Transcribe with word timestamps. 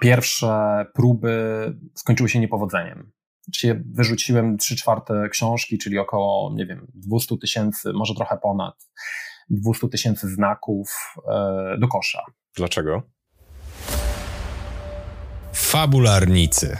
pierwsze 0.00 0.84
próby 0.94 1.36
skończyły 1.94 2.28
się 2.28 2.40
niepowodzeniem. 2.40 3.12
Czyli 3.54 3.74
wyrzuciłem 3.94 4.58
3 4.58 4.76
czwarte 4.76 5.28
książki, 5.28 5.78
czyli 5.78 5.98
około, 5.98 6.54
nie 6.54 6.66
wiem, 6.66 6.86
200 6.94 7.36
tysięcy, 7.38 7.92
może 7.92 8.14
trochę 8.14 8.38
ponad 8.42 8.74
200 9.50 9.88
tysięcy 9.88 10.28
znaków 10.28 11.14
e, 11.28 11.76
do 11.78 11.88
kosza. 11.88 12.22
Dlaczego? 12.56 13.02
Fabularnicy. 15.52 16.76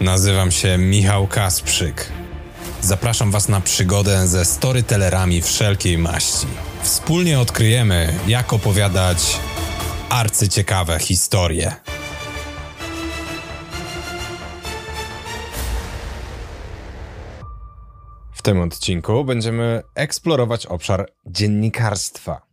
Nazywam 0.00 0.50
się 0.50 0.78
Michał 0.78 1.26
Kasprzyk. 1.26 2.12
Zapraszam 2.80 3.30
Was 3.30 3.48
na 3.48 3.60
przygodę 3.60 4.26
ze 4.26 4.44
storytellerami 4.44 5.42
wszelkiej 5.42 5.98
maści. 5.98 6.46
Wspólnie 6.82 7.40
odkryjemy, 7.40 8.14
jak 8.26 8.52
opowiadać 8.52 9.40
arcyciekawe 10.10 10.98
historie. 10.98 11.72
Tym 18.46 18.60
odcinku 18.60 19.24
będziemy 19.24 19.82
eksplorować 19.94 20.66
obszar 20.66 21.12
dziennikarstwa. 21.26 22.46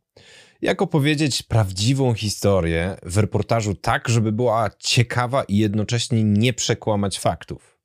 Jak 0.61 0.81
opowiedzieć 0.81 1.43
prawdziwą 1.43 2.13
historię 2.13 2.97
w 3.03 3.17
reportażu 3.17 3.75
tak, 3.75 4.09
żeby 4.09 4.31
była 4.31 4.69
ciekawa 4.79 5.43
i 5.43 5.57
jednocześnie 5.57 6.23
nie 6.23 6.53
przekłamać 6.53 7.19
faktów. 7.19 7.79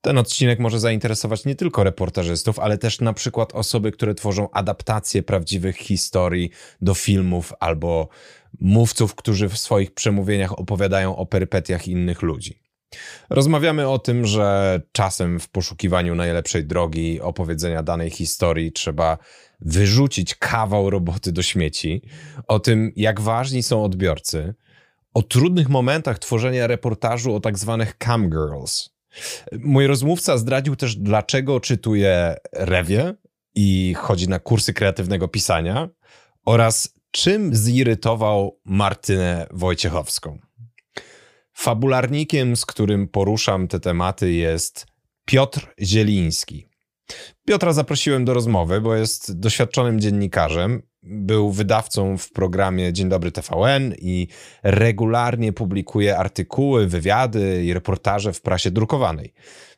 Ten 0.00 0.18
odcinek 0.18 0.58
może 0.58 0.80
zainteresować 0.80 1.44
nie 1.44 1.54
tylko 1.54 1.84
reportażystów, 1.84 2.58
ale 2.58 2.78
też 2.78 3.00
na 3.00 3.12
przykład 3.12 3.54
osoby, 3.54 3.92
które 3.92 4.14
tworzą 4.14 4.50
adaptacje 4.50 5.22
prawdziwych 5.22 5.76
historii 5.76 6.50
do 6.80 6.94
filmów 6.94 7.52
albo 7.60 8.08
mówców, 8.60 9.14
którzy 9.14 9.48
w 9.48 9.58
swoich 9.58 9.94
przemówieniach 9.94 10.58
opowiadają 10.58 11.16
o 11.16 11.26
perypetiach 11.26 11.88
innych 11.88 12.22
ludzi. 12.22 12.65
Rozmawiamy 13.30 13.88
o 13.88 13.98
tym, 13.98 14.26
że 14.26 14.80
czasem 14.92 15.40
w 15.40 15.48
poszukiwaniu 15.48 16.14
najlepszej 16.14 16.64
drogi 16.64 17.20
opowiedzenia 17.20 17.82
danej 17.82 18.10
historii 18.10 18.72
trzeba 18.72 19.18
wyrzucić 19.60 20.34
kawał 20.34 20.90
roboty 20.90 21.32
do 21.32 21.42
śmieci, 21.42 22.02
o 22.46 22.60
tym, 22.60 22.92
jak 22.96 23.20
ważni 23.20 23.62
są 23.62 23.84
odbiorcy, 23.84 24.54
o 25.14 25.22
trudnych 25.22 25.68
momentach 25.68 26.18
tworzenia 26.18 26.66
reportażu 26.66 27.34
o 27.34 27.40
tak 27.40 27.58
zwanych 27.58 27.94
cam 28.04 28.30
girls. 28.30 28.90
Mój 29.58 29.86
rozmówca 29.86 30.38
zdradził 30.38 30.76
też, 30.76 30.96
dlaczego 30.96 31.60
czytuje 31.60 32.36
rewie 32.52 33.14
i 33.54 33.94
chodzi 33.98 34.28
na 34.28 34.38
kursy 34.38 34.74
kreatywnego 34.74 35.28
pisania 35.28 35.88
oraz 36.44 36.94
czym 37.10 37.54
zirytował 37.54 38.60
Martynę 38.64 39.46
Wojciechowską. 39.50 40.45
Fabularnikiem, 41.56 42.56
z 42.56 42.66
którym 42.66 43.08
poruszam 43.08 43.68
te 43.68 43.80
tematy, 43.80 44.32
jest 44.32 44.86
Piotr 45.24 45.74
Zieliński. 45.80 46.66
Piotra 47.46 47.72
zaprosiłem 47.72 48.24
do 48.24 48.34
rozmowy, 48.34 48.80
bo 48.80 48.94
jest 48.94 49.38
doświadczonym 49.38 50.00
dziennikarzem. 50.00 50.82
Był 51.02 51.52
wydawcą 51.52 52.18
w 52.18 52.32
programie 52.32 52.92
Dzień 52.92 53.08
Dobry 53.08 53.32
TVN 53.32 53.94
i 53.98 54.28
regularnie 54.62 55.52
publikuje 55.52 56.18
artykuły, 56.18 56.86
wywiady 56.86 57.64
i 57.64 57.74
reportaże 57.74 58.32
w 58.32 58.40
prasie 58.40 58.70
drukowanej. 58.70 59.32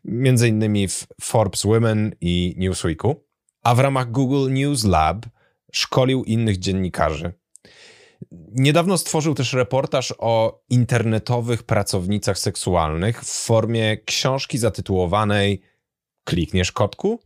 Między 0.05 0.49
innymi 0.49 0.89
w 0.89 1.07
Forbes 1.21 1.63
Women 1.63 2.13
i 2.21 2.55
Newsweeku. 2.57 3.25
A 3.63 3.75
w 3.75 3.79
ramach 3.79 4.11
Google 4.11 4.53
News 4.53 4.85
Lab 4.85 5.27
szkolił 5.73 6.25
innych 6.25 6.59
dziennikarzy. 6.59 7.33
Niedawno 8.33 8.99
stworzył 8.99 9.35
też 9.35 9.53
reportaż 9.53 10.15
o 10.19 10.63
internetowych 10.71 11.63
pracownicach 11.63 12.39
seksualnych 12.39 13.23
w 13.23 13.45
formie 13.45 13.97
książki 13.97 14.59
zatytułowanej 14.59 15.63
Klikniesz 16.25 16.73
kotku? 16.73 17.21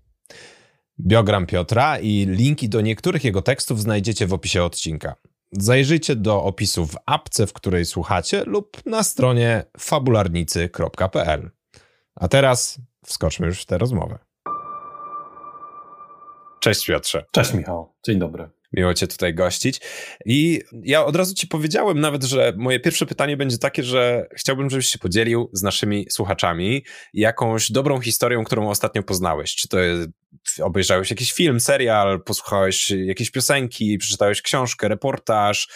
Biogram 1.00 1.46
Piotra 1.46 1.98
i 1.98 2.26
linki 2.26 2.68
do 2.68 2.80
niektórych 2.80 3.24
jego 3.24 3.42
tekstów 3.42 3.80
znajdziecie 3.80 4.26
w 4.26 4.32
opisie 4.32 4.64
odcinka. 4.64 5.14
Zajrzyjcie 5.52 6.16
do 6.16 6.42
opisu 6.42 6.86
w 6.86 6.96
apce, 7.06 7.46
w 7.46 7.52
której 7.52 7.86
słuchacie, 7.86 8.44
lub 8.46 8.86
na 8.86 9.02
stronie 9.02 9.64
fabularnicy.pl. 9.78 11.50
A 12.14 12.28
teraz 12.28 12.78
wskoczmy 13.04 13.46
już 13.46 13.62
w 13.62 13.66
tę 13.66 13.78
rozmowę. 13.78 14.18
Cześć 16.60 16.86
Piotrze. 16.86 17.24
Cześć 17.32 17.54
Michał, 17.54 17.94
dzień 18.06 18.18
dobry. 18.18 18.61
Miło 18.72 18.94
Cię 18.94 19.06
tutaj 19.06 19.34
gościć. 19.34 19.80
I 20.26 20.60
ja 20.82 21.04
od 21.04 21.16
razu 21.16 21.34
Ci 21.34 21.46
powiedziałem 21.46 22.00
nawet, 22.00 22.24
że 22.24 22.52
moje 22.56 22.80
pierwsze 22.80 23.06
pytanie 23.06 23.36
będzie 23.36 23.58
takie, 23.58 23.82
że 23.82 24.26
chciałbym, 24.36 24.70
żebyś 24.70 24.86
się 24.86 24.98
podzielił 24.98 25.50
z 25.52 25.62
naszymi 25.62 26.06
słuchaczami 26.10 26.84
jakąś 27.14 27.72
dobrą 27.72 28.00
historią, 28.00 28.44
którą 28.44 28.70
ostatnio 28.70 29.02
poznałeś. 29.02 29.54
Czy 29.54 29.68
to 29.68 29.76
obejrzałeś 30.62 31.10
jakiś 31.10 31.32
film, 31.32 31.60
serial, 31.60 32.22
posłuchałeś 32.22 32.90
jakiejś 32.90 33.30
piosenki, 33.30 33.98
przeczytałeś 33.98 34.42
książkę, 34.42 34.88
reportaż, 34.88 35.68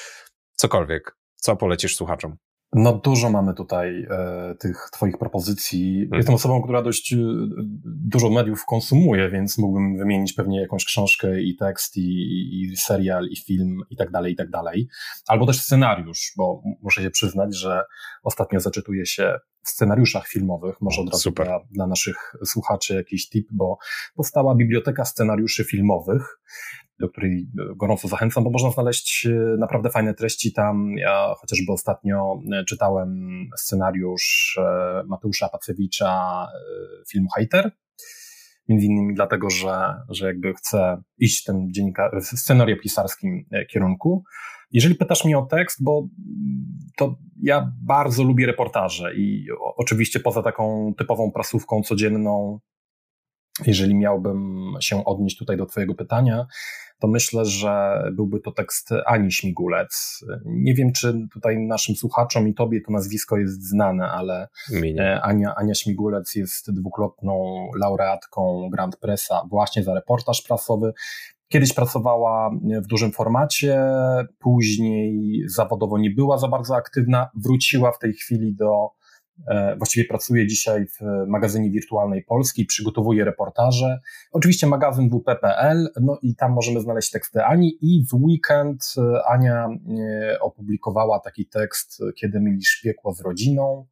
cokolwiek. 0.54 1.16
Co 1.36 1.56
polecisz 1.56 1.96
słuchaczom? 1.96 2.36
No 2.78 2.92
dużo 2.92 3.30
mamy 3.30 3.54
tutaj 3.54 4.06
e, 4.10 4.54
tych 4.60 4.88
twoich 4.92 5.18
propozycji. 5.18 6.02
Mhm. 6.02 6.18
Jestem 6.18 6.34
osobą, 6.34 6.62
która 6.62 6.82
dość 6.82 7.12
e, 7.12 7.16
dużo 7.84 8.30
mediów 8.30 8.64
konsumuje, 8.66 9.30
więc 9.30 9.58
mógłbym 9.58 9.96
wymienić 9.98 10.32
pewnie 10.32 10.60
jakąś 10.60 10.84
książkę 10.84 11.40
i 11.42 11.56
tekst, 11.56 11.96
i, 11.96 12.00
i 12.60 12.76
serial, 12.76 13.26
i 13.26 13.36
film, 13.36 13.80
i 13.90 13.96
tak 13.96 14.10
dalej, 14.10 14.32
i 14.32 14.36
tak 14.36 14.50
dalej. 14.50 14.88
Albo 15.28 15.46
też 15.46 15.60
scenariusz, 15.60 16.32
bo 16.36 16.62
muszę 16.82 17.02
się 17.02 17.10
przyznać, 17.10 17.56
że 17.56 17.82
ostatnio 18.22 18.60
zaczytuję 18.60 19.06
się 19.06 19.38
w 19.62 19.68
scenariuszach 19.68 20.28
filmowych. 20.28 20.80
Może 20.80 21.00
od 21.00 21.10
razu 21.12 21.30
dla, 21.30 21.60
dla 21.70 21.86
naszych 21.86 22.34
słuchaczy 22.44 22.94
jakiś 22.94 23.28
tip, 23.28 23.48
bo 23.50 23.78
powstała 24.14 24.54
biblioteka 24.54 25.04
scenariuszy 25.04 25.64
filmowych 25.64 26.38
do 27.00 27.08
której 27.08 27.48
gorąco 27.76 28.08
zachęcam, 28.08 28.44
bo 28.44 28.50
można 28.50 28.70
znaleźć 28.70 29.26
e, 29.26 29.56
naprawdę 29.58 29.90
fajne 29.90 30.14
treści 30.14 30.52
tam. 30.52 30.94
Ja 30.98 31.34
chociażby 31.38 31.72
ostatnio 31.72 32.40
e, 32.52 32.64
czytałem 32.64 33.40
scenariusz 33.56 34.58
e, 34.62 35.02
Mateusza 35.06 35.48
Pacewicza 35.48 36.46
filmu 37.10 37.28
Hater, 37.36 37.70
między 38.68 38.86
innymi 38.86 39.14
dlatego, 39.14 39.50
że, 39.50 39.94
że 40.08 40.26
jakby 40.26 40.54
chcę 40.54 41.02
iść 41.18 41.42
w 41.42 41.44
tym 41.44 41.72
dziennika, 41.72 42.10
w 42.20 42.24
scenariopisarskim 42.24 43.44
kierunku. 43.72 44.24
Jeżeli 44.70 44.94
pytasz 44.94 45.24
mnie 45.24 45.38
o 45.38 45.46
tekst, 45.46 45.84
bo 45.84 46.08
to 46.96 47.18
ja 47.42 47.72
bardzo 47.82 48.24
lubię 48.24 48.46
reportaże 48.46 49.14
i 49.14 49.46
oczywiście 49.76 50.20
poza 50.20 50.42
taką 50.42 50.94
typową 50.98 51.32
prasówką 51.32 51.82
codzienną, 51.82 52.60
jeżeli 53.64 53.94
miałbym 53.94 54.64
się 54.80 55.04
odnieść 55.04 55.38
tutaj 55.38 55.56
do 55.56 55.66
Twojego 55.66 55.94
pytania, 55.94 56.46
to 56.98 57.08
myślę, 57.08 57.44
że 57.44 58.02
byłby 58.12 58.40
to 58.40 58.52
tekst 58.52 58.90
Ani 59.06 59.32
Śmigulec. 59.32 60.24
Nie 60.44 60.74
wiem, 60.74 60.92
czy 60.92 61.28
tutaj 61.32 61.58
naszym 61.58 61.96
słuchaczom 61.96 62.48
i 62.48 62.54
tobie 62.54 62.80
to 62.80 62.92
nazwisko 62.92 63.38
jest 63.38 63.68
znane, 63.68 64.10
ale 64.10 64.48
e, 64.98 65.22
Ania, 65.22 65.54
Ania 65.54 65.74
Śmigulec 65.74 66.34
jest 66.34 66.72
dwukrotną 66.72 67.66
laureatką 67.80 68.68
Grand 68.72 68.96
Pressa 68.96 69.42
właśnie 69.50 69.84
za 69.84 69.94
reportaż 69.94 70.42
prasowy. 70.42 70.92
Kiedyś 71.48 71.72
pracowała 71.72 72.50
w 72.82 72.86
dużym 72.86 73.12
formacie, 73.12 73.80
później 74.38 75.42
zawodowo 75.46 75.98
nie 75.98 76.10
była 76.10 76.38
za 76.38 76.48
bardzo 76.48 76.76
aktywna, 76.76 77.30
wróciła 77.34 77.92
w 77.92 77.98
tej 77.98 78.12
chwili 78.12 78.54
do 78.54 78.90
właściwie 79.76 80.06
pracuję 80.06 80.46
dzisiaj 80.46 80.86
w 80.86 81.26
magazynie 81.26 81.70
wirtualnej 81.70 82.22
Polski, 82.22 82.64
przygotowuję 82.64 83.24
reportaże. 83.24 84.00
Oczywiście 84.32 84.66
magazyn 84.66 85.10
WP.pl, 85.10 85.88
no 86.00 86.18
i 86.22 86.36
tam 86.36 86.52
możemy 86.52 86.80
znaleźć 86.80 87.10
teksty 87.10 87.44
Ani 87.44 87.78
i 87.80 88.06
w 88.10 88.14
weekend 88.14 88.94
e, 88.98 89.26
Ania 89.28 89.68
e, 89.68 90.40
opublikowała 90.40 91.20
taki 91.20 91.46
tekst, 91.46 92.02
kiedy 92.16 92.40
mylisz 92.40 92.80
piekło 92.84 93.14
z 93.14 93.20
rodziną 93.20 93.86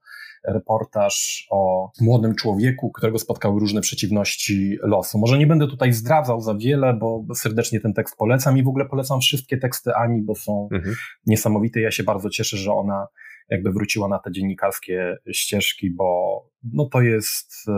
reportaż 0.44 1.46
o 1.50 1.90
młodym 2.00 2.34
człowieku, 2.34 2.90
którego 2.90 3.18
spotkały 3.18 3.60
różne 3.60 3.80
przeciwności 3.80 4.78
losu. 4.82 5.18
Może 5.18 5.38
nie 5.38 5.46
będę 5.46 5.66
tutaj 5.66 5.92
zdradzał 5.92 6.40
za 6.40 6.54
wiele, 6.54 6.94
bo 6.94 7.24
serdecznie 7.34 7.80
ten 7.80 7.94
tekst 7.94 8.16
polecam 8.16 8.58
i 8.58 8.62
w 8.62 8.68
ogóle 8.68 8.84
polecam 8.84 9.20
wszystkie 9.20 9.56
teksty 9.56 9.94
Ani, 9.94 10.22
bo 10.22 10.34
są 10.34 10.68
mhm. 10.72 10.94
niesamowite. 11.26 11.80
Ja 11.80 11.90
się 11.90 12.02
bardzo 12.02 12.30
cieszę, 12.30 12.56
że 12.56 12.72
ona 12.72 13.06
jakby 13.48 13.72
wróciła 13.72 14.08
na 14.08 14.18
te 14.18 14.32
dziennikarskie 14.32 15.16
ścieżki, 15.32 15.90
bo 15.90 16.40
no 16.72 16.88
to 16.92 17.00
jest 17.00 17.52
e, 17.68 17.72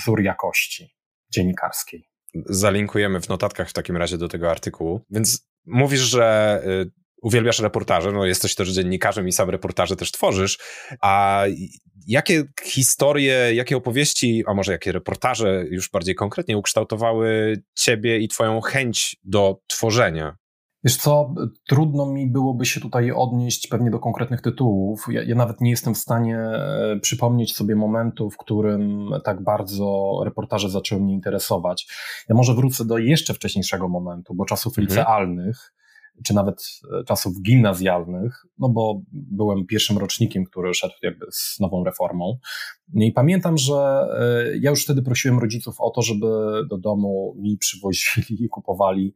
wzór 0.00 0.22
jakości 0.22 0.96
dziennikarskiej. 1.32 2.08
Zalinkujemy 2.46 3.20
w 3.20 3.28
notatkach 3.28 3.70
w 3.70 3.72
takim 3.72 3.96
razie 3.96 4.18
do 4.18 4.28
tego 4.28 4.50
artykułu. 4.50 5.00
Więc 5.10 5.48
mówisz, 5.66 6.00
że 6.00 6.62
y, 6.66 6.90
uwielbiasz 7.22 7.60
reportaże, 7.60 8.12
no 8.12 8.26
jesteś 8.26 8.54
też 8.54 8.68
dziennikarzem 8.68 9.28
i 9.28 9.32
sam 9.32 9.50
reportaże 9.50 9.96
też 9.96 10.12
tworzysz, 10.12 10.58
a 11.00 11.44
jakie 12.06 12.44
historie, 12.62 13.54
jakie 13.54 13.76
opowieści, 13.76 14.44
a 14.46 14.54
może 14.54 14.72
jakie 14.72 14.92
reportaże 14.92 15.64
już 15.70 15.90
bardziej 15.90 16.14
konkretnie 16.14 16.58
ukształtowały 16.58 17.56
ciebie 17.74 18.18
i 18.18 18.28
twoją 18.28 18.60
chęć 18.60 19.16
do 19.24 19.60
tworzenia 19.66 20.36
Wiesz 20.86 20.96
co, 20.96 21.34
trudno 21.68 22.06
mi 22.06 22.26
byłoby 22.26 22.66
się 22.66 22.80
tutaj 22.80 23.12
odnieść 23.12 23.66
pewnie 23.66 23.90
do 23.90 23.98
konkretnych 23.98 24.40
tytułów. 24.40 25.06
Ja, 25.10 25.22
ja, 25.22 25.34
nawet 25.34 25.60
nie 25.60 25.70
jestem 25.70 25.94
w 25.94 25.98
stanie 25.98 26.38
e, 26.38 26.98
przypomnieć 27.02 27.56
sobie 27.56 27.76
momentu, 27.76 28.30
w 28.30 28.36
którym 28.36 29.10
tak 29.24 29.42
bardzo 29.42 30.20
reportaże 30.24 30.70
zaczęły 30.70 31.02
mnie 31.02 31.14
interesować. 31.14 31.88
Ja 32.28 32.34
może 32.34 32.54
wrócę 32.54 32.84
do 32.84 32.98
jeszcze 32.98 33.34
wcześniejszego 33.34 33.88
momentu, 33.88 34.34
bo 34.34 34.44
czasów 34.44 34.78
mhm. 34.78 34.86
licealnych, 34.88 35.74
czy 36.24 36.34
nawet 36.34 36.62
e, 37.00 37.04
czasów 37.04 37.42
gimnazjalnych, 37.42 38.46
no 38.58 38.68
bo 38.68 39.00
byłem 39.12 39.66
pierwszym 39.66 39.98
rocznikiem, 39.98 40.44
który 40.44 40.74
szedł 40.74 40.94
jakby 41.02 41.26
z 41.32 41.60
nową 41.60 41.84
reformą. 41.84 42.38
I 42.94 43.12
pamiętam, 43.12 43.58
że 43.58 43.74
e, 43.74 44.56
ja 44.60 44.70
już 44.70 44.84
wtedy 44.84 45.02
prosiłem 45.02 45.38
rodziców 45.38 45.76
o 45.78 45.90
to, 45.90 46.02
żeby 46.02 46.26
do 46.70 46.78
domu 46.78 47.36
mi 47.38 47.58
przywozili 47.58 48.44
i 48.44 48.48
kupowali 48.48 49.14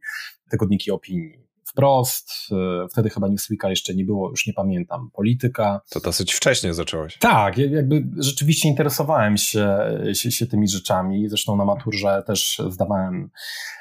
tygodniki 0.49 0.91
opinii 0.91 1.50
wprost. 1.71 2.31
E, 2.51 2.87
wtedy 2.91 3.09
chyba 3.09 3.27
Newsweeka 3.27 3.69
jeszcze 3.69 3.95
nie 3.95 4.05
było, 4.05 4.29
już 4.29 4.47
nie 4.47 4.53
pamiętam. 4.53 5.09
Polityka. 5.13 5.81
To 5.89 5.99
dosyć 5.99 6.33
wcześnie 6.33 6.73
zacząłeś. 6.73 7.17
Tak, 7.17 7.57
jakby 7.57 8.07
rzeczywiście 8.17 8.69
interesowałem 8.69 9.37
się, 9.37 9.77
się, 10.13 10.31
się 10.31 10.47
tymi 10.47 10.67
rzeczami. 10.67 11.29
Zresztą 11.29 11.55
na 11.55 11.65
maturze 11.65 12.23
też 12.27 12.61
zdawałem 12.69 13.29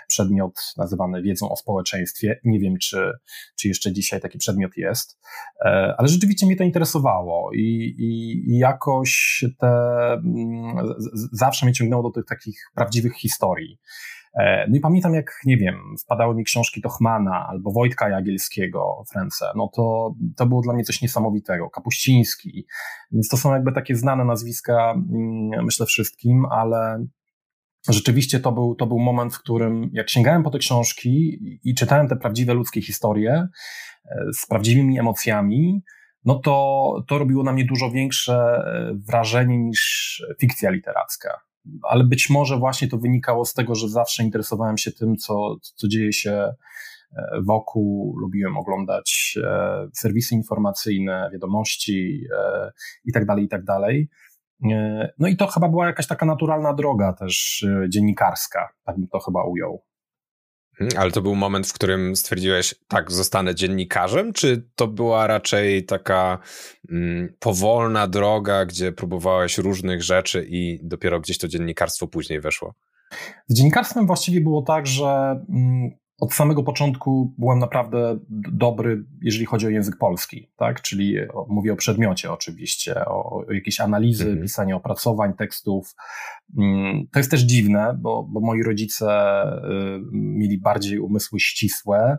przedmiot 0.08 0.72
nazywany 0.76 1.22
wiedzą 1.22 1.50
o 1.50 1.56
społeczeństwie. 1.56 2.40
Nie 2.44 2.60
wiem, 2.60 2.74
czy, 2.78 3.12
czy 3.58 3.68
jeszcze 3.68 3.92
dzisiaj 3.92 4.20
taki 4.20 4.38
przedmiot 4.38 4.76
jest, 4.76 5.18
e, 5.64 5.94
ale 5.98 6.08
rzeczywiście 6.08 6.46
mnie 6.46 6.56
to 6.56 6.64
interesowało 6.64 7.52
i, 7.52 7.94
i, 7.98 8.42
i 8.50 8.58
jakoś 8.58 9.44
te, 9.58 9.68
mm, 10.12 10.76
zawsze 11.32 11.66
mnie 11.66 11.72
ciągnęło 11.74 12.02
do 12.02 12.10
tych 12.10 12.24
takich 12.24 12.70
prawdziwych 12.74 13.14
historii. 13.16 13.78
E, 14.34 14.66
no 14.68 14.76
i 14.76 14.80
pamiętam, 14.80 15.14
jak, 15.14 15.40
nie 15.46 15.56
wiem, 15.56 15.76
wpadały 16.04 16.34
mi 16.34 16.44
książki 16.44 16.80
Tochmana 16.82 17.46
albo 17.48 17.72
Wojtka 17.72 18.08
Jagielskiego 18.08 19.04
w 19.12 19.16
ręce, 19.16 19.46
no 19.56 19.70
to, 19.76 20.14
to 20.36 20.46
było 20.46 20.62
dla 20.62 20.74
mnie 20.74 20.84
coś 20.84 21.02
niesamowitego. 21.02 21.70
Kapuściński, 21.70 22.66
więc 23.12 23.28
to 23.28 23.36
są 23.36 23.52
jakby 23.52 23.72
takie 23.72 23.96
znane 23.96 24.24
nazwiska, 24.24 24.90
mm, 24.90 25.64
myślę 25.64 25.86
wszystkim, 25.86 26.46
ale 26.50 27.06
rzeczywiście 27.88 28.40
to 28.40 28.52
był, 28.52 28.74
to 28.74 28.86
był 28.86 28.98
moment, 28.98 29.34
w 29.34 29.38
którym 29.38 29.90
jak 29.92 30.10
sięgałem 30.10 30.42
po 30.42 30.50
te 30.50 30.58
książki 30.58 31.38
i 31.64 31.74
czytałem 31.74 32.08
te 32.08 32.16
prawdziwe 32.16 32.54
ludzkie 32.54 32.82
historie 32.82 33.48
e, 34.04 34.24
z 34.32 34.46
prawdziwymi 34.46 34.98
emocjami, 34.98 35.82
no 36.24 36.34
to, 36.34 37.04
to 37.08 37.18
robiło 37.18 37.42
na 37.42 37.52
mnie 37.52 37.64
dużo 37.64 37.90
większe 37.90 38.34
e, 38.34 38.94
wrażenie 38.94 39.58
niż 39.58 40.22
fikcja 40.40 40.70
literacka 40.70 41.49
ale 41.82 42.04
być 42.04 42.30
może 42.30 42.56
właśnie 42.56 42.88
to 42.88 42.98
wynikało 42.98 43.44
z 43.44 43.54
tego, 43.54 43.74
że 43.74 43.88
zawsze 43.88 44.22
interesowałem 44.22 44.78
się 44.78 44.92
tym, 44.92 45.16
co, 45.16 45.56
co 45.60 45.88
dzieje 45.88 46.12
się 46.12 46.32
e, 46.32 46.54
wokół, 47.42 48.18
lubiłem 48.18 48.56
oglądać 48.56 49.38
e, 49.44 49.88
serwisy 49.94 50.34
informacyjne, 50.34 51.30
wiadomości 51.32 52.24
e, 52.38 52.70
i 53.04 53.12
tak 53.12 53.26
tak. 53.26 54.08
No 55.18 55.28
i 55.28 55.36
to 55.36 55.46
chyba 55.46 55.68
była 55.68 55.86
jakaś 55.86 56.06
taka 56.06 56.26
naturalna 56.26 56.74
droga 56.74 57.12
też 57.12 57.66
dziennikarska, 57.88 58.68
tak 58.84 58.98
bym 58.98 59.08
to 59.08 59.18
chyba 59.18 59.44
ujął. 59.44 59.82
Mhm, 60.80 61.02
ale 61.02 61.10
to 61.10 61.22
był 61.22 61.34
moment, 61.34 61.66
w 61.66 61.72
którym 61.72 62.16
stwierdziłeś, 62.16 62.74
tak, 62.88 63.12
zostanę 63.12 63.54
dziennikarzem, 63.54 64.32
czy 64.32 64.68
to 64.74 64.86
była 64.88 65.26
raczej 65.26 65.84
taka 65.84 66.38
mm, 66.90 67.34
powolna 67.38 68.06
droga, 68.06 68.66
gdzie 68.66 68.92
próbowałeś 68.92 69.58
różnych 69.58 70.02
rzeczy 70.02 70.46
i 70.48 70.78
dopiero 70.82 71.20
gdzieś 71.20 71.38
to 71.38 71.48
dziennikarstwo 71.48 72.06
później 72.06 72.40
weszło? 72.40 72.74
Z 73.48 73.54
dziennikarstwem 73.54 74.06
właściwie 74.06 74.40
było 74.40 74.62
tak, 74.62 74.86
że 74.86 75.40
mm, 75.48 75.90
od 76.20 76.34
samego 76.34 76.62
początku 76.62 77.34
byłem 77.38 77.58
naprawdę 77.58 78.18
dobry, 78.52 79.04
jeżeli 79.22 79.46
chodzi 79.46 79.66
o 79.66 79.70
język 79.70 79.96
polski, 79.98 80.50
tak? 80.56 80.82
Czyli 80.82 81.16
mówię 81.48 81.72
o 81.72 81.76
przedmiocie 81.76 82.32
oczywiście, 82.32 83.04
o, 83.04 83.30
o 83.30 83.52
jakieś 83.52 83.80
analizy, 83.80 84.24
mhm. 84.24 84.42
pisanie 84.42 84.76
opracowań, 84.76 85.34
tekstów. 85.34 85.94
Mm, 86.58 87.06
to 87.12 87.18
jest 87.18 87.30
też 87.30 87.40
dziwne, 87.40 87.98
bo, 87.98 88.22
bo 88.22 88.40
moi 88.40 88.62
rodzice 88.62 89.42
y, 89.42 90.00
mieli 90.12 90.58
bardziej 90.58 90.98
umysły 90.98 91.40
ścisłe. 91.40 92.18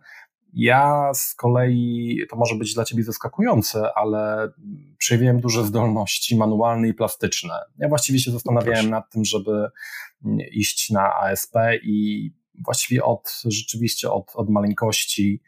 Ja 0.53 1.11
z 1.13 1.35
kolei, 1.35 2.19
to 2.29 2.35
może 2.35 2.55
być 2.55 2.73
dla 2.73 2.85
ciebie 2.85 3.03
zaskakujące, 3.03 3.89
ale 3.95 4.49
przejawiłem 4.97 5.39
duże 5.39 5.63
zdolności 5.63 6.37
manualne 6.37 6.87
i 6.87 6.93
plastyczne. 6.93 7.53
Ja 7.77 7.89
właściwie 7.89 8.19
się 8.19 8.31
zastanawiałem 8.31 8.89
nad 8.89 9.11
tym, 9.11 9.25
żeby 9.25 9.67
iść 10.51 10.89
na 10.89 11.15
ASP 11.15 11.55
i 11.83 12.31
właściwie 12.59 13.03
od, 13.03 13.41
rzeczywiście 13.45 14.11
od, 14.11 14.31
od 14.35 14.49
maleńkości 14.49 15.41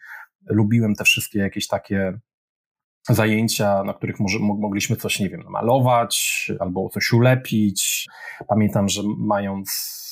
lubiłem 0.45 0.95
te 0.95 1.03
wszystkie 1.03 1.39
jakieś 1.39 1.67
takie 1.67 2.19
zajęcia, 3.09 3.83
na 3.83 3.93
których 3.93 4.19
może, 4.19 4.39
mogliśmy 4.39 4.95
coś, 4.95 5.19
nie 5.19 5.29
wiem, 5.29 5.43
malować 5.49 6.51
albo 6.59 6.89
coś 6.89 7.13
ulepić. 7.13 8.07
Pamiętam, 8.47 8.89
że 8.89 9.01
mając 9.17 10.02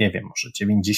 nie 0.00 0.10
wiem, 0.10 0.24
może 0.24 0.48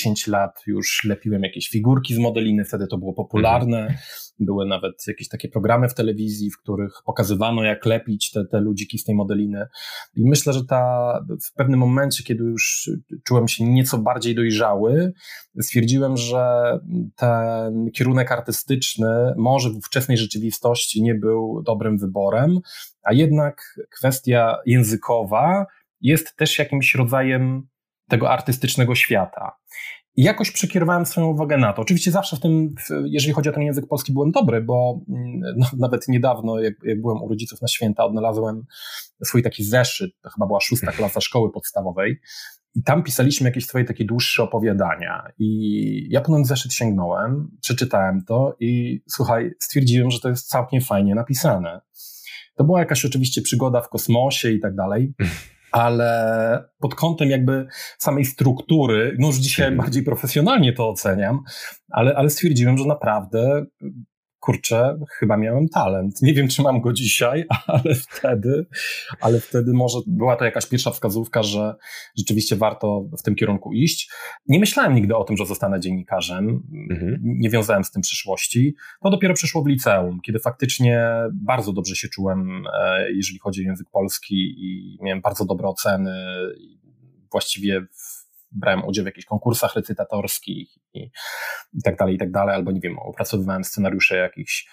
9-10 0.08 0.30
lat 0.30 0.62
już 0.66 1.04
lepiłem 1.04 1.42
jakieś 1.42 1.68
figurki 1.68 2.14
z 2.14 2.18
modeliny, 2.18 2.64
wtedy 2.64 2.86
to 2.86 2.98
było 2.98 3.12
popularne. 3.12 3.78
Mhm. 3.80 3.98
Były 4.38 4.66
nawet 4.66 5.06
jakieś 5.06 5.28
takie 5.28 5.48
programy 5.48 5.88
w 5.88 5.94
telewizji, 5.94 6.50
w 6.50 6.58
których 6.58 6.92
pokazywano, 7.04 7.62
jak 7.62 7.86
lepić 7.86 8.30
te, 8.30 8.44
te 8.44 8.60
ludziki 8.60 8.98
z 8.98 9.04
tej 9.04 9.14
modeliny. 9.14 9.66
I 10.14 10.28
myślę, 10.28 10.52
że 10.52 10.64
ta, 10.64 11.12
w 11.50 11.52
pewnym 11.52 11.80
momencie, 11.80 12.24
kiedy 12.24 12.44
już 12.44 12.90
czułem 13.24 13.48
się 13.48 13.64
nieco 13.64 13.98
bardziej 13.98 14.34
dojrzały, 14.34 15.12
stwierdziłem, 15.60 16.16
że 16.16 16.78
ten 17.16 17.90
kierunek 17.90 18.32
artystyczny 18.32 19.34
może 19.36 19.70
w 19.70 19.76
ówczesnej 19.76 20.18
rzeczywistości 20.18 21.02
nie 21.02 21.14
był 21.14 21.62
dobrym 21.62 21.98
wyborem, 21.98 22.58
a 23.02 23.12
jednak 23.12 23.78
kwestia 23.90 24.56
językowa 24.66 25.66
jest 26.00 26.36
też 26.36 26.58
jakimś 26.58 26.94
rodzajem 26.94 27.68
tego 28.10 28.30
artystycznego 28.30 28.94
świata. 28.94 29.56
I 30.16 30.22
jakoś 30.22 30.50
przekierowałem 30.50 31.06
swoją 31.06 31.26
uwagę 31.26 31.58
na 31.58 31.72
to. 31.72 31.82
Oczywiście 31.82 32.10
zawsze 32.10 32.36
w 32.36 32.40
tym, 32.40 32.74
jeżeli 33.04 33.32
chodzi 33.32 33.48
o 33.48 33.52
ten 33.52 33.62
język 33.62 33.86
polski, 33.88 34.12
byłem 34.12 34.30
dobry, 34.30 34.60
bo 34.60 35.00
mm, 35.08 35.40
no, 35.56 35.66
nawet 35.86 36.08
niedawno, 36.08 36.60
jak, 36.60 36.74
jak, 36.84 37.00
byłem 37.00 37.22
u 37.22 37.28
rodziców 37.28 37.62
na 37.62 37.68
święta, 37.68 38.04
odnalazłem 38.04 38.64
swój 39.24 39.42
taki 39.42 39.64
zeszyt, 39.64 40.10
to 40.22 40.30
chyba 40.30 40.46
była 40.46 40.60
szósta 40.60 40.92
klasa 40.92 41.20
szkoły 41.20 41.52
podstawowej, 41.52 42.20
i 42.74 42.82
tam 42.82 43.02
pisaliśmy 43.02 43.48
jakieś 43.48 43.66
swoje 43.66 43.84
takie 43.84 44.04
dłuższe 44.04 44.42
opowiadania. 44.42 45.26
I 45.38 46.06
ja 46.10 46.20
po 46.20 46.32
ten 46.32 46.44
zeszyt 46.44 46.72
sięgnąłem, 46.72 47.50
przeczytałem 47.60 48.24
to 48.24 48.56
i 48.60 49.02
słuchaj, 49.08 49.50
stwierdziłem, 49.60 50.10
że 50.10 50.20
to 50.20 50.28
jest 50.28 50.48
całkiem 50.48 50.80
fajnie 50.80 51.14
napisane. 51.14 51.80
To 52.54 52.64
była 52.64 52.78
jakaś 52.78 53.04
oczywiście 53.04 53.42
przygoda 53.42 53.80
w 53.80 53.88
kosmosie 53.88 54.50
i 54.50 54.60
tak 54.60 54.74
dalej. 54.74 55.12
ale 55.72 56.64
pod 56.78 56.94
kątem 56.94 57.30
jakby 57.30 57.66
samej 57.98 58.24
struktury, 58.24 59.16
no 59.18 59.26
już 59.26 59.36
dzisiaj 59.36 59.66
mhm. 59.66 59.78
bardziej 59.78 60.02
profesjonalnie 60.02 60.72
to 60.72 60.88
oceniam, 60.88 61.42
ale, 61.90 62.16
ale 62.16 62.30
stwierdziłem, 62.30 62.78
że 62.78 62.84
naprawdę 62.84 63.66
kurczę, 64.40 64.98
chyba 65.18 65.36
miałem 65.36 65.68
talent. 65.68 66.22
Nie 66.22 66.34
wiem, 66.34 66.48
czy 66.48 66.62
mam 66.62 66.80
go 66.80 66.92
dzisiaj, 66.92 67.44
ale 67.66 67.94
wtedy, 67.94 68.66
ale 69.20 69.40
wtedy 69.40 69.72
może 69.72 69.98
była 70.06 70.36
to 70.36 70.44
jakaś 70.44 70.66
pierwsza 70.66 70.90
wskazówka, 70.90 71.42
że 71.42 71.74
rzeczywiście 72.18 72.56
warto 72.56 73.04
w 73.18 73.22
tym 73.22 73.34
kierunku 73.34 73.72
iść. 73.72 74.10
Nie 74.46 74.60
myślałem 74.60 74.94
nigdy 74.94 75.16
o 75.16 75.24
tym, 75.24 75.36
że 75.36 75.46
zostanę 75.46 75.80
dziennikarzem. 75.80 76.62
Mhm. 76.90 77.18
Nie 77.22 77.50
wiązałem 77.50 77.84
z 77.84 77.90
tym 77.90 78.02
przyszłości. 78.02 78.74
To 79.02 79.10
dopiero 79.10 79.34
przyszło 79.34 79.62
w 79.62 79.66
liceum, 79.66 80.20
kiedy 80.20 80.38
faktycznie 80.38 81.08
bardzo 81.32 81.72
dobrze 81.72 81.96
się 81.96 82.08
czułem, 82.08 82.66
e, 82.74 83.12
jeżeli 83.12 83.38
chodzi 83.38 83.60
o 83.60 83.64
język 83.64 83.90
polski 83.92 84.36
i 84.36 84.98
miałem 85.02 85.20
bardzo 85.20 85.44
dobre 85.44 85.68
oceny. 85.68 86.12
Właściwie 87.32 87.86
brałem 88.50 88.84
udział 88.84 89.02
w 89.02 89.06
jakichś 89.06 89.26
konkursach 89.26 89.74
recytatorskich 89.74 90.68
i, 90.94 91.10
i 91.72 91.82
tak 91.84 91.96
dalej, 91.96 92.14
i 92.14 92.18
tak 92.18 92.30
dalej, 92.30 92.54
albo 92.54 92.72
nie 92.72 92.80
wiem, 92.80 92.98
opracowywałem 92.98 93.64
scenariusze 93.64 94.16
jakichś 94.16 94.68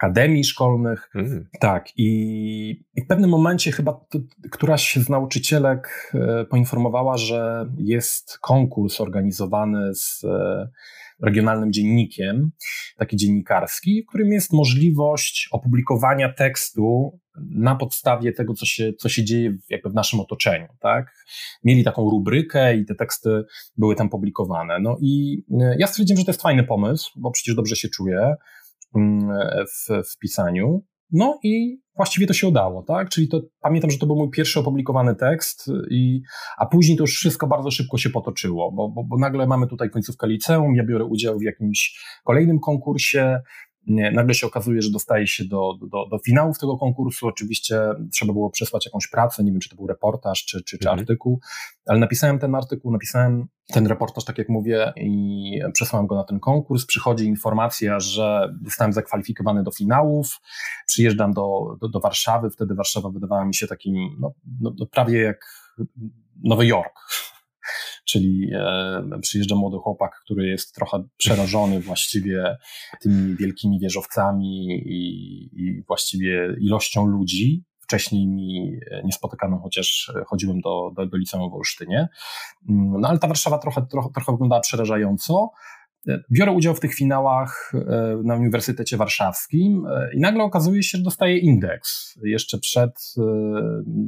akademii 0.00 0.44
szkolnych. 0.44 1.10
Mm. 1.14 1.48
Tak, 1.60 1.88
i, 1.96 2.06
i, 2.94 3.02
w 3.02 3.06
pewnym 3.06 3.30
momencie 3.30 3.72
chyba 3.72 4.00
któraś 4.50 4.96
z 4.96 5.08
nauczycielek 5.08 6.12
e, 6.14 6.44
poinformowała, 6.44 7.16
że 7.16 7.66
jest 7.78 8.38
konkurs 8.38 9.00
organizowany 9.00 9.94
z 9.94 10.24
e, 10.24 10.68
regionalnym 11.22 11.72
dziennikiem, 11.72 12.50
taki 12.96 13.16
dziennikarski, 13.16 14.02
w 14.02 14.06
którym 14.08 14.32
jest 14.32 14.52
możliwość 14.52 15.48
opublikowania 15.52 16.32
tekstu 16.32 17.18
na 17.50 17.76
podstawie 17.76 18.32
tego, 18.32 18.54
co 18.54 18.66
się, 18.66 18.92
co 18.92 19.08
się 19.08 19.24
dzieje 19.24 19.56
jakby 19.70 19.90
w 19.90 19.94
naszym 19.94 20.20
otoczeniu, 20.20 20.68
tak? 20.80 21.14
Mieli 21.64 21.84
taką 21.84 22.10
rubrykę 22.10 22.76
i 22.76 22.84
te 22.84 22.94
teksty 22.94 23.44
były 23.76 23.96
tam 23.96 24.08
publikowane. 24.08 24.78
No 24.80 24.96
i 25.00 25.42
e, 25.60 25.76
ja 25.78 25.86
stwierdziłem, 25.86 26.18
że 26.18 26.24
to 26.24 26.30
jest 26.30 26.42
fajny 26.42 26.64
pomysł, 26.64 27.10
bo 27.16 27.30
przecież 27.30 27.54
dobrze 27.54 27.76
się 27.76 27.88
czuję 27.88 28.34
mm, 28.96 29.28
w, 29.66 30.10
w 30.12 30.18
pisaniu. 30.18 30.84
No 31.12 31.38
i 31.42 31.80
właściwie 32.00 32.26
to 32.26 32.32
się 32.32 32.48
udało, 32.48 32.82
tak? 32.82 33.08
Czyli 33.08 33.28
to, 33.28 33.40
pamiętam, 33.60 33.90
że 33.90 33.98
to 33.98 34.06
był 34.06 34.16
mój 34.16 34.30
pierwszy 34.30 34.60
opublikowany 34.60 35.14
tekst, 35.14 35.70
i, 35.90 36.22
a 36.58 36.66
później 36.66 36.96
to 36.96 37.02
już 37.02 37.14
wszystko 37.16 37.46
bardzo 37.46 37.70
szybko 37.70 37.98
się 37.98 38.10
potoczyło, 38.10 38.72
bo, 38.72 38.88
bo, 38.88 39.04
bo 39.04 39.18
nagle 39.18 39.46
mamy 39.46 39.66
tutaj 39.66 39.90
końcówkę 39.90 40.26
liceum, 40.28 40.74
ja 40.74 40.84
biorę 40.84 41.04
udział 41.04 41.38
w 41.38 41.42
jakimś 41.42 42.00
kolejnym 42.24 42.60
konkursie, 42.60 43.40
nagle 43.86 44.34
się 44.34 44.46
okazuje, 44.46 44.82
że 44.82 44.90
dostaje 44.90 45.26
się 45.26 45.44
do, 45.44 45.74
do, 45.80 46.06
do 46.06 46.18
finałów 46.18 46.58
tego 46.58 46.78
konkursu. 46.78 47.26
Oczywiście 47.26 47.80
trzeba 48.12 48.32
było 48.32 48.50
przesłać 48.50 48.86
jakąś 48.86 49.08
pracę, 49.08 49.44
nie 49.44 49.50
wiem, 49.50 49.60
czy 49.60 49.68
to 49.68 49.76
był 49.76 49.86
reportaż, 49.86 50.44
czy, 50.44 50.64
czy, 50.64 50.78
czy 50.78 50.88
mhm. 50.88 50.98
artykuł, 50.98 51.40
ale 51.86 51.98
napisałem 51.98 52.38
ten 52.38 52.54
artykuł, 52.54 52.92
napisałem 52.92 53.46
ten 53.72 53.86
reportaż, 53.86 54.24
tak 54.24 54.38
jak 54.38 54.48
mówię, 54.48 54.92
i 54.96 55.60
przesłałem 55.72 56.06
go 56.06 56.14
na 56.14 56.24
ten 56.24 56.40
konkurs. 56.40 56.86
Przychodzi 56.86 57.24
informacja, 57.24 58.00
że 58.00 58.54
zostałem 58.64 58.92
zakwalifikowany 58.92 59.62
do 59.62 59.70
finałów. 59.70 60.40
Przyjeżdżam 60.86 61.32
do, 61.32 61.76
do, 61.80 61.88
do 61.88 62.00
Warszawy. 62.00 62.50
Wtedy 62.50 62.74
Warszawa 62.74 63.10
wydawała 63.10 63.44
mi 63.44 63.54
się 63.54 63.66
takim, 63.66 64.16
no, 64.20 64.32
no, 64.60 64.72
no 64.78 64.86
prawie 64.86 65.20
jak 65.20 65.44
Nowy 66.44 66.66
Jork 66.66 67.00
czyli 68.10 68.50
e, 68.54 69.18
przyjeżdża 69.20 69.56
młody 69.56 69.76
chłopak, 69.78 70.20
który 70.24 70.48
jest 70.48 70.74
trochę 70.74 71.04
przerażony 71.16 71.80
właściwie 71.90 72.56
tymi 73.02 73.36
wielkimi 73.36 73.80
wieżowcami 73.80 74.66
i, 74.86 75.42
i 75.52 75.82
właściwie 75.82 76.56
ilością 76.60 77.06
ludzi, 77.06 77.64
wcześniej 77.80 78.28
mi 78.28 78.78
niespotykaną, 79.04 79.58
chociaż 79.58 80.12
chodziłem 80.26 80.60
do, 80.60 80.90
do, 80.96 81.06
do 81.06 81.16
liceum 81.16 81.50
w 81.50 81.54
Olsztynie. 81.54 82.08
No 82.68 83.08
ale 83.08 83.18
ta 83.18 83.28
Warszawa 83.28 83.58
trochę, 83.58 83.86
trochę, 83.90 84.08
trochę 84.14 84.32
wyglądała 84.32 84.60
przerażająco. 84.60 85.50
Biorę 86.30 86.52
udział 86.52 86.74
w 86.74 86.80
tych 86.80 86.94
finałach 86.94 87.72
e, 87.74 88.20
na 88.24 88.34
Uniwersytecie 88.34 88.96
Warszawskim 88.96 89.86
e, 89.86 90.14
i 90.14 90.20
nagle 90.20 90.44
okazuje 90.44 90.82
się, 90.82 90.98
że 90.98 91.04
dostaję 91.04 91.38
indeks 91.38 92.18
jeszcze 92.24 92.58
przed, 92.58 93.14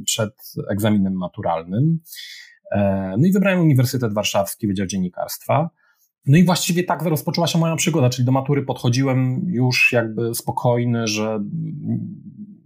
przed 0.05 0.33
egzaminem 0.71 1.13
maturalnym. 1.13 1.99
E, 2.73 3.15
no 3.17 3.27
i 3.27 3.31
wybrałem 3.31 3.59
Uniwersytet 3.59 4.13
Warszawski, 4.13 4.67
Wydział 4.67 4.87
Dziennikarstwa. 4.87 5.69
No 6.25 6.37
i 6.37 6.43
właściwie 6.43 6.83
tak 6.83 7.01
rozpoczęła 7.01 7.47
się 7.47 7.59
moja 7.59 7.75
przygoda, 7.75 8.09
czyli 8.09 8.25
do 8.25 8.31
matury 8.31 8.63
podchodziłem 8.63 9.41
już 9.47 9.91
jakby 9.91 10.35
spokojny, 10.35 11.07
że 11.07 11.39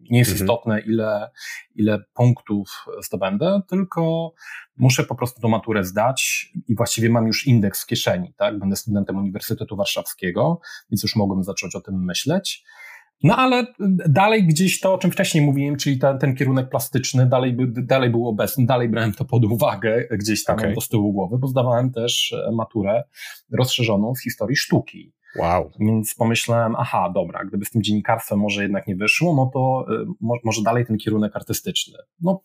nie 0.10 0.20
jest 0.20 0.32
mhm. 0.32 0.46
istotne, 0.46 0.80
ile, 0.80 1.30
ile 1.76 2.04
punktów 2.14 2.86
zdobędę, 3.06 3.62
tylko 3.70 4.34
muszę 4.78 5.04
po 5.04 5.16
prostu 5.16 5.42
do 5.42 5.48
maturę 5.48 5.84
zdać 5.84 6.50
i 6.68 6.76
właściwie 6.76 7.10
mam 7.10 7.28
już 7.28 7.48
indeks 7.48 7.84
w 7.84 7.86
kieszeni, 7.86 8.34
tak? 8.38 8.60
Będę 8.60 8.76
studentem 8.76 9.18
Uniwersytetu 9.18 9.76
Warszawskiego, 9.76 10.60
więc 10.92 11.04
już 11.04 11.16
mogłem 11.16 11.44
zacząć 11.44 11.76
o 11.76 11.82
tym 11.82 12.06
myśleć. 12.06 12.64
No 13.24 13.36
ale 13.36 13.66
dalej 14.10 14.48
gdzieś 14.48 14.80
to, 14.80 14.94
o 14.94 14.98
czym 14.98 15.12
wcześniej 15.12 15.46
mówiłem, 15.46 15.76
czyli 15.76 15.98
ten, 16.00 16.20
ten 16.20 16.36
kierunek 16.36 16.70
plastyczny, 16.70 17.26
dalej, 17.26 17.54
by, 17.54 17.82
dalej 17.82 18.10
był 18.10 18.28
obecny, 18.28 18.66
dalej 18.66 18.90
brałem 18.90 19.14
to 19.14 19.26
pod 19.26 19.46
uwagę 19.46 20.08
gdzieś 20.12 20.44
tam 20.44 20.58
okay. 20.58 20.74
do 20.74 20.82
tyłu 20.82 21.14
głowy, 21.14 21.38
bo 21.38 21.48
zdawałem 21.48 21.92
też 21.92 22.36
maturę 22.52 23.04
rozszerzoną 23.52 24.16
z 24.16 24.24
historii 24.24 24.56
sztuki. 24.56 25.14
Wow. 25.38 25.72
Więc 25.80 26.16
pomyślałem, 26.16 26.76
aha, 26.78 27.12
dobra, 27.16 27.46
gdyby 27.46 27.66
z 27.66 27.70
tym 27.70 27.84
dziennikarstwem 27.84 28.40
może 28.40 28.64
jednak 28.64 28.88
nie 28.88 28.96
wyszło, 28.96 29.36
no 29.36 29.52
to 29.54 29.86
y, 29.94 30.06
może 30.44 30.62
dalej 30.64 30.86
ten 30.86 30.98
kierunek 30.98 31.36
artystyczny. 31.36 31.98
No, 32.22 32.42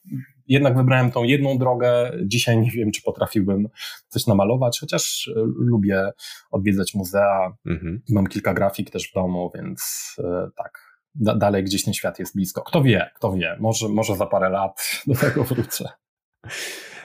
jednak 0.49 0.77
wybrałem 0.77 1.11
tą 1.11 1.23
jedną 1.23 1.59
drogę. 1.59 2.13
Dzisiaj 2.25 2.59
nie 2.59 2.71
wiem, 2.71 2.91
czy 2.91 3.03
potrafiłbym 3.03 3.69
coś 4.09 4.27
namalować, 4.27 4.81
chociaż 4.81 5.27
y, 5.27 5.33
lubię 5.57 6.11
odwiedzać 6.51 6.95
muzea. 6.95 7.57
Mhm. 7.67 8.03
Mam 8.11 8.27
kilka 8.27 8.55
grafik 8.55 8.91
też 8.91 9.11
w 9.11 9.15
domu, 9.15 9.51
więc 9.55 10.13
y, 10.19 10.51
tak. 10.57 11.03
dalej 11.15 11.65
gdzieś 11.65 11.85
ten 11.85 11.95
świat 11.95 12.19
jest 12.19 12.35
blisko. 12.35 12.63
Kto 12.63 12.83
wie, 12.83 13.11
kto 13.15 13.33
wie, 13.33 13.57
może, 13.61 13.89
może 13.89 14.17
za 14.17 14.27
parę 14.27 14.51
lat 14.51 14.83
do 15.07 15.15
tego 15.15 15.45
wrócę 15.45 15.89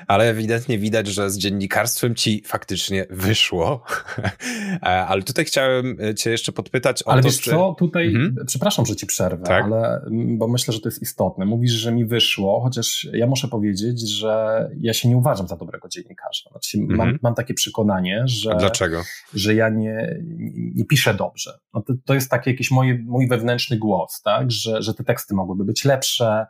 ale 0.08 0.30
ewidentnie 0.30 0.78
widać, 0.78 1.08
że 1.08 1.30
z 1.30 1.38
dziennikarstwem 1.38 2.16
ci 2.16 2.44
faktycznie 2.46 3.06
wyszło. 3.10 3.82
E, 4.82 4.86
ale 4.86 5.24
tutaj 5.24 5.46
chciałem 5.46 5.98
e, 6.02 6.16
cię 6.16 6.32
jeszcze 6.32 6.52
podpytać 6.52 7.04
o 7.04 7.12
ale 7.12 7.22
to, 7.22 7.28
wiesz 7.28 7.42
czy... 7.42 7.50
co, 7.50 7.76
tutaj, 7.80 8.08
mhm. 8.08 8.36
przepraszam, 8.48 8.86
że 8.86 8.96
ci 8.96 9.06
przerwę, 9.06 9.44
tak? 9.44 9.64
ale, 9.64 10.02
mm, 10.08 10.38
bo 10.38 10.48
myślę, 10.48 10.74
że 10.74 10.80
to 10.80 10.90
jest 10.90 11.02
istotne. 11.02 11.46
Mówisz, 11.46 11.72
że 11.72 11.92
mi 11.92 12.06
wyszło, 12.06 12.62
chociaż 12.62 13.08
ja 13.14 13.28
muszę 13.28 13.48
powiedzieć, 13.48 14.10
że 14.10 14.70
ja 14.80 14.94
się 14.94 15.10
nie 15.10 15.18
uważam 15.18 15.48
za 15.48 15.58
dobrego 15.58 15.90
dziennikarza. 15.90 16.50
Znaczy, 16.52 16.78
mhm. 16.78 16.98
mam, 16.98 17.20
mam, 17.22 17.36
takie 17.36 17.54
przekonanie, 17.54 18.24
że... 18.26 18.56
Dlaczego? 18.60 19.04
Że 19.34 19.56
ja 19.56 19.70
nie, 19.70 20.20
nie 20.76 20.86
piszę 20.86 21.14
dobrze. 21.14 21.60
No 21.74 21.82
to, 21.82 21.94
to 22.06 22.14
jest 22.14 22.30
taki 22.30 22.50
jakiś 22.50 22.72
moje, 22.72 23.00
mój 23.06 23.28
wewnętrzny 23.28 23.78
głos, 23.78 24.22
tak? 24.22 24.52
że, 24.52 24.82
że 24.82 24.94
te 24.94 25.04
teksty 25.04 25.36
mogłyby 25.36 25.66
być 25.66 25.86
lepsze, 25.86 26.46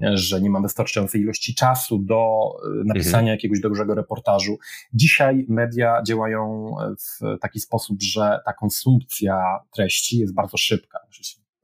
że 0.00 0.40
nie 0.40 0.50
mam 0.50 0.62
wystarczającej 0.62 1.20
ilości 1.20 1.54
czasu 1.54 1.98
do 1.98 2.50
e, 2.64 2.84
napisania 2.84 3.18
mhm. 3.18 3.36
jakiegoś 3.36 3.60
dużego 3.60 3.94
reportażu. 3.94 4.58
Dzisiaj 4.94 5.46
media 5.48 6.02
działają 6.06 6.74
w 6.98 7.40
taki 7.40 7.60
sposób, 7.60 8.02
że 8.02 8.40
ta 8.44 8.52
konsumpcja 8.52 9.58
treści 9.74 10.18
jest 10.18 10.34
bardzo 10.34 10.56
szybka 10.56 10.98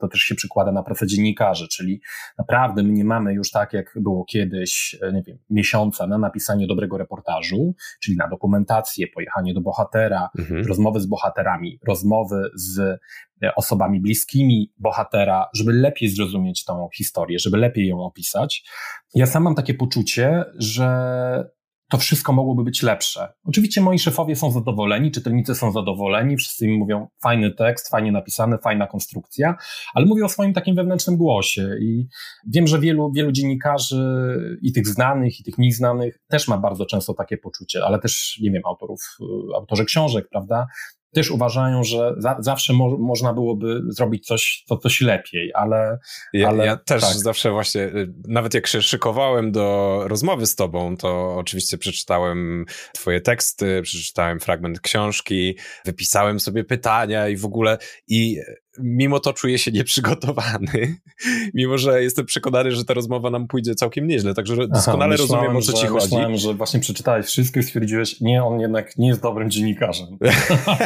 to 0.00 0.08
też 0.08 0.20
się 0.20 0.34
przykłada 0.34 0.72
na 0.72 0.82
pracę 0.82 1.06
dziennikarzy, 1.06 1.68
czyli 1.68 2.00
naprawdę 2.38 2.82
my 2.82 2.92
nie 2.92 3.04
mamy 3.04 3.34
już 3.34 3.50
tak, 3.50 3.72
jak 3.72 3.92
było 3.96 4.24
kiedyś, 4.24 4.96
e, 5.02 5.12
nie 5.12 5.22
wiem, 5.22 5.38
miesiąca 5.50 6.06
na 6.06 6.18
napisanie 6.18 6.66
dobrego 6.66 6.98
reportażu, 6.98 7.74
czyli 8.02 8.16
na 8.16 8.28
dokumentację, 8.28 9.06
pojechanie 9.14 9.54
do 9.54 9.60
bohatera, 9.60 10.28
mhm. 10.38 10.66
rozmowy 10.66 11.00
z 11.00 11.06
bohaterami, 11.06 11.78
rozmowy 11.88 12.50
z 12.54 12.78
e, 13.42 13.54
osobami 13.54 14.00
bliskimi 14.00 14.72
bohatera, 14.78 15.48
żeby 15.54 15.72
lepiej 15.72 16.08
zrozumieć 16.08 16.64
tą 16.64 16.88
historię, 16.94 17.38
żeby 17.38 17.56
lepiej 17.56 17.88
ją 17.88 18.00
opisać. 18.00 18.64
Ja 19.14 19.26
sam 19.26 19.42
mam 19.42 19.54
takie 19.54 19.74
poczucie, 19.74 20.44
że 20.58 21.50
to 21.90 21.98
wszystko 21.98 22.32
mogłoby 22.32 22.64
być 22.64 22.82
lepsze. 22.82 23.28
Oczywiście 23.44 23.80
moi 23.80 23.98
szefowie 23.98 24.36
są 24.36 24.50
zadowoleni, 24.50 25.10
czytelnicy 25.10 25.54
są 25.54 25.72
zadowoleni, 25.72 26.36
wszyscy 26.36 26.66
mi 26.66 26.78
mówią 26.78 27.08
fajny 27.22 27.50
tekst, 27.54 27.90
fajnie 27.90 28.12
napisany, 28.12 28.58
fajna 28.58 28.86
konstrukcja, 28.86 29.54
ale 29.94 30.06
mówię 30.06 30.24
o 30.24 30.28
swoim 30.28 30.52
takim 30.52 30.76
wewnętrznym 30.76 31.16
głosie 31.16 31.76
i 31.80 32.06
wiem, 32.46 32.66
że 32.66 32.78
wielu, 32.78 33.12
wielu 33.12 33.32
dziennikarzy 33.32 34.36
i 34.62 34.72
tych 34.72 34.86
znanych, 34.86 35.40
i 35.40 35.44
tych 35.44 35.58
mniej 35.58 35.72
znanych 35.72 36.18
też 36.28 36.48
ma 36.48 36.58
bardzo 36.58 36.86
często 36.86 37.14
takie 37.14 37.36
poczucie, 37.36 37.84
ale 37.84 37.98
też, 37.98 38.38
nie 38.42 38.50
wiem, 38.50 38.62
autorów, 38.66 39.00
autorzy 39.56 39.84
książek, 39.84 40.28
prawda, 40.30 40.66
też 41.12 41.30
uważają, 41.30 41.84
że 41.84 42.14
za, 42.18 42.36
zawsze 42.40 42.72
mo, 42.72 42.98
można 42.98 43.32
byłoby 43.32 43.80
zrobić 43.88 44.26
coś, 44.26 44.64
to, 44.68 44.76
coś 44.76 45.00
lepiej, 45.00 45.50
ale. 45.54 45.98
Ja, 46.32 46.48
ale, 46.48 46.66
ja 46.66 46.76
też 46.76 47.02
tak. 47.02 47.14
zawsze 47.14 47.50
właśnie, 47.50 47.82
y, 47.82 48.12
nawet 48.28 48.54
jak 48.54 48.66
się 48.66 48.82
szykowałem 48.82 49.52
do 49.52 50.00
rozmowy 50.06 50.46
z 50.46 50.54
Tobą, 50.54 50.96
to 50.96 51.36
oczywiście 51.36 51.78
przeczytałem 51.78 52.64
Twoje 52.92 53.20
teksty, 53.20 53.82
przeczytałem 53.82 54.40
fragment 54.40 54.80
książki, 54.80 55.58
wypisałem 55.84 56.40
sobie 56.40 56.64
pytania 56.64 57.28
i 57.28 57.36
w 57.36 57.44
ogóle. 57.44 57.78
I 58.08 58.40
mimo 58.82 59.20
to 59.20 59.32
czuję 59.32 59.58
się 59.58 59.70
nieprzygotowany, 59.72 60.96
mimo 61.54 61.78
że 61.78 62.02
jestem 62.02 62.26
przekonany, 62.26 62.72
że 62.72 62.84
ta 62.84 62.94
rozmowa 62.94 63.30
nam 63.30 63.46
pójdzie 63.46 63.74
całkiem 63.74 64.06
nieźle, 64.06 64.34
także 64.34 64.68
doskonale 64.68 65.14
Aha, 65.14 65.22
rozumiem, 65.22 65.56
o 65.56 65.62
co 65.62 65.72
ci 65.72 65.86
chodzi. 65.86 66.04
Myślałem, 66.04 66.36
że 66.36 66.54
właśnie 66.54 66.80
przeczytałeś 66.80 67.26
wszystko 67.26 67.60
i 67.60 67.62
stwierdziłeś, 67.62 68.20
nie, 68.20 68.44
on 68.44 68.60
jednak 68.60 68.98
nie 68.98 69.08
jest 69.08 69.22
dobrym 69.22 69.50
dziennikarzem. 69.50 70.06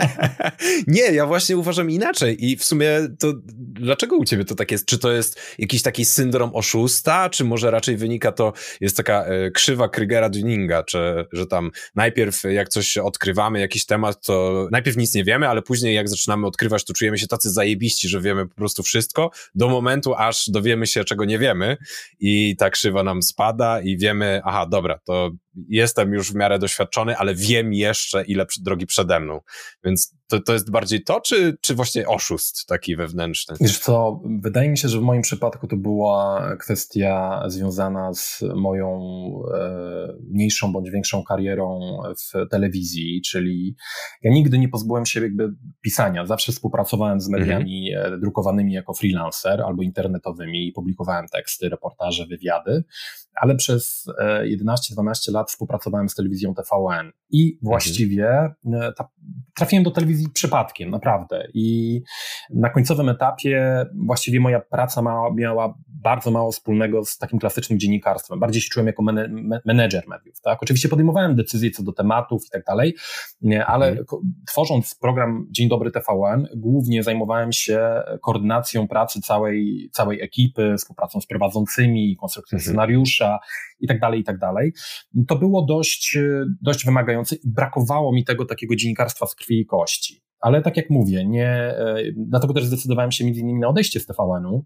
nie, 0.87 1.03
ja 1.03 1.27
właśnie 1.27 1.57
uważam 1.57 1.91
inaczej 1.91 2.45
i 2.51 2.57
w 2.57 2.65
sumie 2.65 2.89
to 3.19 3.33
dlaczego 3.57 4.17
u 4.17 4.25
ciebie 4.25 4.45
to 4.45 4.55
tak 4.55 4.71
jest? 4.71 4.87
Czy 4.87 4.99
to 4.99 5.13
jest 5.13 5.41
jakiś 5.59 5.83
taki 5.83 6.05
syndrom 6.05 6.51
oszusta, 6.55 7.31
czy 7.31 7.45
może 7.45 7.71
raczej 7.71 7.97
wynika 7.97 8.33
to, 8.33 8.53
jest 8.81 8.97
taka 8.97 9.25
e, 9.25 9.51
krzywa 9.51 9.89
Krygera 9.89 10.29
Dunninga, 10.29 10.83
czy 10.83 11.27
że 11.33 11.47
tam 11.47 11.71
najpierw 11.95 12.43
jak 12.45 12.69
coś 12.69 12.99
odkrywamy, 12.99 13.61
jakiś 13.61 13.87
temat, 13.87 14.27
to 14.27 14.69
najpierw 14.73 14.97
nic 14.97 15.15
nie 15.15 15.25
wiemy, 15.25 15.49
ale 15.49 15.63
później 15.63 15.95
jak 15.95 16.09
zaczynamy 16.09 16.47
odkrywać, 16.47 16.85
to 16.85 16.93
czujemy 16.93 17.19
się 17.19 17.27
tacy 17.27 17.51
zajebiści 17.51 17.84
zajebiści, 17.85 18.09
że 18.09 18.21
wiemy 18.21 18.49
po 18.49 18.55
prostu 18.55 18.83
wszystko, 18.83 19.31
do 19.55 19.69
momentu, 19.69 20.15
aż 20.15 20.51
dowiemy 20.51 20.87
się, 20.87 21.05
czego 21.05 21.25
nie 21.25 21.39
wiemy 21.39 21.77
i 22.21 22.57
ta 22.57 22.71
krzywa 22.71 23.03
nam 23.03 23.23
spada 23.23 23.81
i 23.81 23.99
wiemy, 23.99 24.41
aha, 24.45 24.67
dobra, 24.71 24.99
to 25.05 25.31
jestem 25.69 26.13
już 26.13 26.33
w 26.33 26.35
miarę 26.35 26.59
doświadczony, 26.59 27.17
ale 27.17 27.35
wiem 27.35 27.73
jeszcze, 27.73 28.25
ile 28.25 28.47
drogi 28.61 28.87
przede 28.87 29.21
mną. 29.21 29.41
Więc 29.85 30.15
to, 30.35 30.41
to 30.41 30.53
jest 30.53 30.71
bardziej 30.71 31.05
to, 31.05 31.21
czy, 31.21 31.57
czy 31.61 31.75
właśnie 31.75 32.09
oszust 32.09 32.67
taki 32.67 32.97
wewnętrzny? 32.97 33.57
Wiesz 33.61 33.79
co, 33.79 34.21
wydaje 34.41 34.69
mi 34.71 34.79
się, 34.79 34.89
że 34.89 34.99
w 34.99 35.03
moim 35.03 35.23
przypadku 35.23 35.67
to 35.67 35.77
była 35.77 36.51
kwestia 36.57 37.43
związana 37.47 38.15
z 38.15 38.43
moją 38.57 39.01
e, 39.55 40.15
mniejszą 40.31 40.73
bądź 40.73 40.91
większą 40.91 41.25
karierą 41.25 41.99
w 42.19 42.49
telewizji, 42.51 43.23
czyli 43.23 43.77
ja 44.23 44.33
nigdy 44.33 44.59
nie 44.59 44.69
pozbyłem 44.69 45.07
się 45.07 45.21
jakby 45.21 45.55
pisania. 45.81 46.27
Zawsze 46.27 46.53
współpracowałem 46.53 47.21
z 47.21 47.29
mediami 47.29 47.93
mhm. 47.95 48.21
drukowanymi 48.21 48.73
jako 48.73 48.95
freelancer 48.95 49.63
albo 49.63 49.83
internetowymi 49.83 50.69
i 50.69 50.73
publikowałem 50.73 51.27
teksty, 51.29 51.69
reportaże, 51.69 52.27
wywiady 52.27 52.85
ale 53.35 53.57
przez 53.57 54.07
11-12 54.45 55.29
e, 55.29 55.33
lat 55.33 55.51
współpracowałem 55.51 56.09
z 56.09 56.15
telewizją 56.15 56.55
TVN 56.55 57.13
I 57.31 57.59
właściwie 57.63 58.27
e, 58.27 58.93
ta, 58.97 59.09
trafiłem 59.55 59.85
do 59.85 59.91
telewizji 59.91 60.24
przypadkiem, 60.33 60.91
naprawdę. 60.91 61.49
I 61.55 62.01
na 62.51 62.71
końcowym 62.71 63.09
etapie 63.09 63.87
właściwie 64.07 64.41
moja 64.41 64.61
praca 64.61 65.03
ma, 65.03 65.31
miała 65.35 65.75
bardzo 65.87 66.31
mało 66.31 66.53
wspólnego 66.53 67.05
z 67.05 67.19
takim 67.19 67.39
klasycznym 67.39 67.79
dziennikarstwem. 67.79 68.41
Bardziej 68.41 68.63
się 68.63 68.69
czułem 68.69 68.87
jako 68.87 69.03
menedżer 69.65 70.09
mediów. 70.09 70.41
Tak? 70.41 70.63
Oczywiście 70.63 70.89
podejmowałem 70.89 71.37
decyzje 71.37 71.71
co 71.71 71.83
do 71.83 71.93
tematów 71.93 72.47
i 72.47 72.51
tak 72.51 72.65
dalej, 72.65 72.95
ale 73.67 73.89
mhm. 73.89 74.07
tworząc 74.47 74.95
program 74.95 75.47
Dzień 75.51 75.69
Dobry 75.69 75.91
TVN, 75.91 76.49
głównie 76.57 77.03
zajmowałem 77.03 77.53
się 77.53 78.03
koordynacją 78.23 78.89
pracy 78.89 79.21
całej, 79.21 79.91
całej 79.93 80.23
ekipy, 80.23 80.75
współpracą 80.79 81.21
z 81.21 81.27
prowadzącymi, 81.27 82.17
konstrukcją 82.17 82.57
mhm. 82.57 82.65
scenariusza 82.65 83.39
i 83.85 83.87
tak 83.87 84.01
dalej, 84.01 84.21
i 84.21 84.25
tak 84.25 84.39
dalej. 84.39 84.73
To 85.29 85.37
było 85.37 85.63
dość, 85.63 86.19
dość 86.63 86.85
wymagające 86.85 87.37
i 87.37 87.51
brakowało 87.51 88.13
mi 88.13 88.25
tego 88.25 88.45
takiego 88.45 88.77
dziennikarstwa 88.77 89.27
z 89.27 89.35
krwi 89.35 89.61
i 89.61 89.67
kości. 89.67 90.21
Ale 90.41 90.63
tak 90.63 90.77
jak 90.77 90.91
mówię, 90.91 91.25
nie, 91.27 91.49
e, 91.49 91.97
dlatego 92.17 92.55
też 92.55 92.65
zdecydowałem 92.65 93.13
się 93.13 93.25
między 93.25 93.41
innymi 93.41 93.61
na 93.61 93.69
odejście 93.69 94.01
z 94.01 94.07
TVN-u, 94.07 94.65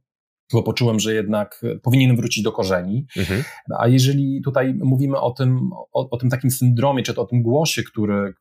bo 0.52 0.62
poczułem, 0.62 1.00
że 1.00 1.14
jednak 1.14 1.64
powinienem 1.82 2.16
wrócić 2.16 2.44
do 2.44 2.52
korzeni. 2.52 3.06
Mhm. 3.16 3.44
A 3.78 3.88
jeżeli 3.88 4.40
tutaj 4.44 4.75
mówimy 4.75 5.20
o 5.20 5.30
tym, 5.30 5.70
o, 5.92 6.10
o, 6.10 6.16
tym 6.16 6.30
takim 6.30 6.50
syndromie, 6.50 7.02
czy 7.02 7.14
to 7.14 7.22
o 7.22 7.26
tym 7.26 7.42
głosie, 7.42 7.82
który, 7.82 8.34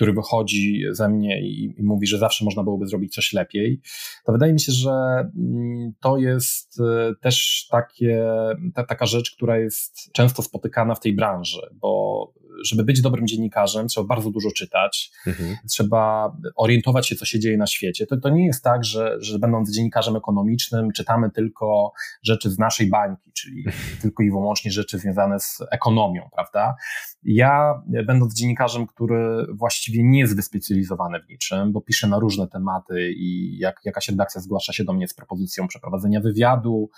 który 0.00 0.12
wychodzi 0.12 0.84
ze 0.90 1.08
mnie 1.08 1.40
i, 1.40 1.74
i, 1.78 1.82
mówi, 1.82 2.06
że 2.06 2.18
zawsze 2.18 2.44
można 2.44 2.62
byłoby 2.62 2.86
zrobić 2.86 3.14
coś 3.14 3.32
lepiej, 3.32 3.80
to 4.24 4.32
wydaje 4.32 4.52
mi 4.52 4.60
się, 4.60 4.72
że 4.72 4.90
mm, 4.90 5.92
to 6.00 6.18
jest 6.18 6.80
e, 6.80 7.14
też 7.20 7.66
takie, 7.70 8.26
ta, 8.74 8.84
taka 8.84 9.06
rzecz, 9.06 9.30
która 9.36 9.58
jest 9.58 10.12
często 10.12 10.42
spotykana 10.42 10.94
w 10.94 11.00
tej 11.00 11.12
branży, 11.12 11.60
bo 11.72 12.32
żeby 12.64 12.84
być 12.84 13.00
dobrym 13.00 13.26
dziennikarzem, 13.26 13.88
trzeba 13.88 14.06
bardzo 14.06 14.30
dużo 14.30 14.50
czytać, 14.56 15.10
mhm. 15.26 15.56
trzeba 15.70 16.32
orientować 16.56 17.08
się, 17.08 17.16
co 17.16 17.24
się 17.24 17.38
dzieje 17.38 17.56
na 17.56 17.66
świecie. 17.66 18.06
To, 18.06 18.16
to 18.16 18.28
nie 18.28 18.46
jest 18.46 18.64
tak, 18.64 18.84
że, 18.84 19.16
że 19.20 19.38
będąc 19.38 19.70
dziennikarzem 19.74 20.16
ekonomicznym, 20.16 20.92
czytamy 20.92 21.30
tylko 21.30 21.92
rzeczy 22.22 22.50
z 22.50 22.58
naszej 22.58 22.90
bańki, 22.90 23.32
czyli 23.32 23.64
tylko 24.02 24.22
i 24.22 24.30
wyłącznie 24.30 24.70
rzeczy 24.70 24.98
związane 24.98 25.40
z 25.40 25.58
ekonomią, 25.70 26.28
prawda? 26.34 26.74
Ja, 27.22 27.82
będąc 28.06 28.34
dziennikarzem, 28.34 28.86
który 28.86 29.46
właściwie 29.54 30.04
nie 30.04 30.18
jest 30.18 30.36
wyspecjalizowany 30.36 31.20
w 31.20 31.28
niczym, 31.28 31.72
bo 31.72 31.80
piszę 31.80 32.08
na 32.08 32.18
różne 32.18 32.48
tematy 32.48 33.12
i 33.16 33.58
jak 33.58 33.80
jakaś 33.84 34.08
redakcja 34.08 34.40
zgłasza 34.40 34.72
się 34.72 34.84
do 34.84 34.92
mnie 34.92 35.08
z 35.08 35.14
propozycją 35.14 35.68
przeprowadzenia 35.68 36.20
wywiadu 36.20 36.90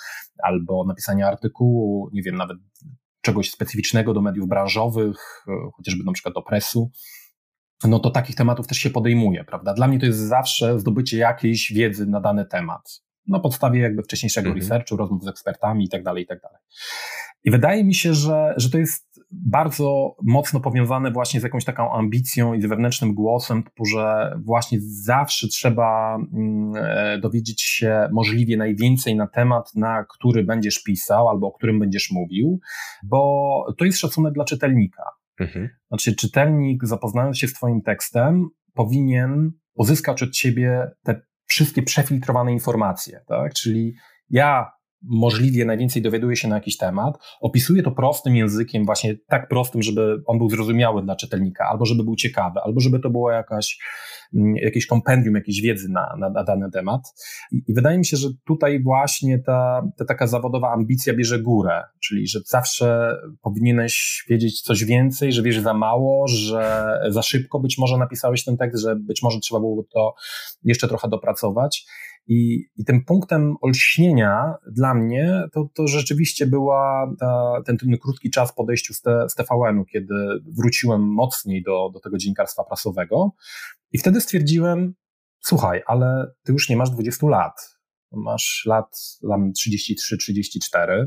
albo 0.42 0.84
napisania 0.84 1.28
artykułu, 1.28 2.10
nie 2.12 2.22
wiem, 2.22 2.36
nawet 2.36 2.58
czegoś 3.22 3.50
specyficznego 3.50 4.14
do 4.14 4.22
mediów 4.22 4.48
branżowych, 4.48 5.44
e, 5.48 5.52
chociażby 5.76 6.04
na 6.04 6.12
przykład 6.12 6.34
do 6.34 6.42
presu, 6.42 6.90
no 7.84 7.98
to 7.98 8.10
takich 8.10 8.36
tematów 8.36 8.66
też 8.66 8.78
się 8.78 8.90
podejmuje, 8.90 9.44
prawda? 9.44 9.74
Dla 9.74 9.88
mnie 9.88 9.98
to 9.98 10.06
jest 10.06 10.18
zawsze 10.18 10.80
zdobycie 10.80 11.18
jakiejś 11.18 11.72
wiedzy 11.72 12.06
na 12.06 12.20
dany 12.20 12.46
temat. 12.46 13.02
Na 13.26 13.40
podstawie 13.40 13.80
jakby 13.80 14.02
wcześniejszego 14.02 14.48
mhm. 14.48 14.62
researchu, 14.62 14.96
rozmów 14.96 15.24
z 15.24 15.28
ekspertami 15.28 15.84
i 15.84 15.88
tak 15.88 16.02
dalej, 16.02 16.24
i 16.24 16.26
tak 16.26 16.40
dalej. 16.40 16.58
I 17.44 17.50
wydaje 17.50 17.84
mi 17.84 17.94
się, 17.94 18.14
że, 18.14 18.54
że 18.56 18.70
to 18.70 18.78
jest 18.78 19.11
bardzo 19.32 20.16
mocno 20.22 20.60
powiązane 20.60 21.10
właśnie 21.10 21.40
z 21.40 21.42
jakąś 21.42 21.64
taką 21.64 21.92
ambicją 21.92 22.54
i 22.54 22.62
z 22.62 22.66
wewnętrznym 22.66 23.14
głosem, 23.14 23.62
że 23.92 24.34
właśnie 24.44 24.78
zawsze 24.80 25.48
trzeba 25.48 26.18
mm, 26.32 26.72
e, 26.76 27.18
dowiedzieć 27.18 27.62
się 27.62 28.08
możliwie 28.12 28.56
najwięcej 28.56 29.16
na 29.16 29.26
temat, 29.26 29.74
na 29.74 30.04
który 30.04 30.44
będziesz 30.44 30.82
pisał 30.82 31.28
albo 31.28 31.46
o 31.46 31.52
którym 31.52 31.78
będziesz 31.78 32.10
mówił, 32.10 32.60
bo 33.02 33.74
to 33.78 33.84
jest 33.84 33.98
szacunek 33.98 34.34
dla 34.34 34.44
czytelnika. 34.44 35.02
Mhm. 35.40 35.68
Znaczy, 35.88 36.16
czytelnik, 36.16 36.86
zapoznając 36.86 37.38
się 37.38 37.48
z 37.48 37.52
Twoim 37.52 37.82
tekstem, 37.82 38.48
powinien 38.74 39.52
uzyskać 39.74 40.22
od 40.22 40.30
Ciebie 40.30 40.90
te 41.02 41.20
wszystkie 41.46 41.82
przefiltrowane 41.82 42.52
informacje, 42.52 43.20
tak? 43.26 43.54
Czyli 43.54 43.94
ja 44.30 44.70
możliwie 45.02 45.64
najwięcej 45.64 46.02
dowiaduje 46.02 46.36
się 46.36 46.48
na 46.48 46.54
jakiś 46.54 46.76
temat, 46.76 47.14
opisuje 47.40 47.82
to 47.82 47.90
prostym 47.90 48.36
językiem, 48.36 48.84
właśnie 48.84 49.16
tak 49.28 49.48
prostym, 49.48 49.82
żeby 49.82 50.22
on 50.26 50.38
był 50.38 50.50
zrozumiały 50.50 51.02
dla 51.02 51.16
czytelnika, 51.16 51.64
albo 51.64 51.84
żeby 51.84 52.04
był 52.04 52.16
ciekawy, 52.16 52.60
albo 52.60 52.80
żeby 52.80 53.00
to 53.00 53.10
było 53.10 53.30
jakaś, 53.30 53.78
mm, 54.34 54.56
jakieś 54.56 54.86
kompendium 54.86 55.34
jakiejś 55.34 55.60
wiedzy 55.60 55.88
na, 55.88 56.16
na, 56.18 56.30
na 56.30 56.44
dany 56.44 56.70
temat. 56.70 57.02
I, 57.52 57.62
I, 57.68 57.74
wydaje 57.74 57.98
mi 57.98 58.06
się, 58.06 58.16
że 58.16 58.28
tutaj 58.46 58.82
właśnie 58.82 59.38
ta, 59.38 59.82
ta 59.98 60.04
taka 60.04 60.26
zawodowa 60.26 60.72
ambicja 60.72 61.14
bierze 61.14 61.38
górę, 61.38 61.82
czyli 62.00 62.26
że 62.26 62.40
zawsze 62.46 63.16
powinieneś 63.42 64.24
wiedzieć 64.28 64.60
coś 64.60 64.84
więcej, 64.84 65.32
że 65.32 65.42
wiesz 65.42 65.60
za 65.60 65.74
mało, 65.74 66.28
że 66.28 66.98
za 67.08 67.22
szybko 67.22 67.60
być 67.60 67.78
może 67.78 67.98
napisałeś 67.98 68.44
ten 68.44 68.56
tekst, 68.56 68.82
że 68.82 68.96
być 68.96 69.22
może 69.22 69.40
trzeba 69.40 69.60
było 69.60 69.84
to 69.94 70.14
jeszcze 70.64 70.88
trochę 70.88 71.08
dopracować. 71.08 71.86
I, 72.26 72.64
i 72.76 72.84
tym 72.84 73.04
punktem 73.04 73.56
olśnienia 73.60 74.54
dla 74.72 74.94
mnie 74.94 75.42
to, 75.52 75.68
to 75.74 75.86
rzeczywiście 75.86 76.46
była 76.46 77.12
ta, 77.20 77.62
ten, 77.66 77.78
ten 77.78 77.98
krótki 77.98 78.30
czas 78.30 78.54
po 78.54 78.66
z, 78.94 79.02
te, 79.02 79.28
z 79.28 79.34
TVN-u, 79.34 79.84
kiedy 79.84 80.14
wróciłem 80.58 81.02
mocniej 81.02 81.62
do, 81.62 81.90
do 81.92 82.00
tego 82.00 82.18
dziennikarstwa 82.18 82.64
prasowego. 82.64 83.32
I 83.92 83.98
wtedy 83.98 84.20
stwierdziłem, 84.20 84.94
słuchaj, 85.40 85.82
ale 85.86 86.32
ty 86.42 86.52
już 86.52 86.68
nie 86.68 86.76
masz 86.76 86.90
20 86.90 87.26
lat. 87.26 87.78
Masz 88.12 88.62
lat 88.66 89.18
tam 89.28 89.52
33-34. 89.52 91.06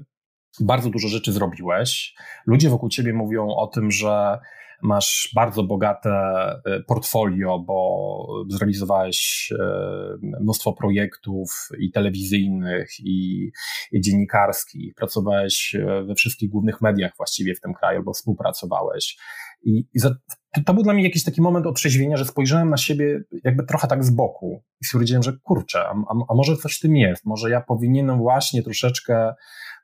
Bardzo 0.59 0.89
dużo 0.89 1.07
rzeczy 1.07 1.31
zrobiłeś. 1.31 2.15
Ludzie 2.45 2.69
wokół 2.69 2.89
ciebie 2.89 3.13
mówią 3.13 3.47
o 3.47 3.67
tym, 3.67 3.91
że 3.91 4.39
masz 4.81 5.31
bardzo 5.35 5.63
bogate 5.63 6.09
e, 6.09 6.79
portfolio, 6.87 7.59
bo 7.59 8.27
zrealizowałeś 8.49 9.49
e, 9.59 10.37
mnóstwo 10.41 10.73
projektów 10.73 11.69
i 11.79 11.91
telewizyjnych, 11.91 12.89
i, 12.99 13.51
i 13.91 14.01
dziennikarskich, 14.01 14.95
pracowałeś 14.95 15.75
e, 15.75 16.03
we 16.03 16.15
wszystkich 16.15 16.49
głównych 16.49 16.81
mediach 16.81 17.11
właściwie 17.17 17.55
w 17.55 17.61
tym 17.61 17.73
kraju, 17.73 18.03
bo 18.03 18.13
współpracowałeś. 18.13 19.17
I, 19.63 19.87
i 19.93 19.99
za, 19.99 20.09
to, 20.55 20.61
to, 20.65 20.73
był 20.73 20.83
dla 20.83 20.93
mnie 20.93 21.03
jakiś 21.03 21.23
taki 21.23 21.41
moment 21.41 21.65
otrzeźwienia, 21.65 22.17
że 22.17 22.25
spojrzałem 22.25 22.69
na 22.69 22.77
siebie 22.77 23.21
jakby 23.43 23.63
trochę 23.63 23.87
tak 23.87 24.03
z 24.03 24.09
boku 24.09 24.63
i 24.81 24.85
stwierdziłem, 24.85 25.23
że 25.23 25.33
kurczę, 25.43 25.79
a, 25.79 25.91
a, 25.91 26.13
a 26.29 26.35
może 26.35 26.57
coś 26.57 26.77
w 26.77 26.81
tym 26.81 26.95
jest, 26.95 27.25
może 27.25 27.49
ja 27.49 27.61
powinienem 27.61 28.17
właśnie 28.17 28.63
troszeczkę 28.63 29.33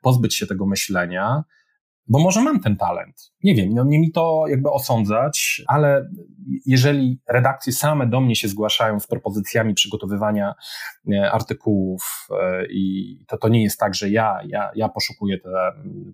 pozbyć 0.02 0.34
się 0.34 0.46
tego 0.46 0.66
myślenia, 0.66 1.44
bo 2.08 2.18
może 2.18 2.42
mam 2.42 2.60
ten 2.60 2.76
talent. 2.76 3.32
Nie 3.44 3.54
wiem, 3.54 3.74
no 3.74 3.84
nie 3.84 4.00
mi 4.00 4.12
to 4.12 4.44
jakby 4.48 4.70
osądzać, 4.70 5.62
ale 5.66 6.08
jeżeli 6.66 7.20
redakcje 7.28 7.72
same 7.72 8.06
do 8.06 8.20
mnie 8.20 8.36
się 8.36 8.48
zgłaszają 8.48 9.00
z 9.00 9.06
propozycjami 9.06 9.74
przygotowywania 9.74 10.54
e, 11.12 11.32
artykułów 11.32 12.28
e, 12.42 12.66
i 12.70 13.16
to, 13.28 13.38
to 13.38 13.48
nie 13.48 13.62
jest 13.62 13.78
tak, 13.78 13.94
że 13.94 14.10
ja, 14.10 14.40
ja, 14.46 14.70
ja 14.74 14.88
poszukuję 14.88 15.38
te, 15.38 15.50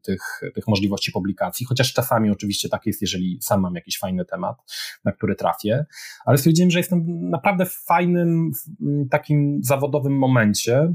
tych, 0.03 0.41
tych 0.55 0.69
możliwości 0.69 1.13
publikacji, 1.13 1.67
chociaż 1.67 1.93
czasami 1.93 2.31
oczywiście 2.31 2.69
tak 2.69 2.87
jest, 2.87 3.01
jeżeli 3.01 3.39
sam 3.43 3.61
mam 3.61 3.75
jakiś 3.75 3.99
fajny 3.99 4.25
temat, 4.25 4.57
na 5.05 5.13
który 5.13 5.35
trafię, 5.35 5.87
ale 6.25 6.39
stwierdziłem, 6.39 6.71
że 6.71 6.79
jestem 6.79 7.31
naprawdę 7.31 7.67
w 7.67 7.75
fajnym 7.75 8.51
takim 9.11 9.61
zawodowym 9.63 10.19
momencie, 10.19 10.95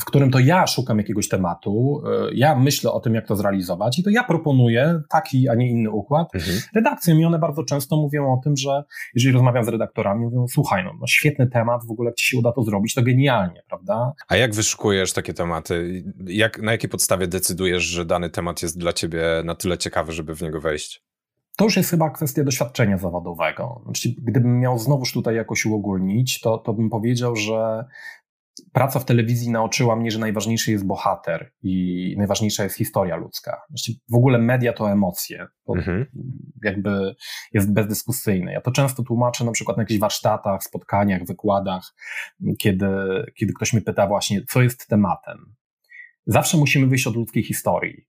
w 0.00 0.04
którym 0.04 0.30
to 0.30 0.38
ja 0.38 0.66
szukam 0.66 0.98
jakiegoś 0.98 1.28
tematu, 1.28 2.02
e, 2.06 2.34
ja 2.34 2.54
myślę 2.56 2.92
o 2.92 3.00
tym, 3.00 3.14
jak 3.14 3.26
to 3.26 3.36
zrealizować 3.36 3.98
i 3.98 4.02
to 4.02 4.10
ja 4.10 4.24
proponuję 4.24 5.00
taki, 5.10 5.48
a 5.48 5.54
nie 5.54 5.70
inny 5.70 5.90
układ 5.90 6.34
mhm. 6.34 6.58
redakcjom 6.74 7.18
i 7.20 7.24
one 7.24 7.38
bardzo 7.38 7.64
często 7.64 7.96
mówią 7.96 8.32
o 8.32 8.40
tym, 8.44 8.56
że 8.56 8.84
jeżeli 9.14 9.34
rozmawiam 9.34 9.64
z 9.64 9.68
redaktorami, 9.68 10.24
mówią, 10.24 10.46
słuchaj, 10.48 10.84
no, 10.84 10.92
no 11.00 11.06
świetny 11.06 11.46
temat, 11.46 11.86
w 11.86 11.90
ogóle 11.90 12.08
jak 12.08 12.16
ci 12.16 12.26
się 12.26 12.38
uda 12.38 12.52
to 12.52 12.62
zrobić, 12.62 12.94
to 12.94 13.02
genialnie, 13.02 13.62
prawda? 13.68 14.12
A 14.28 14.36
jak 14.36 14.54
wyszukujesz 14.54 15.12
takie 15.12 15.34
tematy? 15.34 16.04
Jak, 16.26 16.62
na 16.62 16.72
jakiej 16.72 16.90
podstawie 16.90 17.26
decydujesz, 17.26 17.82
że 17.82 18.04
dany 18.04 18.30
temat 18.30 18.62
jest 18.62 18.78
dla 18.78 18.92
ciebie 18.92 19.22
na 19.44 19.54
tyle 19.54 19.78
ciekawy, 19.78 20.12
żeby 20.12 20.34
w 20.34 20.42
niego 20.42 20.60
wejść? 20.60 21.08
To 21.58 21.64
już 21.64 21.76
jest 21.76 21.90
chyba 21.90 22.10
kwestia 22.10 22.44
doświadczenia 22.44 22.98
zawodowego. 22.98 23.80
Znaczy, 23.84 24.08
gdybym 24.18 24.60
miał 24.60 24.78
znowuż 24.78 25.12
tutaj 25.12 25.36
jakoś 25.36 25.66
uogólnić, 25.66 26.40
to, 26.40 26.58
to 26.58 26.72
bym 26.72 26.90
powiedział, 26.90 27.36
że 27.36 27.84
praca 28.72 29.00
w 29.00 29.04
telewizji 29.04 29.50
nauczyła 29.50 29.96
mnie, 29.96 30.10
że 30.10 30.18
najważniejszy 30.18 30.72
jest 30.72 30.86
bohater 30.86 31.52
i 31.62 32.14
najważniejsza 32.18 32.64
jest 32.64 32.76
historia 32.76 33.16
ludzka. 33.16 33.60
Właściwie 33.70 33.98
w 34.10 34.14
ogóle 34.14 34.38
media 34.38 34.72
to 34.72 34.90
emocje. 34.90 35.46
To 35.66 35.74
mhm. 35.74 36.06
jakby 36.62 37.14
jest 37.52 37.72
bezdyskusyjne. 37.72 38.52
Ja 38.52 38.60
to 38.60 38.70
często 38.70 39.02
tłumaczę 39.02 39.44
na 39.44 39.52
przykład 39.52 39.76
na 39.76 39.82
jakichś 39.82 40.00
warsztatach, 40.00 40.62
spotkaniach, 40.62 41.24
wykładach, 41.24 41.94
kiedy, 42.58 42.86
kiedy 43.34 43.52
ktoś 43.52 43.72
mnie 43.72 43.82
pyta 43.82 44.06
właśnie, 44.06 44.42
co 44.48 44.62
jest 44.62 44.86
tematem. 44.86 45.54
Zawsze 46.26 46.56
musimy 46.56 46.86
wyjść 46.86 47.06
od 47.06 47.16
ludzkiej 47.16 47.42
historii. 47.42 48.06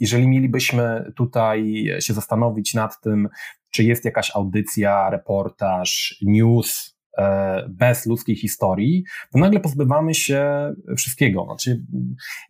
Jeżeli 0.00 0.28
mielibyśmy 0.28 1.12
tutaj 1.16 1.86
się 2.00 2.14
zastanowić 2.14 2.74
nad 2.74 3.00
tym, 3.00 3.28
czy 3.70 3.84
jest 3.84 4.04
jakaś 4.04 4.36
audycja, 4.36 5.10
reportaż, 5.10 6.18
news, 6.22 6.93
bez 7.68 8.06
ludzkiej 8.06 8.36
historii, 8.36 9.04
to 9.32 9.38
nagle 9.38 9.60
pozbywamy 9.60 10.14
się 10.14 10.72
wszystkiego. 10.96 11.44
Znaczy, 11.44 11.82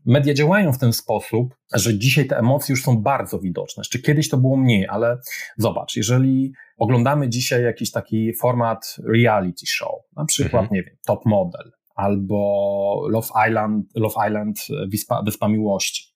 media 0.06 0.34
działają 0.34 0.72
w 0.72 0.78
ten 0.78 0.92
sposób, 0.92 1.54
że 1.74 1.98
dzisiaj 1.98 2.26
te 2.26 2.38
emocje 2.38 2.72
już 2.72 2.82
są 2.82 2.96
bardzo 2.96 3.38
widoczne. 3.38 3.80
Jeszcze 3.80 3.98
kiedyś 3.98 4.28
to 4.28 4.36
było 4.36 4.56
mniej, 4.56 4.86
ale 4.86 5.18
zobacz, 5.56 5.96
jeżeli 5.96 6.52
oglądamy 6.78 7.28
dzisiaj 7.28 7.62
jakiś 7.62 7.90
taki 7.90 8.34
format 8.34 8.96
reality 9.14 9.66
show, 9.66 9.94
na 10.16 10.24
przykład, 10.24 10.62
mhm. 10.62 10.68
nie 10.72 10.82
wiem, 10.82 10.96
Top 11.06 11.26
Model, 11.26 11.72
albo 11.94 13.08
Love 13.10 13.28
Island, 13.48 13.86
Love 13.94 14.28
Island 14.28 14.58
Wyspa, 14.88 15.22
Wyspa 15.22 15.48
Miłości, 15.48 16.13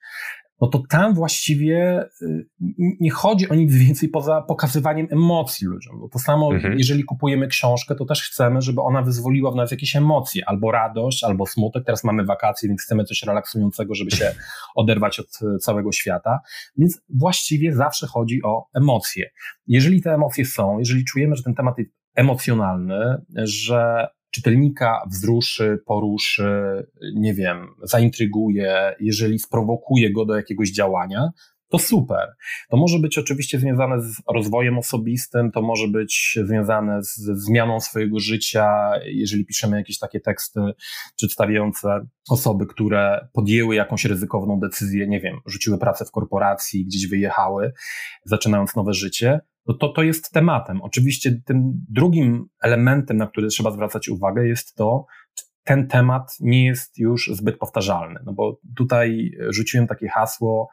no 0.61 0.69
to 0.69 0.83
tam 0.89 1.15
właściwie 1.15 2.05
y, 2.23 2.47
nie 3.01 3.11
chodzi 3.11 3.49
o 3.49 3.55
nic 3.55 3.75
więcej 3.75 4.09
poza 4.09 4.43
pokazywaniem 4.43 5.09
emocji 5.11 5.67
ludziom. 5.67 6.01
Bo 6.01 6.09
to 6.09 6.19
samo, 6.19 6.55
mhm. 6.55 6.79
jeżeli 6.79 7.05
kupujemy 7.05 7.49
książkę, 7.49 7.95
to 7.95 8.05
też 8.05 8.23
chcemy, 8.23 8.63
żeby 8.63 8.81
ona 8.81 9.03
wyzwoliła 9.03 9.51
w 9.51 9.57
nas 9.57 9.71
jakieś 9.71 9.97
emocje, 9.97 10.49
albo 10.49 10.71
radość, 10.71 11.25
albo 11.25 11.47
smutek. 11.47 11.85
Teraz 11.85 12.05
mamy 12.05 12.25
wakacje, 12.25 12.69
więc 12.69 12.83
chcemy 12.83 13.05
coś 13.05 13.23
relaksującego, 13.23 13.95
żeby 13.95 14.11
się 14.11 14.35
oderwać 14.75 15.21
od 15.21 15.27
y, 15.27 15.59
całego 15.59 15.93
świata. 15.93 16.41
Więc 16.77 17.01
właściwie 17.09 17.75
zawsze 17.75 18.07
chodzi 18.07 18.43
o 18.45 18.67
emocje. 18.75 19.31
Jeżeli 19.67 20.03
te 20.03 20.15
emocje 20.15 20.45
są, 20.45 20.79
jeżeli 20.79 21.05
czujemy, 21.05 21.37
że 21.37 21.43
ten 21.43 21.55
temat 21.55 21.79
jest 21.79 21.91
emocjonalny, 22.15 23.17
że 23.37 24.09
czytelnika 24.31 25.03
wzruszy, 25.11 25.79
poruszy, 25.87 26.51
nie 27.15 27.35
wiem, 27.35 27.67
zaintryguje, 27.83 28.95
jeżeli 29.01 29.39
sprowokuje 29.39 30.13
go 30.13 30.25
do 30.25 30.37
jakiegoś 30.37 30.71
działania, 30.71 31.31
to 31.69 31.79
super. 31.79 32.35
To 32.71 32.77
może 32.77 32.99
być 32.99 33.19
oczywiście 33.19 33.59
związane 33.59 34.01
z 34.01 34.23
rozwojem 34.35 34.79
osobistym, 34.79 35.51
to 35.51 35.63
może 35.63 35.89
być 35.89 36.39
związane 36.45 37.03
z 37.03 37.15
zmianą 37.17 37.81
swojego 37.81 38.21
życia, 38.21 38.91
jeżeli 39.05 39.47
piszemy 39.47 39.77
jakieś 39.77 39.99
takie 39.99 40.21
teksty 40.21 40.61
przedstawiające 41.17 42.07
osoby, 42.31 42.67
które 42.67 43.29
podjęły 43.33 43.75
jakąś 43.75 44.05
ryzykowną 44.05 44.61
decyzję, 44.61 45.09
nie 45.09 45.21
wiem, 45.21 45.41
rzuciły 45.47 45.79
pracę 45.79 46.05
w 46.05 46.11
korporacji, 46.11 46.87
gdzieś 46.87 47.07
wyjechały, 47.07 47.73
zaczynając 48.25 48.77
nowe 48.77 48.95
życie, 48.95 49.41
no 49.67 49.75
to 49.75 49.89
to 49.89 50.03
jest 50.03 50.31
tematem. 50.33 50.83
Oczywiście 50.83 51.41
tym 51.45 51.73
drugim 51.91 52.49
elementem, 52.63 53.17
na 53.17 53.27
który 53.27 53.49
trzeba 53.49 53.71
zwracać 53.71 54.09
uwagę, 54.09 54.47
jest 54.47 54.75
to, 54.75 55.07
ten 55.65 55.89
temat 55.89 56.33
nie 56.41 56.67
jest 56.67 56.99
już 56.99 57.31
zbyt 57.33 57.59
powtarzalny. 57.59 58.21
No 58.27 58.33
bo 58.33 58.61
tutaj 58.77 59.31
rzuciłem 59.51 59.87
takie 59.87 60.09
hasło, 60.09 60.69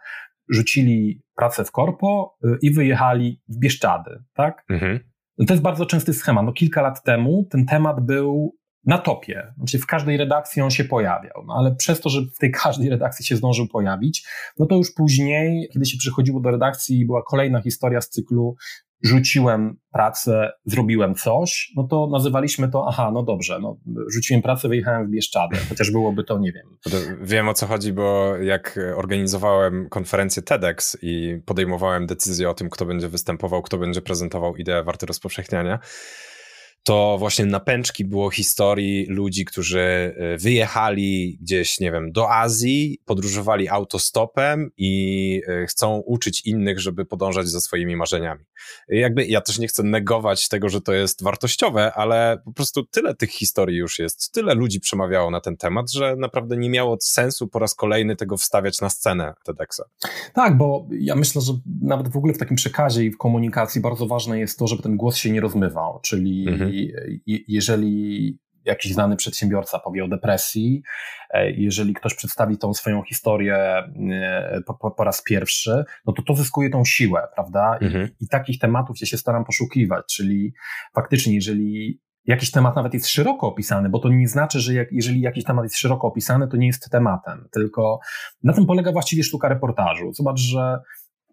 rzucili 0.50 1.22
pracę 1.36 1.66
w 1.66 1.72
korpo 1.72 2.38
y, 2.46 2.58
i 2.62 2.72
wyjechali 2.72 3.42
w 3.50 3.58
Bieszczady, 3.60 4.24
tak? 4.34 4.64
Mhm. 4.70 5.00
No 5.38 5.46
to 5.46 5.54
jest 5.54 5.64
bardzo 5.64 5.86
częsty 5.86 6.14
schemat. 6.14 6.46
No 6.46 6.54
kilka 6.54 6.82
lat 6.82 7.04
temu 7.04 7.48
ten 7.52 7.66
temat 7.66 8.06
był 8.06 8.56
na 8.86 8.98
topie. 8.98 9.54
Znaczy 9.58 9.80
w 9.80 9.86
każdej 9.86 10.18
redakcji 10.18 10.62
on 10.62 10.72
się 10.72 10.84
pojawiał, 10.84 11.44
no 11.48 11.56
ale 11.58 11.76
przez 11.76 12.02
to, 12.02 12.10
że 12.10 12.22
w 12.22 12.40
tej 12.40 12.52
każdej 12.52 12.90
redakcji 12.90 13.26
się 13.26 13.36
zdążył 13.36 13.68
pojawić, 13.68 14.28
no 14.60 14.66
to 14.66 14.76
już 14.76 14.94
później, 14.94 15.70
kiedy 15.74 15.86
się 15.86 15.98
przychodziło 15.98 16.40
do 16.40 16.52
redakcji 16.52 17.00
i 17.00 17.06
była 17.06 17.24
kolejna 17.24 17.62
historia 17.62 18.02
z 18.02 18.10
cyklu 18.10 18.56
rzuciłem 19.06 19.78
pracę, 19.92 20.52
zrobiłem 20.66 21.16
coś, 21.16 21.72
no 21.76 21.84
to 21.84 22.10
nazywaliśmy 22.12 22.70
to, 22.70 22.86
aha, 22.90 23.12
no 23.14 23.24
dobrze, 23.24 23.60
no, 23.60 23.78
rzuciłem 24.14 24.42
pracę, 24.42 24.68
wyjechałem 24.68 25.08
w 25.08 25.10
Bieszczady, 25.10 25.58
chociaż 25.70 25.92
byłoby 25.92 26.24
to, 26.24 26.40
nie 26.40 26.52
wiem. 26.52 26.78
Wiem 27.22 27.50
o 27.50 27.54
co 27.54 27.68
chodzi, 27.68 27.94
bo 27.94 28.36
jak 28.36 28.80
organizowałem 28.96 29.90
konferencję 29.90 30.44
TEDx 30.44 30.98
i 31.02 31.42
podejmowałem 31.46 32.06
decyzję 32.06 32.50
o 32.50 32.54
tym, 32.54 32.70
kto 32.70 32.86
będzie 32.86 33.10
występował, 33.10 33.62
kto 33.62 33.78
będzie 33.78 34.02
prezentował 34.02 34.56
ideę 34.56 34.84
warte 34.84 35.06
rozpowszechniania, 35.06 35.80
to 36.86 37.18
właśnie 37.20 37.46
na 37.46 37.60
pęczki 37.60 38.06
było 38.06 38.30
historii 38.30 39.06
ludzi, 39.10 39.46
którzy 39.46 39.80
e, 39.80 40.38
wyjechali 40.38 41.38
gdzieś, 41.42 41.80
nie 41.80 41.92
wiem, 41.92 42.12
do 42.12 42.32
Azji, 42.32 43.00
podróżowali 43.06 43.70
autostopem 43.70 44.72
i 44.78 45.42
e, 45.48 45.66
chcą 45.66 45.98
uczyć 46.06 46.46
innych, 46.46 46.80
żeby 46.80 47.06
podążać 47.06 47.48
za 47.48 47.62
swoimi 47.62 47.96
marzeniami. 47.96 48.44
Jakby 48.90 49.26
ja 49.26 49.42
też 49.42 49.60
nie 49.60 49.68
chcę 49.68 49.84
negować 49.84 50.50
tego, 50.50 50.70
że 50.70 50.82
to 50.82 50.94
jest 50.94 51.24
wartościowe, 51.24 51.94
ale 51.94 52.42
po 52.46 52.54
prostu 52.54 52.84
tyle 52.84 53.16
tych 53.16 53.30
historii 53.30 53.78
już 53.78 54.00
jest, 54.00 54.32
tyle 54.32 54.56
ludzi 54.56 54.80
przemawiało 54.80 55.32
na 55.32 55.42
ten 55.42 55.58
temat, 55.58 55.92
że 55.92 56.16
naprawdę 56.16 56.58
nie 56.58 56.70
miało 56.70 56.98
sensu 57.02 57.48
po 57.48 57.60
raz 57.60 57.76
kolejny 57.76 58.16
tego 58.16 58.38
wstawiać 58.38 58.82
na 58.82 58.90
scenę 58.90 59.34
TEDxa. 59.46 59.82
Tak, 60.34 60.58
bo 60.58 60.88
ja 61.00 61.16
myślę, 61.16 61.42
że 61.42 61.54
nawet 61.82 62.08
w 62.08 62.18
ogóle 62.18 62.34
w 62.34 62.38
takim 62.38 62.56
przekazie 62.56 63.04
i 63.04 63.12
w 63.12 63.18
komunikacji 63.18 63.82
bardzo 63.82 64.08
ważne 64.08 64.40
jest 64.40 64.60
to, 64.60 64.68
żeby 64.68 64.84
ten 64.84 64.98
głos 64.98 65.16
się 65.16 65.32
nie 65.32 65.42
rozmywał, 65.42 66.00
czyli 66.04 66.46
mhm 66.48 66.75
jeżeli 67.48 68.40
jakiś 68.66 68.94
znany 68.94 69.16
przedsiębiorca 69.16 69.80
powie 69.80 70.04
o 70.04 70.08
depresji, 70.08 70.82
e, 71.30 71.52
jeżeli 71.52 71.94
ktoś 71.94 72.16
przedstawi 72.16 72.58
tą 72.58 72.74
swoją 72.74 73.04
historię 73.04 73.56
e, 73.56 74.62
po, 74.66 74.74
po, 74.74 74.92
po 74.92 75.04
raz 75.04 75.24
pierwszy, 75.24 75.84
no 76.06 76.14
to 76.14 76.24
to 76.24 76.36
zyskuje 76.36 76.70
tą 76.70 76.86
siłę, 76.86 77.28
prawda? 77.36 77.78
Mhm. 77.82 78.10
I, 78.22 78.26
I, 78.26 78.28
takich 78.28 78.60
tematów 78.60 78.98
ja 79.02 79.08
się 79.08 79.18
staram 79.18 79.46
poszukiwać, 79.46 80.06
czyli 80.16 80.54
faktycznie, 80.96 81.36
jeżeli 81.36 82.02
jakiś 82.26 82.52
temat 82.52 82.76
nawet 82.76 82.94
jest 82.94 83.08
szeroko 83.08 83.48
opisany, 83.48 83.90
bo 83.90 84.00
to 84.00 84.10
nie 84.10 84.28
znaczy, 84.28 84.60
że 84.60 84.74
jak, 84.74 84.88
jeżeli 84.92 85.22
jakiś 85.22 85.44
temat 85.44 85.66
jest 85.66 85.78
szeroko 85.78 86.08
opisany, 86.08 86.48
to 86.48 86.58
nie 86.58 86.68
jest 86.68 86.90
tematem, 86.90 87.48
tylko 87.52 88.00
na 88.44 88.54
tym 88.54 88.66
polega 88.66 88.92
właściwie 88.92 89.24
sztuka 89.24 89.50
reportażu. 89.50 90.14
Zobacz, 90.14 90.40
że 90.40 90.80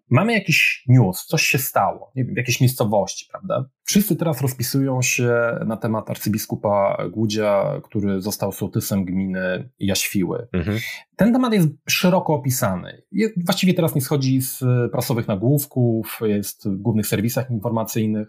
mamy 0.09 0.33
jakiś 0.33 0.83
news, 0.87 1.25
coś 1.25 1.43
się 1.43 1.57
stało, 1.57 2.11
nie 2.15 2.25
wiem, 2.25 2.33
w 2.33 2.37
jakiejś 2.37 2.61
miejscowości, 2.61 3.25
prawda? 3.31 3.65
Wszyscy 3.83 4.15
teraz 4.15 4.41
rozpisują 4.41 5.01
się 5.01 5.33
na 5.65 5.77
temat 5.77 6.09
arcybiskupa 6.09 6.97
Głudzia, 7.11 7.81
który 7.83 8.21
został 8.21 8.51
sołtysem 8.51 9.05
gminy 9.05 9.69
Jaświły. 9.79 10.47
Mhm. 10.53 10.79
Ten 11.15 11.33
temat 11.33 11.53
jest 11.53 11.67
szeroko 11.89 12.33
opisany. 12.33 13.03
Właściwie 13.45 13.73
teraz 13.73 13.95
nie 13.95 14.01
schodzi 14.01 14.41
z 14.41 14.63
prasowych 14.91 15.27
nagłówków, 15.27 16.19
jest 16.21 16.69
w 16.69 16.77
głównych 16.77 17.07
serwisach 17.07 17.51
informacyjnych, 17.51 18.27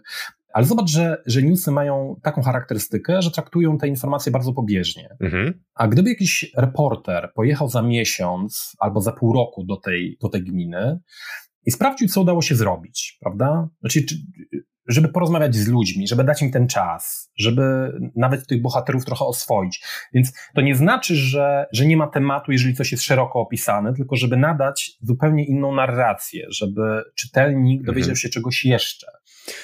ale 0.55 0.65
zobacz, 0.65 0.89
że, 0.89 1.23
że 1.25 1.41
newsy 1.41 1.71
mają 1.71 2.19
taką 2.23 2.41
charakterystykę, 2.41 3.21
że 3.21 3.31
traktują 3.31 3.77
te 3.77 3.87
informacje 3.87 4.31
bardzo 4.31 4.53
pobieżnie. 4.53 5.09
Mhm. 5.19 5.63
A 5.73 5.87
gdyby 5.87 6.09
jakiś 6.09 6.51
reporter 6.57 7.31
pojechał 7.35 7.69
za 7.69 7.81
miesiąc 7.81 8.75
albo 8.79 9.01
za 9.01 9.11
pół 9.11 9.33
roku 9.33 9.63
do 9.63 9.77
tej, 9.77 10.17
do 10.21 10.29
tej 10.29 10.43
gminy, 10.43 10.99
i 11.65 11.71
sprawdził, 11.71 12.07
co 12.07 12.21
udało 12.21 12.41
się 12.41 12.55
zrobić, 12.55 13.17
prawda? 13.21 13.69
Znaczy, 13.79 14.05
żeby 14.87 15.07
porozmawiać 15.07 15.55
z 15.55 15.67
ludźmi, 15.67 16.07
żeby 16.07 16.23
dać 16.23 16.41
im 16.41 16.51
ten 16.51 16.67
czas, 16.67 17.31
żeby 17.37 17.91
nawet 18.15 18.47
tych 18.47 18.61
bohaterów 18.61 19.05
trochę 19.05 19.25
oswoić. 19.25 19.83
Więc 20.13 20.33
to 20.55 20.61
nie 20.61 20.75
znaczy, 20.75 21.15
że, 21.15 21.65
że 21.71 21.85
nie 21.85 21.97
ma 21.97 22.07
tematu, 22.07 22.51
jeżeli 22.51 22.75
coś 22.75 22.91
jest 22.91 23.03
szeroko 23.03 23.39
opisane, 23.39 23.93
tylko 23.93 24.15
żeby 24.15 24.37
nadać 24.37 24.91
zupełnie 25.01 25.45
inną 25.45 25.75
narrację, 25.75 26.45
żeby 26.49 27.03
czytelnik 27.15 27.83
dowiedział 27.83 28.09
mhm. 28.09 28.15
się 28.15 28.29
czegoś 28.29 28.65
jeszcze. 28.65 29.07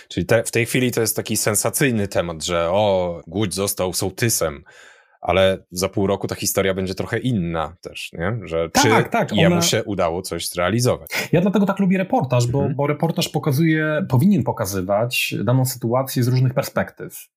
Czyli 0.10 0.26
te, 0.26 0.44
w 0.44 0.52
tej 0.52 0.66
chwili 0.66 0.92
to 0.92 1.02
jest 1.02 1.16
taki 1.16 1.38
sensacyjny 1.38 2.08
temat, 2.08 2.46
że 2.46 2.70
o, 2.70 3.22
Głódź 3.28 3.54
został 3.54 3.94
sołtysem, 3.94 4.64
ale 5.22 5.64
za 5.72 5.90
pół 5.90 6.08
roku 6.08 6.28
ta 6.28 6.36
historia 6.36 6.74
będzie 6.74 6.96
trochę 6.96 7.20
inna 7.20 7.76
też, 7.82 8.12
nie? 8.14 8.40
Że 8.44 8.70
tak, 8.70 8.84
czy 8.84 9.10
tak, 9.10 9.36
jemu 9.36 9.56
ona... 9.56 9.62
się 9.62 9.84
udało 9.84 10.22
coś 10.22 10.50
zrealizować. 10.50 11.10
Ja 11.32 11.42
dlatego 11.42 11.66
tak 11.66 11.80
lubię 11.80 11.98
reportaż, 11.98 12.48
bo, 12.48 12.60
mhm. 12.60 12.76
bo 12.76 12.88
reportaż 12.88 13.30
pokazuje, 13.30 14.06
powinien 14.10 14.44
pokazywać 14.44 15.36
daną 15.44 15.66
sytuację 15.66 16.24
z 16.24 16.28
różnych 16.28 16.54
perspektyw. 16.54 17.28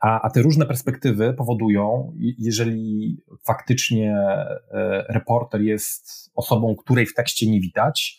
A, 0.00 0.20
a 0.22 0.30
te 0.30 0.42
różne 0.42 0.66
perspektywy 0.66 1.34
powodują, 1.34 2.12
jeżeli 2.38 3.16
faktycznie 3.46 4.16
e, 4.16 5.04
reporter 5.08 5.60
jest 5.60 6.30
osobą, 6.34 6.76
której 6.76 7.06
w 7.06 7.14
tekście 7.14 7.50
nie 7.50 7.60
widać, 7.60 8.18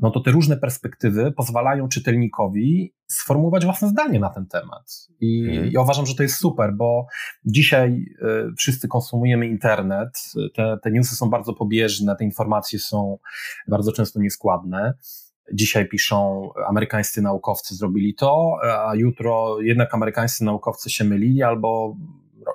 no 0.00 0.10
to 0.10 0.20
te 0.20 0.30
różne 0.30 0.56
perspektywy 0.56 1.32
pozwalają 1.32 1.88
czytelnikowi 1.88 2.94
sformułować 3.06 3.64
własne 3.64 3.88
zdanie 3.88 4.20
na 4.20 4.30
ten 4.30 4.46
temat. 4.46 5.08
I 5.20 5.44
hmm. 5.46 5.70
ja 5.72 5.80
uważam, 5.80 6.06
że 6.06 6.14
to 6.14 6.22
jest 6.22 6.36
super, 6.36 6.74
bo 6.76 7.06
dzisiaj 7.44 8.04
y, 8.22 8.54
wszyscy 8.58 8.88
konsumujemy 8.88 9.46
internet, 9.46 10.10
te, 10.54 10.78
te 10.82 10.90
newsy 10.90 11.16
są 11.16 11.30
bardzo 11.30 11.54
pobieżne, 11.54 12.16
te 12.16 12.24
informacje 12.24 12.78
są 12.78 13.18
bardzo 13.68 13.92
często 13.92 14.20
nieskładne. 14.20 14.94
Dzisiaj 15.52 15.88
piszą, 15.88 16.48
amerykańscy 16.68 17.22
naukowcy 17.22 17.74
zrobili 17.74 18.14
to, 18.14 18.56
a 18.62 18.94
jutro 18.94 19.60
jednak 19.60 19.94
amerykańscy 19.94 20.44
naukowcy 20.44 20.90
się 20.90 21.04
mylili 21.04 21.42
albo 21.42 21.96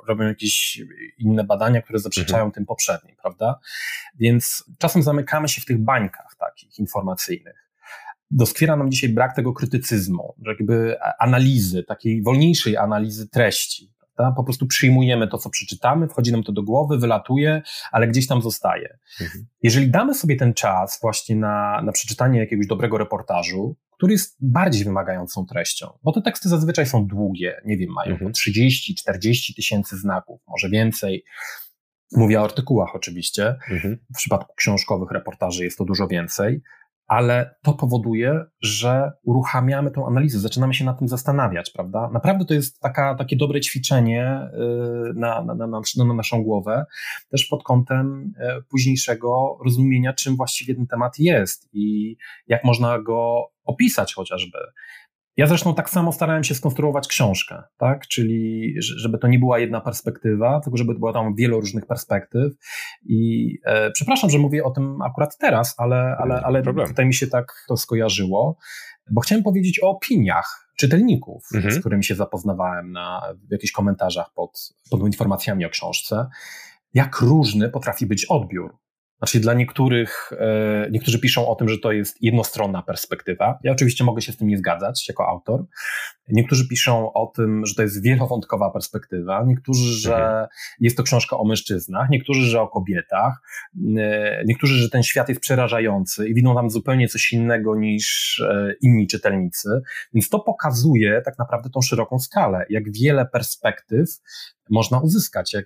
robią 0.07 0.27
jakieś 0.27 0.81
inne 1.17 1.43
badania, 1.43 1.81
które 1.81 1.99
zaprzeczają 1.99 2.43
mhm. 2.43 2.51
tym 2.51 2.65
poprzednim, 2.65 3.15
prawda? 3.21 3.59
Więc 4.19 4.65
czasem 4.77 5.03
zamykamy 5.03 5.49
się 5.49 5.61
w 5.61 5.65
tych 5.65 5.83
bańkach 5.83 6.35
takich 6.39 6.79
informacyjnych. 6.79 7.71
Doskwiera 8.31 8.75
nam 8.75 8.91
dzisiaj 8.91 9.09
brak 9.09 9.35
tego 9.35 9.53
krytycyzmu, 9.53 10.35
jakby 10.37 10.95
analizy, 11.19 11.83
takiej 11.83 12.23
wolniejszej 12.23 12.77
analizy 12.77 13.29
treści. 13.29 13.91
Prawda? 14.15 14.35
Po 14.35 14.43
prostu 14.43 14.67
przyjmujemy 14.67 15.27
to, 15.27 15.37
co 15.37 15.49
przeczytamy, 15.49 16.07
wchodzi 16.07 16.31
nam 16.31 16.43
to 16.43 16.51
do 16.51 16.63
głowy, 16.63 16.97
wylatuje, 16.97 17.61
ale 17.91 18.07
gdzieś 18.07 18.27
tam 18.27 18.41
zostaje. 18.41 18.97
Mhm. 19.21 19.45
Jeżeli 19.63 19.91
damy 19.91 20.13
sobie 20.13 20.35
ten 20.35 20.53
czas 20.53 20.99
właśnie 21.01 21.35
na, 21.35 21.81
na 21.81 21.91
przeczytanie 21.91 22.39
jakiegoś 22.39 22.67
dobrego 22.67 22.97
reportażu, 22.97 23.75
który 24.01 24.13
jest 24.13 24.37
bardziej 24.39 24.83
wymagającą 24.83 25.45
treścią, 25.45 25.87
bo 26.03 26.11
te 26.11 26.21
teksty 26.21 26.49
zazwyczaj 26.49 26.85
są 26.85 27.07
długie, 27.07 27.61
nie 27.65 27.77
wiem, 27.77 27.89
mają 27.89 28.11
mhm. 28.11 28.33
30, 28.33 28.95
40 28.95 29.55
tysięcy 29.55 29.97
znaków, 29.97 30.41
może 30.47 30.69
więcej. 30.69 31.23
Mówię 32.11 32.41
o 32.41 32.43
artykułach 32.43 32.95
oczywiście. 32.95 33.55
Mhm. 33.71 33.97
W 34.13 34.17
przypadku 34.17 34.53
książkowych 34.55 35.11
reportaży 35.11 35.63
jest 35.63 35.77
to 35.77 35.85
dużo 35.85 36.07
więcej, 36.07 36.61
ale 37.11 37.55
to 37.63 37.73
powoduje, 37.73 38.45
że 38.61 39.11
uruchamiamy 39.23 39.91
tą 39.91 40.07
analizę, 40.07 40.39
zaczynamy 40.39 40.73
się 40.73 40.85
nad 40.85 40.99
tym 40.99 41.07
zastanawiać, 41.07 41.71
prawda? 41.71 42.09
Naprawdę 42.13 42.45
to 42.45 42.53
jest 42.53 42.79
taka, 42.79 43.15
takie 43.15 43.35
dobre 43.35 43.61
ćwiczenie 43.61 44.49
y, 44.53 45.13
na, 45.15 45.43
na, 45.43 45.55
na, 45.55 45.81
na 45.97 46.13
naszą 46.13 46.43
głowę, 46.43 46.85
też 47.31 47.45
pod 47.45 47.63
kątem 47.63 48.33
y, 48.59 48.63
późniejszego 48.69 49.57
rozumienia, 49.65 50.13
czym 50.13 50.35
właściwie 50.35 50.75
ten 50.75 50.87
temat 50.87 51.19
jest 51.19 51.69
i 51.73 52.15
jak 52.47 52.63
można 52.63 52.99
go 52.99 53.47
opisać 53.63 54.13
chociażby. 54.13 54.57
Ja 55.37 55.47
zresztą 55.47 55.75
tak 55.75 55.89
samo 55.89 56.11
starałem 56.11 56.43
się 56.43 56.55
skonstruować 56.55 57.07
książkę, 57.07 57.63
tak? 57.77 58.07
Czyli 58.07 58.73
żeby 58.79 59.17
to 59.17 59.27
nie 59.27 59.39
była 59.39 59.59
jedna 59.59 59.81
perspektywa, 59.81 60.59
tylko 60.59 60.77
żeby 60.77 60.93
było 60.93 61.13
tam 61.13 61.35
wiele 61.35 61.53
różnych 61.53 61.85
perspektyw. 61.85 62.53
I 63.05 63.49
e, 63.65 63.91
przepraszam, 63.91 64.29
że 64.29 64.37
mówię 64.37 64.63
o 64.63 64.71
tym 64.71 65.01
akurat 65.01 65.37
teraz, 65.37 65.75
ale, 65.77 66.15
ale, 66.19 66.41
ale 66.41 66.63
tutaj 66.63 67.05
mi 67.05 67.13
się 67.13 67.27
tak 67.27 67.65
to 67.67 67.77
skojarzyło, 67.77 68.57
bo 69.11 69.21
chciałem 69.21 69.43
powiedzieć 69.43 69.83
o 69.83 69.89
opiniach 69.89 70.67
czytelników, 70.77 71.43
mhm. 71.55 71.73
z 71.73 71.79
którymi 71.79 72.03
się 72.03 72.15
zapoznawałem 72.15 72.91
na, 72.91 73.21
w 73.49 73.51
jakichś 73.51 73.71
komentarzach 73.71 74.33
pod, 74.35 74.73
pod 74.89 75.01
informacjami 75.01 75.65
o 75.65 75.69
książce. 75.69 76.27
Jak 76.93 77.19
różny 77.19 77.69
potrafi 77.69 78.05
być 78.05 78.25
odbiór 78.25 78.80
znaczy 79.21 79.39
dla 79.39 79.53
niektórych, 79.53 80.31
e, 80.39 80.87
niektórzy 80.91 81.19
piszą 81.19 81.47
o 81.47 81.55
tym, 81.55 81.69
że 81.69 81.77
to 81.77 81.91
jest 81.91 82.17
jednostronna 82.21 82.81
perspektywa. 82.81 83.59
Ja 83.63 83.71
oczywiście 83.71 84.03
mogę 84.03 84.21
się 84.21 84.31
z 84.31 84.37
tym 84.37 84.47
nie 84.47 84.57
zgadzać 84.57 85.07
jako 85.07 85.27
autor. 85.27 85.65
Niektórzy 86.29 86.67
piszą 86.67 87.13
o 87.13 87.31
tym, 87.35 87.65
że 87.65 87.75
to 87.75 87.81
jest 87.81 88.03
wielowątkowa 88.03 88.71
perspektywa. 88.71 89.43
Niektórzy, 89.47 89.93
że 89.93 90.15
mhm. 90.15 90.47
jest 90.79 90.97
to 90.97 91.03
książka 91.03 91.37
o 91.37 91.45
mężczyznach. 91.45 92.09
Niektórzy, 92.09 92.41
że 92.41 92.61
o 92.61 92.67
kobietach. 92.67 93.41
E, 93.97 94.43
niektórzy, 94.45 94.75
że 94.75 94.89
ten 94.89 95.03
świat 95.03 95.29
jest 95.29 95.41
przerażający 95.41 96.27
i 96.27 96.33
widzą 96.33 96.55
tam 96.55 96.69
zupełnie 96.69 97.07
coś 97.07 97.33
innego 97.33 97.75
niż 97.75 98.39
e, 98.39 98.73
inni 98.81 99.07
czytelnicy. 99.07 99.69
Więc 100.13 100.29
to 100.29 100.39
pokazuje 100.39 101.21
tak 101.25 101.39
naprawdę 101.39 101.69
tą 101.69 101.81
szeroką 101.81 102.19
skalę, 102.19 102.65
jak 102.69 102.83
wiele 102.91 103.25
perspektyw 103.25 104.09
można 104.71 104.99
uzyskać. 104.99 105.53
Jak, 105.53 105.65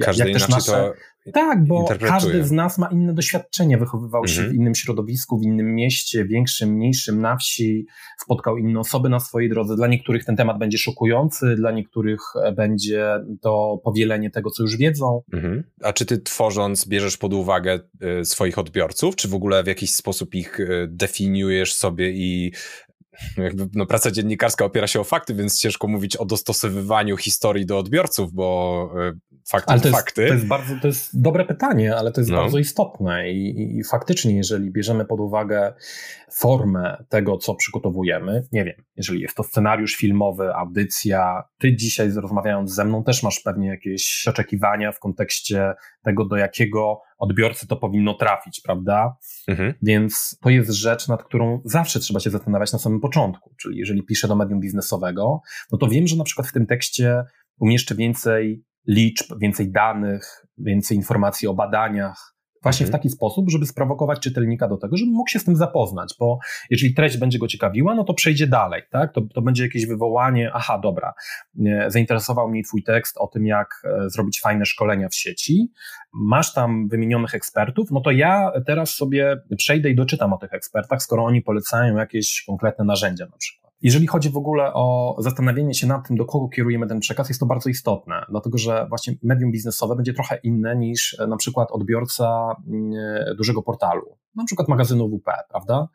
Każdy 0.00 0.24
jak 0.24 0.32
też 0.32 0.48
nasze... 0.48 0.92
Tak, 1.32 1.64
bo 1.64 1.88
każdy 2.00 2.44
z 2.44 2.52
nas 2.52 2.78
ma 2.78 2.86
inne 2.86 3.14
doświadczenie, 3.14 3.78
wychowywał 3.78 4.26
się 4.26 4.40
mhm. 4.40 4.50
w 4.50 4.54
innym 4.54 4.74
środowisku, 4.74 5.38
w 5.38 5.42
innym 5.42 5.74
mieście, 5.74 6.24
większym, 6.24 6.70
mniejszym, 6.70 7.20
na 7.20 7.36
wsi, 7.36 7.86
spotkał 8.18 8.58
inne 8.58 8.80
osoby 8.80 9.08
na 9.08 9.20
swojej 9.20 9.50
drodze. 9.50 9.76
Dla 9.76 9.86
niektórych 9.86 10.24
ten 10.24 10.36
temat 10.36 10.58
będzie 10.58 10.78
szokujący, 10.78 11.56
dla 11.56 11.72
niektórych 11.72 12.20
e, 12.44 12.52
będzie 12.52 13.08
to 13.40 13.80
powielenie 13.84 14.30
tego, 14.30 14.50
co 14.50 14.62
już 14.62 14.76
wiedzą. 14.76 15.22
Mhm. 15.32 15.64
A 15.82 15.92
czy 15.92 16.06
ty 16.06 16.18
tworząc 16.18 16.88
bierzesz 16.88 17.16
pod 17.16 17.34
uwagę 17.34 17.80
y, 18.20 18.24
swoich 18.24 18.58
odbiorców, 18.58 19.16
czy 19.16 19.28
w 19.28 19.34
ogóle 19.34 19.62
w 19.62 19.66
jakiś 19.66 19.94
sposób 19.94 20.34
ich 20.34 20.60
y, 20.60 20.88
definiujesz 20.90 21.74
sobie 21.74 22.10
i 22.10 22.52
jakby, 23.36 23.68
no, 23.74 23.86
praca 23.86 24.10
dziennikarska 24.10 24.64
opiera 24.64 24.86
się 24.86 25.00
o 25.00 25.04
fakty, 25.04 25.34
więc 25.34 25.60
ciężko 25.60 25.88
mówić 25.88 26.16
o 26.16 26.24
dostosowywaniu 26.24 27.16
historii 27.16 27.66
do 27.66 27.78
odbiorców, 27.78 28.32
bo 28.32 28.90
e, 29.08 29.12
fakty 29.48 29.72
ale 29.72 29.80
to 29.80 29.88
jest, 29.88 29.98
fakty. 29.98 30.26
To 30.26 30.34
jest, 30.34 30.46
bardzo, 30.46 30.74
to 30.82 30.86
jest 30.86 31.20
dobre 31.20 31.44
pytanie, 31.44 31.96
ale 31.96 32.12
to 32.12 32.20
jest 32.20 32.30
no. 32.30 32.36
bardzo 32.36 32.58
istotne 32.58 33.32
I, 33.32 33.78
i 33.78 33.84
faktycznie, 33.84 34.36
jeżeli 34.36 34.70
bierzemy 34.70 35.04
pod 35.04 35.20
uwagę 35.20 35.72
formę 36.32 37.04
tego, 37.08 37.38
co 37.38 37.54
przygotowujemy, 37.54 38.42
nie 38.52 38.64
wiem, 38.64 38.84
jeżeli 38.96 39.20
jest 39.20 39.36
to 39.36 39.42
scenariusz 39.42 39.96
filmowy, 39.96 40.54
audycja, 40.54 41.42
ty 41.58 41.76
dzisiaj 41.76 42.10
rozmawiając 42.10 42.74
ze 42.74 42.84
mną 42.84 43.04
też 43.04 43.22
masz 43.22 43.40
pewnie 43.40 43.68
jakieś 43.68 44.28
oczekiwania 44.28 44.92
w 44.92 44.98
kontekście 44.98 45.74
tego, 46.02 46.24
do 46.24 46.36
jakiego 46.36 47.00
odbiorcy 47.22 47.66
to 47.66 47.76
powinno 47.76 48.14
trafić, 48.14 48.60
prawda? 48.60 49.16
Mhm. 49.48 49.74
Więc 49.82 50.38
to 50.42 50.50
jest 50.50 50.70
rzecz, 50.70 51.08
nad 51.08 51.24
którą 51.24 51.60
zawsze 51.64 52.00
trzeba 52.00 52.20
się 52.20 52.30
zastanawiać 52.30 52.72
na 52.72 52.78
samym 52.78 53.00
początku. 53.00 53.54
Czyli 53.60 53.78
jeżeli 53.78 54.02
piszę 54.02 54.28
do 54.28 54.36
medium 54.36 54.60
biznesowego, 54.60 55.40
no 55.72 55.78
to 55.78 55.88
wiem, 55.88 56.06
że 56.06 56.16
na 56.16 56.24
przykład 56.24 56.48
w 56.48 56.52
tym 56.52 56.66
tekście 56.66 57.24
umieszczę 57.58 57.94
więcej 57.94 58.64
liczb, 58.88 59.38
więcej 59.40 59.72
danych, 59.72 60.46
więcej 60.58 60.96
informacji 60.96 61.48
o 61.48 61.54
badaniach, 61.54 62.31
Właśnie 62.62 62.86
w 62.86 62.88
mhm. 62.88 63.00
taki 63.00 63.10
sposób, 63.10 63.50
żeby 63.50 63.66
sprowokować 63.66 64.20
czytelnika 64.20 64.68
do 64.68 64.76
tego, 64.76 64.96
żeby 64.96 65.12
mógł 65.12 65.30
się 65.30 65.38
z 65.38 65.44
tym 65.44 65.56
zapoznać, 65.56 66.14
bo 66.18 66.38
jeżeli 66.70 66.94
treść 66.94 67.16
będzie 67.16 67.38
go 67.38 67.48
ciekawiła, 67.48 67.94
no 67.94 68.04
to 68.04 68.14
przejdzie 68.14 68.46
dalej, 68.46 68.82
tak? 68.90 69.12
To, 69.12 69.20
to 69.34 69.42
będzie 69.42 69.62
jakieś 69.62 69.86
wywołanie, 69.86 70.50
aha, 70.54 70.80
dobra, 70.82 71.14
zainteresował 71.88 72.48
mnie 72.48 72.62
twój 72.62 72.82
tekst 72.82 73.16
o 73.18 73.26
tym, 73.26 73.46
jak 73.46 73.82
e, 73.84 74.10
zrobić 74.10 74.40
fajne 74.40 74.66
szkolenia 74.66 75.08
w 75.08 75.14
sieci, 75.14 75.72
masz 76.12 76.54
tam 76.54 76.88
wymienionych 76.88 77.34
ekspertów, 77.34 77.90
no 77.90 78.00
to 78.00 78.10
ja 78.10 78.52
teraz 78.66 78.94
sobie 78.94 79.36
przejdę 79.56 79.90
i 79.90 79.94
doczytam 79.94 80.32
o 80.32 80.38
tych 80.38 80.52
ekspertach, 80.52 81.02
skoro 81.02 81.24
oni 81.24 81.42
polecają 81.42 81.96
jakieś 81.96 82.44
konkretne 82.46 82.84
narzędzia 82.84 83.26
na 83.26 83.36
przykład. 83.36 83.61
Jeżeli 83.82 84.06
chodzi 84.06 84.30
w 84.30 84.36
ogóle 84.36 84.72
o 84.74 85.16
zastanowienie 85.18 85.74
się 85.74 85.86
nad 85.86 86.08
tym, 86.08 86.16
do 86.16 86.24
kogo 86.24 86.48
kierujemy 86.48 86.86
ten 86.86 87.00
przekaz, 87.00 87.28
jest 87.28 87.40
to 87.40 87.46
bardzo 87.46 87.70
istotne, 87.70 88.24
dlatego 88.30 88.58
że 88.58 88.86
właśnie 88.88 89.14
medium 89.22 89.52
biznesowe 89.52 89.96
będzie 89.96 90.12
trochę 90.12 90.36
inne 90.42 90.76
niż 90.76 91.20
e, 91.20 91.26
na 91.26 91.36
przykład 91.36 91.68
odbiorca 91.72 92.56
mm, 92.68 92.92
e, 92.92 93.34
dużego 93.34 93.62
portalu, 93.62 94.16
na 94.34 94.44
przykład 94.44 94.68
magazynu 94.68 95.08
WP, 95.08 95.30
prawda? 95.50 95.88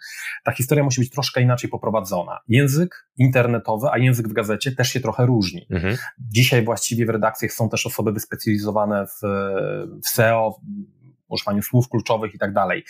Ta 0.44 0.52
historia 0.52 0.84
musi 0.84 1.02
być 1.02 1.10
troszkę 1.10 1.42
inaczej 1.42 1.70
poprowadzona. 1.70 2.40
Język 2.48 3.10
internetowy, 3.18 3.88
a 3.92 3.98
język 3.98 4.28
w 4.28 4.34
gazecie 4.34 4.72
też 4.72 4.90
się 4.90 5.00
trochę 5.00 5.26
różni. 5.26 5.68
Mhm. 5.70 5.98
Dzisiaj 6.20 6.66
właściwie 6.66 7.06
w 7.06 7.10
redakcjach 7.10 7.52
są 7.52 7.70
też 7.70 7.86
osoby 7.88 8.12
wyspecjalizowane 8.12 9.08
w, 9.08 9.22
w 10.04 10.10
SEO, 10.10 10.60
używaniu 11.30 11.62
słów 11.62 11.90
kluczowych 11.90 12.34
i 12.34 12.38
tak 12.38 12.54
dalej. 12.54 12.84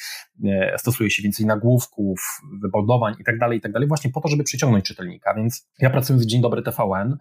E, 0.45 0.77
stosuje 0.77 1.11
się 1.11 1.23
więcej 1.23 1.45
nagłówków, 1.45 2.19
wypodowań 2.61 3.15
i 3.19 3.23
tak 3.23 3.39
dalej, 3.39 3.57
i 3.57 3.61
tak 3.61 3.71
dalej, 3.71 3.87
właśnie 3.87 4.11
po 4.11 4.21
to, 4.21 4.27
żeby 4.27 4.43
przyciągnąć 4.43 4.85
czytelnika. 4.85 5.33
Więc 5.33 5.69
ja 5.79 5.89
pracując 5.89 6.23
w 6.25 6.27
Dzień 6.27 6.41
Dobry 6.41 6.61
TVN, 6.61 7.17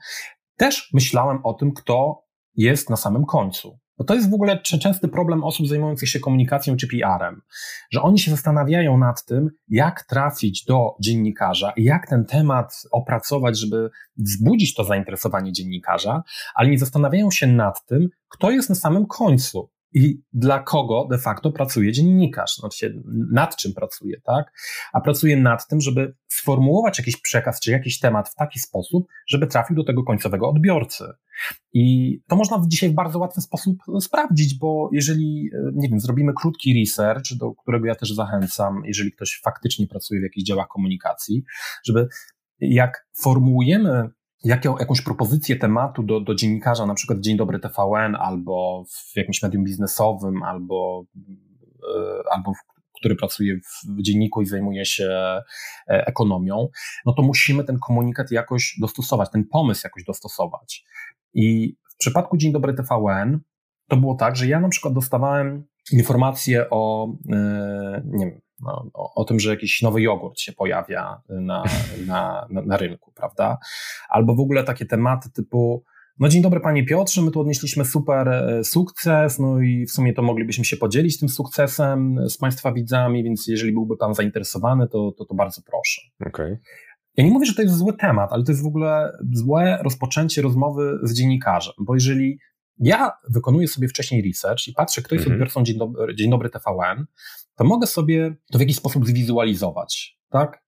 też 0.56 0.90
myślałem 0.94 1.38
o 1.44 1.54
tym, 1.54 1.72
kto 1.72 2.24
jest 2.54 2.90
na 2.90 2.96
samym 2.96 3.24
końcu. 3.24 3.78
Bo 3.98 4.04
to 4.04 4.14
jest 4.14 4.30
w 4.30 4.34
ogóle 4.34 4.62
częsty 4.62 5.08
problem 5.08 5.44
osób 5.44 5.68
zajmujących 5.68 6.08
się 6.08 6.20
komunikacją 6.20 6.76
czy 6.76 6.88
PR-em, 6.88 7.42
że 7.90 8.02
oni 8.02 8.18
się 8.18 8.30
zastanawiają 8.30 8.98
nad 8.98 9.24
tym, 9.24 9.50
jak 9.68 10.02
trafić 10.02 10.64
do 10.64 10.96
dziennikarza 11.00 11.72
jak 11.76 12.08
ten 12.08 12.24
temat 12.24 12.82
opracować, 12.92 13.58
żeby 13.58 13.90
wzbudzić 14.16 14.74
to 14.74 14.84
zainteresowanie 14.84 15.52
dziennikarza, 15.52 16.22
ale 16.54 16.68
nie 16.68 16.78
zastanawiają 16.78 17.30
się 17.30 17.46
nad 17.46 17.86
tym, 17.86 18.08
kto 18.28 18.50
jest 18.50 18.68
na 18.68 18.74
samym 18.74 19.06
końcu 19.06 19.70
i 19.92 20.22
dla 20.32 20.62
kogo 20.62 21.06
de 21.10 21.18
facto 21.18 21.52
pracuje 21.52 21.92
dziennikarz, 21.92 22.56
znaczy 22.56 23.02
nad 23.32 23.56
czym 23.56 23.74
pracuje, 23.74 24.20
tak? 24.24 24.52
A 24.92 25.00
pracuje 25.00 25.36
nad 25.36 25.68
tym, 25.68 25.80
żeby 25.80 26.14
sformułować 26.28 26.98
jakiś 26.98 27.20
przekaz 27.20 27.60
czy 27.60 27.70
jakiś 27.70 27.98
temat 27.98 28.28
w 28.28 28.34
taki 28.34 28.58
sposób, 28.58 29.06
żeby 29.28 29.46
trafił 29.46 29.76
do 29.76 29.84
tego 29.84 30.04
końcowego 30.04 30.48
odbiorcy. 30.48 31.04
I 31.72 32.16
to 32.28 32.36
można 32.36 32.62
dzisiaj 32.68 32.90
w 32.90 32.94
bardzo 32.94 33.18
łatwy 33.18 33.40
sposób 33.40 33.76
sprawdzić, 34.00 34.58
bo 34.58 34.88
jeżeli, 34.92 35.50
nie 35.74 35.88
wiem, 35.88 36.00
zrobimy 36.00 36.32
krótki 36.36 36.80
research, 36.80 37.34
do 37.38 37.54
którego 37.54 37.86
ja 37.86 37.94
też 37.94 38.14
zachęcam, 38.14 38.82
jeżeli 38.84 39.12
ktoś 39.12 39.40
faktycznie 39.44 39.86
pracuje 39.86 40.20
w 40.20 40.22
jakichś 40.22 40.46
działach 40.46 40.68
komunikacji, 40.68 41.44
żeby 41.84 42.08
jak 42.60 43.06
formułujemy 43.22 44.08
jaką, 44.46 44.78
jakąś 44.78 45.00
propozycję 45.00 45.56
tematu 45.56 46.02
do, 46.02 46.20
do 46.20 46.34
dziennikarza, 46.34 46.86
na 46.86 46.94
przykład 46.94 47.20
Dzień 47.20 47.36
Dobry 47.36 47.58
TVN, 47.58 48.16
albo 48.18 48.84
w 48.88 49.16
jakimś 49.16 49.42
medium 49.42 49.64
biznesowym, 49.64 50.42
albo, 50.42 51.04
yy, 51.14 52.22
albo 52.30 52.52
w, 52.52 52.58
który 52.98 53.16
pracuje 53.16 53.56
w 53.56 54.02
dzienniku 54.02 54.42
i 54.42 54.46
zajmuje 54.46 54.84
się 54.84 55.08
e, 55.10 55.42
ekonomią, 55.88 56.68
no 57.06 57.12
to 57.12 57.22
musimy 57.22 57.64
ten 57.64 57.78
komunikat 57.78 58.30
jakoś 58.30 58.76
dostosować, 58.80 59.30
ten 59.30 59.44
pomysł 59.44 59.80
jakoś 59.84 60.04
dostosować. 60.04 60.84
I 61.34 61.76
w 61.94 61.96
przypadku 61.96 62.36
Dzień 62.36 62.52
Dobry 62.52 62.74
TVN 62.74 63.40
to 63.88 63.96
było 63.96 64.14
tak, 64.14 64.36
że 64.36 64.46
ja 64.46 64.60
na 64.60 64.68
przykład 64.68 64.94
dostawałem 64.94 65.64
informacje 65.92 66.70
o, 66.70 67.08
yy, 67.24 67.36
nie 68.04 68.26
wiem, 68.26 68.40
no, 68.60 68.90
o, 68.94 69.14
o, 69.14 69.24
tym, 69.24 69.40
że 69.40 69.50
jakiś 69.50 69.82
nowy 69.82 70.02
jogurt 70.02 70.38
się 70.38 70.52
pojawia 70.52 71.20
na, 71.28 71.64
na, 72.06 72.46
na, 72.50 72.62
na, 72.62 72.76
rynku, 72.76 73.12
prawda? 73.14 73.58
Albo 74.08 74.34
w 74.34 74.40
ogóle 74.40 74.64
takie 74.64 74.86
tematy 74.86 75.30
typu, 75.30 75.84
no 76.18 76.28
dzień 76.28 76.42
dobry 76.42 76.60
panie 76.60 76.84
Piotrze, 76.84 77.22
my 77.22 77.30
tu 77.30 77.40
odnieśliśmy 77.40 77.84
super 77.84 78.28
e, 78.28 78.64
sukces, 78.64 79.38
no 79.38 79.60
i 79.60 79.86
w 79.86 79.90
sumie 79.90 80.12
to 80.12 80.22
moglibyśmy 80.22 80.64
się 80.64 80.76
podzielić 80.76 81.18
tym 81.18 81.28
sukcesem 81.28 82.18
z 82.28 82.38
państwa 82.38 82.72
widzami, 82.72 83.24
więc 83.24 83.46
jeżeli 83.46 83.72
byłby 83.72 83.96
pan 83.96 84.14
zainteresowany, 84.14 84.88
to, 84.88 85.12
to, 85.18 85.24
to 85.24 85.34
bardzo 85.34 85.62
proszę. 85.62 86.02
Okay. 86.26 86.58
Ja 87.16 87.24
nie 87.24 87.30
mówię, 87.30 87.46
że 87.46 87.54
to 87.54 87.62
jest 87.62 87.74
zły 87.74 87.92
temat, 87.92 88.32
ale 88.32 88.44
to 88.44 88.52
jest 88.52 88.62
w 88.62 88.66
ogóle 88.66 89.12
złe 89.32 89.78
rozpoczęcie 89.82 90.42
rozmowy 90.42 90.98
z 91.02 91.14
dziennikarzem, 91.14 91.74
bo 91.78 91.94
jeżeli 91.94 92.38
ja 92.78 93.12
wykonuję 93.30 93.68
sobie 93.68 93.88
wcześniej 93.88 94.22
research 94.22 94.68
i 94.68 94.72
patrzę, 94.72 95.02
kto 95.02 95.14
jest 95.14 95.26
mhm. 95.26 95.34
odbiorcą 95.34 95.64
Dzień 95.64 95.78
Dobry, 95.78 96.14
Dzień 96.14 96.30
Dobry 96.30 96.50
TVN, 96.50 97.06
to 97.56 97.64
mogę 97.64 97.86
sobie 97.86 98.36
to 98.52 98.58
w 98.58 98.60
jakiś 98.60 98.76
sposób 98.76 99.06
zwizualizować, 99.06 100.18
tak? 100.30 100.66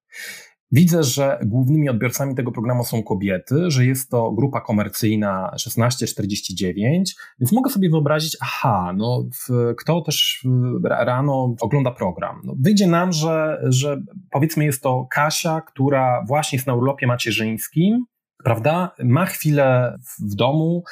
Widzę, 0.73 1.03
że 1.03 1.39
głównymi 1.47 1.89
odbiorcami 1.89 2.35
tego 2.35 2.53
programu 2.53 2.85
są 2.85 3.03
kobiety, 3.03 3.71
że 3.71 3.87
jest 3.87 4.11
to 4.11 4.33
grupa 4.33 4.61
komercyjna 4.61 5.51
16-49, 5.59 7.03
więc 7.41 7.53
mogę 7.53 7.71
sobie 7.71 7.91
wyobrazić, 7.91 8.37
aha, 8.41 8.95
no 8.97 9.25
w, 9.35 9.75
kto 9.79 10.01
też 10.01 10.47
rano 10.85 11.55
ogląda 11.61 11.91
program. 11.91 12.41
No, 12.45 12.55
wyjdzie 12.61 12.87
nam, 12.87 13.13
że, 13.13 13.63
że 13.69 14.03
powiedzmy 14.31 14.65
jest 14.65 14.83
to 14.83 15.07
Kasia, 15.11 15.61
która 15.61 16.25
właśnie 16.29 16.57
jest 16.57 16.67
na 16.67 16.75
urlopie 16.75 17.07
macierzyńskim, 17.07 18.05
prawda? 18.45 18.95
Ma 18.99 19.27
chwilę 19.27 19.99
w 20.31 20.35
domu, 20.35 20.85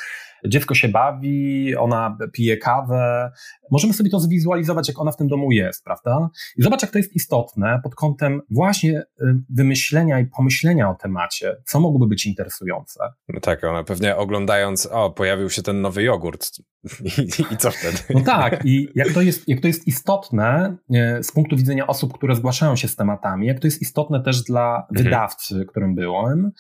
dziecko 0.49 0.75
się 0.75 0.89
bawi, 0.89 1.77
ona 1.77 2.19
pije 2.33 2.57
kawę. 2.57 3.31
Możemy 3.71 3.93
sobie 3.93 4.11
to 4.11 4.21
zwizualizować, 4.21 4.89
jak 4.89 5.01
ona 5.01 5.13
w 5.13 5.17
tym 5.17 5.29
domu 5.29 5.53
jest, 5.53 5.85
prawda? 5.85 6.29
I 6.57 6.63
zobacz, 6.63 6.83
jak 6.83 6.91
to 6.91 6.99
jest 6.99 7.17
istotne 7.17 7.81
pod 7.83 7.95
kątem 7.95 8.43
właśnie 8.51 8.99
y, 9.01 9.05
wymyślenia 9.51 10.21
i 10.21 10.27
pomyślenia 10.27 10.91
o 10.91 10.95
temacie, 10.95 11.57
co 11.65 11.81
mogłoby 11.81 12.07
być 12.07 12.27
interesujące. 12.27 13.01
No 13.29 13.41
tak, 13.41 13.65
ona 13.65 13.85
pewnie 13.85 14.17
oglądając, 14.17 14.87
o, 14.87 15.11
pojawił 15.11 15.51
się 15.51 15.63
ten 15.63 15.81
nowy 15.81 16.03
jogurt. 16.03 16.51
I, 17.05 17.55
i 17.55 17.57
co 17.57 17.71
wtedy? 17.71 17.99
No 18.15 18.21
tak, 18.21 18.65
i 18.65 18.89
jak 18.95 19.13
to 19.13 19.23
jest, 19.23 19.49
jak 19.49 19.61
to 19.61 19.67
jest 19.67 19.87
istotne 19.87 20.77
y, 20.91 21.23
z 21.23 21.33
punktu 21.33 21.57
widzenia 21.57 21.87
osób, 21.87 22.15
które 22.15 22.37
zgłaszają 22.37 22.77
się 22.77 22.89
z 22.89 22.97
tematami, 22.97 23.47
jak 23.47 23.61
to 23.61 23.67
jest 23.67 23.83
istotne 23.83 24.23
też 24.23 24.43
dla 24.43 24.77
mhm. 24.77 25.05
wydawcy, 25.05 25.67
którym 25.69 25.95
byłem, 25.95 26.53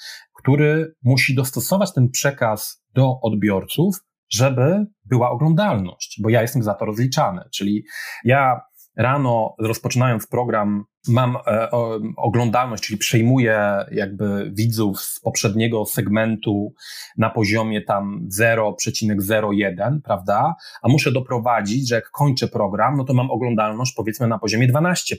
który 0.47 0.95
musi 1.03 1.35
dostosować 1.35 1.93
ten 1.93 2.11
przekaz 2.11 2.83
do 2.95 3.21
odbiorców, 3.23 3.97
żeby 4.31 4.87
była 5.05 5.31
oglądalność, 5.31 6.21
bo 6.23 6.29
ja 6.29 6.43
jestem 6.43 6.63
za 6.63 6.75
to 6.75 6.85
rozliczany. 6.85 7.43
Czyli 7.55 7.85
ja 8.25 8.61
rano, 8.97 9.55
rozpoczynając 9.59 10.27
program, 10.27 10.85
mam 11.09 11.37
e, 11.37 11.71
o, 11.71 12.01
oglądalność, 12.17 12.83
czyli 12.83 12.99
przejmuję 12.99 13.85
jakby 13.93 14.51
widzów 14.55 15.01
z 15.01 15.21
poprzedniego 15.21 15.85
segmentu 15.85 16.75
na 17.19 17.31
poziomie 17.31 17.83
tam 17.83 18.29
0,01, 18.41 20.01
prawda? 20.05 20.55
A 20.83 20.89
muszę 20.89 21.13
doprowadzić, 21.13 21.89
że 21.89 21.95
jak 21.95 22.11
kończę 22.11 22.49
program, 22.49 22.97
no 22.97 23.05
to 23.05 23.15
mam 23.15 23.31
oglądalność 23.31 23.95
powiedzmy 23.97 24.29
na 24.29 24.39
poziomie 24.39 24.69
12%. 24.69 25.17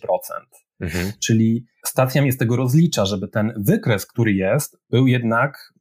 Mhm. 0.80 1.12
Czyli 1.24 1.66
stacja 1.98 2.22
mnie 2.22 2.32
z 2.32 2.38
tego 2.38 2.56
rozlicza, 2.56 3.06
żeby 3.06 3.28
ten 3.28 3.54
wykres, 3.58 4.06
który 4.06 4.34
jest, 4.34 4.78
był 4.90 5.08
jednak, 5.08 5.74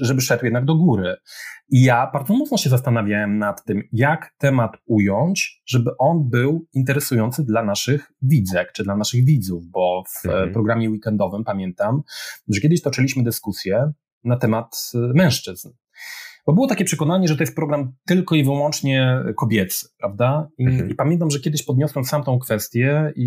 żeby 0.00 0.20
szedł 0.20 0.44
jednak 0.44 0.64
do 0.64 0.74
góry. 0.74 1.16
I 1.68 1.82
ja 1.82 2.10
bardzo 2.12 2.34
mocno 2.34 2.56
się 2.56 2.70
zastanawiałem 2.70 3.38
nad 3.38 3.64
tym, 3.64 3.82
jak 3.92 4.34
temat 4.38 4.70
ująć, 4.84 5.62
żeby 5.66 5.90
on 5.98 6.30
był 6.30 6.66
interesujący 6.74 7.44
dla 7.44 7.64
naszych 7.64 8.12
widzek, 8.22 8.72
czy 8.72 8.84
dla 8.84 8.96
naszych 8.96 9.24
widzów, 9.24 9.66
bo 9.66 10.02
w 10.08 10.26
mhm. 10.26 10.52
programie 10.52 10.90
weekendowym 10.90 11.44
pamiętam, 11.44 12.02
że 12.48 12.60
kiedyś 12.60 12.82
toczyliśmy 12.82 13.22
dyskusję 13.22 13.92
na 14.24 14.36
temat 14.36 14.90
y, 14.94 14.98
mężczyzn. 14.98 15.68
Bo 16.46 16.52
było 16.52 16.66
takie 16.66 16.84
przekonanie, 16.84 17.28
że 17.28 17.36
to 17.36 17.42
jest 17.42 17.56
program 17.56 17.92
tylko 18.06 18.34
i 18.34 18.44
wyłącznie 18.44 19.18
kobiecy, 19.36 19.88
prawda? 19.98 20.48
I, 20.58 20.64
mhm. 20.64 20.90
i 20.90 20.94
pamiętam, 20.94 21.30
że 21.30 21.40
kiedyś 21.40 21.62
podniosłem 21.62 22.04
sam 22.04 22.24
tą 22.24 22.38
kwestię 22.38 23.12
i, 23.16 23.22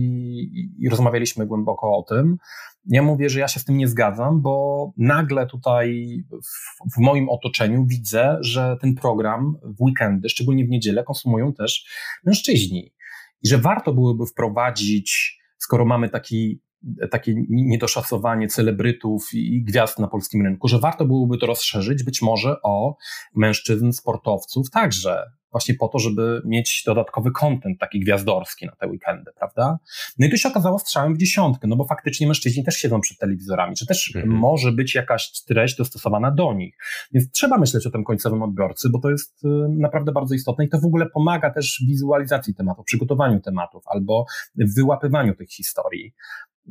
i, 0.54 0.86
i 0.86 0.90
rozmawialiśmy 0.90 1.48
głęboko 1.48 1.98
o 1.98 2.04
tym. 2.04 2.38
Ja 2.86 3.04
mówię, 3.04 3.30
że 3.30 3.40
ja 3.40 3.48
się 3.48 3.60
z 3.60 3.66
tym 3.66 3.78
nie 3.78 3.88
zgadzam, 3.88 4.42
bo 4.42 4.94
nagle 4.98 5.48
tutaj 5.48 6.18
w, 6.32 6.96
w, 6.96 6.98
moim 6.98 7.30
otoczeniu 7.30 7.86
widzę, 7.86 8.38
że 8.42 8.78
ten 8.82 8.96
program 8.96 9.58
w 9.64 9.82
weekendy, 9.82 10.30
szczególnie 10.30 10.66
w 10.66 10.70
niedzielę, 10.70 11.04
konsumują 11.04 11.54
też 11.54 11.86
mężczyźni. 12.26 12.94
I 13.42 13.48
że 13.48 13.58
warto 13.58 13.94
byłoby 13.94 14.26
wprowadzić, 14.26 15.40
skoro 15.58 15.86
mamy 15.86 16.10
taki 16.10 16.62
takie 17.12 17.34
niedoszacowanie 17.50 18.48
celebrytów 18.48 19.34
i 19.34 19.64
gwiazd 19.64 20.00
na 20.00 20.08
polskim 20.08 20.46
rynku, 20.46 20.68
że 20.68 20.80
warto 20.80 21.06
byłoby 21.06 21.38
to 21.38 21.46
rozszerzyć 21.46 22.04
być 22.04 22.22
może 22.22 22.62
o 22.64 22.98
mężczyzn 23.36 23.92
sportowców 23.92 24.70
także, 24.70 25.32
właśnie 25.52 25.76
po 25.76 25.88
to, 25.88 26.00
żeby 26.00 26.42
mieć 26.46 26.84
dodatkowy 26.86 27.32
kontent 27.32 27.80
taki 27.80 28.00
gwiazdorski 28.00 28.66
na 28.66 28.76
te 28.76 28.88
weekendy, 28.88 29.32
prawda? 29.38 29.80
No 30.20 30.28
i 30.28 30.30
to 30.30 30.38
się 30.38 30.50
okazało 30.50 30.80
strzałem 30.80 31.16
w 31.16 31.18
dziesiątkę, 31.18 31.68
no 31.68 31.76
bo 31.76 31.86
faktycznie 31.86 32.28
mężczyźni 32.28 32.64
też 32.64 32.76
siedzą 32.76 33.02
przed 33.02 33.18
telewizorami, 33.18 33.76
czy 33.76 33.86
też 33.86 34.16
mhm. 34.16 34.36
może 34.36 34.72
być 34.72 34.96
jakaś 34.96 35.44
treść 35.48 35.78
dostosowana 35.78 36.32
do 36.32 36.54
nich. 36.54 36.78
Więc 37.12 37.32
trzeba 37.32 37.58
myśleć 37.58 37.88
o 37.88 37.92
tym 37.92 38.04
końcowym 38.04 38.44
odbiorcy, 38.44 38.90
bo 38.90 39.00
to 39.00 39.10
jest 39.10 39.44
y, 39.44 39.48
naprawdę 39.70 40.12
bardzo 40.12 40.36
istotne 40.36 40.66
i 40.66 40.70
to 40.70 40.80
w 40.80 40.86
ogóle 40.86 41.06
pomaga 41.06 41.50
też 41.50 41.84
wizualizacji 41.88 42.56
tematów, 42.56 42.86
przygotowaniu 42.86 43.40
tematów 43.40 43.84
albo 43.88 44.26
wyłapywaniu 44.56 45.36
tych 45.36 45.50
historii. 45.50 46.14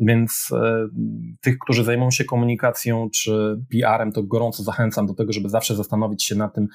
Więc 0.01 0.49
e, 0.53 0.89
tych, 1.41 1.59
którzy 1.59 1.85
zajmują 1.85 2.11
się 2.11 2.25
komunikacją 2.25 3.09
czy 3.15 3.61
PR-em, 3.73 4.13
to 4.13 4.23
gorąco 4.23 4.63
zachęcam 4.63 5.07
do 5.07 5.15
tego, 5.15 5.33
żeby 5.33 5.49
zawsze 5.49 5.77
zastanowić 5.77 6.25
się 6.25 6.35
nad 6.35 6.55
tym, 6.55 6.69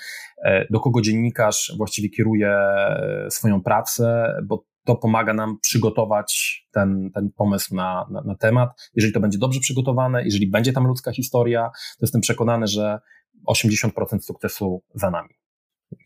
e, 0.44 0.68
do 0.70 0.80
kogo 0.80 1.02
dziennikarz 1.02 1.74
właściwie 1.78 2.10
kieruje 2.10 2.50
e, 2.50 3.28
swoją 3.30 3.62
pracę, 3.62 4.34
bo 4.44 4.66
to 4.86 4.96
pomaga 4.96 5.34
nam 5.34 5.60
przygotować 5.62 6.62
ten, 6.72 7.12
ten 7.14 7.32
pomysł 7.36 7.76
na, 7.76 8.08
na, 8.12 8.22
na 8.22 8.36
temat. 8.36 8.70
Jeżeli 8.96 9.14
to 9.14 9.20
będzie 9.20 9.38
dobrze 9.38 9.60
przygotowane, 9.60 10.24
jeżeli 10.24 10.48
będzie 10.48 10.74
tam 10.74 10.88
ludzka 10.88 11.12
historia, 11.12 11.70
to 11.74 11.98
jestem 12.02 12.22
przekonany, 12.22 12.68
że 12.68 13.00
80% 13.50 14.20
sukcesu 14.20 14.84
za 14.96 15.12
nami. 15.12 15.30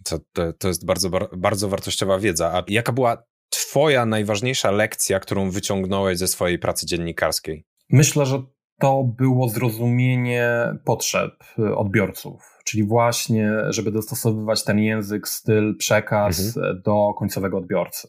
To, 0.03 0.19
to, 0.33 0.53
to 0.53 0.67
jest 0.67 0.85
bardzo, 0.85 1.09
bardzo 1.37 1.69
wartościowa 1.69 2.19
wiedza. 2.19 2.51
A 2.53 2.63
jaka 2.67 2.91
była 2.91 3.23
Twoja 3.69 4.05
najważniejsza 4.05 4.71
lekcja, 4.71 5.19
którą 5.19 5.51
wyciągnąłeś 5.51 6.17
ze 6.17 6.27
swojej 6.27 6.59
pracy 6.59 6.85
dziennikarskiej? 6.85 7.65
Myślę, 7.89 8.25
że 8.25 8.43
to 8.79 9.03
było 9.03 9.49
zrozumienie 9.49 10.49
potrzeb 10.85 11.33
y, 11.59 11.75
odbiorców, 11.75 12.41
czyli 12.65 12.83
właśnie, 12.83 13.51
żeby 13.69 13.91
dostosowywać 13.91 14.63
ten 14.63 14.79
język, 14.79 15.27
styl, 15.27 15.75
przekaz 15.77 16.57
mhm. 16.57 16.81
do 16.85 17.13
końcowego 17.17 17.57
odbiorcy. 17.57 18.07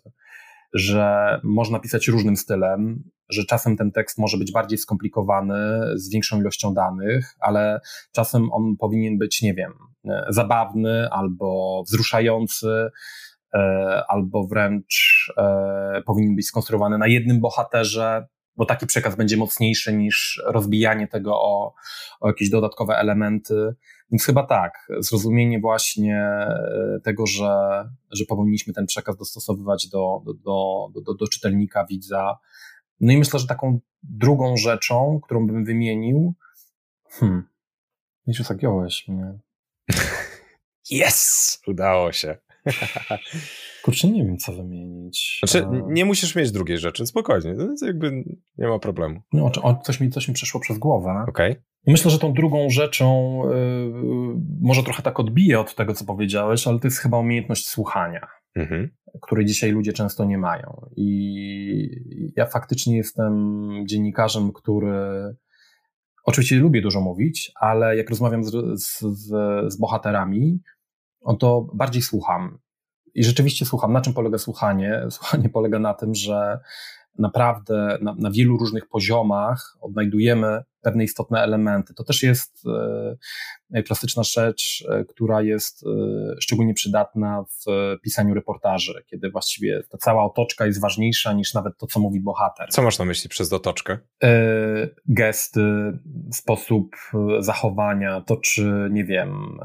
Że 0.73 1.41
można 1.45 1.79
pisać 1.81 2.09
różnym 2.09 2.37
stylem, 2.37 3.11
że 3.29 3.45
czasem 3.45 3.77
ten 3.77 3.93
tekst 3.93 4.19
może 4.19 4.39
być 4.39 4.53
bardziej 4.53 4.79
skomplikowany, 4.79 5.59
z 5.95 6.11
większą 6.11 6.41
ilością 6.41 6.75
danych, 6.75 7.35
ale 7.41 7.81
czasem 8.13 8.53
on 8.53 8.77
powinien 8.77 9.19
być, 9.19 9.43
nie 9.43 9.55
wiem, 9.55 9.73
y, 10.05 10.11
zabawny 10.29 11.09
albo 11.11 11.83
wzruszający, 11.87 12.91
albo 14.09 14.47
wręcz 14.47 15.27
e, 15.37 16.03
powinien 16.07 16.37
być 16.37 16.47
skonstruowany 16.47 16.99
na 16.99 17.07
jednym 17.07 17.41
bohaterze, 17.41 18.27
bo 18.57 18.65
taki 18.65 18.87
przekaz 18.87 19.17
będzie 19.17 19.37
mocniejszy 19.37 19.93
niż 19.93 20.43
rozbijanie 20.47 21.09
tego 21.09 21.35
o, 21.35 21.75
o 22.21 22.29
jakieś 22.29 22.51
dodatkowe 22.51 22.95
elementy. 22.97 23.75
Więc 24.11 24.25
chyba 24.25 24.47
tak, 24.47 24.73
zrozumienie 24.99 25.61
właśnie 25.61 26.17
e, 26.17 27.01
tego, 27.05 27.27
że, 27.27 27.85
że 28.11 28.25
powinniśmy 28.25 28.73
ten 28.73 28.87
przekaz 28.87 29.17
dostosowywać 29.17 29.89
do, 29.89 30.23
do, 30.27 30.35
do, 31.05 31.15
do, 31.15 31.29
czytelnika, 31.29 31.87
widza. 31.91 32.39
No 33.01 33.13
i 33.13 33.17
myślę, 33.17 33.41
że 33.41 33.47
taką 33.47 33.81
drugą 34.03 34.57
rzeczą, 34.57 35.21
którą 35.25 35.47
bym 35.47 35.65
wymienił, 35.65 36.35
hmm, 37.11 37.49
już 38.27 38.41
mnie. 39.09 39.39
Yes! 40.91 41.63
Udało 41.67 42.13
się. 42.13 42.39
Kurczę, 43.83 44.09
nie 44.09 44.25
wiem, 44.25 44.39
co 44.39 44.53
wymienić. 44.53 45.41
Znaczy, 45.45 45.67
nie 45.87 46.05
musisz 46.05 46.35
mieć 46.35 46.51
drugiej 46.51 46.79
rzeczy, 46.79 47.07
spokojnie, 47.07 47.55
to 47.57 47.87
jakby 47.87 48.25
nie 48.59 48.69
ma 48.69 48.79
problemu. 48.79 49.21
No, 49.33 49.51
o, 49.63 49.81
coś, 49.85 50.01
mi, 50.01 50.11
coś 50.11 50.29
mi 50.29 50.35
przeszło 50.35 50.61
przez 50.61 50.79
głowę. 50.79 51.25
Okej. 51.29 51.53
Okay. 51.53 51.63
Myślę, 51.87 52.11
że 52.11 52.19
tą 52.19 52.33
drugą 52.33 52.71
rzeczą 52.71 53.41
yy, 53.51 54.41
może 54.61 54.83
trochę 54.83 55.03
tak 55.03 55.21
odbiję 55.21 55.61
od 55.61 55.75
tego, 55.75 55.95
co 55.95 56.05
powiedziałeś, 56.05 56.67
ale 56.67 56.79
to 56.79 56.87
jest 56.87 56.99
chyba 56.99 57.19
umiejętność 57.19 57.67
słuchania, 57.67 58.27
mhm. 58.57 58.91
której 59.23 59.47
dzisiaj 59.47 59.71
ludzie 59.71 59.93
często 59.93 60.25
nie 60.25 60.39
mają. 60.39 60.87
I 60.97 62.33
ja 62.37 62.47
faktycznie 62.47 62.97
jestem 62.97 63.69
dziennikarzem, 63.87 64.53
który 64.53 64.95
oczywiście 66.25 66.57
lubię 66.57 66.83
dużo 66.83 67.01
mówić, 67.01 67.53
ale 67.61 67.97
jak 67.97 68.11
rozmawiam 68.11 68.45
z, 68.45 68.81
z, 68.83 68.99
z 69.73 69.77
bohaterami, 69.77 70.61
on 71.21 71.39
to 71.39 71.67
bardziej 71.75 72.03
słucham. 72.03 72.59
I 73.15 73.25
rzeczywiście 73.25 73.67
słucham. 73.67 73.93
Na 73.93 74.01
czym 74.01 74.15
polega 74.15 74.39
słuchanie? 74.39 75.03
Słuchanie 75.11 75.49
polega 75.49 75.79
na 75.79 75.95
tym, 75.95 76.15
że 76.15 76.61
naprawdę 77.19 77.99
na, 78.03 78.15
na 78.19 78.31
wielu 78.31 78.57
różnych 78.57 78.89
poziomach 78.89 79.77
odnajdujemy 79.81 80.63
pewne 80.83 81.05
istotne 81.05 81.43
elementy. 81.43 81.95
To 81.95 82.05
też 82.05 82.23
jest 82.23 82.63
e, 83.73 83.83
klasyczna 83.83 84.23
rzecz, 84.23 84.85
e, 84.89 85.05
która 85.05 85.43
jest 85.43 85.85
e, 85.87 85.89
szczególnie 86.41 86.75
przydatna 86.75 87.45
w 87.45 87.65
pisaniu 88.03 88.35
reportaży, 88.35 89.03
kiedy 89.07 89.31
właściwie 89.31 89.83
ta 89.91 89.99
cała 89.99 90.25
otoczka 90.25 90.67
jest 90.67 90.81
ważniejsza 90.81 91.33
niż 91.33 91.55
nawet 91.55 91.79
to, 91.79 91.87
co 91.87 92.01
mówi 92.01 92.21
bohater. 92.21 92.69
Co 92.69 92.83
masz 92.83 92.99
na 92.99 93.05
myśli 93.05 93.31
przez 93.31 93.53
otoczkę? 93.53 93.99
Gesty, 95.07 95.63
sposób 96.33 96.97
zachowania, 97.39 98.21
to 98.21 98.37
czy, 98.37 98.89
nie 98.91 99.05
wiem, 99.05 99.59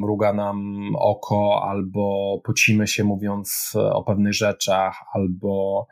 mruga 0.00 0.32
nam 0.32 0.90
oko, 0.98 1.62
albo 1.68 2.36
pocimy 2.44 2.86
się 2.86 3.04
mówiąc 3.04 3.72
o 3.74 4.04
pewnych 4.04 4.34
rzeczach, 4.34 4.96
albo 5.14 5.86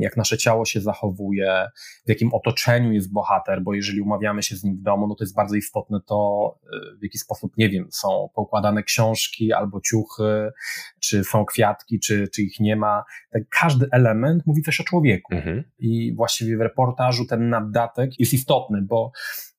jak 0.00 0.16
nasze 0.16 0.38
ciało 0.38 0.64
się 0.64 0.80
zachowuje, 0.80 1.66
w 2.06 2.08
jakim 2.08 2.34
otoczeniu 2.34 2.92
jest 2.92 3.12
bohater, 3.12 3.62
bo 3.62 3.74
jeżeli 3.74 4.00
umawiamy 4.00 4.42
się 4.42 4.56
z 4.56 4.64
nim 4.64 4.76
w 4.76 4.82
domu, 4.82 5.06
no 5.06 5.14
to 5.14 5.24
jest 5.24 5.34
bardzo 5.34 5.56
istotne 5.56 6.00
to, 6.06 6.58
y, 6.62 6.98
w 6.98 7.02
jaki 7.02 7.18
sposób, 7.18 7.52
nie 7.56 7.68
wiem, 7.68 7.86
są 7.90 8.28
poukładane 8.34 8.82
książki 8.82 9.52
albo 9.52 9.80
ciuchy, 9.80 10.52
czy 11.00 11.24
są 11.24 11.44
kwiatki, 11.44 12.00
czy, 12.00 12.28
czy 12.28 12.42
ich 12.42 12.60
nie 12.60 12.76
ma. 12.76 13.04
Tak 13.30 13.42
każdy 13.60 13.86
element 13.92 14.46
mówi 14.46 14.62
coś 14.62 14.80
o 14.80 14.84
człowieku. 14.84 15.34
Mhm. 15.34 15.64
I 15.78 16.14
właściwie 16.14 16.56
w 16.56 16.60
reportażu 16.60 17.26
ten 17.26 17.48
naddatek 17.48 18.10
jest 18.18 18.34
istotny, 18.34 18.82
bo 18.82 19.12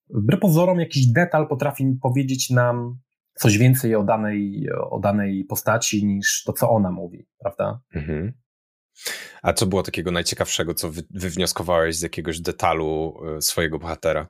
wbrew 0.09 0.39
pozorom 0.39 0.79
jakiś 0.79 1.07
detal 1.07 1.47
potrafi 1.47 1.97
powiedzieć 2.01 2.49
nam 2.49 2.99
coś 3.33 3.57
więcej 3.57 3.95
o 3.95 4.03
danej, 4.03 4.67
o 4.89 4.99
danej 4.99 5.45
postaci 5.45 6.05
niż 6.05 6.43
to, 6.43 6.53
co 6.53 6.69
ona 6.69 6.91
mówi, 6.91 7.27
prawda? 7.39 7.79
Mhm. 7.95 8.33
A 9.41 9.53
co 9.53 9.65
było 9.65 9.83
takiego 9.83 10.11
najciekawszego, 10.11 10.73
co 10.73 10.91
wy, 10.91 11.01
wywnioskowałeś 11.11 11.95
z 11.95 12.01
jakiegoś 12.01 12.39
detalu 12.39 13.17
e, 13.37 13.41
swojego 13.41 13.79
bohatera? 13.79 14.27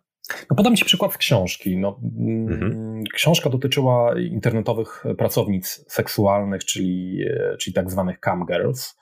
No 0.50 0.56
podam 0.56 0.76
Ci 0.76 0.86
przykład 0.86 1.14
z 1.14 1.18
książki. 1.18 1.78
No, 1.78 2.00
mm, 2.20 2.54
mhm. 2.54 3.04
Książka 3.14 3.50
dotyczyła 3.50 4.20
internetowych 4.20 5.04
pracownic 5.18 5.86
seksualnych, 5.88 6.66
czyli, 6.66 7.26
e, 7.30 7.58
czyli 7.58 7.74
tak 7.74 7.92
zwanych 7.92 8.20
cam 8.20 8.46
girls. 8.46 8.98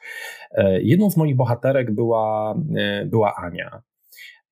E, 0.52 0.82
jedną 0.82 1.12
z 1.12 1.18
moich 1.18 1.36
bohaterek 1.36 1.96
była, 1.96 2.56
była 3.06 3.36
Ania. 3.36 3.82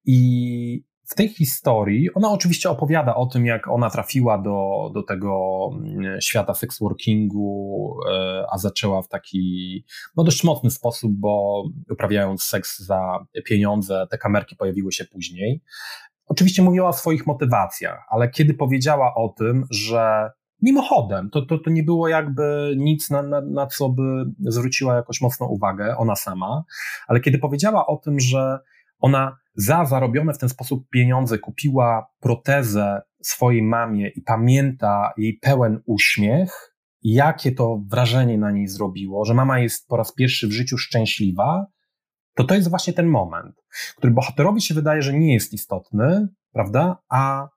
I 0.06 0.84
w 1.12 1.16
tej 1.16 1.30
historii 1.30 2.14
ona 2.14 2.32
oczywiście 2.32 2.70
opowiada 2.70 3.16
o 3.16 3.26
tym, 3.26 3.46
jak 3.46 3.68
ona 3.68 3.90
trafiła 3.90 4.38
do, 4.38 4.90
do 4.94 5.04
tego 5.04 5.60
mm, 5.74 6.22
świata 6.22 6.54
sexworkingu, 6.54 7.96
e, 8.12 8.46
a 8.52 8.58
zaczęła 8.58 9.02
w 9.02 9.08
taki 9.08 9.86
no 10.18 10.24
dość 10.24 10.44
mocny 10.44 10.72
sposób, 10.72 11.12
bo 11.12 11.64
uprawiając 11.92 12.44
seks 12.44 12.80
za 12.80 13.26
pieniądze, 13.46 14.08
te 14.12 14.18
kamerki 14.18 14.56
pojawiły 14.56 14.92
się 14.92 15.06
później. 15.06 15.62
Oczywiście 16.26 16.62
mówiła 16.62 16.90
o 16.90 16.94
swoich 16.94 17.28
motywacjach, 17.28 18.06
ale 18.10 18.30
kiedy 18.30 18.54
powiedziała 18.54 19.16
o 19.16 19.30
tym, 19.38 19.66
że 19.70 20.30
mimochodem, 20.62 21.30
to, 21.30 21.42
to, 21.42 21.58
to 21.58 21.70
nie 21.70 21.84
było 21.84 22.08
jakby 22.08 22.74
nic, 22.78 23.10
na, 23.10 23.22
na, 23.22 23.42
na 23.42 23.68
co 23.68 23.90
by 23.90 24.04
zwróciła 24.40 24.96
jakoś 24.96 25.22
mocną 25.22 25.48
uwagę, 25.48 25.98
ona 25.98 26.16
sama, 26.16 26.64
ale 27.08 27.20
kiedy 27.20 27.38
powiedziała 27.40 27.88
o 27.88 27.98
tym, 27.98 28.20
że 28.20 28.60
ona 29.02 29.38
za 29.56 29.86
zarobione 29.86 30.34
w 30.34 30.38
ten 30.38 30.50
sposób 30.50 30.90
pieniądze 30.90 31.40
kupiła 31.40 32.08
protezę 32.20 33.02
swojej 33.22 33.64
mamie 33.64 34.08
i 34.08 34.22
pamięta 34.22 35.14
jej 35.18 35.34
pełen 35.34 35.82
uśmiech, 35.86 36.76
jakie 37.02 37.52
to 37.52 37.82
wrażenie 37.88 38.38
na 38.38 38.52
niej 38.52 38.68
zrobiło, 38.68 39.26
że 39.26 39.34
mama 39.34 39.60
jest 39.60 39.88
po 39.88 39.98
raz 39.98 40.14
pierwszy 40.14 40.48
w 40.48 40.52
życiu 40.52 40.78
szczęśliwa, 40.78 41.66
to 42.36 42.44
to 42.44 42.56
jest 42.56 42.70
właśnie 42.70 42.94
ten 42.94 43.08
moment, 43.08 43.56
który 43.98 44.14
bohaterowi 44.14 44.62
się 44.62 44.74
wydaje, 44.74 45.02
że 45.02 45.14
nie 45.14 45.34
jest 45.34 45.54
istotny, 45.54 46.28
prawda? 46.54 46.98
A 47.10 47.48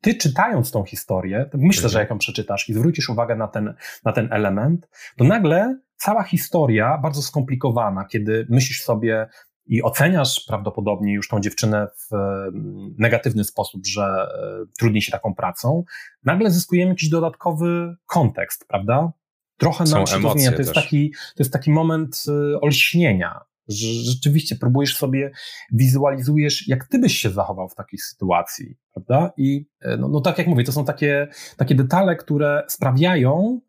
ty 0.00 0.14
czytając 0.14 0.70
tą 0.70 0.84
historię, 0.84 1.48
to 1.52 1.58
myślę, 1.58 1.88
że 1.88 1.98
mhm. 1.98 2.02
jak 2.02 2.10
ją 2.10 2.18
przeczytasz 2.18 2.68
i 2.68 2.74
zwrócisz 2.74 3.08
uwagę 3.08 3.36
na 3.36 3.48
ten, 3.48 3.74
na 4.04 4.12
ten 4.12 4.28
element, 4.32 4.88
to 5.16 5.24
nagle 5.24 5.78
cała 5.96 6.22
historia, 6.22 6.98
bardzo 6.98 7.22
skomplikowana, 7.22 8.04
kiedy 8.04 8.46
myślisz 8.50 8.82
sobie, 8.82 9.28
i 9.66 9.82
oceniasz 9.82 10.44
prawdopodobnie 10.48 11.14
już 11.14 11.28
tą 11.28 11.40
dziewczynę 11.40 11.88
w 11.96 12.14
mm, 12.14 12.94
negatywny 12.98 13.44
sposób, 13.44 13.86
że 13.86 14.02
e, 14.02 14.66
trudniej 14.78 15.02
się 15.02 15.12
taką 15.12 15.34
pracą, 15.34 15.84
nagle 16.24 16.50
zyskujemy 16.50 16.90
jakiś 16.90 17.08
dodatkowy 17.08 17.96
kontekst, 18.06 18.64
prawda? 18.68 19.12
Trochę 19.56 19.84
nam 19.84 20.06
się 20.06 20.22
to 20.22 20.32
zmienia. 20.32 20.52
To 20.52 20.58
jest, 20.58 20.72
taki, 20.72 21.10
to 21.10 21.42
jest 21.42 21.52
taki 21.52 21.70
moment 21.70 22.24
e, 22.28 22.60
olśnienia, 22.60 23.40
że 23.68 23.86
rzeczywiście 23.86 24.56
próbujesz 24.56 24.96
sobie, 24.96 25.30
wizualizujesz, 25.72 26.68
jak 26.68 26.88
ty 26.88 26.98
byś 26.98 27.18
się 27.18 27.30
zachował 27.30 27.68
w 27.68 27.74
takiej 27.74 27.98
sytuacji, 27.98 28.76
prawda? 28.94 29.32
I 29.36 29.66
e, 29.80 29.96
no, 29.96 30.08
no 30.08 30.20
tak 30.20 30.38
jak 30.38 30.46
mówię, 30.46 30.64
to 30.64 30.72
są 30.72 30.84
takie, 30.84 31.28
takie 31.56 31.74
detale, 31.74 32.16
które 32.16 32.62
sprawiają, 32.68 33.60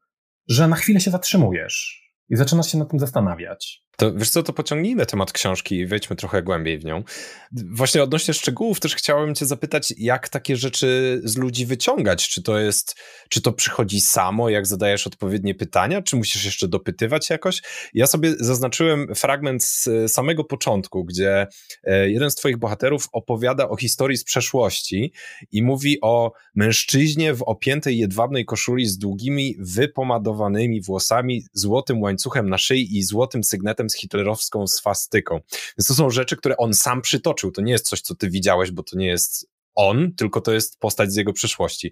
że 0.48 0.68
na 0.68 0.76
chwilę 0.76 1.00
się 1.00 1.12
zatrzymujesz 1.12 2.08
i 2.30 2.36
zaczynasz 2.36 2.72
się 2.72 2.78
nad 2.78 2.90
tym 2.90 3.00
zastanawiać. 3.00 3.87
To 4.00 4.14
wiesz 4.14 4.30
co, 4.30 4.44
to 4.44 4.54
pociągnijmy 4.54 5.06
temat 5.06 5.32
książki 5.32 5.76
i 5.76 5.86
wejdźmy 5.86 6.16
trochę 6.16 6.44
głębiej 6.44 6.80
w 6.80 6.86
nią. 6.86 7.04
Właśnie 7.52 8.04
odnośnie 8.04 8.34
szczegółów 8.34 8.80
też 8.80 8.96
chciałem 8.96 9.36
cię 9.36 9.46
zapytać, 9.46 9.94
jak 9.98 10.30
takie 10.30 10.56
rzeczy 10.56 11.22
z 11.24 11.38
ludzi 11.38 11.66
wyciągać? 11.66 12.30
Czy 12.30 12.44
to 12.44 12.60
jest, 12.60 12.96
czy 13.30 13.42
to 13.42 13.54
przychodzi 13.54 14.02
samo, 14.02 14.50
jak 14.50 14.68
zadajesz 14.68 15.08
odpowiednie 15.08 15.56
pytania, 15.56 16.02
czy 16.02 16.16
musisz 16.16 16.46
jeszcze 16.46 16.68
dopytywać 16.68 17.30
jakoś? 17.30 17.62
Ja 17.94 18.08
sobie 18.08 18.34
zaznaczyłem 18.40 19.16
fragment 19.16 19.64
z 19.64 19.90
samego 20.08 20.44
początku, 20.44 21.06
gdzie 21.06 21.48
e, 21.84 22.10
jeden 22.10 22.32
z 22.32 22.36
twoich 22.36 22.58
bohaterów 22.58 23.08
opowiada 23.12 23.70
o 23.70 23.76
historii 23.76 24.18
z 24.18 24.24
przeszłości 24.24 25.14
i 25.52 25.64
mówi 25.64 26.02
o 26.02 26.32
mężczyźnie 26.56 27.34
w 27.34 27.44
opiętej 27.44 27.98
jedwabnej 27.98 28.46
koszuli 28.46 28.86
z 28.86 28.98
długimi, 28.98 29.56
wypomadowanymi 29.60 30.82
włosami, 30.82 31.44
złotym 31.54 32.02
łańcuchem 32.02 32.50
na 32.50 32.58
szyi 32.58 32.98
i 32.98 33.04
złotym 33.04 33.44
sygnetem 33.44 33.87
z 33.90 33.96
hitlerowską 33.96 34.68
swastyką. 34.68 35.40
Więc 35.78 35.88
to 35.88 35.94
są 35.94 36.10
rzeczy, 36.10 36.38
które 36.38 36.58
on 36.58 36.74
sam 36.74 37.02
przytoczył. 37.02 37.52
To 37.52 37.62
nie 37.62 37.72
jest 37.72 37.86
coś, 37.86 38.02
co 38.02 38.16
ty 38.16 38.30
widziałeś, 38.30 38.72
bo 38.72 38.84
to 38.84 38.98
nie 38.98 39.08
jest 39.08 39.50
on, 39.76 40.14
tylko 40.18 40.42
to 40.42 40.54
jest 40.54 40.80
postać 40.80 41.12
z 41.12 41.16
jego 41.16 41.34
przeszłości. 41.34 41.92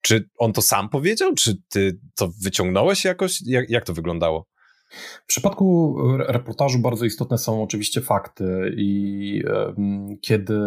Czy 0.00 0.28
on 0.38 0.52
to 0.52 0.62
sam 0.62 0.88
powiedział, 0.88 1.34
czy 1.34 1.56
ty 1.68 1.98
to 2.14 2.30
wyciągnąłeś 2.42 3.04
jakoś? 3.04 3.38
Jak, 3.46 3.70
jak 3.70 3.84
to 3.84 3.92
wyglądało? 3.92 4.46
W 5.24 5.26
przypadku 5.26 5.96
reportażu 6.18 6.78
bardzo 6.78 7.04
istotne 7.04 7.38
są 7.38 7.62
oczywiście 7.62 8.00
fakty 8.00 8.74
i 8.76 9.42
kiedy 10.22 10.58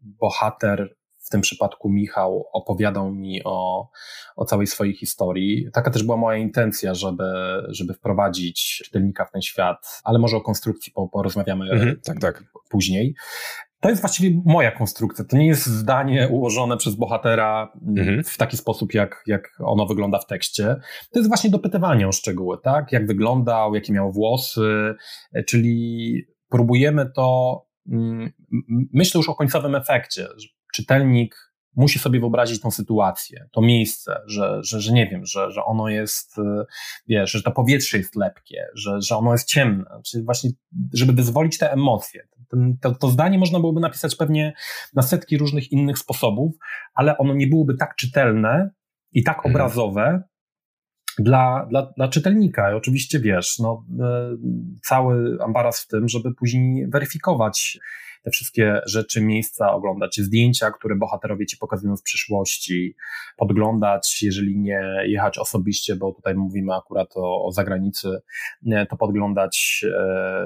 bohater 0.00 0.96
w 1.30 1.32
tym 1.32 1.40
przypadku 1.40 1.90
Michał 1.90 2.44
opowiadał 2.52 3.12
mi 3.12 3.44
o, 3.44 3.88
o 4.36 4.44
całej 4.44 4.66
swojej 4.66 4.94
historii. 4.94 5.66
Taka 5.72 5.90
też 5.90 6.02
była 6.02 6.16
moja 6.16 6.38
intencja, 6.38 6.94
żeby, 6.94 7.24
żeby 7.68 7.94
wprowadzić 7.94 8.82
czytelnika 8.84 9.24
w 9.24 9.30
ten 9.30 9.42
świat, 9.42 10.00
ale 10.04 10.18
może 10.18 10.36
o 10.36 10.40
konstrukcji 10.40 10.92
porozmawiamy 11.12 11.70
mhm, 11.70 12.00
tak, 12.04 12.20
tak. 12.20 12.44
później. 12.70 13.14
To 13.80 13.88
jest 13.88 14.02
właściwie 14.02 14.42
moja 14.44 14.70
konstrukcja. 14.70 15.24
To 15.24 15.36
nie 15.36 15.46
jest 15.46 15.66
zdanie 15.66 16.28
ułożone 16.28 16.76
przez 16.76 16.94
bohatera 16.94 17.72
mhm. 17.88 18.24
w 18.24 18.36
taki 18.36 18.56
sposób, 18.56 18.94
jak, 18.94 19.22
jak 19.26 19.48
ono 19.58 19.86
wygląda 19.86 20.18
w 20.18 20.26
tekście. 20.26 20.76
To 21.12 21.18
jest 21.18 21.28
właśnie 21.28 21.50
dopytywanie 21.50 22.08
o 22.08 22.12
szczegóły, 22.12 22.58
tak? 22.62 22.92
Jak 22.92 23.06
wyglądał, 23.06 23.74
jakie 23.74 23.92
miał 23.92 24.12
włosy, 24.12 24.94
czyli 25.46 26.22
próbujemy 26.48 27.10
to, 27.16 27.60
mm, 27.92 28.32
myślę 28.92 29.18
już 29.18 29.28
o 29.28 29.34
końcowym 29.34 29.74
efekcie, 29.74 30.26
czytelnik 30.74 31.50
musi 31.76 31.98
sobie 31.98 32.20
wyobrazić 32.20 32.60
tą 32.60 32.70
sytuację, 32.70 33.48
to 33.52 33.60
miejsce, 33.60 34.20
że, 34.26 34.60
że, 34.62 34.80
że 34.80 34.92
nie 34.92 35.06
wiem, 35.06 35.26
że, 35.26 35.50
że 35.50 35.64
ono 35.64 35.88
jest, 35.88 36.38
y, 36.38 36.42
wiesz, 37.06 37.30
że 37.30 37.42
to 37.42 37.50
powietrze 37.50 37.98
jest 37.98 38.16
lepkie, 38.16 38.66
że, 38.74 39.00
że 39.00 39.16
ono 39.16 39.32
jest 39.32 39.48
ciemne, 39.48 40.00
czyli 40.04 40.24
właśnie, 40.24 40.50
żeby 40.92 41.12
wyzwolić 41.12 41.58
te 41.58 41.72
emocje. 41.72 42.28
Ten, 42.48 42.76
to, 42.80 42.94
to 42.94 43.08
zdanie 43.08 43.38
można 43.38 43.60
byłoby 43.60 43.80
napisać 43.80 44.16
pewnie 44.16 44.52
na 44.94 45.02
setki 45.02 45.38
różnych 45.38 45.72
innych 45.72 45.98
sposobów, 45.98 46.52
ale 46.94 47.18
ono 47.18 47.34
nie 47.34 47.46
byłoby 47.46 47.76
tak 47.76 47.96
czytelne 47.96 48.70
i 49.12 49.22
tak 49.22 49.36
mhm. 49.36 49.54
obrazowe, 49.54 50.22
dla, 51.18 51.66
dla, 51.70 51.92
dla 51.96 52.08
czytelnika. 52.08 52.72
I 52.72 52.74
oczywiście 52.74 53.20
wiesz, 53.20 53.58
no, 53.58 53.84
y, 53.90 54.38
cały 54.82 55.38
ambaras 55.44 55.80
w 55.80 55.86
tym, 55.86 56.08
żeby 56.08 56.34
później 56.34 56.86
weryfikować 56.88 57.78
te 58.22 58.30
wszystkie 58.30 58.80
rzeczy, 58.86 59.20
miejsca, 59.20 59.72
oglądać 59.72 60.20
zdjęcia, 60.20 60.70
które 60.70 60.96
bohaterowie 60.96 61.46
ci 61.46 61.56
pokazują 61.56 61.96
z 61.96 62.02
przyszłości, 62.02 62.94
podglądać, 63.36 64.22
jeżeli 64.22 64.58
nie 64.58 64.82
jechać 65.06 65.38
osobiście, 65.38 65.96
bo 65.96 66.12
tutaj 66.12 66.34
mówimy 66.34 66.74
akurat 66.74 67.16
o, 67.16 67.44
o 67.44 67.52
zagranicy, 67.52 68.08
to 68.88 68.96
podglądać 68.96 69.84
e, 69.98 70.44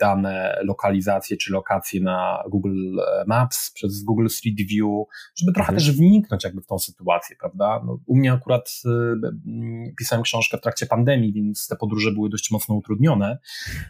dane 0.00 0.60
lokalizacje 0.64 1.36
czy 1.36 1.52
lokacje 1.52 2.00
na 2.00 2.44
Google 2.48 2.96
Maps, 3.26 3.70
przez 3.70 4.02
Google 4.02 4.28
Street 4.28 4.56
View, 4.56 5.06
żeby 5.36 5.52
trochę 5.52 5.72
mhm. 5.72 5.78
też 5.78 5.96
wniknąć 5.96 6.44
jakby 6.44 6.60
w 6.60 6.66
tą 6.66 6.78
sytuację, 6.78 7.36
prawda? 7.40 7.82
No, 7.86 7.98
u 8.06 8.16
mnie 8.16 8.32
akurat 8.32 8.70
e, 8.86 9.90
pisałem 9.98 10.22
książkę 10.22 10.58
w 10.58 10.60
trakcie 10.60 10.86
pandemii, 10.86 11.32
więc 11.32 11.68
te 11.68 11.76
podróże 11.76 12.12
były 12.12 12.28
dość 12.28 12.50
mocno 12.50 12.74
utrudnione, 12.74 13.38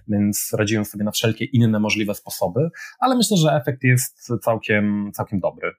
więc 0.09 0.55
radziłem 0.59 0.85
sobie 0.85 1.05
na 1.05 1.11
wszelkie 1.11 1.45
inne 1.45 1.81
możliwe 1.81 2.15
sposoby, 2.15 2.71
ale 2.99 3.17
myślę, 3.17 3.37
że 3.37 3.53
efekt 3.53 3.85
jest 3.85 4.31
całkiem, 4.43 5.11
całkiem 5.15 5.41
dobry. 5.41 5.73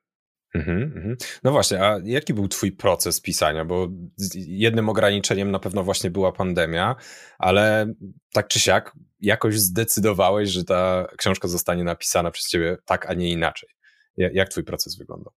Mhm, 0.55 0.83
mhm. 0.83 1.15
No 1.43 1.51
właśnie, 1.51 1.83
a 1.83 1.99
jaki 2.03 2.33
był 2.33 2.47
Twój 2.47 2.71
proces 2.71 3.21
pisania? 3.21 3.65
Bo 3.65 3.87
jednym 4.35 4.89
ograniczeniem 4.89 5.51
na 5.51 5.59
pewno 5.59 5.83
właśnie 5.83 6.11
była 6.11 6.31
pandemia, 6.31 6.95
ale 7.39 7.93
tak 8.33 8.47
czy 8.47 8.59
siak 8.59 8.91
jakoś 9.19 9.59
zdecydowałeś, 9.59 10.49
że 10.49 10.63
ta 10.63 11.07
książka 11.17 11.47
zostanie 11.47 11.83
napisana 11.83 12.31
przez 12.31 12.47
Ciebie 12.47 12.77
tak, 12.85 13.09
a 13.09 13.13
nie 13.13 13.31
inaczej. 13.31 13.69
Jak 14.17 14.49
Twój 14.49 14.63
proces 14.63 14.97
wyglądał? 14.97 15.33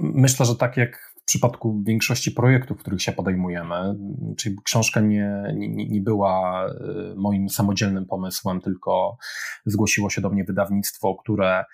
Myślę, 0.00 0.46
że 0.46 0.56
tak 0.56 0.76
jak 0.76 1.13
w 1.24 1.26
przypadku 1.26 1.82
większości 1.86 2.30
projektów, 2.30 2.78
których 2.78 3.02
się 3.02 3.12
podejmujemy, 3.12 3.94
czyli 4.36 4.56
książka 4.64 5.00
nie, 5.00 5.42
nie, 5.54 5.88
nie 5.88 6.00
była 6.00 6.66
y, 6.66 7.14
moim 7.16 7.48
samodzielnym 7.48 8.06
pomysłem, 8.06 8.60
tylko 8.60 9.16
zgłosiło 9.66 10.10
się 10.10 10.20
do 10.20 10.30
mnie 10.30 10.44
wydawnictwo, 10.44 11.14
które 11.14 11.64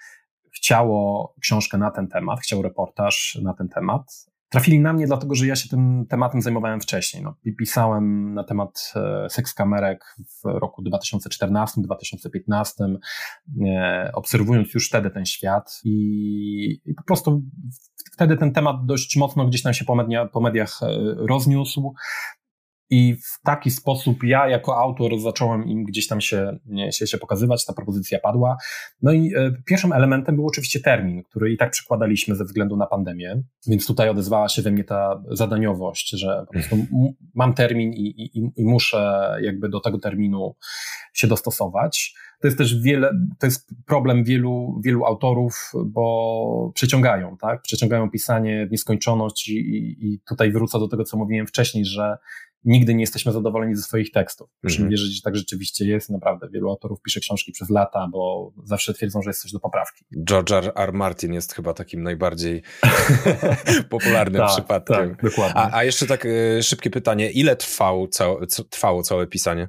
chciało 0.56 1.34
książkę 1.40 1.78
na 1.78 1.90
ten 1.90 2.08
temat, 2.08 2.40
chciał 2.40 2.62
reportaż 2.62 3.38
na 3.42 3.54
ten 3.54 3.68
temat. 3.68 4.29
Trafili 4.50 4.80
na 4.80 4.92
mnie 4.92 5.06
dlatego, 5.06 5.34
że 5.34 5.46
ja 5.46 5.56
się 5.56 5.68
tym 5.68 6.06
tematem 6.08 6.42
zajmowałem 6.42 6.80
wcześniej. 6.80 7.22
No, 7.22 7.34
pisałem 7.58 8.34
na 8.34 8.44
temat 8.44 8.92
e, 8.96 9.26
seks 9.30 9.54
kamerek 9.54 10.16
w 10.18 10.44
roku 10.44 10.82
2014-2015, 10.82 12.96
e, 13.66 14.10
obserwując 14.14 14.74
już 14.74 14.88
wtedy 14.88 15.10
ten 15.10 15.26
świat 15.26 15.80
i, 15.84 16.80
i 16.84 16.94
po 16.94 17.02
prostu 17.02 17.42
wtedy 18.12 18.36
ten 18.36 18.52
temat 18.52 18.86
dość 18.86 19.16
mocno 19.16 19.46
gdzieś 19.46 19.62
tam 19.62 19.74
się 19.74 19.84
po, 19.84 19.94
media, 19.94 20.26
po 20.26 20.40
mediach 20.40 20.80
e, 20.82 20.86
rozniósł. 21.14 21.94
I 22.90 23.16
w 23.16 23.40
taki 23.44 23.70
sposób 23.70 24.24
ja 24.24 24.48
jako 24.48 24.76
autor 24.76 25.20
zacząłem 25.20 25.64
im 25.64 25.84
gdzieś 25.84 26.06
tam 26.06 26.20
się, 26.20 26.58
się, 26.90 27.06
się 27.06 27.18
pokazywać, 27.18 27.66
ta 27.66 27.72
propozycja 27.72 28.18
padła. 28.18 28.56
No 29.02 29.12
i 29.12 29.34
e, 29.36 29.52
pierwszym 29.66 29.92
elementem 29.92 30.36
był 30.36 30.46
oczywiście 30.46 30.80
termin, 30.80 31.22
który 31.22 31.52
i 31.52 31.56
tak 31.56 31.70
przekładaliśmy 31.70 32.34
ze 32.34 32.44
względu 32.44 32.76
na 32.76 32.86
pandemię, 32.86 33.42
więc 33.66 33.86
tutaj 33.86 34.08
odezwała 34.08 34.48
się 34.48 34.62
we 34.62 34.70
mnie 34.70 34.84
ta 34.84 35.22
zadaniowość, 35.30 36.10
że 36.10 36.44
po 36.46 36.52
prostu 36.52 36.76
mam 37.34 37.54
termin 37.54 37.92
i, 37.92 38.06
i, 38.06 38.50
i 38.56 38.64
muszę 38.64 39.36
jakby 39.42 39.68
do 39.68 39.80
tego 39.80 39.98
terminu 39.98 40.54
się 41.12 41.26
dostosować. 41.26 42.14
To 42.40 42.46
jest 42.46 42.58
też 42.58 42.82
wiele, 42.82 43.10
to 43.38 43.46
jest 43.46 43.74
problem 43.86 44.24
wielu, 44.24 44.80
wielu 44.84 45.04
autorów, 45.04 45.72
bo 45.86 46.72
przeciągają, 46.74 47.36
tak? 47.36 47.62
Przeciągają 47.62 48.10
pisanie 48.10 48.66
w 48.66 48.70
nieskończoność 48.70 49.48
i, 49.48 49.96
i 50.00 50.20
tutaj 50.28 50.52
wrócę 50.52 50.78
do 50.78 50.88
tego, 50.88 51.04
co 51.04 51.16
mówiłem 51.16 51.46
wcześniej, 51.46 51.84
że 51.84 52.16
nigdy 52.64 52.94
nie 52.94 53.00
jesteśmy 53.00 53.32
zadowoleni 53.32 53.76
ze 53.76 53.82
swoich 53.82 54.10
tekstów. 54.10 54.50
Proszę 54.60 54.76
mm 54.76 54.88
-hmm. 54.88 54.90
wierzyć, 54.90 55.16
że 55.16 55.22
tak 55.22 55.36
rzeczywiście 55.36 55.84
jest. 55.84 56.10
Naprawdę 56.10 56.48
wielu 56.52 56.70
autorów 56.70 57.02
pisze 57.02 57.20
książki 57.20 57.52
przez 57.52 57.70
lata, 57.70 58.08
bo 58.12 58.52
zawsze 58.64 58.94
twierdzą, 58.94 59.22
że 59.22 59.30
jest 59.30 59.42
coś 59.42 59.52
do 59.52 59.60
poprawki. 59.60 60.04
George 60.24 60.52
R. 60.52 60.72
R. 60.76 60.92
Martin 60.92 61.32
jest 61.32 61.54
chyba 61.54 61.74
takim 61.74 62.02
najbardziej 62.02 62.62
popularnym 63.90 64.42
tak, 64.42 64.50
przypadkiem. 64.50 64.96
Tak, 64.96 65.22
dokładnie. 65.22 65.60
A, 65.60 65.76
a 65.76 65.84
jeszcze 65.84 66.06
tak 66.06 66.24
y, 66.24 66.58
szybkie 66.62 66.90
pytanie. 66.90 67.30
Ile 67.30 67.56
trwało, 67.56 68.08
całe, 68.08 68.46
trwało 68.46 69.02
całe 69.02 69.26
pisanie? 69.26 69.68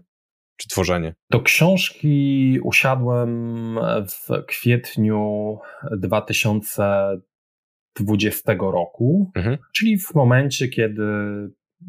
Czy 0.58 0.70
tworzenie? 0.70 1.16
Do 1.30 1.42
książki 1.42 2.60
usiadłem 2.64 3.80
w 4.08 4.28
kwietniu 4.48 5.58
2020 5.98 8.54
roku, 8.60 9.32
mhm. 9.36 9.58
czyli 9.74 10.00
w 10.00 10.16
momencie, 10.16 10.68
kiedy 10.68 11.04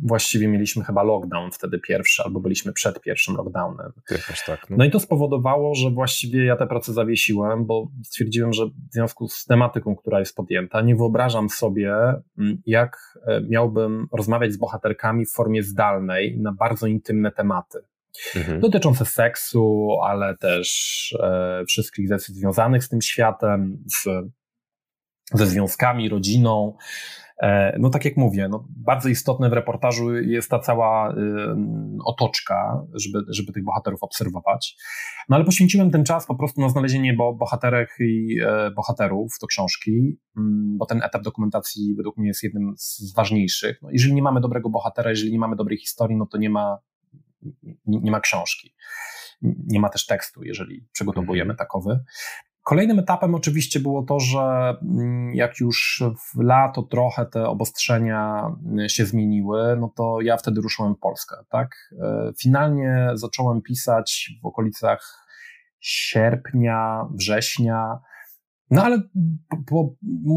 właściwie 0.03 0.49
mieliśmy 0.49 0.85
chyba 0.85 1.03
lockdown 1.03 1.51
wtedy 1.51 1.79
pierwszy, 1.79 2.23
albo 2.23 2.41
byliśmy 2.41 2.73
przed 2.73 3.01
pierwszym 3.01 3.37
lockdownem. 3.37 3.93
tak, 4.47 4.71
no. 4.71 4.77
no. 4.77 4.85
i 4.85 4.91
to 4.91 5.01
spowodowało, 5.01 5.75
że 5.75 5.91
właściwie 5.91 6.45
ja 6.45 6.57
tę 6.57 6.67
pracę 6.67 6.93
zawiesiłem, 6.93 7.67
bo 7.67 7.89
stwierdziłem, 8.05 8.53
że 8.53 8.67
w 8.67 8.93
związku 8.93 9.29
z 9.29 9.45
tematyką, 9.45 9.97
która 9.97 10.19
jest 10.19 10.37
podjęta, 10.37 10.81
nie 10.81 10.97
wyobrażam 10.97 11.51
sobie, 11.51 11.95
mm, 12.39 12.63
jak 12.67 13.19
e, 13.27 13.41
miałbym 13.41 14.07
rozmawiać 14.13 14.53
z 14.53 14.57
bohaterkami 14.57 15.27
w 15.27 15.33
formie 15.33 15.63
zdalnej 15.63 16.39
na 16.39 16.53
bardzo 16.53 16.87
intymne 16.87 17.33
tematy. 17.33 17.79
Mhm. 18.37 18.61
Dotyczące 18.61 19.05
seksu, 19.05 19.91
ale 20.05 20.37
też 20.37 21.17
e, 21.23 21.65
wszystkich 21.69 22.09
decyzji 22.09 22.41
związanych 22.41 22.85
z 22.85 22.89
tym 22.89 23.03
światem, 23.03 23.85
z, 23.87 24.09
ze 25.35 25.47
związkami, 25.47 26.09
rodziną. 26.09 26.77
E, 27.43 27.77
no 27.79 27.91
tak 27.91 28.05
jak 28.05 28.17
mówię, 28.17 28.49
no 28.49 28.67
bardzo 28.77 29.09
istotne 29.09 29.51
w 29.51 29.53
reportażu 29.53 30.15
jest 30.15 30.51
ta 30.51 30.59
cała 30.59 31.13
y, 31.13 31.15
otoczka, 32.05 32.83
żeby, 32.95 33.19
żeby 33.29 33.53
tych 33.53 33.65
bohaterów 33.65 34.03
obserwować. 34.03 34.77
No 35.29 35.37
ale 35.37 35.45
poświęciłem 35.45 35.91
ten 35.91 36.05
czas 36.05 36.27
po 36.27 36.35
prostu 36.35 36.61
na 36.61 36.69
znalezienie 36.69 37.15
bo, 37.15 37.35
bohaterek 37.35 37.97
i 38.01 38.41
e, 38.47 38.71
bohaterów 38.71 39.33
do 39.41 39.47
książki, 39.47 40.19
mm, 40.37 40.79
bo 40.79 40.87
ten 40.87 41.03
etap 41.03 41.23
dokumentacji 41.23 41.95
według 41.97 42.17
mnie 42.17 42.29
jest 42.29 42.43
jednym 42.43 42.75
z 42.77 43.15
ważniejszych. 43.15 43.83
No, 43.83 43.89
jeżeli 43.93 44.15
nie 44.15 44.23
mamy 44.23 44.41
dobrego 44.41 44.71
bohatera, 44.71 45.11
jeżeli 45.11 45.33
nie 45.33 45.39
mamy 45.39 45.57
dobrej 45.57 45.79
historii, 45.79 46.17
no 46.17 46.27
to 46.27 46.39
nie 46.39 46.51
ma, 46.51 46.79
nie, 47.87 48.01
nie 48.01 48.11
ma 48.11 48.21
książki. 48.21 48.75
Nie 49.43 49.81
ma 49.81 49.89
też 49.89 50.07
tekstu, 50.07 50.45
jeżeli 50.45 50.87
przygotowujemy 50.93 51.51
mhm. 51.51 51.57
takowy. 51.57 52.01
Kolejnym 52.63 52.99
etapem 52.99 53.35
oczywiście 53.35 53.81
było 53.81 54.03
to, 54.03 54.21
że 54.21 54.77
mm, 54.83 55.35
jak 55.35 55.61
już 55.61 56.03
w 56.19 56.43
lato 56.43 56.83
trochę 56.83 57.27
te 57.27 57.49
obostrzenia 57.49 58.51
mm, 58.67 58.89
się 58.89 59.07
zmieniły, 59.07 59.77
no 59.81 59.93
to 59.97 60.21
ja 60.21 60.37
wtedy 60.37 60.61
ruszyłem 60.61 60.95
w 60.95 60.99
Polskę, 60.99 61.37
tak? 61.49 61.69
E, 62.03 62.33
finalnie 62.43 63.11
zacząłem 63.15 63.63
pisać 63.63 64.31
w 64.43 64.47
okolicach 64.47 65.27
sierpnia, 65.81 67.07
września, 67.15 67.99
no 68.71 68.85
ale 68.85 69.03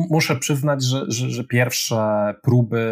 muszę 0.10 0.36
przyznać, 0.36 0.84
że, 0.84 1.06
że, 1.08 1.30
że, 1.30 1.44
pierwsze 1.44 2.34
próby 2.44 2.86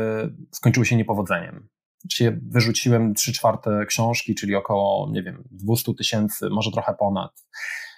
skończyły 0.52 0.86
się 0.86 0.96
niepowodzeniem. 0.96 1.68
Czyli 2.10 2.38
wyrzuciłem 2.52 3.14
trzy 3.14 3.34
czwarte 3.34 3.86
książki, 3.86 4.36
czyli 4.36 4.56
około, 4.56 5.10
nie 5.12 5.24
wiem, 5.24 5.44
200 5.52 5.94
tysięcy, 5.94 6.50
może 6.50 6.72
trochę 6.72 6.94
ponad 7.00 7.32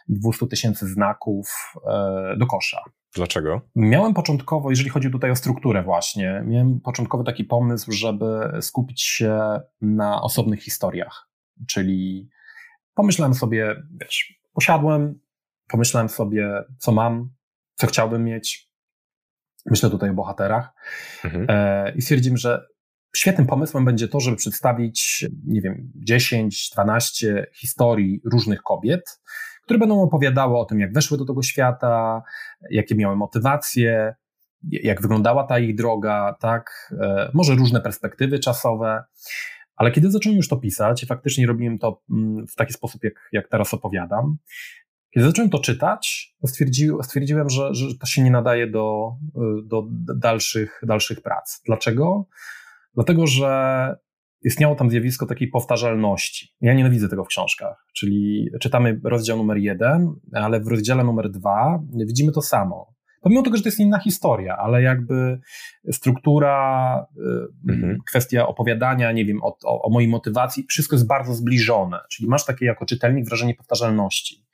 200 0.07 0.47
tysięcy 0.47 0.87
znaków 0.87 1.73
e, 1.87 2.35
do 2.37 2.45
kosza. 2.45 2.79
Dlaczego? 3.15 3.61
Miałem 3.75 4.13
początkowo, 4.13 4.69
jeżeli 4.69 4.89
chodzi 4.89 5.11
tutaj 5.11 5.31
o 5.31 5.35
strukturę 5.35 5.83
właśnie, 5.83 6.43
miałem 6.45 6.81
początkowo 6.81 7.23
taki 7.23 7.43
pomysł, 7.43 7.91
żeby 7.91 8.25
skupić 8.61 9.01
się 9.01 9.39
na 9.81 10.21
osobnych 10.21 10.63
historiach, 10.63 11.29
czyli 11.67 12.29
pomyślałem 12.93 13.33
sobie, 13.33 13.75
wiesz, 14.01 14.39
posiadłem, 14.53 15.19
pomyślałem 15.67 16.09
sobie, 16.09 16.63
co 16.77 16.91
mam, 16.91 17.29
co 17.75 17.87
chciałbym 17.87 18.23
mieć, 18.23 18.71
myślę 19.65 19.89
tutaj 19.89 20.09
o 20.09 20.13
bohaterach 20.13 20.73
mhm. 21.23 21.45
e, 21.49 21.95
i 21.95 22.01
stwierdziłem, 22.01 22.37
że 22.37 22.65
świetnym 23.15 23.47
pomysłem 23.47 23.85
będzie 23.85 24.07
to, 24.07 24.19
żeby 24.19 24.37
przedstawić, 24.37 25.25
nie 25.45 25.61
wiem, 25.61 25.91
10, 25.95 26.69
12 26.73 27.47
historii 27.53 28.21
różnych 28.25 28.63
kobiet, 28.63 29.21
które 29.65 29.79
będą 29.79 30.01
opowiadały 30.01 30.57
o 30.57 30.65
tym, 30.65 30.79
jak 30.79 30.93
weszły 30.93 31.17
do 31.17 31.25
tego 31.25 31.43
świata, 31.43 32.23
jakie 32.69 32.95
miały 32.95 33.15
motywacje, 33.15 34.15
jak 34.63 35.01
wyglądała 35.01 35.43
ta 35.43 35.59
ich 35.59 35.75
droga, 35.75 36.35
tak, 36.39 36.93
e, 37.01 37.31
może 37.33 37.55
różne 37.55 37.81
perspektywy 37.81 38.39
czasowe. 38.39 39.03
Ale 39.75 39.91
kiedy 39.91 40.11
zacząłem 40.11 40.37
już 40.37 40.47
to 40.47 40.57
pisać, 40.57 41.05
faktycznie 41.07 41.47
robiłem 41.47 41.79
to 41.79 42.01
mm, 42.11 42.47
w 42.47 42.55
taki 42.55 42.73
sposób, 42.73 43.03
jak, 43.03 43.13
jak 43.31 43.47
teraz 43.47 43.73
opowiadam, 43.73 44.37
kiedy 45.13 45.27
zacząłem 45.27 45.49
to 45.49 45.59
czytać, 45.59 46.35
to 46.41 46.47
stwierdziłem, 47.03 47.49
że, 47.49 47.73
że 47.73 47.85
to 47.99 48.05
się 48.05 48.23
nie 48.23 48.31
nadaje 48.31 48.67
do, 48.67 49.15
do 49.63 49.83
dalszych, 50.15 50.81
dalszych 50.83 51.21
prac. 51.21 51.61
Dlaczego? 51.65 52.25
Dlatego, 52.95 53.27
że 53.27 53.95
istniało 54.45 54.75
tam 54.75 54.89
zjawisko 54.89 55.25
takiej 55.25 55.47
powtarzalności. 55.47 56.49
Ja 56.61 56.73
nienawidzę 56.73 57.09
tego 57.09 57.23
w 57.23 57.27
książkach, 57.27 57.85
czyli 57.95 58.49
czytamy 58.61 58.99
rozdział 59.03 59.37
numer 59.37 59.57
jeden, 59.57 60.13
ale 60.33 60.59
w 60.59 60.67
rozdziale 60.67 61.03
numer 61.03 61.29
dwa 61.29 61.83
widzimy 62.05 62.31
to 62.31 62.41
samo. 62.41 62.95
Pomimo 63.21 63.43
tego, 63.43 63.57
że 63.57 63.63
to 63.63 63.69
jest 63.69 63.79
inna 63.79 63.99
historia, 63.99 64.57
ale 64.57 64.81
jakby 64.81 65.39
struktura, 65.91 67.05
y, 67.67 67.71
mhm. 67.73 67.97
kwestia 68.07 68.47
opowiadania, 68.47 69.11
nie 69.11 69.25
wiem, 69.25 69.43
o, 69.43 69.57
o, 69.63 69.81
o 69.81 69.89
mojej 69.89 70.09
motywacji, 70.09 70.65
wszystko 70.69 70.95
jest 70.95 71.07
bardzo 71.07 71.33
zbliżone. 71.33 71.99
Czyli 72.11 72.29
masz 72.29 72.45
takie 72.45 72.65
jako 72.65 72.85
czytelnik 72.85 73.25
wrażenie 73.25 73.55
powtarzalności. 73.55 74.45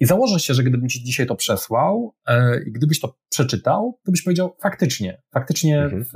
I 0.00 0.06
założę 0.06 0.40
się, 0.40 0.54
że 0.54 0.62
gdybym 0.62 0.88
ci 0.88 1.04
dzisiaj 1.04 1.26
to 1.26 1.36
przesłał 1.36 2.14
e, 2.26 2.62
i 2.66 2.72
gdybyś 2.72 3.00
to 3.00 3.14
przeczytał, 3.30 3.98
to 4.04 4.12
byś 4.12 4.22
powiedział 4.22 4.56
faktycznie, 4.62 5.22
faktycznie 5.32 5.82
mhm. 5.82 6.04
w, 6.04 6.10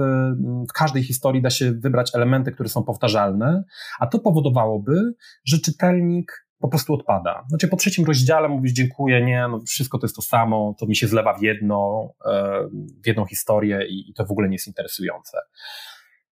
w, 0.68 0.72
każdej 0.72 1.02
historii 1.02 1.42
da 1.42 1.50
się 1.50 1.72
wybrać 1.72 2.14
elementy, 2.14 2.52
które 2.52 2.68
są 2.68 2.82
powtarzalne, 2.82 3.64
a 4.00 4.06
to 4.06 4.18
powodowałoby, 4.18 5.14
że 5.44 5.58
czytelnik 5.58 6.46
po 6.58 6.68
prostu 6.68 6.94
odpada. 6.94 7.44
Znaczy 7.48 7.68
po 7.68 7.76
trzecim 7.76 8.04
rozdziale 8.04 8.48
mówisz 8.48 8.72
dziękuję, 8.72 9.24
nie, 9.24 9.48
no 9.50 9.60
wszystko 9.68 9.98
to 9.98 10.04
jest 10.04 10.16
to 10.16 10.22
samo, 10.22 10.74
to 10.78 10.86
mi 10.86 10.96
się 10.96 11.06
zlewa 11.06 11.38
w 11.38 11.42
jedno, 11.42 12.08
e, 12.26 12.60
w 13.04 13.06
jedną 13.06 13.26
historię 13.26 13.86
i, 13.88 14.10
i 14.10 14.14
to 14.14 14.26
w 14.26 14.30
ogóle 14.30 14.48
nie 14.48 14.54
jest 14.54 14.66
interesujące. 14.66 15.38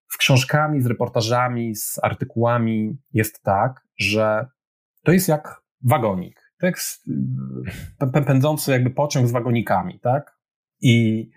W 0.09 0.19
książkami, 0.19 0.83
z 0.83 0.87
reportażami, 0.87 1.77
z 1.77 1.99
artykułami 2.03 2.97
jest 3.13 3.43
tak, 3.43 3.81
że 3.99 4.47
to 5.05 5.13
jest 5.13 5.29
jak 5.29 5.63
wagonik 5.85 6.42
tekst 6.63 7.11
pędzący 8.27 8.71
jakby 8.71 8.91
pociąg 8.91 9.29
z 9.29 9.33
wagonikami, 9.33 10.01
tak? 10.01 10.39
I 10.81 11.29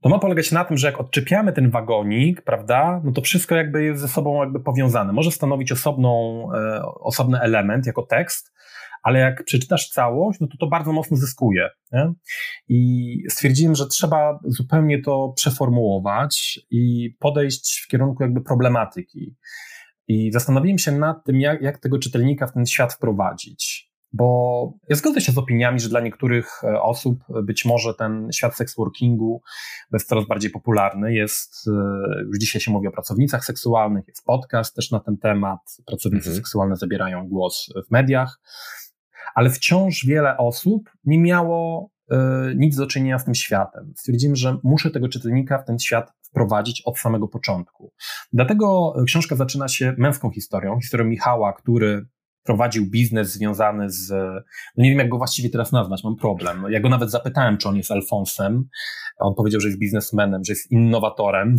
to 0.00 0.08
ma 0.08 0.18
polegać 0.18 0.52
na 0.52 0.64
tym, 0.64 0.76
że 0.76 0.86
jak 0.86 1.00
odczepiamy 1.00 1.52
ten 1.52 1.70
wagonik, 1.70 2.42
prawda, 2.42 3.00
no 3.04 3.12
to 3.12 3.20
wszystko 3.20 3.54
jakby 3.54 3.84
jest 3.84 4.00
ze 4.00 4.08
sobą 4.08 4.40
jakby 4.40 4.60
powiązane. 4.60 5.12
Może 5.12 5.30
stanowić 5.30 5.72
osobną, 5.72 6.48
e, 6.54 6.82
osobny 6.82 7.40
element 7.40 7.86
jako 7.86 8.02
tekst, 8.02 8.52
ale 9.02 9.18
jak 9.18 9.44
przeczytasz 9.44 9.88
całość, 9.90 10.40
no 10.40 10.46
to 10.46 10.56
to 10.60 10.66
bardzo 10.66 10.92
mocno 10.92 11.16
zyskuje. 11.16 11.68
Nie? 11.92 12.12
I 12.68 13.16
stwierdziłem, 13.28 13.74
że 13.74 13.86
trzeba 13.86 14.38
zupełnie 14.44 15.02
to 15.02 15.32
przeformułować 15.36 16.60
i 16.70 17.14
podejść 17.18 17.80
w 17.80 17.88
kierunku 17.88 18.22
jakby 18.22 18.40
problematyki. 18.40 19.36
I 20.08 20.32
zastanowiłem 20.32 20.78
się 20.78 20.92
nad 20.92 21.24
tym, 21.24 21.40
jak, 21.40 21.62
jak 21.62 21.78
tego 21.78 21.98
czytelnika 21.98 22.46
w 22.46 22.52
ten 22.52 22.66
świat 22.66 22.94
wprowadzić. 22.94 23.91
Bo 24.12 24.72
ja 24.88 24.96
zgodzę 24.96 25.20
się 25.20 25.32
z 25.32 25.38
opiniami, 25.38 25.80
że 25.80 25.88
dla 25.88 26.00
niektórych 26.00 26.64
e, 26.64 26.82
osób 26.82 27.18
być 27.42 27.64
może 27.64 27.94
ten 27.94 28.28
świat 28.32 28.56
seksworkingu 28.56 29.42
jest 29.92 30.08
coraz 30.08 30.26
bardziej 30.26 30.50
popularny. 30.50 31.14
Jest, 31.14 31.68
e, 31.68 32.22
już 32.26 32.38
dzisiaj 32.38 32.60
się 32.60 32.70
mówi 32.70 32.88
o 32.88 32.92
pracownicach 32.92 33.44
seksualnych, 33.44 34.04
jest 34.08 34.24
podcast 34.24 34.76
też 34.76 34.90
na 34.90 35.00
ten 35.00 35.18
temat. 35.18 35.60
Pracownicy 35.86 36.28
mhm. 36.28 36.36
seksualne 36.36 36.76
zabierają 36.76 37.28
głos 37.28 37.72
w 37.88 37.90
mediach, 37.90 38.40
ale 39.34 39.50
wciąż 39.50 40.06
wiele 40.06 40.36
osób 40.36 40.90
nie 41.04 41.18
miało 41.18 41.90
e, 42.10 42.52
nic 42.56 42.76
do 42.76 42.86
czynienia 42.86 43.18
z 43.18 43.24
tym 43.24 43.34
światem. 43.34 43.92
Stwierdziłem, 43.96 44.36
że 44.36 44.56
muszę 44.62 44.90
tego 44.90 45.08
czytelnika 45.08 45.58
w 45.58 45.64
ten 45.64 45.78
świat 45.78 46.12
wprowadzić 46.22 46.82
od 46.84 46.98
samego 46.98 47.28
początku. 47.28 47.92
Dlatego 48.32 48.94
książka 49.06 49.36
zaczyna 49.36 49.68
się 49.68 49.94
męską 49.98 50.30
historią, 50.30 50.80
historią 50.80 51.06
Michała, 51.06 51.52
który 51.52 52.06
prowadził 52.44 52.86
biznes 52.86 53.32
związany 53.32 53.90
z, 53.90 54.10
no 54.76 54.84
nie 54.84 54.90
wiem 54.90 54.98
jak 54.98 55.08
go 55.08 55.18
właściwie 55.18 55.50
teraz 55.50 55.72
nazwać, 55.72 56.04
mam 56.04 56.16
problem. 56.16 56.62
No, 56.62 56.68
ja 56.68 56.80
go 56.80 56.88
nawet 56.88 57.10
zapytałem, 57.10 57.58
czy 57.58 57.68
on 57.68 57.76
jest 57.76 57.90
Alfonsem. 57.90 58.68
On 59.18 59.34
powiedział, 59.34 59.60
że 59.60 59.68
jest 59.68 59.78
biznesmenem, 59.78 60.44
że 60.44 60.52
jest 60.52 60.70
innowatorem 60.70 61.56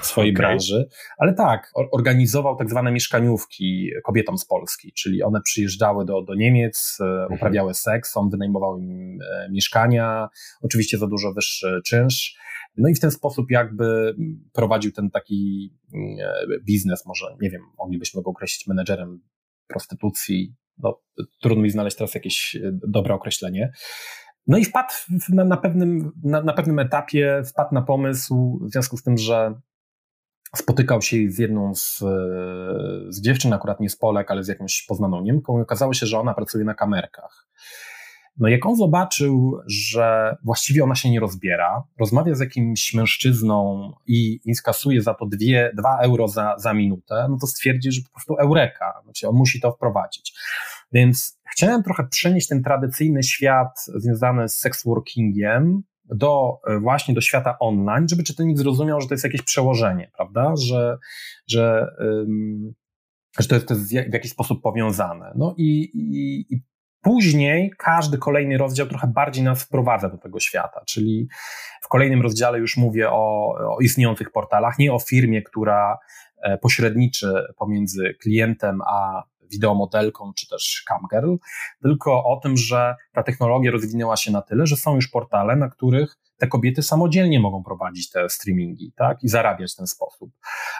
w 0.00 0.06
swojej 0.06 0.32
okay. 0.32 0.42
branży, 0.42 0.88
ale 1.18 1.34
tak, 1.34 1.72
organizował 1.92 2.56
tak 2.56 2.70
zwane 2.70 2.92
mieszkaniówki 2.92 3.90
kobietom 4.04 4.38
z 4.38 4.46
Polski, 4.46 4.92
czyli 4.92 5.22
one 5.22 5.40
przyjeżdżały 5.40 6.04
do, 6.04 6.22
do 6.22 6.34
Niemiec, 6.34 6.98
e, 7.00 7.04
mhm. 7.04 7.32
uprawiały 7.32 7.74
seks, 7.74 8.16
on 8.16 8.30
wynajmował 8.30 8.78
im 8.78 9.18
e, 9.22 9.48
mieszkania, 9.50 10.28
oczywiście 10.62 10.98
za 10.98 11.06
dużo 11.06 11.32
wyższy 11.32 11.80
czynsz. 11.86 12.36
No 12.76 12.88
i 12.88 12.94
w 12.94 13.00
ten 13.00 13.10
sposób 13.10 13.50
jakby 13.50 14.14
prowadził 14.52 14.92
ten 14.92 15.10
taki 15.10 15.70
e, 15.94 16.58
biznes, 16.64 17.06
może 17.06 17.26
nie 17.40 17.50
wiem, 17.50 17.62
moglibyśmy 17.78 18.22
go 18.22 18.30
określić 18.30 18.66
menedżerem 18.66 19.20
prostytucji. 19.66 20.54
No, 20.78 21.00
trudno 21.40 21.62
mi 21.62 21.70
znaleźć 21.70 21.96
teraz 21.96 22.14
jakieś 22.14 22.56
e, 22.56 22.60
dobre 22.72 23.14
określenie. 23.14 23.72
No 24.46 24.58
i 24.58 24.64
wpadł 24.64 24.94
na, 25.28 25.44
na, 25.44 25.56
pewnym, 25.56 26.12
na, 26.24 26.42
na 26.42 26.52
pewnym 26.52 26.78
etapie, 26.78 27.42
wpadł 27.46 27.74
na 27.74 27.82
pomysł 27.82 28.58
w 28.62 28.72
związku 28.72 28.96
z 28.96 29.02
tym, 29.02 29.18
że 29.18 29.54
spotykał 30.56 31.02
się 31.02 31.16
z 31.30 31.38
jedną 31.38 31.74
z, 31.74 31.98
z 33.08 33.20
dziewczyn, 33.20 33.52
akurat 33.52 33.80
nie 33.80 33.90
z 33.90 33.96
Polek, 33.96 34.30
ale 34.30 34.44
z 34.44 34.48
jakąś 34.48 34.84
poznaną 34.88 35.22
Niemką 35.22 35.58
i 35.58 35.62
okazało 35.62 35.94
się, 35.94 36.06
że 36.06 36.18
ona 36.18 36.34
pracuje 36.34 36.64
na 36.64 36.74
kamerkach. 36.74 37.48
No 38.36 38.48
jak 38.48 38.66
on 38.66 38.76
zobaczył, 38.76 39.58
że 39.66 40.36
właściwie 40.44 40.84
ona 40.84 40.94
się 40.94 41.10
nie 41.10 41.20
rozbiera, 41.20 41.82
rozmawia 42.00 42.34
z 42.34 42.40
jakimś 42.40 42.94
mężczyzną 42.94 43.90
i, 44.06 44.40
inkasuje 44.44 45.02
za 45.02 45.14
to 45.14 45.26
dwie, 45.26 45.72
dwa 45.76 45.98
euro 45.98 46.28
za, 46.28 46.54
za 46.58 46.74
minutę, 46.74 47.26
no 47.30 47.36
to 47.40 47.46
stwierdzi, 47.46 47.92
że 47.92 48.02
po 48.02 48.10
prostu 48.10 48.34
eureka, 48.34 49.00
znaczy 49.04 49.28
on 49.28 49.36
musi 49.36 49.60
to 49.60 49.72
wprowadzić. 49.72 50.34
Więc 50.92 51.40
chciałem 51.50 51.82
trochę 51.82 52.06
przenieść 52.10 52.48
ten 52.48 52.62
tradycyjny 52.62 53.22
świat 53.22 53.84
związany 53.94 54.48
z 54.48 54.58
sex 54.58 54.84
workingiem 54.84 55.82
do 56.04 56.58
właśnie 56.80 57.14
do 57.14 57.20
świata 57.20 57.58
online, 57.58 58.08
żeby 58.08 58.22
czytelnik 58.22 58.58
zrozumiał, 58.58 59.00
że 59.00 59.08
to 59.08 59.14
jest 59.14 59.24
jakieś 59.24 59.42
przełożenie, 59.42 60.10
prawda? 60.16 60.54
Że, 60.56 60.98
że, 61.46 61.86
że 63.40 63.48
to 63.48 63.54
jest, 63.54 63.68
to 63.68 63.74
jest 63.74 63.88
w 63.88 64.12
jakiś 64.12 64.30
sposób 64.30 64.62
powiązane. 64.62 65.32
No 65.36 65.54
i, 65.58 65.82
i, 65.94 66.54
i 66.54 66.62
Później 67.02 67.72
każdy 67.78 68.18
kolejny 68.18 68.58
rozdział 68.58 68.86
trochę 68.86 69.06
bardziej 69.06 69.44
nas 69.44 69.62
wprowadza 69.62 70.08
do 70.08 70.18
tego 70.18 70.40
świata, 70.40 70.80
czyli 70.86 71.28
w 71.82 71.88
kolejnym 71.88 72.22
rozdziale 72.22 72.58
już 72.58 72.76
mówię 72.76 73.10
o, 73.10 73.54
o 73.76 73.80
istniejących 73.80 74.30
portalach, 74.30 74.78
nie 74.78 74.92
o 74.92 74.98
firmie, 74.98 75.42
która 75.42 75.98
e, 76.42 76.58
pośredniczy 76.58 77.46
pomiędzy 77.58 78.14
klientem 78.20 78.80
a 78.86 79.22
wideomodelką 79.52 80.32
czy 80.36 80.48
też 80.48 80.84
camgirl, 80.86 81.36
tylko 81.82 82.24
o 82.24 82.40
tym, 82.42 82.56
że 82.56 82.96
ta 83.12 83.22
technologia 83.22 83.70
rozwinęła 83.70 84.16
się 84.16 84.32
na 84.32 84.42
tyle, 84.42 84.66
że 84.66 84.76
są 84.76 84.94
już 84.94 85.08
portale, 85.08 85.56
na 85.56 85.68
których 85.68 86.18
te 86.42 86.48
kobiety 86.48 86.82
samodzielnie 86.82 87.40
mogą 87.40 87.64
prowadzić 87.64 88.10
te 88.10 88.28
streamingi, 88.28 88.92
tak, 88.96 89.18
i 89.22 89.28
zarabiać 89.28 89.72
w 89.72 89.76
ten 89.76 89.86
sposób. 89.86 90.30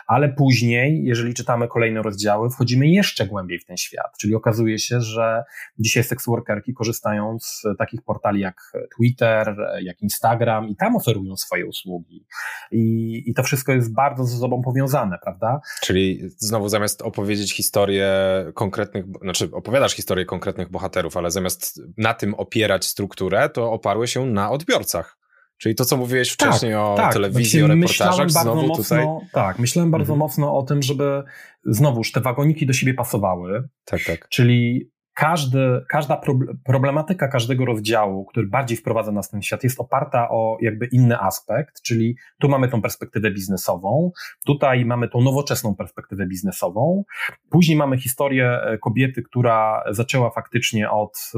Ale 0.07 0.29
później, 0.29 1.03
jeżeli 1.03 1.33
czytamy 1.33 1.67
kolejne 1.67 2.01
rozdziały, 2.01 2.49
wchodzimy 2.49 2.87
jeszcze 2.87 3.27
głębiej 3.27 3.59
w 3.59 3.65
ten 3.65 3.77
świat, 3.77 4.17
czyli 4.19 4.35
okazuje 4.35 4.79
się, 4.79 5.01
że 5.01 5.43
dzisiaj 5.79 6.03
seksworkerki 6.03 6.73
korzystają 6.73 7.37
z 7.39 7.63
takich 7.77 8.01
portali 8.01 8.39
jak 8.39 8.71
Twitter, 8.97 9.55
jak 9.81 10.01
Instagram 10.01 10.69
i 10.69 10.75
tam 10.75 10.95
oferują 10.95 11.37
swoje 11.37 11.65
usługi. 11.65 12.25
I, 12.71 13.23
i 13.25 13.33
to 13.33 13.43
wszystko 13.43 13.71
jest 13.71 13.93
bardzo 13.93 14.23
ze 14.23 14.37
sobą 14.37 14.61
powiązane, 14.61 15.17
prawda? 15.23 15.61
Czyli 15.81 16.21
znowu 16.37 16.69
zamiast 16.69 17.01
opowiedzieć 17.01 17.53
historię 17.53 18.11
konkretnych, 18.53 19.05
znaczy 19.21 19.49
opowiadasz 19.51 19.93
historię 19.93 20.25
konkretnych 20.25 20.71
bohaterów, 20.71 21.17
ale 21.17 21.31
zamiast 21.31 21.81
na 21.97 22.13
tym 22.13 22.33
opierać 22.33 22.85
strukturę, 22.85 23.49
to 23.49 23.71
oparły 23.71 24.07
się 24.07 24.25
na 24.25 24.51
odbiorcach. 24.51 25.22
Czyli 25.57 25.75
to, 25.75 25.85
co 25.85 25.97
mówiłeś 25.97 26.35
tak, 26.35 26.49
wcześniej 26.49 26.71
tak, 26.71 26.81
o 26.81 26.95
tak. 26.97 27.13
telewizji, 27.13 27.59
znaczy, 27.59 27.73
o 27.73 27.75
reportażach, 27.75 28.31
znowu 28.31 28.67
mocno, 28.67 28.83
tutaj... 28.83 29.05
Tak, 29.31 29.59
myślałem 29.59 29.91
bardzo 29.91 30.13
mhm. 30.13 30.19
mocno 30.19 30.57
o 30.57 30.63
tym, 30.63 30.81
żeby 30.81 31.23
znowuż 31.65 32.11
te 32.11 32.21
wagoniki 32.21 32.65
do 32.65 32.73
siebie 32.73 32.93
pasowały. 32.93 33.67
Tak, 33.85 33.99
tak. 34.07 34.29
Czyli 34.29 34.89
każdy, 35.13 35.81
każda 35.89 36.21
problematyka 36.65 37.27
każdego 37.27 37.65
rozdziału, 37.65 38.25
który 38.25 38.47
bardziej 38.47 38.77
wprowadza 38.77 39.11
nas 39.11 39.27
w 39.27 39.31
ten 39.31 39.41
świat, 39.41 39.63
jest 39.63 39.79
oparta 39.79 40.29
o 40.29 40.57
jakby 40.61 40.85
inny 40.85 41.19
aspekt, 41.19 41.81
czyli 41.81 42.15
tu 42.39 42.49
mamy 42.49 42.69
tą 42.69 42.81
perspektywę 42.81 43.31
biznesową, 43.31 44.11
tutaj 44.45 44.85
mamy 44.85 45.09
tą 45.09 45.21
nowoczesną 45.21 45.75
perspektywę 45.75 46.27
biznesową, 46.27 47.03
później 47.49 47.77
mamy 47.77 47.97
historię 47.97 48.61
e, 48.63 48.77
kobiety, 48.77 49.23
która 49.23 49.83
zaczęła 49.91 50.29
faktycznie 50.29 50.91
od 50.91 51.31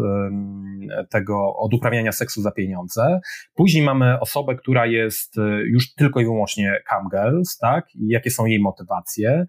tego, 1.09 1.55
od 1.55 1.73
uprawiania 1.73 2.11
seksu 2.11 2.41
za 2.41 2.51
pieniądze, 2.51 3.19
później 3.55 3.83
mamy 3.83 4.19
osobę, 4.19 4.55
która 4.55 4.85
jest 4.85 5.37
e, 5.37 5.41
już 5.61 5.93
tylko 5.93 6.19
i 6.19 6.25
wyłącznie 6.25 6.79
camgirls, 6.87 7.57
tak, 7.57 7.95
i 7.95 8.07
jakie 8.07 8.31
są 8.31 8.45
jej 8.45 8.59
motywacje, 8.59 9.45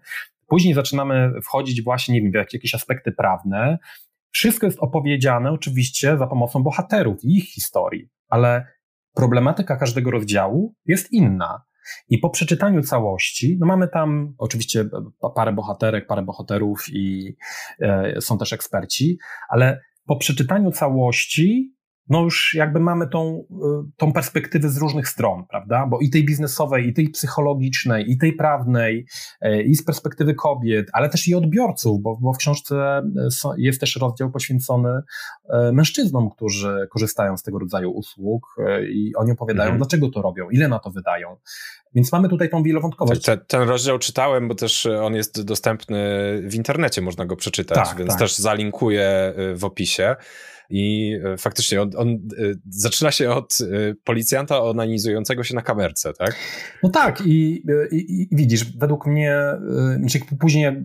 Później 0.47 0.73
zaczynamy 0.73 1.31
wchodzić 1.43 1.83
właśnie, 1.83 2.13
nie 2.13 2.21
wiem, 2.21 2.31
w 2.31 2.53
jakieś 2.53 2.75
aspekty 2.75 3.11
prawne, 3.11 3.77
wszystko 4.37 4.65
jest 4.65 4.79
opowiedziane 4.79 5.51
oczywiście 5.51 6.17
za 6.17 6.27
pomocą 6.27 6.63
bohaterów 6.63 7.23
i 7.23 7.37
ich 7.37 7.45
historii, 7.45 8.09
ale 8.29 8.65
problematyka 9.13 9.75
każdego 9.77 10.11
rozdziału 10.11 10.75
jest 10.85 11.11
inna. 11.11 11.61
I 12.09 12.17
po 12.17 12.29
przeczytaniu 12.29 12.81
całości, 12.81 13.57
no 13.59 13.65
mamy 13.65 13.87
tam 13.87 14.35
oczywiście 14.37 14.85
parę 15.35 15.53
bohaterek, 15.53 16.07
parę 16.07 16.21
bohaterów 16.21 16.85
i 16.89 17.35
e, 17.79 18.21
są 18.21 18.37
też 18.37 18.53
eksperci, 18.53 19.17
ale 19.49 19.81
po 20.05 20.17
przeczytaniu 20.17 20.71
całości 20.71 21.76
no 22.09 22.21
już 22.21 22.53
jakby 22.53 22.79
mamy 22.79 23.07
tą, 23.07 23.43
y, 23.51 23.91
tą 23.97 24.13
perspektywę 24.13 24.69
z 24.69 24.77
różnych 24.77 25.07
stron, 25.07 25.45
prawda? 25.49 25.87
Bo 25.87 25.99
i 25.99 26.09
tej 26.09 26.25
biznesowej, 26.25 26.87
i 26.87 26.93
tej 26.93 27.09
psychologicznej, 27.09 28.11
i 28.11 28.17
tej 28.17 28.33
prawnej, 28.33 29.05
y, 29.45 29.63
i 29.63 29.75
z 29.75 29.83
perspektywy 29.83 30.33
kobiet, 30.33 30.87
ale 30.93 31.09
też 31.09 31.27
i 31.27 31.35
odbiorców, 31.35 32.01
bo, 32.01 32.17
bo 32.21 32.33
w 32.33 32.37
książce 32.37 33.01
y, 33.45 33.47
jest 33.57 33.79
też 33.79 33.95
rozdział 33.95 34.31
poświęcony 34.31 34.89
mężczyznom, 35.73 36.29
którzy 36.29 36.87
korzystają 36.91 37.37
z 37.37 37.43
tego 37.43 37.59
rodzaju 37.59 37.91
usług 37.91 38.55
i 38.89 39.15
oni 39.15 39.31
opowiadają, 39.31 39.71
mhm. 39.71 39.77
dlaczego 39.77 40.09
to 40.09 40.21
robią, 40.21 40.49
ile 40.49 40.67
na 40.67 40.79
to 40.79 40.91
wydają. 40.91 41.37
Więc 41.95 42.11
mamy 42.11 42.29
tutaj 42.29 42.49
tą 42.49 42.63
wielowątkowość. 42.63 43.21
Ten, 43.21 43.39
ten, 43.47 43.69
rozdział 43.69 43.99
czytałem, 43.99 44.47
bo 44.47 44.55
też 44.55 44.85
on 44.85 45.15
jest 45.15 45.41
dostępny 45.41 45.97
w 46.43 46.55
internecie, 46.55 47.01
można 47.01 47.25
go 47.25 47.35
przeczytać, 47.35 47.89
tak, 47.89 47.97
więc 47.97 48.09
tak. 48.09 48.19
też 48.19 48.35
zalinkuję 48.35 49.33
w 49.55 49.65
opisie. 49.65 50.15
I 50.69 51.13
e, 51.23 51.37
faktycznie 51.37 51.81
on, 51.81 51.89
on 51.97 52.09
e, 52.09 52.17
zaczyna 52.69 53.11
się 53.11 53.29
od 53.31 53.57
e, 53.61 53.65
policjanta 54.03 54.63
onanizującego 54.63 55.43
się 55.43 55.55
na 55.55 55.61
kamerce, 55.61 56.13
tak? 56.13 56.35
No 56.83 56.89
tak, 56.89 57.21
i, 57.25 57.63
i, 57.91 58.21
i 58.21 58.27
widzisz, 58.31 58.77
według 58.77 59.07
mnie, 59.07 59.41
znaczy 59.99 60.19
później 60.39 60.83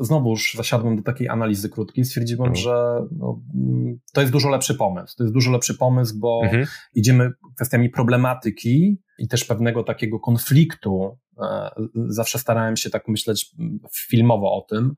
znowuż 0.00 0.54
zasiadłem 0.56 0.96
do 0.96 1.02
takiej 1.02 1.28
analizy 1.28 1.68
krótkiej, 1.68 2.04
stwierdziłem, 2.04 2.48
mhm. 2.48 2.64
że 2.64 3.06
no, 3.18 3.40
mm, 3.54 3.98
to 4.12 4.20
jest 4.20 4.32
dużo 4.32 4.48
lepszy 4.48 4.74
pomysł. 4.74 5.16
To 5.16 5.24
jest 5.24 5.34
dużo 5.34 5.50
lepszy 5.50 5.74
pomysł, 5.74 6.18
bo 6.18 6.40
mhm. 6.44 6.66
idziemy 6.94 7.30
kwestiami 7.56 7.90
problematyki 7.90 8.98
i 9.18 9.28
też 9.28 9.44
pewnego 9.44 9.82
takiego 9.82 10.20
konfliktu 10.20 11.18
E, 11.42 11.70
zawsze 12.06 12.38
starałem 12.38 12.76
się 12.76 12.90
tak 12.90 13.08
myśleć 13.08 13.54
filmowo 13.92 14.56
o 14.56 14.60
tym, 14.60 14.94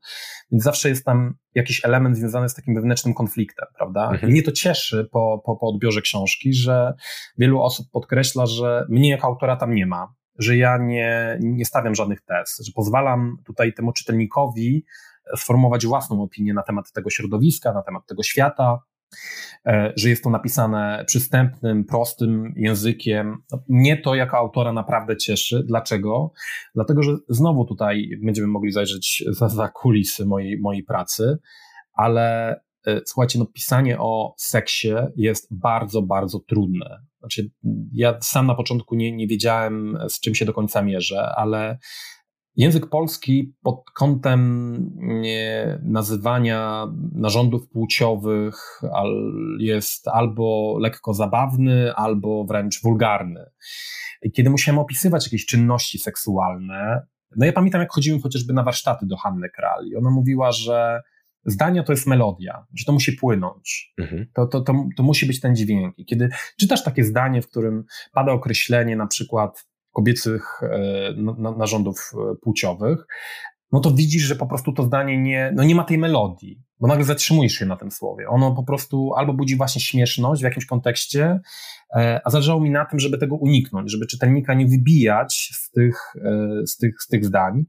więc 0.52 0.64
zawsze 0.64 0.88
jest 0.88 1.04
tam 1.04 1.34
jakiś 1.54 1.84
element 1.84 2.16
związany 2.16 2.48
z 2.48 2.54
takim 2.54 2.74
wewnętrznym 2.74 3.14
konfliktem, 3.14 3.68
prawda? 3.76 4.10
Mhm. 4.10 4.32
Mnie 4.32 4.42
to 4.42 4.52
cieszy 4.52 5.08
po, 5.12 5.42
po, 5.44 5.56
po 5.56 5.68
odbiorze 5.68 6.00
książki, 6.00 6.52
że 6.52 6.94
wielu 7.38 7.62
osób 7.62 7.86
podkreśla, 7.92 8.46
że 8.46 8.86
mnie 8.88 9.10
jako 9.10 9.26
autora 9.26 9.56
tam 9.56 9.74
nie 9.74 9.86
ma, 9.86 10.14
że 10.38 10.56
ja 10.56 10.78
nie, 10.78 11.38
nie 11.40 11.64
stawiam 11.64 11.94
żadnych 11.94 12.20
tez, 12.20 12.58
że 12.66 12.72
pozwalam 12.74 13.36
tutaj 13.46 13.72
temu 13.72 13.92
czytelnikowi 13.92 14.84
sformułować 15.36 15.86
własną 15.86 16.22
opinię 16.22 16.54
na 16.54 16.62
temat 16.62 16.92
tego 16.92 17.10
środowiska, 17.10 17.72
na 17.72 17.82
temat 17.82 18.06
tego 18.06 18.22
świata, 18.22 18.78
e, 18.78 18.95
że 19.96 20.08
jest 20.08 20.24
to 20.24 20.30
napisane 20.30 21.04
przystępnym, 21.06 21.84
prostym 21.84 22.52
językiem. 22.56 23.42
Mnie 23.68 23.96
to 23.96 24.14
jako 24.14 24.36
autora 24.36 24.72
naprawdę 24.72 25.16
cieszy. 25.16 25.64
Dlaczego? 25.66 26.32
Dlatego, 26.74 27.02
że 27.02 27.12
znowu 27.28 27.64
tutaj 27.64 28.10
będziemy 28.22 28.48
mogli 28.48 28.72
zajrzeć 28.72 29.24
za, 29.28 29.48
za 29.48 29.68
kulisy 29.68 30.26
mojej, 30.26 30.60
mojej 30.60 30.82
pracy, 30.82 31.38
ale 31.92 32.54
e, 32.86 33.00
słuchajcie, 33.06 33.38
no 33.38 33.46
pisanie 33.46 33.98
o 33.98 34.34
seksie 34.38 34.94
jest 35.16 35.48
bardzo, 35.50 36.02
bardzo 36.02 36.40
trudne. 36.40 37.00
Znaczy, 37.18 37.50
ja 37.92 38.18
sam 38.20 38.46
na 38.46 38.54
początku 38.54 38.94
nie, 38.94 39.12
nie 39.12 39.26
wiedziałem, 39.26 39.98
z 40.08 40.20
czym 40.20 40.34
się 40.34 40.44
do 40.44 40.52
końca 40.52 40.82
mierzę, 40.82 41.32
ale 41.36 41.78
Język 42.56 42.86
polski 42.86 43.54
pod 43.62 43.90
kątem 43.94 44.90
nazywania 45.82 46.86
narządów 47.12 47.68
płciowych 47.68 48.80
jest 49.58 50.08
albo 50.08 50.76
lekko 50.80 51.14
zabawny, 51.14 51.94
albo 51.94 52.44
wręcz 52.44 52.82
wulgarny. 52.82 53.44
Kiedy 54.32 54.50
musiałem 54.50 54.78
opisywać 54.78 55.26
jakieś 55.26 55.46
czynności 55.46 55.98
seksualne, 55.98 57.06
no 57.36 57.46
ja 57.46 57.52
pamiętam, 57.52 57.80
jak 57.80 57.92
chodziłem 57.92 58.20
chociażby 58.20 58.52
na 58.52 58.62
warsztaty 58.62 59.06
do 59.06 59.16
Hanny 59.16 59.48
Kral 59.48 59.86
i 59.86 59.96
ona 59.96 60.10
mówiła, 60.10 60.52
że 60.52 61.02
zdania 61.44 61.82
to 61.82 61.92
jest 61.92 62.06
melodia, 62.06 62.66
że 62.74 62.84
to 62.84 62.92
musi 62.92 63.12
płynąć. 63.12 63.94
Mhm. 63.98 64.26
To, 64.34 64.46
to, 64.46 64.60
to, 64.60 64.84
to 64.96 65.02
musi 65.02 65.26
być 65.26 65.40
ten 65.40 65.56
dźwięk. 65.56 65.98
I 65.98 66.04
kiedy 66.04 66.28
czytasz 66.60 66.84
takie 66.84 67.04
zdanie, 67.04 67.42
w 67.42 67.48
którym 67.48 67.84
pada 68.12 68.32
określenie 68.32 68.96
na 68.96 69.06
przykład 69.06 69.66
kobiecych 69.96 70.60
e, 70.62 71.58
narządów 71.58 72.12
e, 72.14 72.36
płciowych, 72.36 73.06
no 73.72 73.80
to 73.80 73.90
widzisz, 73.90 74.22
że 74.22 74.36
po 74.36 74.46
prostu 74.46 74.72
to 74.72 74.82
zdanie 74.82 75.22
nie, 75.22 75.52
no 75.54 75.64
nie 75.64 75.74
ma 75.74 75.84
tej 75.84 75.98
melodii, 75.98 76.62
bo 76.80 76.88
nagle 76.88 77.04
zatrzymujesz 77.04 77.52
się 77.52 77.66
na 77.66 77.76
tym 77.76 77.90
słowie. 77.90 78.28
Ono 78.28 78.54
po 78.54 78.62
prostu 78.62 79.14
albo 79.14 79.32
budzi 79.32 79.56
właśnie 79.56 79.80
śmieszność 79.80 80.42
w 80.42 80.44
jakimś 80.44 80.66
kontekście, 80.66 81.40
e, 81.96 82.20
a 82.24 82.30
zależało 82.30 82.60
mi 82.60 82.70
na 82.70 82.84
tym, 82.84 83.00
żeby 83.00 83.18
tego 83.18 83.36
uniknąć, 83.36 83.92
żeby 83.92 84.06
czytelnika 84.06 84.54
nie 84.54 84.66
wybijać 84.66 85.50
z 85.54 85.70
tych, 85.70 86.14
z 86.66 86.76
tych, 86.76 87.02
z 87.02 87.06
tych 87.06 87.24
zdań. 87.24 87.64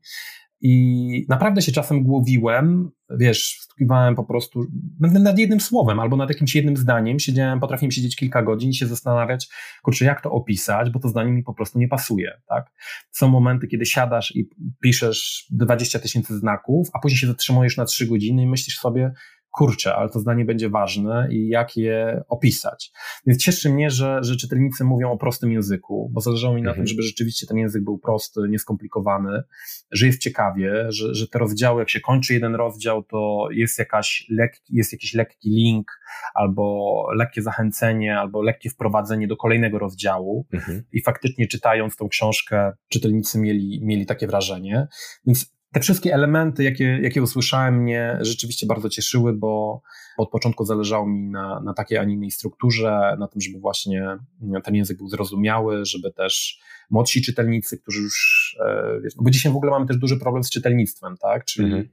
I 0.61 1.25
naprawdę 1.29 1.61
się 1.61 1.71
czasem 1.71 2.03
głowiłem, 2.03 2.91
wiesz, 3.09 3.59
stukiwałem 3.61 4.15
po 4.15 4.23
prostu 4.23 4.65
nad 4.99 5.39
jednym 5.39 5.59
słowem 5.59 5.99
albo 5.99 6.17
nad 6.17 6.29
jakimś 6.29 6.55
jednym 6.55 6.77
zdaniem, 6.77 7.19
siedziałem, 7.19 7.59
potrafiłem 7.59 7.91
siedzieć 7.91 8.15
kilka 8.15 8.43
godzin 8.43 8.69
i 8.69 8.75
się 8.75 8.87
zastanawiać, 8.87 9.47
kurczę, 9.83 10.05
jak 10.05 10.21
to 10.21 10.31
opisać, 10.31 10.89
bo 10.89 10.99
to 10.99 11.09
zdanie 11.09 11.31
mi 11.31 11.43
po 11.43 11.53
prostu 11.53 11.79
nie 11.79 11.87
pasuje, 11.87 12.41
tak? 12.47 12.71
Są 13.11 13.27
momenty, 13.27 13.67
kiedy 13.67 13.85
siadasz 13.85 14.35
i 14.35 14.49
piszesz 14.81 15.47
20 15.51 15.99
tysięcy 15.99 16.37
znaków, 16.37 16.89
a 16.93 16.99
później 16.99 17.17
się 17.17 17.27
zatrzymujesz 17.27 17.77
na 17.77 17.85
3 17.85 18.07
godziny 18.07 18.43
i 18.43 18.47
myślisz 18.47 18.77
sobie, 18.77 19.11
kurczę, 19.57 19.95
ale 19.95 20.09
to 20.09 20.19
zdanie 20.19 20.45
będzie 20.45 20.69
ważne 20.69 21.27
i 21.31 21.47
jak 21.47 21.77
je 21.77 22.23
opisać. 22.27 22.91
Więc 23.25 23.43
cieszy 23.43 23.69
mnie, 23.69 23.89
że, 23.89 24.19
że 24.21 24.35
czytelnicy 24.35 24.83
mówią 24.83 25.11
o 25.11 25.17
prostym 25.17 25.51
języku, 25.51 26.09
bo 26.13 26.21
zależało 26.21 26.55
mi 26.55 26.61
na 26.61 26.69
mhm. 26.69 26.77
tym, 26.77 26.87
żeby 26.87 27.01
rzeczywiście 27.01 27.47
ten 27.47 27.57
język 27.57 27.83
był 27.83 27.97
prosty, 27.97 28.41
nieskomplikowany, 28.49 29.43
że 29.91 30.05
jest 30.05 30.21
ciekawie, 30.21 30.85
że, 30.89 31.15
że 31.15 31.27
te 31.27 31.39
rozdziały, 31.39 31.81
jak 31.81 31.89
się 31.89 31.99
kończy 31.99 32.33
jeden 32.33 32.55
rozdział, 32.55 33.03
to 33.03 33.47
jest, 33.51 33.79
jakaś 33.79 34.25
lek, 34.29 34.61
jest 34.69 34.91
jakiś 34.91 35.13
lekki 35.13 35.49
link, 35.49 35.91
albo 36.33 37.05
lekkie 37.15 37.41
zachęcenie, 37.41 38.19
albo 38.19 38.41
lekkie 38.41 38.69
wprowadzenie 38.69 39.27
do 39.27 39.37
kolejnego 39.37 39.79
rozdziału. 39.79 40.45
Mhm. 40.53 40.83
I 40.91 41.01
faktycznie 41.01 41.47
czytając 41.47 41.95
tą 41.95 42.07
książkę, 42.07 42.73
czytelnicy 42.89 43.39
mieli, 43.39 43.79
mieli 43.83 44.05
takie 44.05 44.27
wrażenie. 44.27 44.87
Więc 45.25 45.56
te 45.73 45.79
wszystkie 45.79 46.13
elementy, 46.13 46.63
jakie, 46.63 46.99
jakie 47.01 47.21
usłyszałem, 47.21 47.81
mnie 47.81 48.17
rzeczywiście 48.21 48.65
bardzo 48.65 48.89
cieszyły, 48.89 49.33
bo 49.33 49.81
od 50.17 50.29
początku 50.29 50.65
zależało 50.65 51.07
mi 51.07 51.29
na, 51.29 51.59
na 51.59 51.73
takiej, 51.73 51.97
a 51.97 52.03
nie 52.03 52.13
innej 52.13 52.31
strukturze, 52.31 53.15
na 53.19 53.27
tym, 53.27 53.41
żeby 53.41 53.59
właśnie 53.59 54.17
ten 54.63 54.75
język 54.75 54.97
był 54.97 55.09
zrozumiały, 55.09 55.85
żeby 55.85 56.13
też 56.13 56.59
młodsi 56.89 57.21
czytelnicy, 57.21 57.77
którzy 57.77 58.01
już, 58.01 58.55
e, 58.65 58.99
wiesz, 59.03 59.13
bo 59.21 59.29
dzisiaj 59.29 59.51
w 59.51 59.55
ogóle 59.55 59.71
mamy 59.71 59.85
też 59.85 59.97
duży 59.97 60.17
problem 60.17 60.43
z 60.43 60.49
czytelnictwem, 60.49 61.17
tak, 61.17 61.45
czyli 61.45 61.67
mhm. 61.67 61.89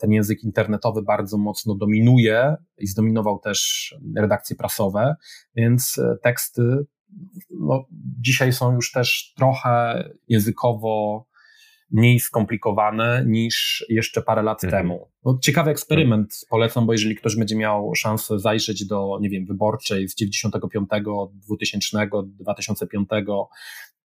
ten 0.00 0.12
język 0.12 0.44
internetowy 0.44 1.02
bardzo 1.02 1.38
mocno 1.38 1.74
dominuje 1.74 2.56
i 2.78 2.86
zdominował 2.86 3.38
też 3.38 3.94
redakcje 4.16 4.56
prasowe, 4.56 5.16
więc 5.56 5.98
e, 5.98 6.16
teksty 6.22 6.62
no, 7.50 7.84
dzisiaj 8.20 8.52
są 8.52 8.74
już 8.74 8.92
też 8.92 9.32
trochę 9.36 10.04
językowo 10.28 11.26
mniej 11.92 12.20
skomplikowane 12.20 13.24
niż 13.26 13.86
jeszcze 13.88 14.22
parę 14.22 14.42
lat 14.42 14.64
mhm. 14.64 14.82
temu. 14.82 15.08
No, 15.24 15.38
ciekawy 15.42 15.70
eksperyment 15.70 16.46
polecam, 16.50 16.86
bo 16.86 16.92
jeżeli 16.92 17.16
ktoś 17.16 17.36
będzie 17.36 17.56
miał 17.56 17.94
szansę 17.94 18.38
zajrzeć 18.38 18.86
do, 18.86 19.18
nie 19.20 19.30
wiem, 19.30 19.46
wyborczej 19.46 20.08
z 20.08 20.14
95, 20.14 20.88
2000, 21.32 22.06
2005, 22.40 23.08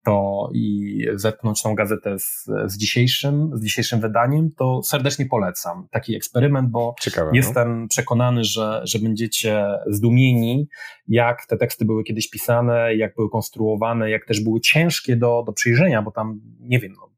to 0.07 0.49
i 0.53 1.07
zetknąć 1.15 1.63
tą 1.63 1.75
gazetę 1.75 2.19
z, 2.19 2.47
z, 2.67 2.77
dzisiejszym, 2.77 3.51
z 3.55 3.63
dzisiejszym 3.63 4.01
wydaniem, 4.01 4.51
to 4.57 4.83
serdecznie 4.83 5.27
polecam 5.27 5.89
taki 5.91 6.17
eksperyment, 6.17 6.71
bo 6.71 6.95
Ciekawe, 7.01 7.31
no. 7.31 7.37
jestem 7.37 7.81
no? 7.83 7.89
przekonany, 7.89 8.45
że, 8.45 8.81
że 8.85 8.99
będziecie 8.99 9.67
zdumieni, 9.87 10.69
jak 11.09 11.47
te 11.47 11.57
teksty 11.57 11.85
były 11.85 12.05
kiedyś 12.05 12.31
pisane, 12.31 12.95
jak 12.97 13.15
były 13.15 13.31
konstruowane, 13.31 14.11
jak 14.11 14.27
też 14.27 14.41
były 14.41 14.61
ciężkie 14.61 15.17
do, 15.17 15.43
do 15.47 15.53
przyjrzenia, 15.53 16.03
bo 16.03 16.11
tam, 16.11 16.41
nie 16.61 16.81
wiem, 16.81 16.93
no, 16.97 17.16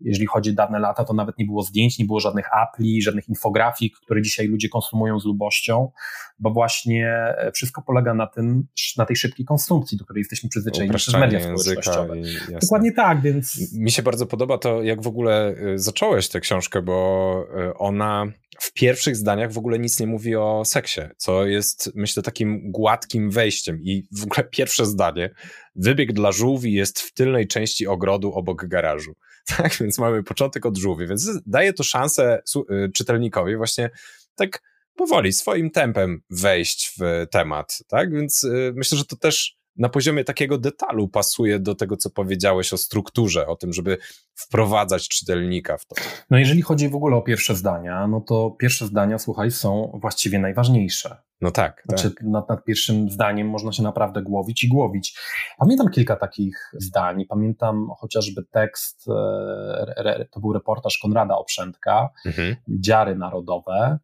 jeżeli 0.00 0.26
chodzi 0.26 0.50
o 0.50 0.54
dawne 0.54 0.78
lata, 0.78 1.04
to 1.04 1.14
nawet 1.14 1.38
nie 1.38 1.44
było 1.44 1.62
zdjęć, 1.62 1.98
nie 1.98 2.04
było 2.04 2.20
żadnych 2.20 2.46
apli, 2.52 3.02
żadnych 3.02 3.28
infografik, 3.28 3.96
które 3.96 4.22
dzisiaj 4.22 4.46
ludzie 4.46 4.68
konsumują 4.68 5.20
z 5.20 5.24
lubością, 5.24 5.90
bo 6.38 6.50
właśnie 6.50 7.06
e, 7.08 7.50
wszystko 7.54 7.82
polega 7.82 8.14
na 8.14 8.26
tym, 8.26 8.66
na 8.96 9.06
tej 9.06 9.16
szybkiej 9.16 9.46
konsumpcji, 9.46 9.98
do 9.98 10.04
której 10.04 10.20
jesteśmy 10.20 10.48
przyzwyczajeni 10.48 10.94
przez 10.94 11.14
media 11.14 11.40
społecznościowe. 11.40 12.14
Dokładnie 12.62 12.92
tak, 12.92 13.20
więc... 13.22 13.72
Mi 13.72 13.90
się 13.90 14.02
bardzo 14.02 14.26
podoba 14.26 14.58
to, 14.58 14.82
jak 14.82 15.02
w 15.02 15.06
ogóle 15.06 15.48
e, 15.48 15.78
zacząłeś 15.78 16.28
tę 16.28 16.40
książkę, 16.40 16.82
bo 16.82 17.44
e, 17.58 17.74
ona 17.74 18.26
w 18.60 18.72
pierwszych 18.72 19.16
zdaniach 19.16 19.52
w 19.52 19.58
ogóle 19.58 19.78
nic 19.78 20.00
nie 20.00 20.06
mówi 20.06 20.36
o 20.36 20.64
seksie, 20.64 21.00
co 21.16 21.46
jest, 21.46 21.92
myślę, 21.94 22.22
takim 22.22 22.72
gładkim 22.72 23.30
wejściem. 23.30 23.78
I 23.82 24.08
w 24.12 24.24
ogóle 24.24 24.48
pierwsze 24.50 24.86
zdanie, 24.86 25.30
wybieg 25.76 26.12
dla 26.12 26.32
żółwi 26.32 26.72
jest 26.72 27.00
w 27.00 27.14
tylnej 27.14 27.46
części 27.46 27.86
ogrodu 27.86 28.32
obok 28.32 28.66
garażu. 28.66 29.14
tak? 29.56 29.76
Więc 29.80 29.98
mamy 29.98 30.22
początek 30.22 30.66
od 30.66 30.78
żółwi, 30.78 31.06
więc 31.06 31.30
daje 31.46 31.72
to 31.72 31.82
szansę 31.82 32.42
y, 32.56 32.92
czytelnikowi 32.94 33.56
właśnie 33.56 33.90
tak 34.34 34.62
powoli, 34.96 35.32
swoim 35.32 35.70
tempem 35.70 36.22
wejść 36.30 36.94
w 36.98 37.26
temat, 37.30 37.78
tak? 37.88 38.12
Więc 38.12 38.44
y, 38.44 38.72
myślę, 38.76 38.98
że 38.98 39.04
to 39.04 39.16
też 39.16 39.60
na 39.76 39.88
poziomie 39.88 40.24
takiego 40.24 40.58
detalu 40.58 41.08
pasuje 41.08 41.58
do 41.58 41.74
tego, 41.74 41.96
co 41.96 42.10
powiedziałeś 42.10 42.72
o 42.72 42.76
strukturze, 42.76 43.46
o 43.46 43.56
tym, 43.56 43.72
żeby 43.72 43.98
wprowadzać 44.34 45.08
czytelnika 45.08 45.76
w 45.76 45.86
to. 45.86 45.96
No 46.30 46.38
jeżeli 46.38 46.62
chodzi 46.62 46.88
w 46.88 46.94
ogóle 46.94 47.16
o 47.16 47.22
pierwsze 47.22 47.56
zdania, 47.56 48.06
no 48.06 48.20
to 48.20 48.50
pierwsze 48.50 48.86
zdania, 48.86 49.18
słuchaj, 49.18 49.50
są 49.50 49.98
właściwie 50.00 50.38
najważniejsze. 50.38 51.16
No 51.40 51.50
tak. 51.50 51.82
Znaczy, 51.88 52.10
tak. 52.10 52.22
Nad, 52.22 52.48
nad, 52.48 52.64
pierwszym 52.64 53.10
zdaniem 53.10 53.48
można 53.48 53.72
się 53.72 53.82
naprawdę 53.82 54.22
głowić 54.22 54.64
i 54.64 54.68
głowić. 54.68 55.18
Pamiętam 55.58 55.90
kilka 55.90 56.16
takich 56.16 56.72
zdań. 56.72 57.24
Pamiętam 57.28 57.88
chociażby 57.98 58.42
tekst, 58.50 59.08
e, 59.08 59.94
re, 59.96 60.26
to 60.30 60.40
był 60.40 60.52
reportaż 60.52 60.98
Konrada 60.98 61.36
Oprzętka, 61.36 62.10
mhm. 62.26 62.56
Dziary 62.68 63.16
Narodowe. 63.16 63.98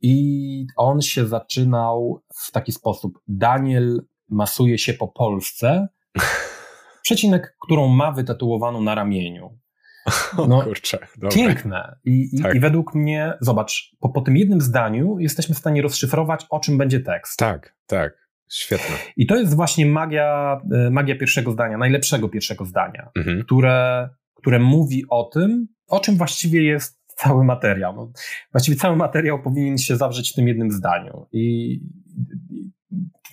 I 0.00 0.66
on 0.76 1.02
się 1.02 1.26
zaczynał 1.26 2.22
w 2.34 2.52
taki 2.52 2.72
sposób. 2.72 3.20
Daniel 3.28 4.02
masuje 4.28 4.78
się 4.78 4.94
po 4.94 5.08
Polsce, 5.08 5.88
przecinek, 7.04 7.56
którą 7.60 7.88
ma 7.88 8.12
wytatuowaną 8.12 8.80
na 8.80 8.94
ramieniu. 8.94 9.58
No, 10.48 10.62
kurczę, 10.62 10.98
piękne. 11.34 11.96
I, 12.04 12.42
tak. 12.42 12.54
i, 12.54 12.60
według 12.60 12.94
mnie, 12.94 13.32
zobacz, 13.40 13.96
po, 14.00 14.08
po 14.08 14.20
tym 14.20 14.36
jednym 14.36 14.60
zdaniu 14.60 15.18
jesteśmy 15.18 15.54
w 15.54 15.58
stanie 15.58 15.82
rozszyfrować, 15.82 16.46
o 16.50 16.60
czym 16.60 16.78
będzie 16.78 17.00
tekst. 17.00 17.38
Tak, 17.38 17.74
tak. 17.86 18.24
Świetne. 18.52 18.96
I 19.16 19.26
to 19.26 19.36
jest 19.36 19.56
właśnie 19.56 19.86
magia, 19.86 20.60
e, 20.72 20.90
magia 20.90 21.16
pierwszego 21.16 21.52
zdania, 21.52 21.78
najlepszego 21.78 22.28
pierwszego 22.28 22.64
zdania, 22.64 23.10
mhm. 23.16 23.44
które, 23.44 24.08
które 24.34 24.58
mówi 24.58 25.04
o 25.10 25.24
tym, 25.24 25.68
o 25.88 26.00
czym 26.00 26.16
właściwie 26.16 26.62
jest 26.62 27.00
cały 27.06 27.44
materiał. 27.44 27.96
No, 27.96 28.12
właściwie 28.52 28.76
cały 28.76 28.96
materiał 28.96 29.42
powinien 29.42 29.78
się 29.78 29.96
zawrzeć 29.96 30.32
w 30.32 30.34
tym 30.34 30.48
jednym 30.48 30.70
zdaniu. 30.70 31.26
I, 31.32 31.80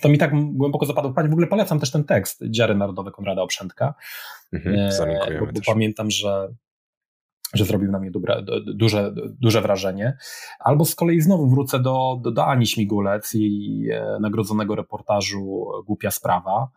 to 0.00 0.08
mi 0.08 0.18
tak 0.18 0.30
głęboko 0.52 0.86
zapadło 0.86 1.12
w 1.12 1.14
W 1.14 1.32
ogóle 1.32 1.46
polecam 1.46 1.80
też 1.80 1.90
ten 1.90 2.04
tekst 2.04 2.44
Dziary 2.50 2.74
Narodowe 2.74 3.10
Konrada 3.10 3.42
Oprzętka. 3.42 3.94
Mhm, 4.52 4.76
e, 4.76 5.38
bo, 5.40 5.46
bo 5.46 5.60
pamiętam, 5.66 6.10
że 6.10 6.48
że 7.52 7.64
zrobił 7.64 7.90
na 7.90 7.98
mnie 7.98 8.10
dobre, 8.10 8.42
duże, 8.74 9.14
duże 9.40 9.60
wrażenie. 9.60 10.16
Albo 10.58 10.84
z 10.84 10.94
kolei 10.94 11.20
znowu 11.20 11.50
wrócę 11.50 11.80
do, 11.80 12.20
do, 12.22 12.30
do 12.30 12.46
Ani 12.46 12.66
Śmigulec 12.66 13.34
i 13.34 13.88
e, 13.92 14.18
nagrodzonego 14.20 14.74
reportażu 14.74 15.66
Głupia 15.86 16.10
Sprawa. 16.10 16.70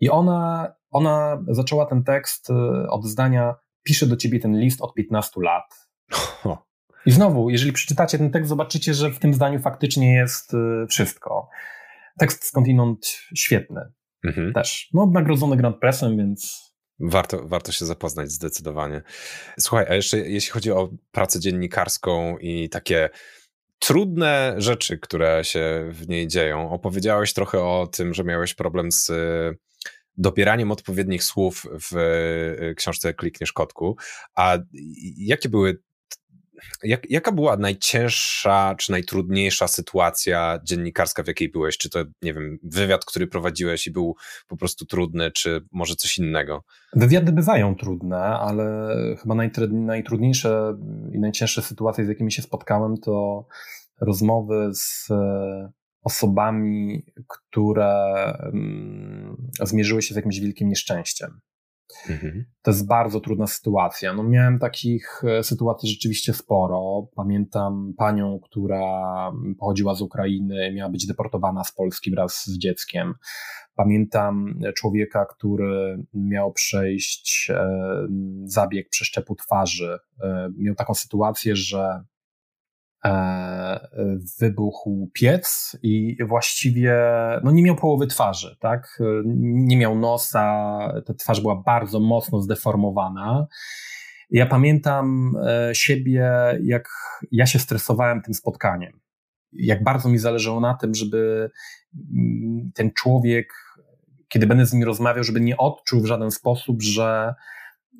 I 0.00 0.10
ona, 0.10 0.72
ona 0.90 1.42
zaczęła 1.48 1.86
ten 1.86 2.04
tekst 2.04 2.50
e, 2.50 2.54
od 2.90 3.04
zdania 3.04 3.54
pisze 3.82 4.06
do 4.06 4.16
ciebie 4.16 4.40
ten 4.40 4.58
list 4.58 4.82
od 4.82 4.94
15 4.94 5.40
lat. 5.40 5.88
I 7.06 7.10
znowu, 7.10 7.50
jeżeli 7.50 7.72
przeczytacie 7.72 8.18
ten 8.18 8.30
tekst, 8.30 8.48
zobaczycie, 8.48 8.94
że 8.94 9.10
w 9.10 9.18
tym 9.18 9.34
zdaniu 9.34 9.58
faktycznie 9.58 10.14
jest 10.14 10.52
wszystko. 10.88 11.48
Tekst 12.18 12.44
skądinąd 12.44 13.06
świetny. 13.34 13.80
Mhm. 14.24 14.52
Też. 14.52 14.88
No, 14.94 15.06
nagrodzony 15.06 15.56
Grand 15.56 15.76
Pressem, 15.76 16.16
więc 16.16 16.67
Warto, 17.00 17.48
warto 17.48 17.72
się 17.72 17.86
zapoznać 17.86 18.30
zdecydowanie. 18.30 19.02
Słuchaj, 19.60 19.86
a 19.88 19.94
jeszcze 19.94 20.18
jeśli 20.18 20.50
chodzi 20.50 20.72
o 20.72 20.90
pracę 21.12 21.40
dziennikarską 21.40 22.38
i 22.38 22.68
takie 22.68 23.10
trudne 23.78 24.54
rzeczy, 24.56 24.98
które 24.98 25.44
się 25.44 25.88
w 25.92 26.08
niej 26.08 26.28
dzieją, 26.28 26.70
opowiedziałeś 26.70 27.32
trochę 27.32 27.62
o 27.62 27.88
tym, 27.92 28.14
że 28.14 28.24
miałeś 28.24 28.54
problem 28.54 28.92
z 28.92 29.10
dobieraniem 30.16 30.72
odpowiednich 30.72 31.24
słów 31.24 31.66
w 31.90 31.96
e, 31.96 32.74
książce 32.74 33.14
Klikniesz 33.14 33.52
Kotku. 33.52 33.96
A 34.34 34.58
jakie 35.16 35.48
były 35.48 35.82
jak, 36.82 37.10
jaka 37.10 37.32
była 37.32 37.56
najcięższa 37.56 38.74
czy 38.78 38.90
najtrudniejsza 38.92 39.68
sytuacja 39.68 40.58
dziennikarska, 40.64 41.22
w 41.22 41.26
jakiej 41.26 41.48
byłeś? 41.48 41.78
Czy 41.78 41.90
to, 41.90 42.04
nie 42.22 42.34
wiem, 42.34 42.58
wywiad, 42.62 43.04
który 43.04 43.26
prowadziłeś 43.26 43.86
i 43.86 43.90
był 43.90 44.16
po 44.48 44.56
prostu 44.56 44.86
trudny, 44.86 45.30
czy 45.30 45.60
może 45.72 45.94
coś 45.94 46.18
innego? 46.18 46.64
Wywiady 46.92 47.32
bywają 47.32 47.74
trudne, 47.74 48.18
ale 48.18 48.88
chyba 49.22 49.34
najtrudniejsze 49.70 50.78
i 51.12 51.18
najcięższe 51.18 51.62
sytuacje, 51.62 52.04
z 52.04 52.08
jakimi 52.08 52.32
się 52.32 52.42
spotkałem, 52.42 52.96
to 52.96 53.46
rozmowy 54.00 54.70
z 54.74 55.10
e, 55.10 55.72
osobami, 56.02 57.04
które 57.26 58.12
mm, 58.42 59.36
zmierzyły 59.62 60.02
się 60.02 60.14
z 60.14 60.16
jakimś 60.16 60.40
wielkim 60.40 60.68
nieszczęściem. 60.68 61.40
Mhm. 62.08 62.44
To 62.62 62.70
jest 62.70 62.86
bardzo 62.86 63.20
trudna 63.20 63.46
sytuacja. 63.46 64.14
No, 64.14 64.22
miałem 64.22 64.58
takich 64.58 65.22
e, 65.24 65.42
sytuacji 65.42 65.88
rzeczywiście 65.88 66.34
sporo. 66.34 67.08
Pamiętam 67.16 67.94
panią, 67.96 68.40
która 68.42 68.82
pochodziła 69.58 69.94
z 69.94 70.02
Ukrainy, 70.02 70.72
miała 70.74 70.90
być 70.90 71.06
deportowana 71.06 71.64
z 71.64 71.72
Polski 71.72 72.10
wraz 72.10 72.46
z 72.46 72.58
dzieckiem. 72.58 73.14
Pamiętam 73.74 74.60
człowieka, 74.76 75.26
który 75.26 76.04
miał 76.14 76.52
przejść 76.52 77.50
e, 77.50 77.68
zabieg 78.44 78.88
przeszczepu 78.88 79.34
twarzy. 79.34 79.98
E, 80.22 80.50
miał 80.58 80.74
taką 80.74 80.94
sytuację, 80.94 81.56
że 81.56 82.04
wybuchł 84.40 85.10
piec 85.12 85.76
i 85.82 86.16
właściwie 86.26 86.96
no 87.44 87.50
nie 87.50 87.62
miał 87.62 87.76
połowy 87.76 88.06
twarzy, 88.06 88.56
tak? 88.60 88.98
Nie 89.44 89.76
miał 89.76 89.98
nosa, 89.98 90.78
ta 91.06 91.14
twarz 91.14 91.40
była 91.40 91.62
bardzo 91.66 92.00
mocno 92.00 92.40
zdeformowana. 92.40 93.46
Ja 94.30 94.46
pamiętam 94.46 95.32
e, 95.46 95.74
siebie, 95.74 96.30
jak 96.62 96.88
ja 97.32 97.46
się 97.46 97.58
stresowałem 97.58 98.22
tym 98.22 98.34
spotkaniem. 98.34 99.00
Jak 99.52 99.84
bardzo 99.84 100.08
mi 100.08 100.18
zależało 100.18 100.60
na 100.60 100.74
tym, 100.74 100.94
żeby 100.94 101.50
mm, 101.94 102.70
ten 102.74 102.90
człowiek, 102.92 103.52
kiedy 104.28 104.46
będę 104.46 104.66
z 104.66 104.72
nim 104.72 104.82
rozmawiał, 104.82 105.24
żeby 105.24 105.40
nie 105.40 105.56
odczuł 105.56 106.00
w 106.00 106.06
żaden 106.06 106.30
sposób, 106.30 106.82
że 106.82 107.34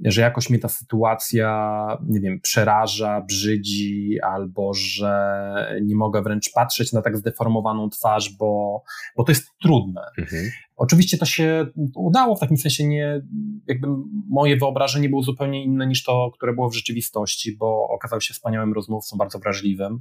że 0.05 0.21
jakoś 0.21 0.51
mnie 0.51 0.59
ta 0.59 0.69
sytuacja, 0.69 1.99
nie 2.09 2.21
wiem, 2.21 2.41
przeraża, 2.41 3.21
brzydzi, 3.21 4.19
albo 4.23 4.75
że 4.75 5.81
nie 5.83 5.97
mogę 5.97 6.23
wręcz 6.23 6.53
patrzeć 6.53 6.93
na 6.93 7.03
tak 7.03 7.17
zdeformowaną 7.17 7.91
twarz, 7.91 8.37
bo, 8.39 8.83
bo 9.17 9.25
to 9.25 9.33
jest 9.33 9.49
trudne. 9.63 10.03
Mhm. 10.19 10.51
Oczywiście 10.77 11.19
to 11.19 11.27
się 11.27 11.67
udało, 11.95 12.37
w 12.37 12.41
takim 12.41 12.57
sensie 12.57 12.87
nie, 12.87 13.23
jakby 13.67 13.89
moje 14.29 14.57
wyobrażenie 14.57 15.09
było 15.09 15.23
zupełnie 15.23 15.65
inne 15.65 15.87
niż 15.87 16.05
to, 16.05 16.31
które 16.35 16.53
było 16.53 16.71
w 16.71 16.75
rzeczywistości, 16.75 17.57
bo 17.57 17.89
okazał 17.89 18.21
się 18.21 18.35
wspaniałym 18.35 18.73
rozmówcą, 18.73 19.17
bardzo 19.17 19.39
wrażliwym 19.39 20.01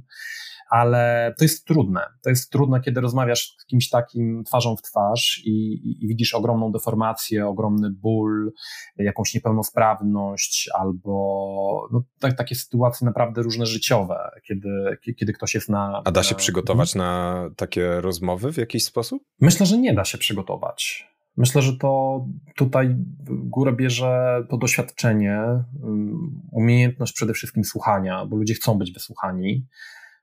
ale 0.70 1.34
to 1.38 1.44
jest 1.44 1.66
trudne. 1.66 2.00
To 2.22 2.30
jest 2.30 2.50
trudne, 2.50 2.80
kiedy 2.80 3.00
rozmawiasz 3.00 3.54
z 3.58 3.66
kimś 3.66 3.88
takim 3.88 4.44
twarzą 4.44 4.76
w 4.76 4.82
twarz 4.82 5.42
i, 5.44 5.50
i, 5.50 6.04
i 6.04 6.08
widzisz 6.08 6.34
ogromną 6.34 6.72
deformację, 6.72 7.46
ogromny 7.46 7.90
ból, 7.90 8.52
jakąś 8.96 9.34
niepełnosprawność 9.34 10.70
albo 10.74 11.88
no, 11.92 12.02
tak, 12.20 12.36
takie 12.36 12.54
sytuacje 12.54 13.04
naprawdę 13.04 13.42
różne 13.42 13.66
życiowe, 13.66 14.30
kiedy, 14.48 14.98
kiedy 15.18 15.32
ktoś 15.32 15.54
jest 15.54 15.68
na. 15.68 16.02
A 16.04 16.12
da 16.12 16.22
się 16.22 16.34
przygotować 16.34 16.94
na 16.94 17.42
takie 17.56 18.00
rozmowy 18.00 18.52
w 18.52 18.56
jakiś 18.56 18.84
sposób? 18.84 19.22
Myślę, 19.40 19.66
że 19.66 19.78
nie 19.78 19.94
da 19.94 20.04
się 20.04 20.18
przygotować. 20.18 21.08
Myślę, 21.36 21.62
że 21.62 21.76
to 21.76 22.20
tutaj 22.56 22.96
górę 23.28 23.72
bierze 23.72 24.42
to 24.50 24.56
doświadczenie, 24.56 25.40
um, 25.82 26.40
umiejętność 26.52 27.12
przede 27.12 27.32
wszystkim 27.32 27.64
słuchania, 27.64 28.26
bo 28.26 28.36
ludzie 28.36 28.54
chcą 28.54 28.78
być 28.78 28.92
wysłuchani 28.92 29.66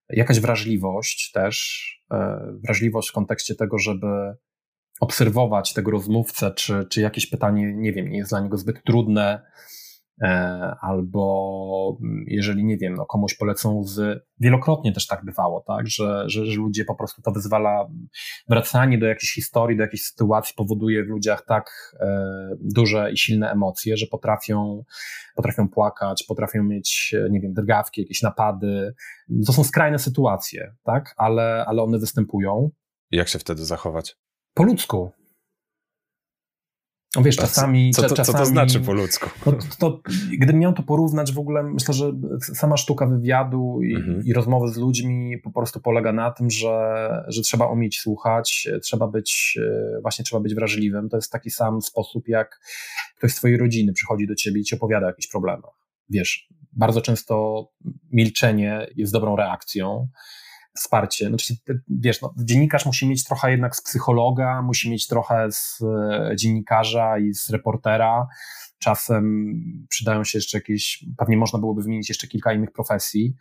jakaś 0.10 0.40
wrażliwość 0.40 1.32
też, 1.32 1.86
e, 2.12 2.40
wrażliwość 2.64 3.10
w 3.10 3.14
kontekście 3.14 3.56
tego, 3.56 3.80
żeby 3.80 4.08
obserwować 5.00 5.74
tego 5.74 5.92
rozmówcę, 5.92 6.52
czy, 6.52 6.86
czy 6.90 7.02
jakieś 7.02 7.28
pytanie, 7.28 7.74
nie 7.76 7.94
wiem, 7.94 8.10
nie 8.10 8.18
jest 8.18 8.32
dla 8.32 8.40
niego 8.40 8.58
zbyt 8.58 8.84
trudne, 8.84 9.42
albo 10.82 11.98
jeżeli, 12.28 12.66
nie 12.66 12.78
wiem, 12.78 12.94
no 12.94 13.06
komuś 13.06 13.36
polecą 13.36 13.84
z, 13.84 14.24
wielokrotnie 14.40 14.94
też 14.94 15.08
tak 15.08 15.26
bywało, 15.26 15.64
tak, 15.68 15.88
że, 15.88 16.24
że, 16.30 16.46
że 16.46 16.58
ludzie 16.58 16.86
po 16.86 16.96
prostu 16.96 17.22
to 17.22 17.32
wyzwala, 17.32 17.90
wracanie 18.50 18.98
do 18.98 19.06
jakiejś 19.06 19.34
historii, 19.34 19.78
do 19.78 19.84
jakiejś 19.84 20.04
sytuacji 20.04 20.54
powoduje 20.58 21.04
w 21.04 21.08
ludziach 21.08 21.46
tak 21.46 21.96
e, 22.00 22.50
duże 22.62 23.12
i 23.12 23.18
silne 23.18 23.52
emocje, 23.52 23.98
że 23.98 24.08
potrafią, 24.08 24.84
potrafią 25.36 25.70
płakać, 25.70 26.24
potrafią 26.28 26.64
mieć, 26.64 27.16
nie 27.32 27.40
wiem, 27.40 27.54
drgawki, 27.54 28.02
jakieś 28.02 28.22
napady. 28.22 28.94
To 29.46 29.54
są 29.54 29.64
skrajne 29.64 30.00
sytuacje, 30.00 30.76
tak, 30.84 31.14
ale, 31.18 31.66
ale 31.68 31.84
one 31.84 32.00
występują. 32.00 32.70
Jak 33.12 33.28
się 33.28 33.40
wtedy 33.40 33.66
zachować? 33.66 34.16
Po 34.54 34.64
ludzku, 34.64 35.12
no 37.16 37.24
wiesz, 37.24 37.36
czasami... 37.36 37.92
Co, 37.92 38.02
to, 38.02 38.16
czasami, 38.16 38.26
co 38.26 38.44
to 38.44 38.46
znaczy 38.46 38.80
po 38.80 38.94
ludzku? 38.94 39.30
No, 39.46 39.52
to, 39.52 39.60
to, 39.80 40.02
gdybym 40.38 40.60
miał 40.60 40.74
to 40.74 40.84
porównać 40.84 41.34
w 41.34 41.40
ogóle, 41.40 41.64
myślę, 41.64 41.94
że 41.94 42.12
sama 42.40 42.78
sztuka 42.78 43.06
wywiadu 43.06 43.82
i, 43.82 43.96
mhm. 43.96 44.26
i, 44.26 44.34
rozmowy 44.34 44.74
z 44.74 44.78
ludźmi 44.78 45.38
po 45.38 45.52
prostu 45.52 45.80
polega 45.80 46.14
na 46.14 46.32
tym, 46.32 46.50
że, 46.50 47.24
że 47.28 47.42
trzeba 47.42 47.68
umieć 47.68 48.00
słuchać, 48.00 48.68
trzeba 48.82 49.08
być, 49.08 49.60
e, 49.62 50.02
właśnie 50.02 50.26
trzeba 50.26 50.40
być 50.40 50.56
wrażliwym. 50.56 51.10
To 51.10 51.18
jest 51.18 51.32
taki 51.32 51.50
sam 51.50 51.82
sposób, 51.82 52.28
jak 52.28 52.60
ktoś 53.18 53.32
z 53.32 53.36
twojej 53.36 53.58
rodziny 53.58 53.94
przychodzi 53.94 54.28
do 54.28 54.36
ciebie 54.36 54.62
i 54.62 54.64
ci 54.64 54.76
opowiada 54.76 55.06
o 55.06 55.10
jakichś 55.10 55.28
problemach. 55.28 55.74
Wiesz, 56.10 56.50
bardzo 56.74 57.02
często 57.02 57.66
milczenie 58.12 58.88
jest 58.96 59.14
dobrą 59.14 59.36
reakcją 59.36 60.08
wsparcie. 60.76 61.28
Znaczy, 61.28 61.56
wiesz, 61.88 62.22
no, 62.22 62.34
dziennikarz 62.38 62.86
musi 62.86 63.08
mieć 63.08 63.24
trochę 63.24 63.52
jednak 63.52 63.76
z 63.76 63.82
psychologa, 63.82 64.62
musi 64.62 64.92
mieć 64.92 65.08
trochę 65.08 65.52
z 65.52 65.82
e, 65.82 66.36
dziennikarza 66.36 67.18
i 67.18 67.34
z 67.34 67.50
reportera. 67.50 68.28
Czasem 68.80 69.54
przydają 69.90 70.24
się 70.24 70.38
jeszcze 70.38 70.58
jakieś, 70.58 71.06
pewnie 71.18 71.38
można 71.38 71.60
byłoby 71.60 71.84
wymienić 71.84 72.10
jeszcze 72.10 72.28
kilka 72.28 72.54
innych 72.54 72.72
profesji. 72.72 73.36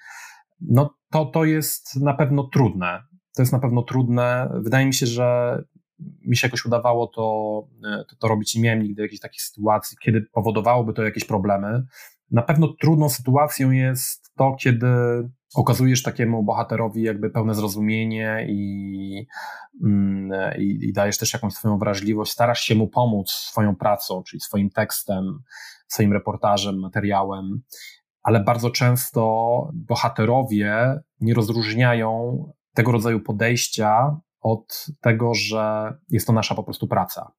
No 0.61 0.95
to, 1.11 1.25
to 1.25 1.45
jest 1.45 1.97
na 1.97 2.15
pewno 2.15 2.45
trudne. 2.45 3.03
To 3.37 3.43
jest 3.43 3.53
na 3.53 3.59
pewno 3.59 3.83
trudne. 3.83 4.51
Wydaje 4.55 4.87
mi 4.87 4.95
się, 4.95 5.07
że 5.07 5.59
mi 5.99 6.37
się 6.37 6.47
jakoś 6.47 6.65
udawało 6.65 7.07
to, 7.07 7.63
e, 7.85 8.05
to, 8.05 8.17
to 8.17 8.29
robić. 8.29 8.55
Nie 8.55 8.63
miałem 8.63 8.83
nigdy 8.83 9.03
jakiejś 9.03 9.21
takiej 9.21 9.41
sytuacji, 9.41 9.97
kiedy 10.01 10.23
powodowałoby 10.23 10.93
to 10.93 11.03
jakieś 11.03 11.25
problemy. 11.25 11.87
Na 12.31 12.43
pewno 12.43 12.69
trudną 12.81 13.09
sytuacją 13.09 13.71
jest 13.71 14.33
to, 14.37 14.57
kiedy 14.61 14.87
okazujesz 15.55 16.03
takiemu 16.03 16.43
bohaterowi 16.43 17.03
jakby 17.03 17.31
pełne 17.31 17.55
zrozumienie 17.55 18.47
i, 18.49 19.27
mm, 19.83 20.33
i, 20.59 20.79
i, 20.83 20.93
dajesz 20.93 21.19
też 21.19 21.33
jakąś 21.33 21.53
swoją 21.53 21.79
wrażliwość, 21.79 22.33
starasz 22.33 22.61
się 22.61 22.75
mu 22.75 22.89
pomóc 22.89 23.31
swoją 23.31 23.77
pracą, 23.77 24.23
czyli 24.23 24.41
swoim 24.41 24.71
tekstem, 24.71 25.43
swoim 25.89 26.13
reportażem, 26.13 26.81
materiałem, 26.81 27.63
ale 28.23 28.41
bardzo 28.41 28.71
często 28.71 29.23
bohaterowie 29.75 31.01
nie 31.21 31.35
rozróżniają 31.35 32.39
tego 32.75 32.93
rodzaju 32.93 33.21
podejścia 33.21 34.17
od 34.41 34.87
tego, 35.01 35.35
że 35.35 35.95
jest 36.11 36.27
to 36.27 36.33
nasza 36.33 36.55
po 36.55 36.65
prostu 36.65 36.89
praca. 36.89 37.33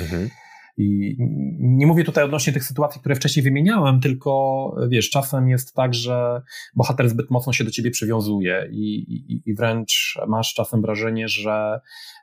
Mhm. 0.00 0.30
I 0.76 1.16
nie 1.58 1.86
mówię 1.86 2.04
tutaj 2.04 2.24
odnośnie 2.24 2.52
tych 2.52 2.64
sytuacji, 2.64 3.00
które 3.00 3.14
wcześniej 3.14 3.44
wymieniałem, 3.44 4.00
tylko 4.00 4.74
wiesz, 4.90 5.10
czasem 5.10 5.48
jest 5.48 5.74
tak, 5.74 5.94
że 5.94 6.42
bohater 6.74 7.08
zbyt 7.08 7.30
mocno 7.30 7.52
się 7.52 7.64
do 7.64 7.70
ciebie 7.70 7.90
przywiązuje 7.90 8.68
i, 8.70 8.94
i, 8.98 9.42
i 9.46 9.54
wręcz 9.54 10.18
masz 10.28 10.54
czasem 10.54 10.82
wrażenie, 10.82 11.28
że 11.28 11.80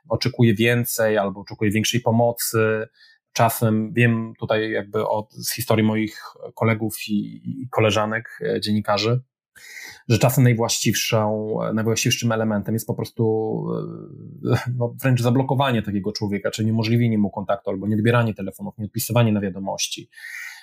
oczekuje 0.08 0.54
więcej 0.54 1.18
albo 1.18 1.40
oczekuje 1.40 1.70
większej 1.70 2.00
pomocy. 2.00 2.86
Czasem 3.32 3.92
wiem 3.92 4.32
tutaj 4.38 4.70
jakby 4.70 5.08
od, 5.08 5.32
z 5.32 5.54
historii 5.54 5.84
moich 5.84 6.22
kolegów 6.54 6.94
i, 7.08 7.40
i 7.44 7.68
koleżanek, 7.70 8.38
e, 8.42 8.60
dziennikarzy, 8.60 9.20
że 10.08 10.18
czasem 10.18 10.44
najwłaściwszą, 10.44 11.48
najwłaściwszym 11.74 12.32
elementem 12.32 12.74
jest 12.74 12.86
po 12.86 12.94
prostu 12.94 13.64
e, 14.52 14.58
no, 14.76 14.94
wręcz 15.02 15.22
zablokowanie 15.22 15.82
takiego 15.82 16.12
człowieka, 16.12 16.50
czyli 16.50 16.66
niemożliwienie 16.66 17.18
mu 17.18 17.30
kontaktu 17.30 17.70
albo 17.70 17.86
nieodbieranie 17.86 18.34
telefonów, 18.34 18.78
nieodpisywanie 18.78 19.32
na 19.32 19.40
wiadomości. 19.40 20.10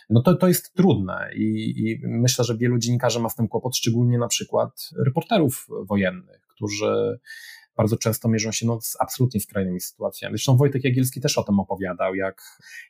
no 0.10 0.22
to, 0.22 0.36
to 0.36 0.48
jest 0.48 0.74
trudne 0.74 1.30
i, 1.36 1.74
i 1.78 2.00
myślę, 2.08 2.46
że 2.46 2.58
wielu 2.58 2.78
dziennikarzy 2.78 3.20
ma 3.20 3.30
z 3.30 3.36
tym 3.36 3.48
kłopot, 3.48 3.78
szczególnie 3.78 4.18
na 4.18 4.28
przykład 4.28 4.90
reporterów 5.06 5.68
wojennych, 5.88 6.48
którzy 6.56 7.20
bardzo 7.78 7.98
często 7.98 8.30
mierzą 8.30 8.52
się 8.52 8.66
no, 8.66 8.82
z 8.82 8.98
absolutnie 9.00 9.40
skrajnymi 9.40 9.82
sytuacjami. 9.82 10.34
Zresztą 10.34 10.58
Wojtek 10.58 10.84
Jagielski 10.84 11.22
też 11.22 11.38
o 11.38 11.44
tym 11.44 11.60
opowiadał, 11.60 12.16
jak, 12.16 12.42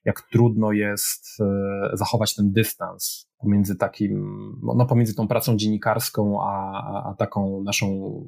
jak 0.06 0.22
trudno 0.22 0.72
jest 0.72 1.28
e, 1.39 1.97
zachować 1.97 2.36
ten 2.36 2.51
dystans 2.51 3.30
pomiędzy 3.46 3.76
takim, 3.76 4.36
no 4.76 4.86
pomiędzy 4.86 5.16
tą 5.16 5.28
pracą 5.28 5.58
dziennikarską, 5.58 6.41
a, 6.41 7.10
a 7.10 7.14
taką 7.14 7.64
naszą 7.64 7.88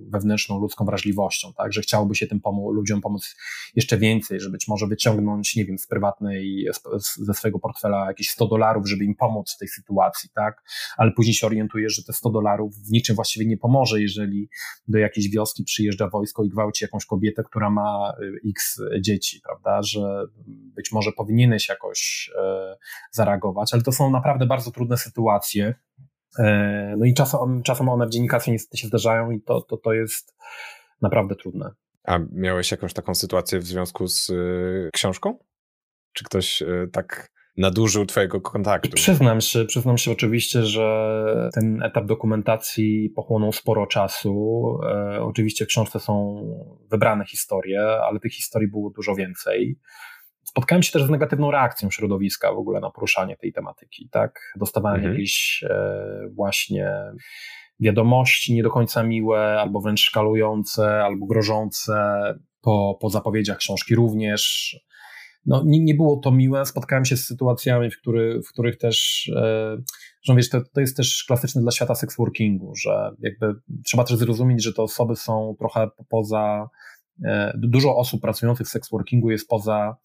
wewnętrzną 0.09 0.59
ludzką 0.59 0.85
wrażliwością, 0.85 1.53
tak, 1.57 1.73
że 1.73 1.81
chciałoby 1.81 2.15
się 2.15 2.27
tym 2.27 2.39
pomo 2.39 2.71
ludziom 2.71 3.01
pomóc 3.01 3.35
jeszcze 3.75 3.97
więcej, 3.97 4.39
że 4.39 4.49
być 4.49 4.67
może 4.67 4.87
wyciągnąć, 4.87 5.55
nie 5.55 5.65
wiem, 5.65 5.77
z 5.77 5.87
prywatnej, 5.87 6.67
ze 7.15 7.33
swojego 7.33 7.59
portfela 7.59 8.07
jakieś 8.07 8.29
100 8.29 8.47
dolarów, 8.47 8.89
żeby 8.89 9.03
im 9.03 9.15
pomóc 9.15 9.55
w 9.55 9.57
tej 9.57 9.67
sytuacji, 9.67 10.29
tak, 10.35 10.63
ale 10.97 11.11
później 11.11 11.33
się 11.33 11.47
orientuje, 11.47 11.89
że 11.89 12.03
te 12.03 12.13
100 12.13 12.29
dolarów 12.29 12.75
w 12.75 12.91
niczym 12.91 13.15
właściwie 13.15 13.45
nie 13.45 13.57
pomoże, 13.57 14.01
jeżeli 14.01 14.49
do 14.87 14.97
jakiejś 14.97 15.29
wioski 15.29 15.63
przyjeżdża 15.63 16.09
wojsko 16.09 16.43
i 16.43 16.49
gwałci 16.49 16.83
jakąś 16.83 17.05
kobietę, 17.05 17.43
która 17.43 17.69
ma 17.69 18.13
y, 18.21 18.49
x 18.49 18.81
dzieci, 19.01 19.41
prawda, 19.43 19.83
że 19.83 20.23
być 20.75 20.91
może 20.91 21.11
powinieneś 21.11 21.69
jakoś 21.69 22.31
e, 22.37 22.77
zareagować, 23.11 23.73
ale 23.73 23.83
to 23.83 23.91
są 23.91 24.11
naprawdę 24.11 24.45
bardzo 24.45 24.71
trudne 24.71 24.97
sytuacje. 24.97 25.06
E, 26.39 26.95
no 26.97 27.05
i 27.05 27.13
czasem, 27.13 27.63
czasem 27.63 27.89
one 27.89 28.07
w 28.07 28.09
dziennikarstwie 28.09 28.51
niestety 28.51 28.77
się 28.77 28.87
zdarzają 28.87 29.31
i 29.31 29.41
to, 29.41 29.61
to, 29.61 29.77
to 29.77 29.93
jest 29.93 30.35
naprawdę 31.01 31.35
trudne. 31.35 31.71
A 32.03 32.19
miałeś 32.31 32.71
jakąś 32.71 32.93
taką 32.93 33.15
sytuację 33.15 33.59
w 33.59 33.65
związku 33.65 34.07
z 34.07 34.29
y, 34.29 34.89
książką? 34.93 35.39
Czy 36.13 36.23
ktoś 36.23 36.61
y, 36.61 36.89
tak 36.93 37.31
nadużył 37.57 38.05
twojego 38.05 38.41
kontaktu? 38.41 38.89
Przyznam 38.89 39.41
się, 39.41 39.65
przyznam 39.65 39.97
się 39.97 40.11
oczywiście, 40.11 40.63
że 40.63 41.49
ten 41.53 41.83
etap 41.83 42.05
dokumentacji 42.05 43.09
pochłonął 43.15 43.53
sporo 43.53 43.87
czasu. 43.87 44.65
E, 44.83 45.21
oczywiście 45.21 45.65
w 45.65 45.67
książce 45.67 45.99
są 45.99 46.45
wybrane 46.91 47.25
historie, 47.25 47.81
ale 47.81 48.19
tych 48.19 48.33
historii 48.33 48.67
było 48.67 48.89
dużo 48.89 49.15
więcej. 49.15 49.79
Spotkałem 50.49 50.83
się 50.83 50.91
też 50.91 51.03
z 51.03 51.09
negatywną 51.09 51.51
reakcją 51.51 51.91
środowiska 51.91 52.53
w 52.53 52.57
ogóle 52.57 52.79
na 52.79 52.89
poruszanie 52.89 53.37
tej 53.37 53.53
tematyki, 53.53 54.09
tak? 54.11 54.39
Dostawałem 54.55 54.97
mhm. 54.97 55.13
jakieś 55.13 55.63
e, 55.69 56.29
właśnie 56.35 56.93
wiadomości 57.79 58.53
nie 58.53 58.63
do 58.63 58.69
końca 58.69 59.03
miłe, 59.03 59.61
albo 59.61 59.81
wręcz 59.81 60.01
szkalujące, 60.01 61.03
albo 61.03 61.25
grożące 61.25 62.21
po, 62.61 62.97
po 63.01 63.09
zapowiedziach 63.09 63.57
książki 63.57 63.95
również. 63.95 64.75
No, 65.45 65.63
nie, 65.65 65.79
nie 65.79 65.95
było 65.95 66.17
to 66.17 66.31
miłe. 66.31 66.65
Spotkałem 66.65 67.05
się 67.05 67.17
z 67.17 67.25
sytuacjami, 67.25 67.91
w, 67.91 67.97
który, 67.97 68.41
w 68.41 68.49
których 68.49 68.77
też, 68.77 69.27
e, 69.35 69.77
że 70.23 70.35
wiesz, 70.35 70.49
to, 70.49 70.61
to 70.73 70.81
jest 70.81 70.97
też 70.97 71.23
klasyczne 71.27 71.61
dla 71.61 71.71
świata 71.71 71.95
sex 71.95 72.17
workingu, 72.17 72.75
że 72.75 73.11
jakby 73.19 73.53
trzeba 73.85 74.03
też 74.03 74.17
zrozumieć, 74.17 74.63
że 74.63 74.73
te 74.73 74.81
osoby 74.81 75.15
są 75.15 75.55
trochę 75.59 75.87
poza 76.09 76.69
dużo 77.55 77.97
osób 77.97 78.21
pracujących 78.21 78.67
w 78.67 78.69
seksworkingu 78.69 79.31
jest 79.31 79.47
poza 79.47 79.97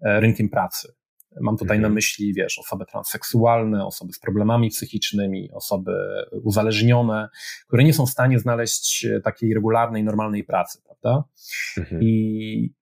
e, 0.00 0.20
rynkiem 0.20 0.48
pracy. 0.48 0.92
Mam 1.40 1.56
tutaj 1.56 1.76
mhm. 1.76 1.92
na 1.92 1.94
myśli, 1.94 2.34
wiesz, 2.34 2.58
osoby 2.58 2.84
transseksualne, 2.86 3.86
osoby 3.86 4.12
z 4.12 4.18
problemami 4.18 4.70
psychicznymi, 4.70 5.50
osoby 5.52 5.92
uzależnione, 6.42 7.28
które 7.66 7.84
nie 7.84 7.94
są 7.94 8.06
w 8.06 8.10
stanie 8.10 8.38
znaleźć 8.38 9.04
e, 9.04 9.20
takiej 9.20 9.54
regularnej, 9.54 10.04
normalnej 10.04 10.44
pracy, 10.44 10.78
prawda? 10.84 11.24
Mhm. 11.76 12.02
I 12.02 12.74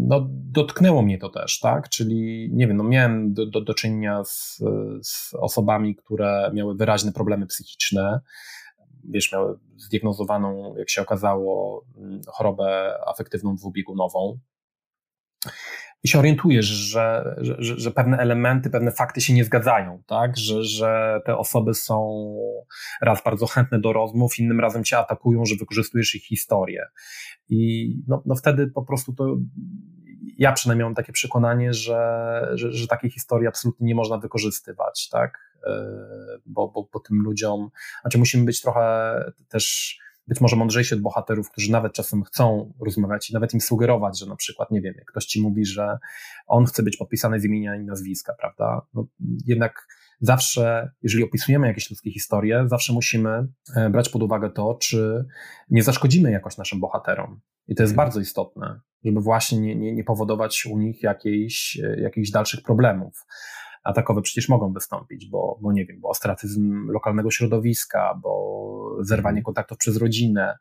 no, 0.00 0.26
dotknęło 0.30 1.02
mnie 1.02 1.18
to 1.18 1.28
też, 1.28 1.58
tak? 1.58 1.88
Czyli, 1.88 2.50
nie 2.52 2.68
wiem, 2.68 2.76
no 2.76 2.84
miałem 2.84 3.34
do, 3.34 3.46
do, 3.46 3.60
do 3.60 3.74
czynienia 3.74 4.24
z, 4.24 4.58
z 5.02 5.34
osobami, 5.34 5.96
które 5.96 6.50
miały 6.54 6.76
wyraźne 6.76 7.12
problemy 7.12 7.46
psychiczne, 7.46 8.20
wiesz, 9.04 9.32
miały 9.32 9.58
zdiagnozowaną, 9.76 10.74
jak 10.76 10.90
się 10.90 11.02
okazało, 11.02 11.84
mm, 11.96 12.20
chorobę 12.26 12.94
afektywną 13.06 13.56
dwubiegunową. 13.56 14.38
I 16.02 16.08
się 16.08 16.18
orientujesz, 16.18 16.66
że, 16.66 17.34
że, 17.38 17.78
że, 17.78 17.90
pewne 17.90 18.18
elementy, 18.18 18.70
pewne 18.70 18.92
fakty 18.92 19.20
się 19.20 19.34
nie 19.34 19.44
zgadzają, 19.44 20.02
tak? 20.06 20.36
Że, 20.36 20.64
że 20.64 21.20
te 21.26 21.36
osoby 21.36 21.74
są 21.74 22.26
raz 23.02 23.24
bardzo 23.24 23.46
chętne 23.46 23.80
do 23.80 23.92
rozmów, 23.92 24.38
innym 24.38 24.60
razem 24.60 24.84
cię 24.84 24.98
atakują, 24.98 25.44
że 25.44 25.56
wykorzystujesz 25.56 26.14
ich 26.14 26.24
historię. 26.24 26.86
I 27.48 27.90
no, 28.08 28.22
no 28.26 28.34
wtedy 28.34 28.66
po 28.66 28.82
prostu 28.82 29.12
to 29.12 29.36
ja 30.38 30.52
przynajmniej 30.52 30.84
mam 30.84 30.94
takie 30.94 31.12
przekonanie, 31.12 31.74
że, 31.74 32.50
że, 32.54 32.72
że 32.72 32.86
takiej 32.86 33.10
historii 33.10 33.48
absolutnie 33.48 33.86
nie 33.86 33.94
można 33.94 34.18
wykorzystywać, 34.18 35.08
tak? 35.08 35.49
E, 35.66 35.96
bo, 36.46 36.68
bo, 36.68 36.88
bo 36.92 37.00
tym 37.00 37.22
ludziom, 37.22 37.70
znaczy 38.02 38.18
musimy 38.18 38.44
być 38.44 38.60
trochę 38.60 39.14
też 39.48 39.96
być 40.30 40.40
może 40.40 40.56
mądrzejsi 40.56 40.94
od 40.94 41.00
bohaterów, 41.00 41.50
którzy 41.50 41.72
nawet 41.72 41.92
czasem 41.92 42.22
chcą 42.22 42.72
rozmawiać 42.86 43.30
i 43.30 43.34
nawet 43.34 43.54
im 43.54 43.60
sugerować, 43.60 44.18
że 44.18 44.26
na 44.26 44.36
przykład, 44.36 44.70
nie 44.70 44.80
wiem, 44.80 44.94
jak 44.96 45.10
ktoś 45.10 45.24
ci 45.24 45.42
mówi, 45.42 45.64
że 45.64 45.98
on 46.46 46.64
chce 46.64 46.82
być 46.82 46.96
podpisany 46.96 47.40
z 47.40 47.44
imienia 47.44 47.76
i 47.76 47.84
nazwiska, 47.84 48.34
prawda? 48.40 48.86
No, 48.94 49.06
jednak 49.46 49.86
zawsze, 50.20 50.90
jeżeli 51.02 51.24
opisujemy 51.24 51.66
jakieś 51.66 51.90
ludzkie 51.90 52.12
historie, 52.12 52.64
zawsze 52.66 52.92
musimy 52.92 53.48
e, 53.76 53.90
brać 53.90 54.08
pod 54.08 54.22
uwagę 54.22 54.50
to, 54.50 54.78
czy 54.80 55.24
nie 55.70 55.82
zaszkodzimy 55.82 56.30
jakoś 56.30 56.56
naszym 56.56 56.80
bohaterom. 56.80 57.40
I 57.68 57.74
to 57.74 57.82
jest 57.82 57.94
hmm. 57.94 58.06
bardzo 58.06 58.20
istotne, 58.20 58.80
żeby 59.04 59.20
właśnie 59.20 59.60
nie, 59.60 59.76
nie, 59.76 59.92
nie 59.92 60.04
powodować 60.04 60.66
u 60.66 60.78
nich 60.78 61.02
jakiejś, 61.02 61.80
e, 61.84 62.00
jakichś 62.00 62.30
dalszych 62.30 62.62
problemów 62.62 63.26
a 63.84 63.92
takowe 63.92 64.22
przecież 64.22 64.48
mogą 64.48 64.72
wystąpić, 64.72 65.26
bo, 65.26 65.58
bo 65.62 65.72
nie 65.72 65.86
wiem, 65.86 66.00
bo 66.00 66.08
ostracyzm 66.08 66.88
lokalnego 66.90 67.30
środowiska, 67.30 68.20
bo 68.22 68.96
zerwanie 69.00 69.38
mhm. 69.38 69.44
kontaktów 69.44 69.78
przez 69.78 69.96
rodzinę. 69.96 70.58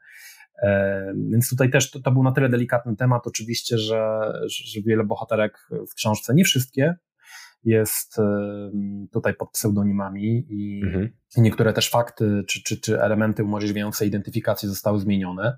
E, 0.63 1.13
więc 1.29 1.49
tutaj 1.49 1.69
też 1.69 1.91
to, 1.91 1.99
to, 1.99 2.11
był 2.11 2.23
na 2.23 2.31
tyle 2.31 2.49
delikatny 2.49 2.95
temat, 2.95 3.27
oczywiście, 3.27 3.77
że, 3.77 4.31
że 4.47 4.81
wiele 4.81 5.03
bohaterek 5.03 5.67
w 5.91 5.93
książce, 5.93 6.33
nie 6.35 6.43
wszystkie, 6.43 6.95
jest 7.63 8.15
tutaj 9.11 9.33
pod 9.33 9.51
pseudonimami 9.51 10.45
i, 10.49 10.81
mhm. 10.83 11.09
niektóre 11.37 11.73
też 11.73 11.89
fakty 11.89 12.43
czy, 12.47 12.63
czy, 12.63 12.81
czy 12.81 13.01
elementy 13.01 13.43
umożliwiające 13.43 14.05
identyfikację 14.05 14.69
zostały 14.69 14.99
zmienione. 14.99 15.57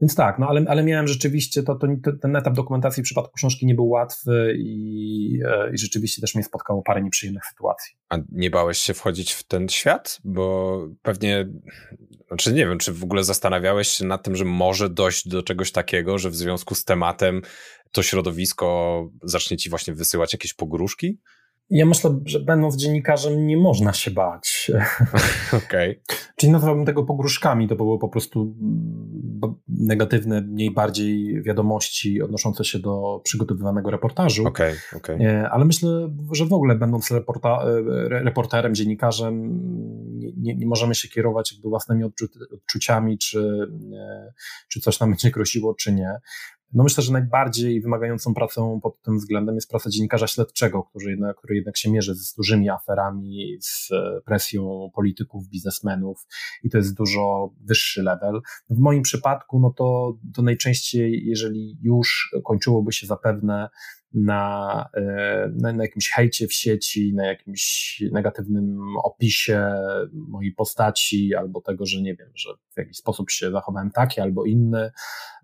Więc 0.00 0.14
tak, 0.14 0.38
no 0.38 0.48
ale, 0.48 0.64
ale 0.68 0.82
miałem 0.82 1.08
rzeczywiście, 1.08 1.62
to, 1.62 1.74
to, 1.74 1.86
ten 2.22 2.36
etap 2.36 2.54
dokumentacji 2.54 3.02
w 3.02 3.04
przypadku 3.04 3.32
książki 3.36 3.66
nie 3.66 3.74
był 3.74 3.88
łatwy 3.88 4.54
i, 4.58 5.40
e, 5.46 5.74
i 5.74 5.78
rzeczywiście 5.78 6.20
też 6.20 6.34
mnie 6.34 6.44
spotkało 6.44 6.82
parę 6.82 7.02
nieprzyjemnych 7.02 7.44
sytuacji. 7.44 7.96
A 8.08 8.18
nie 8.32 8.50
bałeś 8.50 8.78
się 8.78 8.94
wchodzić 8.94 9.32
w 9.32 9.42
ten 9.42 9.68
świat? 9.68 10.18
Bo 10.24 10.78
pewnie, 11.02 11.48
znaczy 12.28 12.52
nie 12.52 12.66
wiem, 12.66 12.78
czy 12.78 12.92
w 12.92 13.04
ogóle 13.04 13.24
zastanawiałeś 13.24 13.88
się 13.88 14.04
nad 14.04 14.22
tym, 14.22 14.36
że 14.36 14.44
może 14.44 14.90
dojść 14.90 15.28
do 15.28 15.42
czegoś 15.42 15.72
takiego, 15.72 16.18
że 16.18 16.30
w 16.30 16.36
związku 16.36 16.74
z 16.74 16.84
tematem 16.84 17.42
to 17.92 18.02
środowisko 18.02 19.08
zacznie 19.22 19.56
ci 19.56 19.70
właśnie 19.70 19.94
wysyłać 19.94 20.32
jakieś 20.32 20.54
pogróżki? 20.54 21.18
Ja 21.70 21.86
myślę, 21.86 22.20
że 22.24 22.40
będąc 22.40 22.76
dziennikarzem 22.76 23.46
nie 23.46 23.56
można 23.56 23.92
się 23.92 24.10
bać. 24.10 24.70
Okej. 25.66 25.90
Okay. 25.90 26.18
Czyli 26.36 26.52
nazwałbym 26.52 26.84
tego 26.84 27.04
pogróżkami, 27.04 27.68
to 27.68 27.76
były 27.76 27.98
po 27.98 28.08
prostu 28.08 28.56
mm, 28.60 29.54
negatywne, 29.68 30.40
mniej 30.40 30.70
bardziej 30.70 31.42
wiadomości 31.42 32.22
odnoszące 32.22 32.64
się 32.64 32.78
do 32.78 33.20
przygotowywanego 33.24 33.90
reportażu. 33.90 34.46
Okay, 34.46 34.76
okay. 34.96 35.48
Ale 35.50 35.64
myślę, 35.64 36.10
że 36.32 36.46
w 36.46 36.52
ogóle 36.52 36.74
będąc 36.74 37.10
reporta, 37.10 37.48
e, 37.48 38.08
reporterem, 38.08 38.74
dziennikarzem, 38.74 39.60
nie, 40.18 40.32
nie, 40.36 40.56
nie, 40.56 40.66
możemy 40.66 40.94
się 40.94 41.08
kierować 41.08 41.52
jakby 41.52 41.68
własnymi 41.68 42.04
odczuciami, 42.52 43.18
czy, 43.18 43.68
e, 43.96 44.32
czy 44.68 44.80
coś 44.80 45.00
nam 45.00 45.10
będzie 45.10 45.30
groziło, 45.30 45.74
czy 45.74 45.92
nie. 45.92 46.14
No 46.74 46.84
myślę, 46.84 47.04
że 47.04 47.12
najbardziej 47.12 47.80
wymagającą 47.80 48.34
pracą 48.34 48.80
pod 48.80 49.02
tym 49.02 49.18
względem 49.18 49.54
jest 49.54 49.70
praca 49.70 49.90
dziennikarza 49.90 50.26
śledczego, 50.26 50.82
który 50.82 51.10
jednak, 51.10 51.36
który 51.36 51.54
jednak 51.54 51.76
się 51.76 51.90
mierzy 51.90 52.14
z 52.14 52.34
dużymi 52.34 52.70
aferami, 52.70 53.56
z 53.60 53.90
presją 54.24 54.90
polityków, 54.94 55.48
biznesmenów 55.48 56.26
i 56.62 56.70
to 56.70 56.78
jest 56.78 56.96
dużo 56.96 57.50
wyższy 57.60 58.02
level. 58.02 58.40
W 58.70 58.78
moim 58.78 59.02
przypadku, 59.02 59.60
no 59.60 59.70
to, 59.76 60.18
to 60.34 60.42
najczęściej, 60.42 61.22
jeżeli 61.26 61.78
już 61.82 62.34
kończyłoby 62.44 62.92
się 62.92 63.06
zapewne 63.06 63.68
na, 64.14 64.88
e, 64.94 65.02
na, 65.54 65.72
na, 65.72 65.84
jakimś 65.84 66.10
hejcie 66.10 66.46
w 66.46 66.52
sieci, 66.52 67.14
na 67.14 67.26
jakimś 67.26 68.02
negatywnym 68.12 68.78
opisie 69.04 69.72
mojej 70.12 70.52
postaci, 70.52 71.34
albo 71.34 71.60
tego, 71.60 71.86
że 71.86 72.02
nie 72.02 72.16
wiem, 72.16 72.28
że 72.34 72.50
w 72.74 72.78
jakiś 72.78 72.96
sposób 72.96 73.30
się 73.30 73.50
zachowałem 73.50 73.90
taki 73.90 74.20
albo 74.20 74.44
inny, 74.44 74.90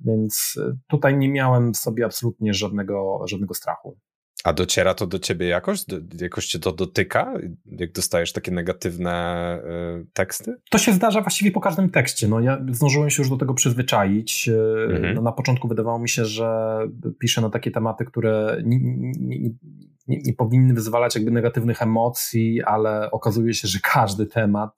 więc 0.00 0.60
tutaj 0.88 1.16
nie 1.16 1.28
miałem 1.28 1.72
w 1.72 1.76
sobie 1.76 2.04
absolutnie 2.04 2.54
żadnego, 2.54 3.20
żadnego 3.26 3.54
strachu. 3.54 3.98
A 4.44 4.52
dociera 4.52 4.94
to 4.94 5.06
do 5.06 5.18
ciebie 5.18 5.46
jakoś? 5.46 5.84
Do, 5.84 5.96
jakoś 6.20 6.46
cię 6.46 6.58
to 6.58 6.72
dotyka, 6.72 7.34
jak 7.78 7.92
dostajesz 7.92 8.32
takie 8.32 8.50
negatywne 8.50 9.58
y, 10.02 10.06
teksty? 10.12 10.56
To 10.70 10.78
się 10.78 10.92
zdarza 10.92 11.20
właściwie 11.20 11.50
po 11.50 11.60
każdym 11.60 11.90
tekście. 11.90 12.28
No, 12.28 12.40
ja 12.40 12.64
zdążyłem 12.70 13.10
się 13.10 13.22
już 13.22 13.30
do 13.30 13.36
tego 13.36 13.54
przyzwyczaić. 13.54 14.48
E, 14.48 14.94
mhm. 14.94 15.14
No, 15.14 15.22
na 15.22 15.32
początku 15.32 15.68
wydawało 15.68 15.98
mi 15.98 16.08
się, 16.08 16.24
że 16.24 16.78
piszę 17.18 17.40
na 17.40 17.50
takie 17.50 17.70
tematy, 17.70 18.04
które 18.04 18.62
nie, 20.10 20.18
nie, 20.24 20.34
powinny 20.34 20.74
wyzwalać 20.74 21.14
jakby 21.14 21.30
negatywnych 21.30 21.82
emocji, 21.82 22.62
ale 22.62 23.10
okazuje 23.10 23.54
się, 23.54 23.68
że 23.68 23.78
każdy 23.82 24.26
temat 24.26 24.70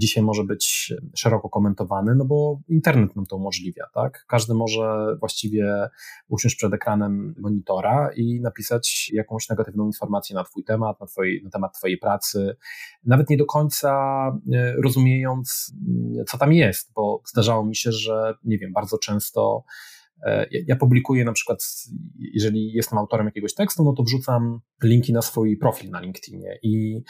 dzisiaj 0.00 0.22
może 0.22 0.44
być 0.44 0.94
szeroko 1.14 1.48
komentowany, 1.48 2.14
no 2.14 2.24
bo 2.24 2.60
internet 2.68 3.16
nam 3.16 3.26
to 3.26 3.36
umożliwia, 3.36 3.84
tak? 3.94 4.24
Każdy 4.28 4.54
może 4.54 5.16
właściwie 5.20 5.88
usiąść 6.28 6.56
przed 6.56 6.74
ekranem 6.74 7.34
monitora 7.38 8.10
i 8.16 8.40
napisać 8.40 9.10
jakąś 9.12 9.48
negatywną 9.48 9.86
informację 9.86 10.36
na 10.36 10.44
twój 10.44 10.64
temat, 10.64 11.00
na, 11.00 11.06
twoi, 11.06 11.40
na 11.44 11.50
temat 11.50 11.78
twojej 11.78 11.98
pracy, 11.98 12.56
nawet 13.04 13.30
nie 13.30 13.36
do 13.36 13.46
końca 13.46 13.92
e, 14.52 14.72
rozumiejąc, 14.82 15.74
co 16.28 16.38
tam 16.38 16.52
jest, 16.52 16.92
bo 16.94 17.22
zdarzało 17.26 17.64
mi 17.64 17.76
się, 17.76 17.92
że 17.92 18.34
nie 18.44 18.58
wiem, 18.58 18.72
bardzo 18.72 18.98
często 18.98 19.64
E, 20.22 20.46
ja 20.66 20.76
publikuję 20.76 21.24
na 21.24 21.32
przykład, 21.32 21.64
jeżeli 22.18 22.72
jestem 22.72 22.98
autorem 22.98 23.26
jakiegoś 23.26 23.54
tekstu, 23.54 23.84
no 23.84 23.92
to 23.92 24.02
wrzucam 24.02 24.60
linki 24.84 25.12
na 25.12 25.22
swój 25.22 25.56
profil 25.56 25.90
na 25.90 26.00
LinkedInie 26.00 26.58
i 26.62 27.02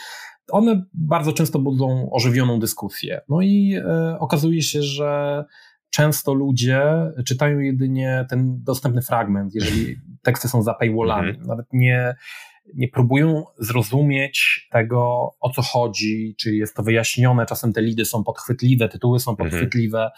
one 0.51 0.85
bardzo 0.95 1.33
często 1.33 1.59
budzą 1.59 2.11
ożywioną 2.11 2.61
dyskusję. 2.61 3.21
No 3.29 3.41
i 3.41 3.75
e, 3.75 4.17
okazuje 4.19 4.63
się, 4.63 4.83
że 4.83 5.45
często 5.91 6.35
ludzie 6.35 6.83
czytają 7.27 7.59
jedynie 7.59 8.27
ten 8.31 8.63
dostępny 8.63 9.03
fragment, 9.03 9.55
jeżeli 9.55 9.97
teksty 10.27 10.49
są 10.49 10.63
za 10.63 10.75
paywallami. 10.75 11.29
Mhm. 11.29 11.47
Nawet 11.47 11.67
nie, 11.73 12.15
nie 12.75 12.89
próbują 12.89 13.45
zrozumieć 13.59 14.69
tego, 14.73 15.31
o 15.41 15.51
co 15.51 15.63
chodzi, 15.63 16.35
czy 16.39 16.55
jest 16.55 16.77
to 16.77 16.83
wyjaśnione. 16.83 17.47
Czasem 17.47 17.73
te 17.73 17.83
lidy 17.83 18.05
są 18.05 18.25
podchwytliwe, 18.25 18.89
tytuły 18.89 19.21
są 19.21 19.31
mhm. 19.31 19.51
podchwytliwe. 19.51 20.11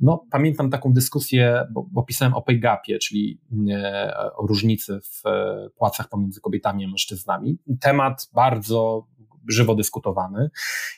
No, 0.00 0.24
pamiętam 0.30 0.70
taką 0.70 0.92
dyskusję, 0.92 1.64
bo, 1.72 1.86
bo 1.92 2.02
pisałem 2.02 2.34
o 2.34 2.42
pay 2.42 2.58
gapie, 2.58 2.98
czyli 2.98 3.40
e, 3.70 4.14
o 4.36 4.46
różnicy 4.46 5.00
w 5.00 5.26
e, 5.26 5.68
płacach 5.76 6.08
pomiędzy 6.08 6.40
kobietami 6.40 6.84
a 6.84 6.88
mężczyznami. 6.88 7.58
Temat 7.80 8.30
bardzo 8.34 9.06
żywo 9.48 9.74
dyskutowany. 9.74 10.50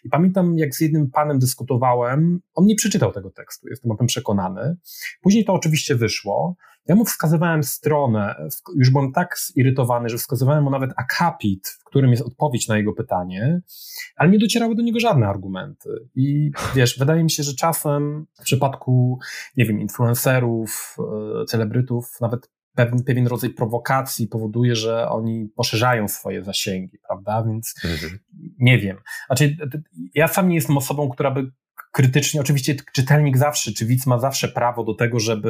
I 0.05 0.09
pamiętam, 0.09 0.59
jak 0.59 0.75
z 0.75 0.81
jednym 0.81 1.11
panem 1.11 1.39
dyskutowałem, 1.39 2.41
on 2.55 2.67
nie 2.67 2.75
przeczytał 2.75 3.13
tego 3.13 3.31
tekstu, 3.31 3.69
jestem 3.69 3.93
o 3.93 3.97
tym 3.97 4.07
przekonany. 4.07 4.77
Później 5.23 5.45
to 5.45 5.53
oczywiście 5.53 5.95
wyszło. 5.95 6.57
Ja 6.89 6.95
mu 6.95 7.05
wskazywałem 7.05 7.63
stronę, 7.63 8.49
już 8.77 8.91
byłem 8.91 9.13
tak 9.13 9.37
zirytowany, 9.39 10.09
że 10.09 10.19
wskazywałem 10.19 10.65
mu 10.65 10.71
nawet 10.71 10.91
akapit, 10.97 11.69
w 11.69 11.85
którym 11.85 12.11
jest 12.11 12.23
odpowiedź 12.23 12.69
na 12.69 12.77
jego 12.77 12.93
pytanie, 12.93 13.61
ale 14.17 14.31
nie 14.31 14.39
docierały 14.39 14.75
do 14.75 14.83
niego 14.83 15.01
żadne 15.01 15.27
argumenty. 15.27 15.91
I 16.15 16.51
wiesz, 16.75 16.99
wydaje 16.99 17.25
mi 17.25 17.31
się, 17.31 17.43
że 17.43 17.55
czasem 17.55 18.27
w 18.41 18.43
przypadku, 18.43 19.19
nie 19.57 19.65
wiem, 19.65 19.81
influencerów, 19.81 20.97
e, 21.43 21.45
celebrytów, 21.45 22.17
nawet 22.21 22.51
pewien, 22.77 23.05
pewien 23.05 23.27
rodzaj 23.27 23.51
prowokacji 23.51 24.29
powoduje, 24.29 24.77
że 24.77 25.09
oni 25.09 25.49
poszerzają 25.57 26.09
swoje 26.09 26.45
zasięgi, 26.45 26.99
prawda? 27.09 27.45
Więc 27.47 27.75
mhm. 27.85 28.19
nie 28.59 28.79
wiem. 28.79 28.97
Znaczy, 29.27 29.57
ja 30.15 30.29
sam 30.29 30.49
nie 30.49 30.55
jestem 30.55 30.77
osobą, 30.77 31.11
która 31.11 31.31
by 31.31 31.51
krytycznie, 31.97 32.41
oczywiście 32.41 32.75
czytelnik 32.93 33.39
zawsze, 33.39 33.73
czy 33.73 33.87
widz 33.87 34.07
ma 34.07 34.19
zawsze 34.19 34.49
prawo 34.49 34.85
do 34.85 34.95
tego, 34.95 35.21
żeby, 35.21 35.49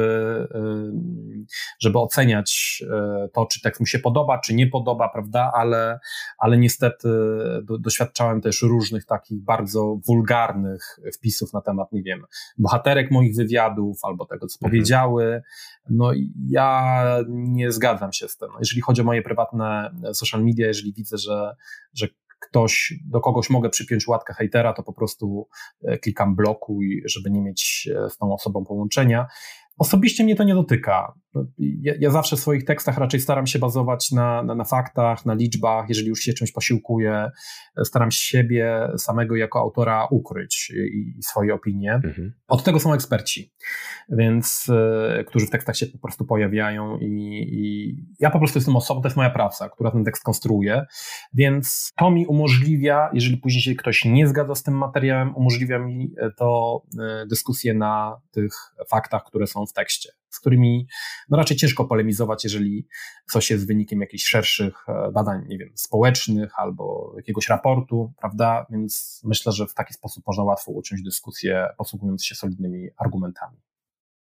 y, 0.55 1.45
żeby 1.79 1.99
oceniać 1.99 2.81
y, 3.25 3.29
to, 3.33 3.45
czy 3.45 3.61
tekst 3.61 3.79
mu 3.79 3.85
się 3.85 3.99
podoba, 3.99 4.39
czy 4.39 4.55
nie 4.55 4.67
podoba, 4.67 5.09
prawda, 5.09 5.51
ale, 5.53 5.99
ale 6.37 6.57
niestety 6.57 7.09
do, 7.63 7.77
doświadczałem 7.77 8.41
też 8.41 8.61
różnych 8.61 9.05
takich 9.05 9.43
bardzo 9.43 9.97
wulgarnych 10.07 10.99
wpisów 11.17 11.53
na 11.53 11.61
temat, 11.61 11.91
nie 11.91 12.03
wiem, 12.03 12.23
bohaterek 12.57 13.11
moich 13.11 13.35
wywiadów, 13.35 13.99
albo 14.03 14.25
tego, 14.25 14.47
co 14.47 14.57
mhm. 14.57 14.71
powiedziały. 14.71 15.41
No 15.89 16.11
ja 16.49 16.93
nie 17.27 17.71
zgadzam 17.71 18.13
się 18.13 18.27
z 18.27 18.37
tym. 18.37 18.49
Jeżeli 18.59 18.81
chodzi 18.81 19.01
o 19.01 19.05
moje 19.05 19.21
prywatne 19.21 19.91
social 20.13 20.43
media, 20.43 20.67
jeżeli 20.67 20.93
widzę, 20.93 21.17
że, 21.17 21.55
że 21.93 22.07
ktoś, 22.39 22.93
do 23.05 23.21
kogoś 23.21 23.49
mogę 23.49 23.69
przypiąć 23.69 24.07
łatkę 24.07 24.33
hejtera, 24.33 24.73
to 24.73 24.83
po 24.83 24.93
prostu 24.93 25.47
e, 25.83 25.97
klikam 25.97 26.35
blokuj, 26.35 27.03
żeby 27.05 27.31
nie 27.31 27.41
mieć 27.41 27.89
e, 27.95 28.09
z 28.09 28.17
tą 28.17 28.33
osobą 28.33 28.63
połączenia. 28.65 29.27
Osobiście 29.77 30.23
mnie 30.23 30.35
to 30.35 30.43
nie 30.43 30.55
dotyka. 30.55 31.13
Ja, 31.57 31.93
ja, 31.99 32.11
zawsze 32.11 32.35
w 32.35 32.39
swoich 32.39 32.65
tekstach 32.65 32.97
raczej 32.97 33.19
staram 33.19 33.47
się 33.47 33.59
bazować 33.59 34.11
na, 34.11 34.43
na, 34.43 34.55
na, 34.55 34.63
faktach, 34.63 35.25
na 35.25 35.33
liczbach. 35.33 35.89
Jeżeli 35.89 36.07
już 36.07 36.19
się 36.19 36.33
czymś 36.33 36.51
posiłkuję, 36.51 37.31
staram 37.83 38.11
się 38.11 38.21
siebie 38.21 38.89
samego 38.97 39.35
jako 39.35 39.59
autora 39.59 40.07
ukryć 40.11 40.73
i, 40.75 41.13
i 41.19 41.23
swoje 41.23 41.53
opinie. 41.53 41.93
Mhm. 41.93 42.33
Od 42.47 42.63
tego 42.63 42.79
są 42.79 42.93
eksperci, 42.93 43.53
więc 44.09 44.69
y, 45.19 45.23
którzy 45.23 45.45
w 45.45 45.49
tekstach 45.49 45.77
się 45.77 45.85
po 45.85 45.97
prostu 45.97 46.25
pojawiają 46.25 46.97
i, 46.97 47.05
i, 47.51 47.95
ja 48.19 48.29
po 48.29 48.39
prostu 48.39 48.57
jestem 48.57 48.75
osobą, 48.75 49.01
to 49.01 49.07
jest 49.07 49.17
moja 49.17 49.29
praca, 49.29 49.69
która 49.69 49.91
ten 49.91 50.03
tekst 50.03 50.23
konstruuje, 50.23 50.85
więc 51.33 51.91
to 51.97 52.11
mi 52.11 52.27
umożliwia, 52.27 53.09
jeżeli 53.13 53.37
później 53.37 53.61
się 53.61 53.75
ktoś 53.75 54.05
nie 54.05 54.27
zgadza 54.27 54.55
z 54.55 54.63
tym 54.63 54.77
materiałem, 54.77 55.35
umożliwia 55.35 55.79
mi 55.79 56.11
to 56.37 56.81
y, 57.23 57.27
dyskusję 57.27 57.73
na 57.73 58.21
tych 58.31 58.53
faktach, 58.89 59.23
które 59.23 59.47
są 59.47 59.65
w 59.65 59.73
tekście 59.73 60.09
z 60.37 60.39
którymi 60.39 60.87
no 61.29 61.37
raczej 61.37 61.57
ciężko 61.57 61.85
polemizować, 61.85 62.43
jeżeli 62.43 62.87
coś 63.31 63.49
jest 63.49 63.67
wynikiem 63.67 64.01
jakichś 64.01 64.25
szerszych 64.25 64.85
e, 64.89 65.11
badań, 65.11 65.45
nie 65.47 65.57
wiem, 65.57 65.69
społecznych 65.75 66.59
albo 66.59 67.13
jakiegoś 67.17 67.49
raportu, 67.49 68.13
prawda? 68.19 68.65
Więc 68.69 69.21
myślę, 69.25 69.51
że 69.51 69.67
w 69.67 69.73
taki 69.73 69.93
sposób 69.93 70.23
można 70.27 70.43
łatwo 70.43 70.71
uciąć 70.71 71.01
dyskusję, 71.01 71.67
posługując 71.77 72.25
się 72.25 72.35
solidnymi 72.35 72.87
argumentami. 72.97 73.57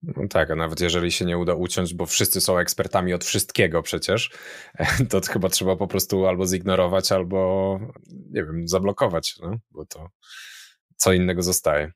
No 0.03 0.29
tak, 0.29 0.51
a 0.51 0.55
nawet 0.55 0.81
jeżeli 0.81 1.13
się 1.13 1.25
nie 1.25 1.39
uda 1.39 1.55
uciąć, 1.55 1.95
bo 1.95 2.07
wszyscy 2.07 2.41
są 2.41 2.59
ekspertami 2.59 3.15
od 3.15 3.25
wszystkiego 3.25 3.83
przecież, 3.83 4.31
to 5.11 5.21
chyba 5.21 5.49
trzeba 5.49 5.77
po 5.77 5.87
prostu 5.87 6.27
albo 6.27 6.47
zignorować, 6.47 7.13
albo 7.13 7.81
nie 8.11 8.45
wiem, 8.45 8.69
zablokować, 8.69 9.37
no? 9.43 9.57
bo 9.71 9.87
to 9.87 10.09
co 10.97 11.13
innego 11.13 11.43
zostaje. 11.43 11.93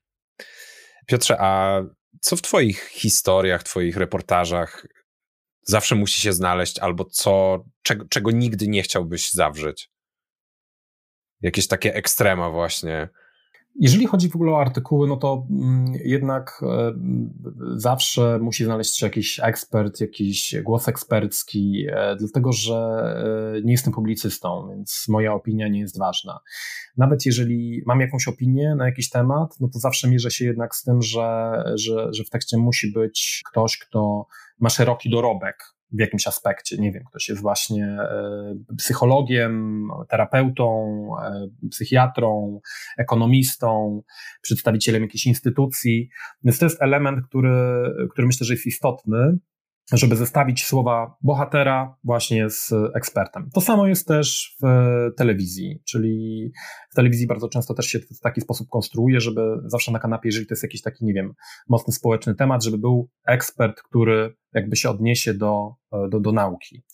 Piotrze, 1.07 1.37
a 1.41 1.83
co 2.21 2.37
w 2.37 2.43
Twoich 2.43 2.89
historiach, 2.89 3.63
Twoich 3.63 3.97
reportażach 3.97 4.87
zawsze 5.63 5.95
musi 5.95 6.21
się 6.21 6.33
znaleźć, 6.33 6.79
albo 6.79 7.05
co, 7.05 7.65
czego, 7.83 8.05
czego 8.09 8.31
nigdy 8.31 8.69
nie 8.69 8.83
chciałbyś 8.83 9.33
zawrzeć? 9.33 9.91
Jakieś 11.41 11.69
takie 11.69 11.95
ekstrema, 11.95 12.51
właśnie. 12.51 13.09
Jeżeli 13.81 14.07
chodzi 14.07 14.29
w 14.29 14.35
ogóle 14.35 14.53
o 14.53 14.61
artykuły, 14.61 15.09
no 15.09 15.17
to 15.17 15.47
mm, 15.51 15.93
jednak 16.05 16.61
e, 16.63 16.93
zawsze 17.77 18.39
musi 18.39 18.65
znaleźć 18.65 18.97
się 18.97 19.07
jakiś 19.07 19.41
ekspert, 19.43 20.01
jakiś 20.01 20.55
głos 20.63 20.89
ekspercki, 20.89 21.87
e, 21.91 22.17
dlatego 22.17 22.53
że 22.53 22.75
e, 23.57 23.63
nie 23.63 23.73
jestem 23.73 23.93
publicystą, 23.93 24.69
więc 24.69 25.05
moja 25.09 25.33
opinia 25.33 25.69
nie 25.69 25.81
jest 25.81 25.99
ważna. 25.99 26.41
Nawet 26.97 27.27
jeżeli 27.27 27.83
mam 27.87 28.01
jakąś 28.01 28.29
opinię 28.29 28.75
na 28.75 28.87
jakiś 28.87 29.11
temat, 29.11 29.61
no 29.61 29.69
to 29.69 29.79
zawsze 29.79 30.11
mierzę 30.11 30.31
się 30.31 30.45
jednak 30.45 30.75
z 30.75 30.83
tym, 30.83 31.03
że, 31.03 31.63
że, 31.75 32.09
że 32.13 32.25
w 32.25 32.31
tekście 32.31 32.57
musi 32.57 32.93
być 32.93 33.43
ktoś, 33.51 33.79
kto 33.79 34.27
ma 34.61 34.69
szeroki 34.69 35.11
dorobek 35.11 35.74
w 35.95 36.01
jakimś 36.01 36.27
aspekcie. 36.27 36.77
Nie 36.77 36.93
wiem, 36.93 37.05
ktoś 37.05 37.29
jest 37.29 37.43
właśnie 37.43 37.85
e, 37.85 38.55
psychologiem, 38.79 39.89
terapeutą, 40.09 41.07
e, 41.23 41.49
psychiatrą, 41.71 42.61
ekonomistą, 42.99 44.03
przedstawicielem 44.43 45.03
jakiejś 45.03 45.27
instytucji. 45.27 46.09
Więc 46.45 46.59
to 46.59 46.67
jest 46.67 46.83
element, 46.83 47.27
który, 47.27 47.51
który 48.11 48.27
myślę, 48.27 48.47
że 48.47 48.55
jest 48.55 48.67
istotny 48.67 49.39
żeby 49.93 50.17
zestawić 50.17 50.65
słowa 50.65 51.17
bohatera 51.23 51.97
właśnie 52.05 52.51
z 52.51 52.73
ekspertem. 52.95 53.51
To 53.55 53.61
samo 53.61 53.87
jest 53.87 54.09
też 54.09 54.57
w 54.63 54.67
telewizji, 55.17 55.83
czyli 55.85 56.51
w 56.91 56.95
telewizji 56.95 57.27
bardzo 57.27 57.49
często 57.49 57.75
też 57.75 57.87
się 57.87 57.99
w 57.99 58.21
taki 58.23 58.41
sposób 58.41 58.69
konstruuje, 58.69 59.21
żeby 59.21 59.41
zawsze 59.67 59.93
na 59.93 59.99
kanapie, 59.99 60.29
jeżeli 60.29 60.47
to 60.47 60.53
jest 60.53 60.63
jakiś 60.63 60.83
taki, 60.83 61.05
nie 61.05 61.15
wiem, 61.15 61.33
mocny 61.69 61.93
społeczny 61.93 62.35
temat, 62.35 62.65
żeby 62.65 62.79
był 62.79 63.11
ekspert, 63.27 63.83
który 63.83 64.37
jakby 64.55 64.77
się 64.77 64.91
odniesie 64.91 65.35
do, 65.35 65.71
do, 66.11 66.21
do 66.21 66.33
nauki. 66.33 66.85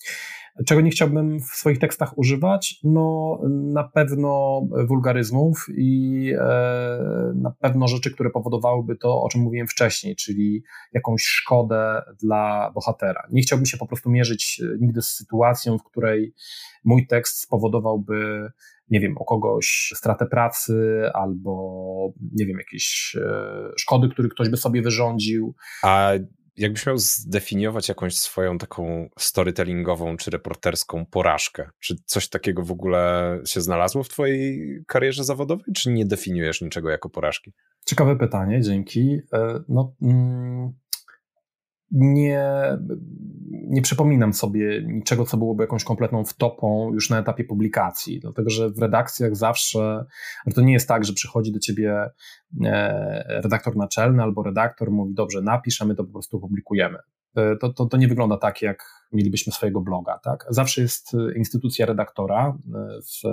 Czego 0.67 0.81
nie 0.81 0.91
chciałbym 0.91 1.41
w 1.41 1.45
swoich 1.45 1.79
tekstach 1.79 2.19
używać? 2.19 2.81
No, 2.85 3.39
na 3.49 3.85
pewno 3.85 4.63
wulgaryzmów 4.89 5.67
i 5.77 6.33
e, 6.39 7.33
na 7.35 7.51
pewno 7.61 7.89
rzeczy, 7.89 8.11
które 8.11 8.31
powodowałyby 8.31 8.97
to, 8.97 9.23
o 9.23 9.29
czym 9.29 9.41
mówiłem 9.41 9.67
wcześniej, 9.67 10.17
czyli 10.17 10.63
jakąś 10.93 11.23
szkodę 11.23 12.03
dla 12.23 12.71
bohatera. 12.75 13.23
Nie 13.31 13.43
chciałbym 13.43 13.67
się 13.67 13.77
po 13.77 13.87
prostu 13.87 14.11
mierzyć 14.11 14.63
e, 14.65 14.77
nigdy 14.81 15.03
z 15.03 15.11
sytuacją, 15.11 15.79
w 15.79 15.85
której 15.85 16.35
mój 16.85 17.07
tekst 17.07 17.41
spowodowałby 17.41 18.51
nie 18.91 19.01
wiem, 19.01 19.19
o 19.19 19.25
kogoś 19.25 19.93
stratę 19.95 20.27
pracy 20.27 21.03
albo, 21.15 22.13
nie 22.33 22.47
wiem, 22.47 22.59
jakieś 22.59 23.17
e, 23.21 23.73
szkody, 23.77 24.09
które 24.09 24.29
ktoś 24.29 24.49
by 24.49 24.57
sobie 24.57 24.83
wyrządził. 24.83 25.55
A 25.83 26.13
jakbyś 26.57 26.87
miał 26.87 26.99
zdefiniować 26.99 27.89
jakąś 27.89 28.17
swoją 28.17 28.59
taką 28.59 29.09
storytellingową 29.19 30.17
czy 30.17 30.31
reporterską 30.31 31.07
porażkę, 31.07 31.71
czy 31.81 31.97
coś 32.07 32.29
takiego 32.29 32.63
w 32.63 32.73
ogóle 32.73 33.39
się 33.47 33.61
znalazło 33.61 34.03
w 34.03 34.09
twojej 34.09 34.79
karierze 34.87 35.25
zawodowej, 35.25 35.75
czy 35.75 35.91
nie 35.91 36.07
definiujesz 36.07 36.61
niczego 36.61 36.91
jako 36.91 37.09
porażki? 37.11 37.53
Ciekawe 37.87 38.17
pytanie, 38.17 38.61
dzięki. 38.63 39.21
E, 39.33 39.61
no, 39.69 39.95
mm, 40.03 40.73
nie, 41.91 42.45
nie 43.51 43.83
przypominam 43.83 44.33
sobie 44.33 44.83
niczego, 44.87 45.25
co 45.25 45.37
byłoby 45.37 45.63
jakąś 45.63 45.85
kompletną 45.85 46.25
wtopą 46.25 46.93
już 46.93 47.11
na 47.11 47.19
etapie 47.19 47.45
publikacji, 47.45 48.21
dlatego 48.21 48.51
że 48.51 48.71
w 48.71 48.79
redakcjach 48.79 49.37
zawsze, 49.37 50.05
to 50.55 50.61
nie 50.61 50.73
jest 50.73 50.89
tak, 50.89 51.05
że 51.05 51.13
przychodzi 51.13 51.53
do 51.53 51.59
ciebie 51.59 52.11
e, 52.65 53.41
redaktor 53.43 53.77
naczelny 53.77 54.23
albo 54.23 54.43
redaktor, 54.43 54.91
mówi 54.91 55.15
dobrze, 55.15 55.43
napisz, 55.43 55.83
a 55.83 55.85
my 55.85 55.95
to 55.95 56.05
po 56.05 56.13
prostu 56.13 56.41
publikujemy. 56.41 56.99
E, 57.37 57.57
to, 57.57 57.73
to, 57.73 57.87
to 57.87 57.97
nie 57.97 58.09
wygląda 58.09 58.37
tak, 58.37 58.63
jak 58.63 59.01
mielibyśmy 59.13 59.53
swojego 59.53 59.81
bloga. 59.81 60.19
Tak? 60.25 60.47
Zawsze 60.49 60.83
jest 60.83 61.15
e, 61.15 61.39
instytucja 61.39 61.87
redaktora 61.87 62.59
e, 62.75 63.01
w 63.03 63.29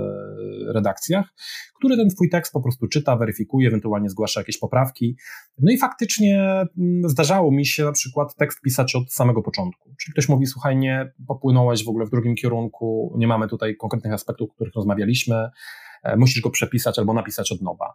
redakcjach, 0.73 1.25
który 1.75 1.97
ten 1.97 2.09
twój 2.09 2.29
tekst 2.29 2.53
po 2.53 2.61
prostu 2.61 2.87
czyta, 2.87 3.15
weryfikuje, 3.15 3.67
ewentualnie 3.67 4.09
zgłasza 4.09 4.39
jakieś 4.39 4.57
poprawki. 4.57 5.17
No 5.59 5.71
i 5.71 5.77
faktycznie 5.77 6.41
mm, 6.77 7.09
zdarzało 7.09 7.51
mi 7.51 7.65
się 7.65 7.83
na 7.83 7.91
przykład 7.91 8.35
tekst 8.35 8.61
pisać 8.61 8.95
od 8.95 9.13
samego 9.13 9.41
początku. 9.41 9.95
Czyli 9.99 10.13
ktoś 10.13 10.29
mówi, 10.29 10.45
słuchaj, 10.45 10.77
nie 10.77 11.11
popłynąłeś 11.27 11.85
w 11.85 11.89
ogóle 11.89 12.05
w 12.05 12.09
drugim 12.09 12.35
kierunku, 12.35 13.15
nie 13.17 13.27
mamy 13.27 13.47
tutaj 13.47 13.75
konkretnych 13.75 14.13
aspektów, 14.13 14.49
o 14.49 14.53
których 14.53 14.73
rozmawialiśmy, 14.73 15.49
musisz 16.17 16.41
go 16.41 16.49
przepisać 16.49 16.99
albo 16.99 17.13
napisać 17.13 17.51
od 17.51 17.61
nowa. 17.61 17.93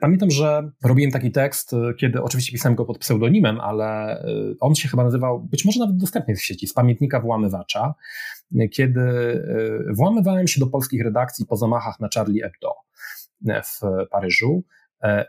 Pamiętam, 0.00 0.30
że 0.30 0.70
robiłem 0.84 1.10
taki 1.10 1.30
tekst, 1.30 1.72
y, 1.72 1.94
kiedy 1.94 2.22
oczywiście 2.22 2.52
pisałem 2.52 2.76
go 2.76 2.84
pod 2.84 2.98
pseudonimem, 2.98 3.60
ale 3.60 4.20
y, 4.24 4.56
on 4.60 4.74
się 4.74 4.88
chyba 4.88 5.04
nazywał, 5.04 5.40
być 5.40 5.64
może 5.64 5.80
nawet 5.80 5.96
dostępny 5.96 6.36
w 6.36 6.42
sieci, 6.42 6.66
z 6.66 6.72
pamiętnika 6.72 7.20
włamywacza, 7.20 7.94
kiedy 8.72 9.00
y, 9.00 9.92
włamywałem 9.94 10.48
się 10.48 10.60
do 10.60 10.66
polskich 10.66 11.04
redakcji 11.04 11.46
po 11.46 11.56
zamachach 11.56 12.00
na 12.00 12.08
Charlie 12.14 12.42
Hebdo 12.42 12.74
w 13.64 13.80
Paryżu. 14.10 14.64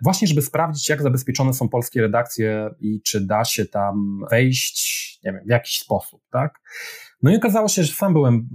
Właśnie, 0.04 0.28
żeby 0.28 0.41
sprawdzić, 0.41 0.90
jak 0.90 1.02
zabezpieczone 1.02 1.54
są 1.54 1.70
polskie 1.70 2.02
redakcje 2.02 2.70
i 2.80 3.02
czy 3.02 3.22
da 3.22 3.46
się 3.46 3.66
tam 3.66 4.26
wejść, 4.32 5.20
nie 5.24 5.32
wiem, 5.32 5.41
w 5.46 5.50
jakiś 5.50 5.80
sposób, 5.80 6.22
tak? 6.32 6.60
No 7.24 7.32
i 7.32 7.36
okazało 7.36 7.68
się, 7.68 7.84
że 7.84 7.94
sam 7.94 8.14
byłem 8.14 8.50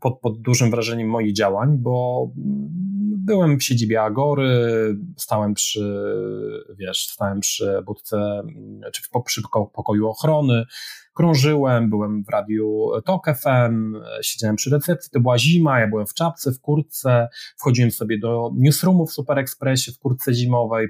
pod, 0.00 0.20
pod 0.20 0.40
dużym 0.40 0.70
wrażeniem 0.70 1.08
moich 1.08 1.32
działań, 1.32 1.78
bo 1.78 2.26
byłem 3.30 3.58
w 3.58 3.64
siedzibie 3.64 4.02
Agory, 4.02 4.50
stałem 5.16 5.54
przy, 5.54 6.02
wiesz, 6.78 7.06
stałem 7.06 7.40
przy 7.40 7.82
budce, 7.86 8.42
czy 8.92 9.02
w, 9.02 9.08
przy 9.24 9.42
pokoju 9.74 10.08
ochrony, 10.08 10.64
krążyłem, 11.14 11.90
byłem 11.90 12.24
w 12.24 12.28
radiu 12.28 12.90
TOK 13.04 13.26
FM, 13.26 13.96
siedziałem 14.22 14.56
przy 14.56 14.70
recepcji, 14.70 15.10
to 15.12 15.20
była 15.20 15.38
zima, 15.38 15.80
ja 15.80 15.88
byłem 15.88 16.06
w 16.06 16.14
czapce, 16.14 16.52
w 16.52 16.60
kurtce, 16.60 17.28
wchodziłem 17.58 17.90
sobie 17.90 18.18
do 18.18 18.50
newsroomu 18.56 19.06
w 19.06 19.12
Super 19.12 19.38
Expressie 19.38 19.92
w 19.92 19.98
kurtce 19.98 20.34
zimowej, 20.34 20.88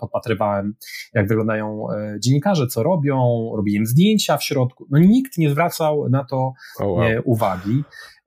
podpatrywałem, 0.00 0.74
jak 1.14 1.28
wyglądają 1.28 1.90
e, 1.90 2.16
dziennikarze, 2.20 2.66
co 2.66 2.82
robią, 2.82 3.50
robiłem 3.56 3.86
zdjęcia 3.86 4.36
w 4.36 4.44
środku. 4.44 4.86
No 4.90 4.98
nikt 4.98 5.38
nie 5.38 5.50
zwracał 5.50 6.08
na 6.08 6.24
to 6.24 6.52
oh, 6.78 6.86
wow. 6.86 7.08
uwagi. 7.24 7.84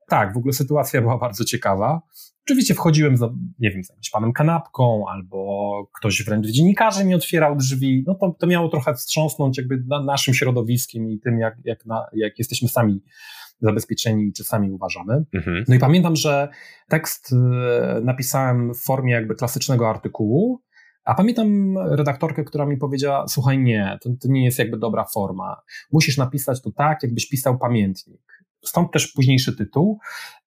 Tak, 0.07 0.33
w 0.33 0.37
ogóle 0.37 0.53
sytuacja 0.53 1.01
była 1.01 1.17
bardzo 1.17 1.43
ciekawa. 1.43 2.01
Oczywiście 2.45 2.73
wchodziłem 2.73 3.17
za, 3.17 3.25
nie 3.59 3.71
wiem, 3.71 3.81
jakimś 3.89 4.09
panem 4.09 4.33
kanapką, 4.33 5.05
albo 5.09 5.89
ktoś 5.97 6.23
wręcz 6.23 6.47
dziennikarzy 6.47 7.05
mi 7.05 7.15
otwierał 7.15 7.55
drzwi. 7.55 8.03
No 8.07 8.15
to, 8.15 8.35
to 8.39 8.47
miało 8.47 8.69
trochę 8.69 8.93
wstrząsnąć 8.93 9.57
jakby 9.57 9.83
na 9.87 10.03
naszym 10.03 10.33
środowiskiem 10.33 11.09
i 11.09 11.19
tym, 11.19 11.39
jak, 11.39 11.55
jak, 11.63 11.85
na, 11.85 12.05
jak 12.13 12.39
jesteśmy 12.39 12.67
sami 12.67 13.03
zabezpieczeni, 13.61 14.33
czy 14.33 14.43
sami 14.43 14.71
uważamy. 14.71 15.23
Mhm. 15.33 15.63
No 15.67 15.75
i 15.75 15.79
pamiętam, 15.79 16.15
że 16.15 16.49
tekst 16.89 17.33
e, 17.33 18.01
napisałem 18.01 18.73
w 18.73 18.83
formie 18.83 19.13
jakby 19.13 19.35
klasycznego 19.35 19.89
artykułu, 19.89 20.61
a 21.05 21.15
pamiętam 21.15 21.77
redaktorkę, 21.77 22.43
która 22.43 22.65
mi 22.65 22.77
powiedziała: 22.77 23.27
Słuchaj, 23.27 23.59
nie, 23.59 23.97
to, 24.01 24.09
to 24.21 24.27
nie 24.27 24.45
jest 24.45 24.59
jakby 24.59 24.77
dobra 24.77 25.05
forma. 25.13 25.61
Musisz 25.91 26.17
napisać 26.17 26.61
to 26.61 26.71
tak, 26.71 27.03
jakbyś 27.03 27.29
pisał 27.29 27.57
pamiętnik. 27.57 28.21
Stąd 28.65 28.91
też 28.91 29.07
późniejszy 29.07 29.55
tytuł. 29.55 29.99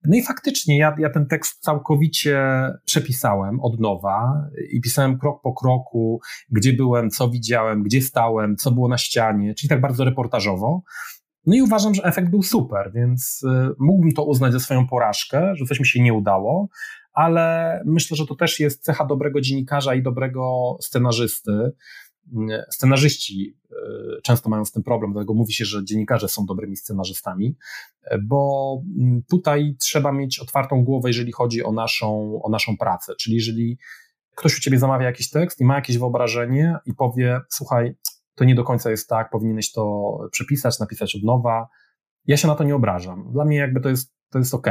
No 0.04 0.16
i 0.16 0.22
faktycznie 0.22 0.78
ja, 0.78 0.96
ja 0.98 1.10
ten 1.10 1.26
tekst 1.26 1.62
całkowicie 1.62 2.42
przepisałem 2.84 3.60
od 3.60 3.80
nowa 3.80 4.48
i 4.70 4.80
pisałem 4.80 5.18
krok 5.18 5.42
po 5.42 5.54
kroku, 5.54 6.20
gdzie 6.50 6.72
byłem, 6.72 7.10
co 7.10 7.30
widziałem, 7.30 7.82
gdzie 7.82 8.02
stałem, 8.02 8.56
co 8.56 8.70
było 8.70 8.88
na 8.88 8.98
ścianie, 8.98 9.54
czyli 9.54 9.68
tak 9.68 9.80
bardzo 9.80 10.04
reportażowo. 10.04 10.82
No 11.46 11.56
i 11.56 11.62
uważam, 11.62 11.94
że 11.94 12.02
efekt 12.02 12.30
był 12.30 12.42
super, 12.42 12.92
więc 12.94 13.42
y, 13.42 13.74
mógłbym 13.78 14.12
to 14.12 14.24
uznać 14.24 14.52
za 14.52 14.60
swoją 14.60 14.86
porażkę, 14.86 15.56
że 15.56 15.64
coś 15.64 15.80
mi 15.80 15.86
się 15.86 16.02
nie 16.02 16.14
udało, 16.14 16.68
ale 17.12 17.80
myślę, 17.86 18.16
że 18.16 18.26
to 18.26 18.34
też 18.34 18.60
jest 18.60 18.84
cecha 18.84 19.04
dobrego 19.04 19.40
dziennikarza 19.40 19.94
i 19.94 20.02
dobrego 20.02 20.76
scenarzysty, 20.80 21.72
Scenarzyści 22.70 23.58
e, 23.70 23.76
często 24.22 24.50
mają 24.50 24.64
z 24.64 24.72
tym 24.72 24.82
problem, 24.82 25.12
dlatego 25.12 25.34
mówi 25.34 25.52
się, 25.52 25.64
że 25.64 25.84
dziennikarze 25.84 26.28
są 26.28 26.46
dobrymi 26.46 26.76
scenarzystami, 26.76 27.56
e, 28.02 28.18
bo 28.18 28.82
mm, 28.98 29.22
tutaj 29.30 29.76
trzeba 29.80 30.12
mieć 30.12 30.38
otwartą 30.38 30.84
głowę, 30.84 31.08
jeżeli 31.08 31.32
chodzi 31.32 31.64
o 31.64 31.72
naszą, 31.72 32.40
o 32.42 32.50
naszą 32.50 32.76
pracę. 32.76 33.14
Czyli 33.20 33.36
jeżeli 33.36 33.78
ktoś 34.36 34.58
u 34.58 34.60
ciebie 34.60 34.78
zamawia 34.78 35.06
jakiś 35.06 35.30
tekst 35.30 35.60
i 35.60 35.64
ma 35.64 35.74
jakieś 35.74 35.98
wyobrażenie 35.98 36.76
i 36.86 36.94
powie: 36.94 37.40
Słuchaj, 37.50 37.94
to 38.34 38.44
nie 38.44 38.54
do 38.54 38.64
końca 38.64 38.90
jest 38.90 39.08
tak, 39.08 39.30
powinieneś 39.30 39.72
to 39.72 40.18
przepisać, 40.32 40.78
napisać 40.78 41.16
od 41.16 41.22
nowa. 41.22 41.68
Ja 42.24 42.36
się 42.36 42.48
na 42.48 42.54
to 42.54 42.64
nie 42.64 42.74
obrażam. 42.74 43.32
Dla 43.32 43.44
mnie 43.44 43.56
jakby 43.56 43.80
to 43.80 43.88
jest 43.88 44.15
to 44.30 44.38
jest 44.38 44.54
ok. 44.54 44.66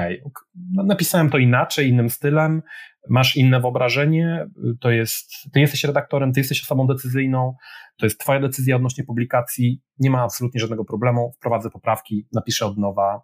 Napisałem 0.73 1.29
to 1.29 1.37
inaczej, 1.37 1.89
innym 1.89 2.09
stylem, 2.09 2.61
masz 3.09 3.35
inne 3.35 3.59
wyobrażenie, 3.59 4.47
to 4.79 4.91
jest, 4.91 5.31
ty 5.53 5.59
jesteś 5.59 5.83
redaktorem, 5.83 6.33
ty 6.33 6.39
jesteś 6.39 6.63
osobą 6.63 6.87
decyzyjną, 6.87 7.55
to 7.97 8.05
jest 8.05 8.19
twoja 8.19 8.39
decyzja 8.39 8.75
odnośnie 8.75 9.03
publikacji, 9.03 9.81
nie 9.99 10.09
ma 10.09 10.23
absolutnie 10.23 10.59
żadnego 10.59 10.85
problemu, 10.85 11.31
wprowadzę 11.37 11.69
poprawki, 11.69 12.27
napiszę 12.33 12.65
od 12.65 12.77
nowa, 12.77 13.21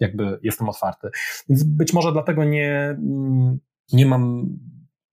jakby 0.00 0.38
jestem 0.42 0.68
otwarty. 0.68 1.08
Więc 1.48 1.64
być 1.64 1.92
może 1.92 2.12
dlatego 2.12 2.44
nie, 2.44 2.96
mm, 2.98 3.58
nie 3.92 4.06
mam 4.06 4.46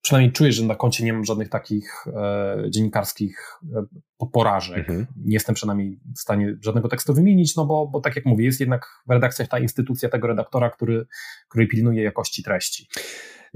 przynajmniej 0.02 0.32
czuję, 0.32 0.52
że 0.52 0.66
na 0.66 0.76
koncie 0.76 1.04
nie 1.04 1.14
mam 1.14 1.26
żadnych 1.26 1.50
takich 1.50 2.08
e, 2.08 2.64
dziennikarskich 2.70 3.60
e, 3.76 3.86
porażek. 4.34 4.80
Mhm. 4.80 5.08
Nie 5.18 5.34
jestem 5.34 5.56
przynajmniej 5.56 6.00
w 6.16 6.20
stanie 6.20 6.58
żadnego 6.62 6.88
tekstu 6.88 7.14
wymienić, 7.14 7.56
no 7.56 7.66
bo, 7.66 7.88
bo 7.88 8.02
tak 8.02 8.16
jak 8.16 8.26
mówię, 8.26 8.46
jest 8.46 8.60
jednak 8.60 8.86
w 9.08 9.12
redakcjach 9.12 9.48
ta 9.48 9.60
instytucja 9.60 10.10
tego 10.10 10.28
redaktora, 10.28 10.70
który, 10.70 11.06
który 11.50 11.68
pilnuje 11.68 12.04
jakości 12.04 12.44
treści. 12.44 12.88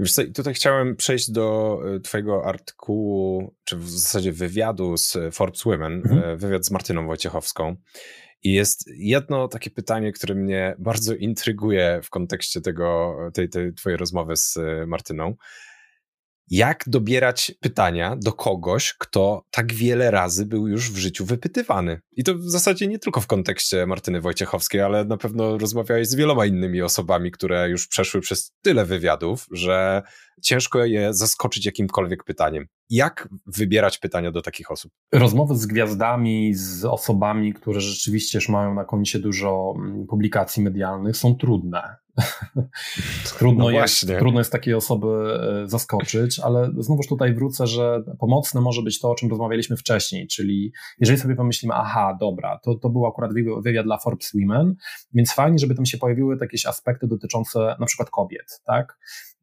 Co, 0.07 0.21
tutaj 0.35 0.53
chciałem 0.53 0.95
przejść 0.95 1.31
do 1.31 1.79
e, 1.95 1.99
twojego 1.99 2.45
artykułu, 2.45 3.53
czy 3.63 3.77
w 3.77 3.89
zasadzie 3.89 4.31
wywiadu 4.31 4.97
z 4.97 5.17
Forbes 5.31 5.63
Women, 5.63 5.93
mhm. 5.93 6.23
E, 6.23 6.37
wywiad 6.37 6.65
z 6.65 6.71
Martyną 6.71 7.07
Wojciechowską. 7.07 7.75
I 8.43 8.53
jest 8.53 8.89
jedno 8.97 9.47
takie 9.47 9.69
pytanie, 9.69 10.11
które 10.11 10.35
mnie 10.35 10.75
bardzo 10.79 11.15
intryguje 11.15 11.99
w 12.03 12.09
kontekście 12.09 12.61
tego, 12.61 13.17
tej, 13.33 13.49
tej 13.49 13.73
twojej 13.73 13.97
rozmowy 13.97 14.35
z 14.35 14.57
e, 14.57 14.85
Martyną 14.87 15.35
jak 16.49 16.83
dobierać 16.87 17.51
pytania 17.59 18.15
do 18.15 18.33
kogoś, 18.33 18.93
kto 18.99 19.43
tak 19.51 19.73
wiele 19.73 20.11
razy 20.11 20.45
był 20.45 20.67
już 20.67 20.91
w 20.91 20.97
życiu 20.97 21.25
wypytywany. 21.25 21.99
I 22.11 22.23
to 22.23 22.35
w 22.35 22.49
zasadzie 22.49 22.87
nie 22.87 22.99
tylko 22.99 23.21
w 23.21 23.27
kontekście 23.27 23.85
Martyny 23.85 24.21
Wojciechowskiej, 24.21 24.81
ale 24.81 25.05
na 25.05 25.17
pewno 25.17 25.57
rozmawiałeś 25.57 26.07
z 26.07 26.15
wieloma 26.15 26.45
innymi 26.45 26.81
osobami, 26.81 27.31
które 27.31 27.69
już 27.69 27.87
przeszły 27.87 28.21
przez 28.21 28.51
tyle 28.61 28.85
wywiadów, 28.85 29.47
że 29.51 30.03
ciężko 30.41 30.85
je 30.85 31.13
zaskoczyć 31.13 31.65
jakimkolwiek 31.65 32.23
pytaniem. 32.23 32.65
Jak 32.89 33.29
wybierać 33.45 33.97
pytania 33.97 34.31
do 34.31 34.41
takich 34.41 34.71
osób? 34.71 34.91
Rozmowy 35.11 35.55
z 35.55 35.65
gwiazdami, 35.65 36.53
z 36.53 36.85
osobami, 36.85 37.53
które 37.53 37.81
rzeczywiście 37.81 38.37
już 38.37 38.49
mają 38.49 38.73
na 38.73 38.85
koncie 38.85 39.19
dużo 39.19 39.73
mm, 39.77 40.07
publikacji 40.07 40.63
medialnych, 40.63 41.17
są 41.17 41.35
trudne. 41.35 42.04
trudno, 43.37 43.63
no 43.63 43.69
jest, 43.69 44.07
trudno 44.19 44.39
jest 44.39 44.51
takiej 44.51 44.73
osoby 44.73 45.07
e, 45.63 45.67
zaskoczyć, 45.67 46.39
ale 46.39 46.71
znowuż 46.77 47.07
tutaj 47.07 47.33
wrócę, 47.33 47.67
że 47.67 48.03
pomocne 48.19 48.61
może 48.61 48.81
być 48.81 48.99
to, 48.99 49.11
o 49.11 49.15
czym 49.15 49.29
rozmawialiśmy 49.29 49.77
wcześniej, 49.77 50.27
czyli 50.27 50.73
jeżeli 50.99 51.19
sobie 51.19 51.35
pomyślimy, 51.35 51.73
aha, 51.73 52.17
dobra, 52.19 52.59
to, 52.63 52.75
to 52.75 52.89
był 52.89 53.05
akurat 53.05 53.31
wywiad 53.63 53.85
dla 53.85 53.97
Forbes 53.97 54.31
Women, 54.33 54.75
więc 55.13 55.33
fajnie, 55.33 55.59
żeby 55.59 55.75
tam 55.75 55.85
się 55.85 55.97
pojawiły 55.97 56.37
jakieś 56.41 56.65
aspekty 56.65 57.07
dotyczące 57.07 57.75
na 57.79 57.85
przykład 57.85 58.09
kobiet, 58.09 58.61
tak? 58.65 58.97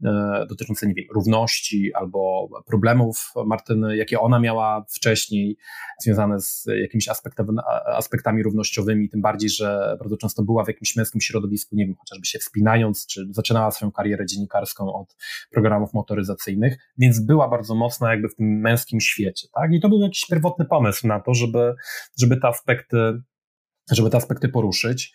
E, 0.05 0.47
dotyczące, 0.49 0.87
nie 0.87 0.95
wiem, 0.95 1.07
równości 1.15 1.95
albo 1.95 2.49
problemów 2.67 3.33
Martyny, 3.47 3.97
jakie 3.97 4.21
ona 4.21 4.41
miała 4.41 4.85
wcześniej, 4.89 5.57
związane 6.03 6.41
z 6.41 6.65
jakimiś 6.83 7.09
aspektami 7.87 8.43
równościowymi, 8.43 9.09
tym 9.09 9.23
bardziej, 9.23 9.51
że 9.51 9.97
bardzo 9.99 10.17
często 10.17 10.43
była 10.43 10.65
w 10.65 10.69
jakimś 10.69 10.97
męskim 10.97 11.21
środowisku, 11.21 11.77
nie 11.77 11.87
wiem, 11.87 11.95
chociażby 11.99 12.27
się 12.27 12.39
wspinając, 12.39 13.07
czy 13.07 13.29
zaczynała 13.31 13.71
swoją 13.71 13.93
karierę 13.93 14.27
dziennikarską 14.27 14.95
od 14.95 15.17
programów 15.51 15.95
motoryzacyjnych, 15.95 16.77
więc 16.99 17.21
była 17.21 17.49
bardzo 17.49 17.75
mocna 17.75 18.11
jakby 18.11 18.29
w 18.29 18.35
tym 18.35 18.61
męskim 18.61 19.01
świecie, 19.01 19.49
tak? 19.55 19.73
I 19.73 19.81
to 19.81 19.89
był 19.89 20.01
jakiś 20.01 20.27
pierwotny 20.27 20.65
pomysł 20.65 21.07
na 21.07 21.21
to, 21.21 21.35
żeby, 21.35 21.75
żeby 22.19 22.37
te 22.37 22.49
aspekty 22.49 23.23
żeby 23.91 24.11
te 24.11 24.17
aspekty 24.17 24.49
poruszyć. 24.49 25.15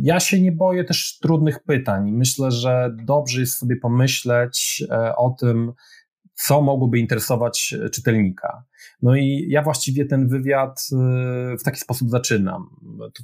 Ja 0.00 0.20
się 0.20 0.40
nie 0.40 0.52
boję 0.52 0.84
też 0.84 1.18
trudnych 1.18 1.62
pytań. 1.62 2.10
Myślę, 2.12 2.50
że 2.50 2.96
dobrze 3.04 3.40
jest 3.40 3.58
sobie 3.58 3.76
pomyśleć 3.76 4.84
e, 4.90 5.16
o 5.16 5.30
tym, 5.40 5.72
co 6.34 6.62
mogłoby 6.62 6.98
interesować 6.98 7.74
czytelnika. 7.92 8.64
No 9.02 9.16
i 9.16 9.46
ja 9.48 9.62
właściwie 9.62 10.06
ten 10.06 10.28
wywiad 10.28 10.88
y, 10.92 11.58
w 11.58 11.62
taki 11.64 11.80
sposób 11.80 12.10
zaczynam. 12.10 12.66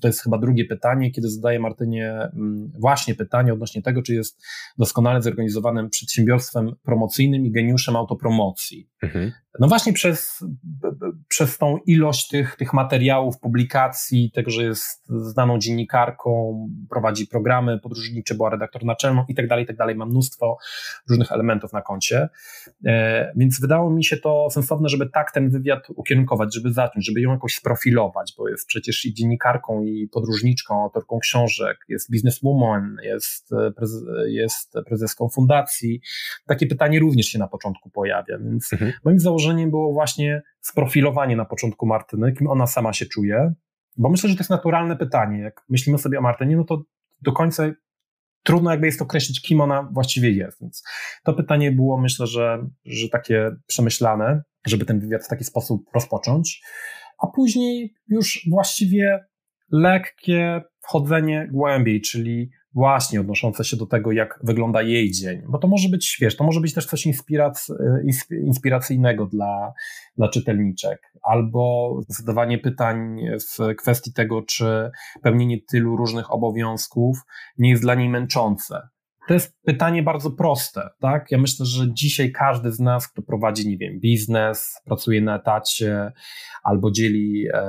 To, 0.01 0.09
jest 0.09 0.23
chyba 0.23 0.39
drugie 0.39 0.65
pytanie, 0.65 1.11
kiedy 1.11 1.31
zadaję 1.31 1.61
Martynie 1.61 2.11
mm, 2.11 2.73
właśnie 2.81 3.15
pytanie 3.15 3.53
odnośnie 3.53 3.83
tego, 3.83 4.03
czy 4.03 4.15
jest 4.15 4.43
doskonale 4.79 5.23
zorganizowanym 5.23 5.91
przedsiębiorstwem 5.91 6.73
promocyjnym 6.83 7.47
i 7.47 7.51
geniuszem 7.51 7.97
autopromocji. 7.97 8.89
Mhm. 9.03 9.33
No 9.61 9.69
właśnie 9.69 9.93
przez, 9.93 10.45
przez 11.29 11.59
tą 11.59 11.79
ilość 11.87 12.29
tych, 12.29 12.57
tych 12.57 12.73
materiałów, 12.73 13.39
publikacji, 13.39 14.31
tego, 14.35 14.51
że 14.51 14.63
jest 14.63 15.07
znaną 15.09 15.59
dziennikarką, 15.59 16.59
prowadzi 16.91 17.27
programy 17.27 17.81
podróżnicze, 17.81 18.35
była 18.35 18.51
redaktor 18.51 18.85
naczelną 18.85 19.25
i 19.29 19.35
tak 19.35 19.49
dalej, 19.49 19.65
i 19.65 19.67
tak 19.67 19.77
dalej. 19.77 19.97
Mam 19.97 20.11
mnóstwo 20.11 20.57
różnych 21.11 21.33
elementów 21.33 21.73
na 21.73 21.83
koncie. 21.83 22.29
E, 22.87 23.33
więc 23.37 23.61
wydało 23.61 23.91
mi 23.91 24.05
się 24.05 24.17
to 24.17 24.49
sensowne, 24.51 24.89
żeby 24.89 25.11
tak 25.11 25.33
ten 25.33 25.44
wywiad 25.51 25.91
ukierunkować, 25.97 26.55
żeby 26.55 26.73
zacząć, 26.73 27.07
żeby 27.07 27.21
ją 27.21 27.31
jakoś 27.31 27.55
sprofilować, 27.55 28.35
bo 28.39 28.49
jest 28.49 28.67
przecież 28.67 29.05
i 29.05 29.15
dziennikarką, 29.15 29.83
i 29.83 30.09
podróżniczką, 30.09 30.83
autorką 30.83 31.19
książek, 31.19 31.79
jest 31.89 32.11
bizneswoman, 32.11 32.97
jest, 33.03 33.51
prez, 33.77 33.91
jest 34.27 34.73
prezeską 34.87 35.29
fundacji. 35.29 36.01
Takie 36.47 36.67
pytanie 36.67 37.01
również 37.01 37.27
się 37.27 37.39
na 37.39 37.49
początku 37.49 37.91
pojawia, 37.91 38.39
więc 38.39 38.73
mhm. 38.73 38.93
moim 39.05 39.21
założeniem 39.21 39.71
było 39.71 39.93
właśnie 39.93 40.43
sprofilowanie 40.61 41.37
na 41.37 41.45
początku 41.45 41.87
Martyny, 41.87 42.33
kim 42.33 42.47
ona 42.47 42.67
sama 42.67 42.93
się 42.93 43.07
czuje, 43.07 43.55
bo 43.97 44.09
myślę, 44.11 44.31
że 44.31 44.37
to 44.37 44.41
jest 44.41 44.51
naturalne 44.51 44.97
pytanie. 44.97 45.41
Jak 45.41 45.63
myślimy 45.69 45.99
sobie 45.99 46.19
o 46.19 46.23
Martynie, 46.23 46.57
no 46.57 46.65
to 46.65 46.83
do 47.23 47.33
końca 47.33 47.65
trudno 48.43 48.71
jakby 48.71 48.87
jest 48.87 49.03
określić, 49.03 49.43
kim 49.43 49.61
ona 49.61 49.89
właściwie 49.93 50.31
jest. 50.31 50.61
Więc 50.61 50.85
to 51.25 51.35
pytanie 51.35 51.73
było, 51.73 52.01
myślę, 52.01 52.27
że, 52.27 52.67
że 52.85 53.09
takie 53.09 53.51
przemyślane, 53.67 54.43
żeby 54.67 54.85
ten 54.85 55.01
wywiad 55.01 55.25
w 55.25 55.29
taki 55.29 55.45
sposób 55.45 55.91
rozpocząć, 55.95 56.63
a 57.19 57.27
później 57.27 57.95
już 58.09 58.47
właściwie 58.51 59.25
lekkie 59.71 60.63
wchodzenie 60.81 61.49
głębiej, 61.53 62.01
czyli 62.01 62.51
właśnie 62.75 63.21
odnoszące 63.21 63.65
się 63.65 63.77
do 63.77 63.87
tego, 63.87 64.13
jak 64.13 64.41
wygląda 64.43 64.83
jej 64.83 65.11
dzień, 65.11 65.43
bo 65.49 65.59
to 65.59 65.69
może 65.69 65.89
być, 65.89 66.17
wiesz, 66.21 66.37
to 66.37 66.45
może 66.45 66.61
być 66.61 66.75
też 66.75 66.87
coś 66.87 67.07
inspirac, 67.07 67.73
inspiracyjnego 68.31 69.27
dla, 69.27 69.73
dla 70.17 70.29
czytelniczek, 70.29 71.13
albo 71.23 71.93
zadawanie 72.09 72.59
pytań 72.59 73.21
w 73.41 73.77
kwestii 73.77 74.13
tego, 74.13 74.43
czy 74.43 74.91
pełnienie 75.23 75.59
tylu 75.69 75.97
różnych 75.97 76.33
obowiązków 76.33 77.19
nie 77.59 77.71
jest 77.71 77.83
dla 77.83 77.95
niej 77.95 78.09
męczące. 78.09 78.89
To 79.29 79.35
jest 79.35 79.57
pytanie 79.63 80.03
bardzo 80.03 80.31
proste, 80.31 80.91
tak? 81.01 81.31
Ja 81.31 81.39
myślę, 81.39 81.67
że 81.67 81.95
dzisiaj 81.95 82.33
każdy 82.33 82.73
z 82.73 82.81
nas, 82.81 83.09
kto 83.09 83.23
prowadzi, 83.23 83.69
nie 83.69 83.79
wiem, 83.79 84.01
biznes, 84.01 84.81
pracuje 84.85 85.21
na 85.21 85.37
etacie 85.37 86.13
albo 86.63 86.91
dzieli 86.91 87.47
e, 87.53 87.63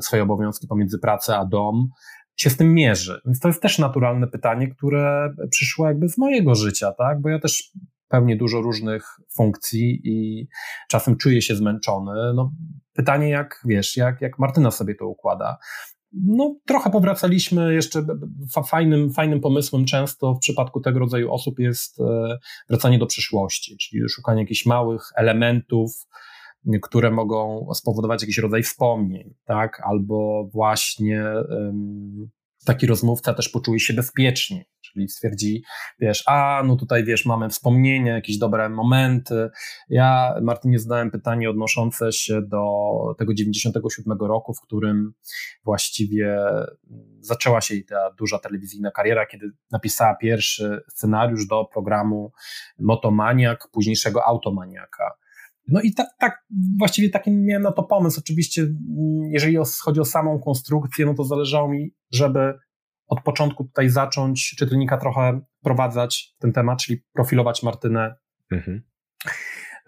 swoje 0.00 0.22
obowiązki 0.22 0.66
pomiędzy 0.66 0.98
pracę 0.98 1.36
a 1.36 1.46
dom, 1.46 1.88
się 2.36 2.50
z 2.50 2.56
tym 2.56 2.74
mierzy. 2.74 3.20
Więc 3.26 3.40
to 3.40 3.48
jest 3.48 3.62
też 3.62 3.78
naturalne 3.78 4.26
pytanie, 4.26 4.68
które 4.68 5.34
przyszło 5.50 5.86
jakby 5.86 6.08
z 6.08 6.18
mojego 6.18 6.54
życia, 6.54 6.92
tak? 6.98 7.20
Bo 7.20 7.28
ja 7.28 7.38
też 7.38 7.72
pełnię 8.08 8.36
dużo 8.36 8.60
różnych 8.60 9.06
funkcji 9.36 10.00
i 10.04 10.48
czasem 10.88 11.16
czuję 11.16 11.42
się 11.42 11.56
zmęczony. 11.56 12.34
No, 12.34 12.52
pytanie, 12.92 13.28
jak 13.28 13.62
wiesz, 13.64 13.96
jak, 13.96 14.20
jak 14.20 14.38
Martyna 14.38 14.70
sobie 14.70 14.94
to 14.94 15.08
układa. 15.08 15.58
No, 16.12 16.56
trochę 16.66 16.90
powracaliśmy 16.90 17.74
jeszcze 17.74 18.04
fajnym, 18.66 19.12
fajnym 19.12 19.40
pomysłem 19.40 19.84
często 19.84 20.34
w 20.34 20.38
przypadku 20.38 20.80
tego 20.80 20.98
rodzaju 20.98 21.32
osób 21.32 21.58
jest 21.58 22.00
e, 22.00 22.38
wracanie 22.68 22.98
do 22.98 23.06
przyszłości, 23.06 23.76
czyli 23.76 24.08
szukanie 24.08 24.42
jakichś 24.42 24.66
małych 24.66 25.02
elementów, 25.16 26.06
które 26.82 27.10
mogą 27.10 27.68
spowodować 27.74 28.22
jakiś 28.22 28.38
rodzaj 28.38 28.62
wspomnień, 28.62 29.34
tak? 29.44 29.82
Albo 29.84 30.48
właśnie 30.52 31.24
um, 31.50 32.30
taki 32.64 32.86
rozmówca 32.86 33.34
też 33.34 33.48
poczuje 33.48 33.80
się 33.80 33.94
bezpiecznie, 33.94 34.64
czyli 34.92 35.08
stwierdzi, 35.08 35.62
wiesz, 36.00 36.22
a 36.26 36.62
no 36.66 36.76
tutaj 36.76 37.04
wiesz, 37.04 37.26
mamy 37.26 37.48
wspomnienia, 37.48 38.14
jakieś 38.14 38.38
dobre 38.38 38.68
momenty. 38.68 39.50
Ja 39.88 40.34
Martynie 40.42 40.78
zadałem 40.78 41.10
pytanie 41.10 41.50
odnoszące 41.50 42.12
się 42.12 42.42
do 42.42 42.64
tego 43.18 43.34
97 43.34 44.18
roku, 44.20 44.54
w 44.54 44.60
którym 44.60 45.12
właściwie 45.64 46.38
zaczęła 47.20 47.60
się 47.60 47.74
ta 47.88 48.10
duża 48.18 48.38
telewizyjna 48.38 48.90
kariera, 48.90 49.26
kiedy 49.26 49.50
napisała 49.70 50.14
pierwszy 50.14 50.80
scenariusz 50.88 51.46
do 51.46 51.64
programu 51.64 52.32
Motomaniak, 52.78 53.68
późniejszego 53.72 54.24
Automaniaka. 54.24 55.22
No 55.68 55.80
i 55.80 55.94
tak, 55.94 56.06
tak, 56.18 56.44
właściwie 56.78 57.10
taki 57.10 57.30
miałem 57.30 57.62
na 57.62 57.72
to 57.72 57.82
pomysł. 57.82 58.20
Oczywiście, 58.20 58.62
mm, 58.62 58.76
jeżeli 59.30 59.56
chodzi 59.82 60.00
o 60.00 60.04
samą 60.04 60.40
konstrukcję, 60.40 61.06
no 61.06 61.14
to 61.14 61.24
zależało 61.24 61.68
mi, 61.68 61.94
żeby 62.12 62.54
od 63.12 63.22
początku 63.22 63.64
tutaj 63.64 63.88
zacząć 63.88 64.54
czytelnika 64.58 64.98
trochę 64.98 65.40
prowadzać 65.62 66.34
ten 66.38 66.52
temat, 66.52 66.82
czyli 66.82 67.02
profilować 67.12 67.62
Martynę, 67.62 68.14
mhm. 68.52 68.82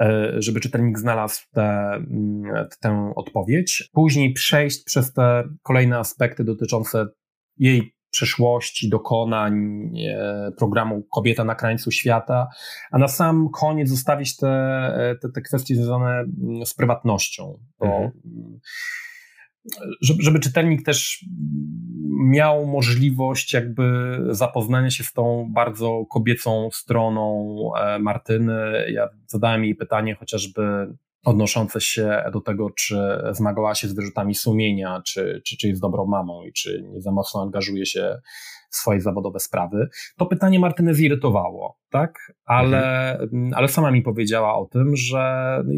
E, 0.01 0.32
żeby 0.38 0.60
czytelnik 0.60 0.98
znalazł 0.98 1.42
mm, 1.56 2.66
tę 2.80 3.12
odpowiedź. 3.16 3.90
Później 3.92 4.32
przejść 4.32 4.84
przez 4.84 5.12
te 5.12 5.44
kolejne 5.62 5.98
aspekty 5.98 6.44
dotyczące 6.44 7.06
jej 7.56 7.94
przeszłości, 8.10 8.88
dokonań, 8.88 9.55
e, 10.09 10.52
programu 10.59 11.02
Kobieta 11.02 11.44
na 11.44 11.55
krańcu 11.55 11.90
świata, 11.90 12.48
a 12.90 12.98
na 12.98 13.09
sam 13.09 13.48
koniec 13.48 13.88
zostawić 13.88 14.36
te, 14.36 14.48
e, 14.48 15.16
te, 15.22 15.28
te 15.28 15.40
kwestie 15.40 15.76
związane 15.76 16.10
mm, 16.10 16.66
z 16.66 16.74
prywatnością. 16.74 17.59
Bo, 17.78 17.86
mhm. 17.86 18.10
Żeby, 20.01 20.23
żeby 20.23 20.41
czytelnik 20.41 20.85
też 20.85 21.24
miał 22.27 22.66
możliwość 22.66 23.53
jakby 23.53 24.19
zapoznania 24.31 24.91
się 24.91 25.05
z 25.05 25.12
tą 25.12 25.51
bardzo 25.55 26.05
kobiecą 26.11 26.69
stroną 26.73 27.55
e, 27.77 27.99
Martyny. 27.99 28.86
Ja 28.93 29.09
zadałem 29.27 29.65
jej 29.65 29.74
pytanie 29.74 30.15
chociażby 30.15 30.62
odnoszące 31.24 31.81
się 31.81 32.23
do 32.32 32.41
tego, 32.41 32.70
czy 32.70 32.99
zmagała 33.32 33.74
się 33.74 33.89
z 33.89 33.95
wyrzutami 33.95 34.35
sumienia, 34.35 35.03
czy, 35.07 35.43
czy, 35.45 35.57
czy 35.57 35.69
jest 35.69 35.81
dobrą 35.81 36.07
mamą 36.07 36.43
i 36.43 36.53
czy 36.53 36.82
nie 36.82 37.01
za 37.01 37.12
mocno 37.12 37.43
angażuje 37.43 37.86
się 37.86 38.20
w 38.70 38.77
swoje 38.77 39.01
zawodowe 39.01 39.41
sprawy. 39.41 39.89
To 40.16 40.27
pytanie 40.27 40.61
Martynę 40.61 40.95
zirytowało, 40.95 41.78
tak? 41.91 42.32
Ale, 42.45 43.12
mhm. 43.19 43.55
ale 43.55 43.69
sama 43.69 43.91
mi 43.91 44.03
powiedziała 44.03 44.55
o 44.59 44.65
tym, 44.66 44.97
że 44.97 45.19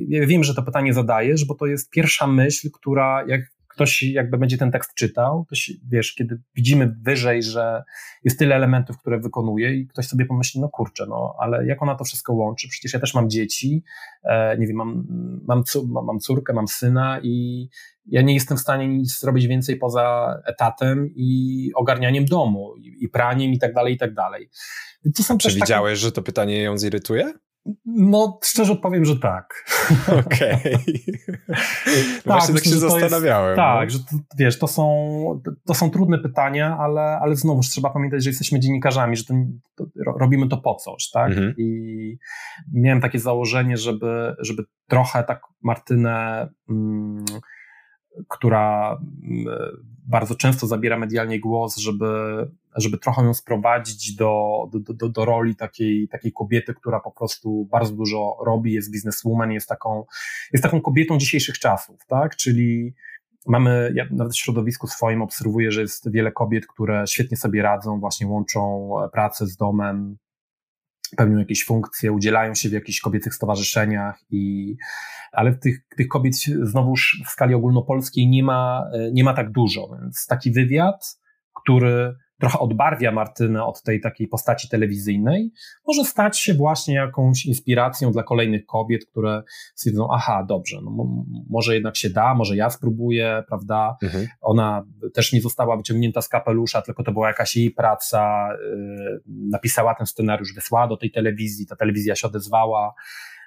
ja 0.09 0.27
wiem, 0.27 0.45
że 0.45 0.55
to 0.55 0.63
pytanie 0.63 0.95
zadajesz, 0.95 1.45
bo 1.45 1.55
to 1.55 1.67
jest 1.67 1.91
pierwsza 1.91 2.27
myśl, 2.27 2.71
która 2.71 3.25
jak 3.27 3.41
ktoś 3.77 4.03
jakby 4.03 4.39
będzie 4.39 4.59
ten 4.59 4.71
tekst 4.71 4.95
czytał, 4.95 5.47
to 5.49 5.55
się, 5.55 5.73
wiesz, 5.89 6.15
kiedy 6.15 6.41
widzimy 6.55 6.97
wyżej, 7.03 7.43
że 7.43 7.83
jest 8.25 8.39
tyle 8.39 8.55
elementów, 8.55 8.99
które 8.99 9.21
wykonuje 9.21 9.75
i 9.75 9.87
ktoś 9.87 10.07
sobie 10.07 10.27
pomyśli, 10.27 10.61
no 10.61 10.69
kurczę, 10.69 11.07
no 11.09 11.35
ale 11.39 11.67
jak 11.67 11.83
ona 11.83 11.95
to 11.95 12.05
wszystko 12.05 12.33
łączy? 12.33 12.69
Przecież 12.69 12.93
ja 12.93 13.01
też 13.01 13.15
mam 13.15 13.31
dzieci, 13.31 13.85
e, 14.25 14.59
nie 14.59 14.67
wiem, 14.67 14.77
mam, 14.77 15.07
mam, 15.47 15.63
mam 16.05 16.21
córkę, 16.21 16.53
mam 16.53 16.69
syna 16.69 17.21
i 17.23 17.69
ja 18.07 18.23
nie 18.23 18.35
jestem 18.35 18.57
w 18.57 18.61
stanie 18.61 18.89
nic 18.89 19.21
zrobić 19.21 19.47
więcej 19.47 19.77
poza 19.77 20.37
etatem 20.47 21.11
i 21.15 21.71
ogarnianiem 21.75 22.25
domu 22.25 22.75
i, 22.77 23.05
i 23.05 23.09
praniem 23.09 23.53
i 23.53 23.59
tak 23.59 23.75
dalej, 23.75 23.95
i 23.95 23.99
tak 23.99 24.15
dalej. 24.15 24.51
To 25.17 25.23
są 25.23 25.39
Przewidziałeś, 25.39 25.99
takie... 25.99 26.07
że 26.07 26.13
to 26.13 26.23
pytanie 26.23 26.63
ją 26.63 26.79
zirytuje? 26.79 27.33
No, 27.85 28.39
szczerze 28.45 28.73
odpowiem, 28.73 29.05
że 29.05 29.19
tak. 29.19 29.65
Okej. 30.27 30.57
Okay. 31.47 32.05
tak, 32.17 32.25
Właśnie 32.25 32.55
tak 32.55 32.65
się 32.65 32.71
zastanawiałem. 32.71 33.49
Jest, 33.49 33.57
tak, 33.57 33.85
no. 33.85 33.91
że 33.91 33.99
to, 33.99 34.35
wiesz, 34.39 34.59
to 34.59 34.67
są, 34.67 35.41
to 35.67 35.75
są 35.75 35.91
trudne 35.91 36.19
pytania, 36.19 36.77
ale, 36.81 37.01
ale 37.01 37.37
znowuż 37.37 37.69
trzeba 37.69 37.91
pamiętać, 37.91 38.25
że 38.25 38.31
jesteśmy 38.31 38.61
dziennikarzami, 38.61 39.17
że 39.17 39.25
to, 39.25 39.35
to 39.77 39.85
robimy 40.19 40.49
to 40.49 40.57
po 40.57 40.75
coś, 40.75 41.11
tak? 41.11 41.29
Mhm. 41.29 41.55
I 41.59 42.19
miałem 42.73 43.01
takie 43.01 43.19
założenie, 43.19 43.77
żeby, 43.77 44.37
żeby 44.39 44.65
trochę 44.89 45.25
tak 45.25 45.41
Martynę. 45.63 46.49
Mm, 46.71 47.25
która 48.29 48.99
mm, 49.23 49.55
bardzo 50.07 50.35
często 50.35 50.67
zabiera 50.67 50.99
medialnie 50.99 51.41
głos, 51.41 51.77
żeby, 51.77 52.07
żeby 52.77 52.99
trochę 52.99 53.23
ją 53.23 53.35
sprowadzić 53.35 54.15
do, 54.15 54.63
do, 54.73 54.95
do, 54.95 55.09
do 55.09 55.25
roli 55.25 55.57
takiej, 55.57 56.09
takiej 56.09 56.33
kobiety, 56.33 56.75
która 56.75 57.01
po 57.01 57.11
prostu 57.11 57.69
bardzo 57.71 57.95
dużo 57.95 58.37
robi, 58.47 58.73
jest 58.73 58.93
bizneswoman, 58.93 59.53
jest 59.53 59.69
taką, 59.69 60.05
jest 60.53 60.65
taką 60.65 60.81
kobietą 60.81 61.19
dzisiejszych 61.19 61.59
czasów, 61.59 62.07
tak? 62.07 62.37
Czyli 62.37 62.95
mamy, 63.47 63.93
ja 63.95 64.05
nawet 64.11 64.33
w 64.33 64.39
środowisku 64.39 64.87
swoim 64.87 65.23
obserwuję, 65.23 65.73
że 65.73 65.81
jest 65.81 66.11
wiele 66.11 66.33
kobiet, 66.33 66.67
które 66.67 67.05
świetnie 67.07 67.37
sobie 67.37 67.63
radzą, 67.63 68.01
właśnie 68.01 68.27
łączą 68.27 68.91
pracę 69.13 69.47
z 69.47 69.57
domem, 69.57 70.17
pełnią 71.17 71.39
jakieś 71.39 71.65
funkcje, 71.65 72.13
udzielają 72.13 72.55
się 72.55 72.69
w 72.69 72.73
jakichś 72.73 73.01
kobiecych 73.01 73.35
stowarzyszeniach 73.35 74.21
i 74.31 74.75
ale 75.33 75.55
tych, 75.55 75.87
tych 75.97 76.09
kobiet 76.09 76.35
znowuż 76.63 77.23
w 77.27 77.31
skali 77.31 77.55
ogólnopolskiej 77.55 78.29
nie 78.29 78.43
ma, 78.43 78.85
nie 79.13 79.25
ma 79.25 79.35
tak 79.35 79.53
dużo, 79.53 79.89
więc 80.01 80.27
taki 80.27 80.53
wywiad, 80.53 81.21
który 81.63 82.17
trochę 82.41 82.59
odbarwia 82.59 83.13
Martynę 83.13 83.65
od 83.65 83.83
tej 83.83 84.01
takiej 84.01 84.29
postaci 84.29 84.69
telewizyjnej, 84.69 85.53
może 85.87 86.05
stać 86.05 86.41
się 86.41 86.55
właśnie 86.55 86.95
jakąś 86.95 87.47
inspiracją 87.47 88.13
dla 88.13 88.23
kolejnych 88.23 88.67
kobiet, 88.67 89.07
które 89.07 89.43
stwierdzą, 89.75 90.09
aha, 90.13 90.47
dobrze, 90.49 90.77
no, 90.85 91.25
może 91.51 91.75
jednak 91.75 91.97
się 91.97 92.11
da, 92.11 92.35
może 92.35 92.57
ja 92.57 92.71
spróbuję, 92.71 93.43
prawda? 93.49 93.97
Mhm. 94.03 94.27
Ona 94.41 94.85
też 95.15 95.33
nie 95.33 95.41
została 95.41 95.77
wyciągnięta 95.77 96.23
z 96.23 96.29
kapelusza, 96.29 96.83
tylko 96.83 97.03
to 97.03 97.13
była 97.13 97.29
jakaś 97.29 97.57
jej 97.57 97.71
praca, 97.71 98.49
yy, 98.53 99.23
napisała 99.27 99.95
ten 99.95 100.07
scenariusz, 100.07 100.55
wysłała 100.55 100.89
do 100.89 100.97
tej 100.97 101.11
telewizji, 101.11 101.67
ta 101.67 101.77
telewizja 101.77 102.15
się 102.15 102.27
odezwała, 102.27 102.95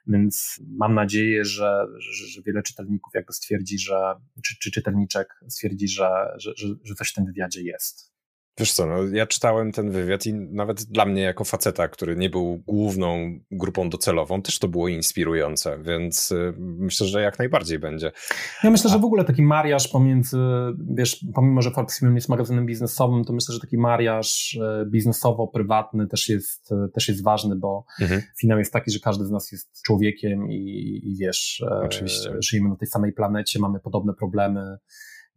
więc 0.08 0.62
mam 0.78 0.94
nadzieję, 0.94 1.46
że, 1.46 1.86
że, 2.00 2.28
że 2.28 2.42
wiele 2.42 2.64
czytelników 2.64 3.14
jakby 3.14 3.34
stwierdzi, 3.34 3.80
że, 3.80 4.16
czy, 4.44 4.56
czy 4.60 4.72
czytelniczek 4.72 5.40
stwierdzi, 5.48 5.88
że, 5.88 6.10
że, 6.38 6.54
że 6.84 6.96
coś 6.96 7.10
w 7.12 7.14
tym 7.14 7.26
wywiadzie 7.26 7.62
jest. 7.62 8.19
Wiesz 8.60 8.74
co, 8.74 8.86
no, 8.86 8.96
ja 9.14 9.26
czytałem 9.26 9.72
ten 9.72 9.92
wywiad 9.92 10.26
i 10.26 10.34
nawet 10.34 10.84
dla 10.84 11.06
mnie 11.06 11.22
jako 11.22 11.44
faceta, 11.44 11.88
który 11.88 12.16
nie 12.16 12.30
był 12.30 12.64
główną 12.68 13.40
grupą 13.52 13.90
docelową, 13.90 14.42
też 14.42 14.60
to 14.60 14.68
było 14.68 14.88
inspirujące, 14.88 15.80
więc 15.84 16.32
y, 16.32 16.54
myślę, 16.58 17.08
że 17.08 17.22
jak 17.22 17.40
najbardziej 17.40 17.80
będzie. 17.80 18.12
Ja 18.64 18.70
myślę, 18.70 18.90
A... 18.90 18.94
że 18.94 19.00
w 19.00 19.06
ogóle 19.06 19.24
taki 19.24 19.42
mariaż 19.42 19.88
pomiędzy, 19.88 20.38
wiesz, 20.94 21.26
pomimo, 21.34 21.62
że 21.62 21.72
Forbes 21.72 22.00
Film 22.00 22.16
jest 22.16 22.30
magazynem 22.30 22.66
biznesowym, 22.66 23.26
to 23.26 23.34
myślę, 23.34 23.54
że 23.54 23.60
taki 23.60 23.78
mariaż 23.78 24.58
e, 24.62 24.86
biznesowo-prywatny 24.86 26.08
też 26.08 26.30
jest, 26.30 26.72
e, 26.72 26.88
też 26.94 27.08
jest 27.08 27.24
ważny, 27.24 27.56
bo 27.56 27.86
mhm. 28.02 28.22
finał 28.40 28.60
jest 28.60 28.74
taki, 28.74 28.92
że 28.92 29.00
każdy 29.00 29.26
z 29.26 29.32
nas 29.32 29.52
jest 29.52 29.82
człowiekiem 29.82 30.52
i, 30.52 31.02
i 31.04 31.16
wiesz, 31.20 31.64
Oczywiście. 31.84 32.30
żyjemy 32.40 32.70
na 32.70 32.76
tej 32.76 32.88
samej 32.88 33.14
planecie, 33.14 33.60
mamy 33.60 33.80
podobne 33.80 34.14
problemy, 34.14 34.78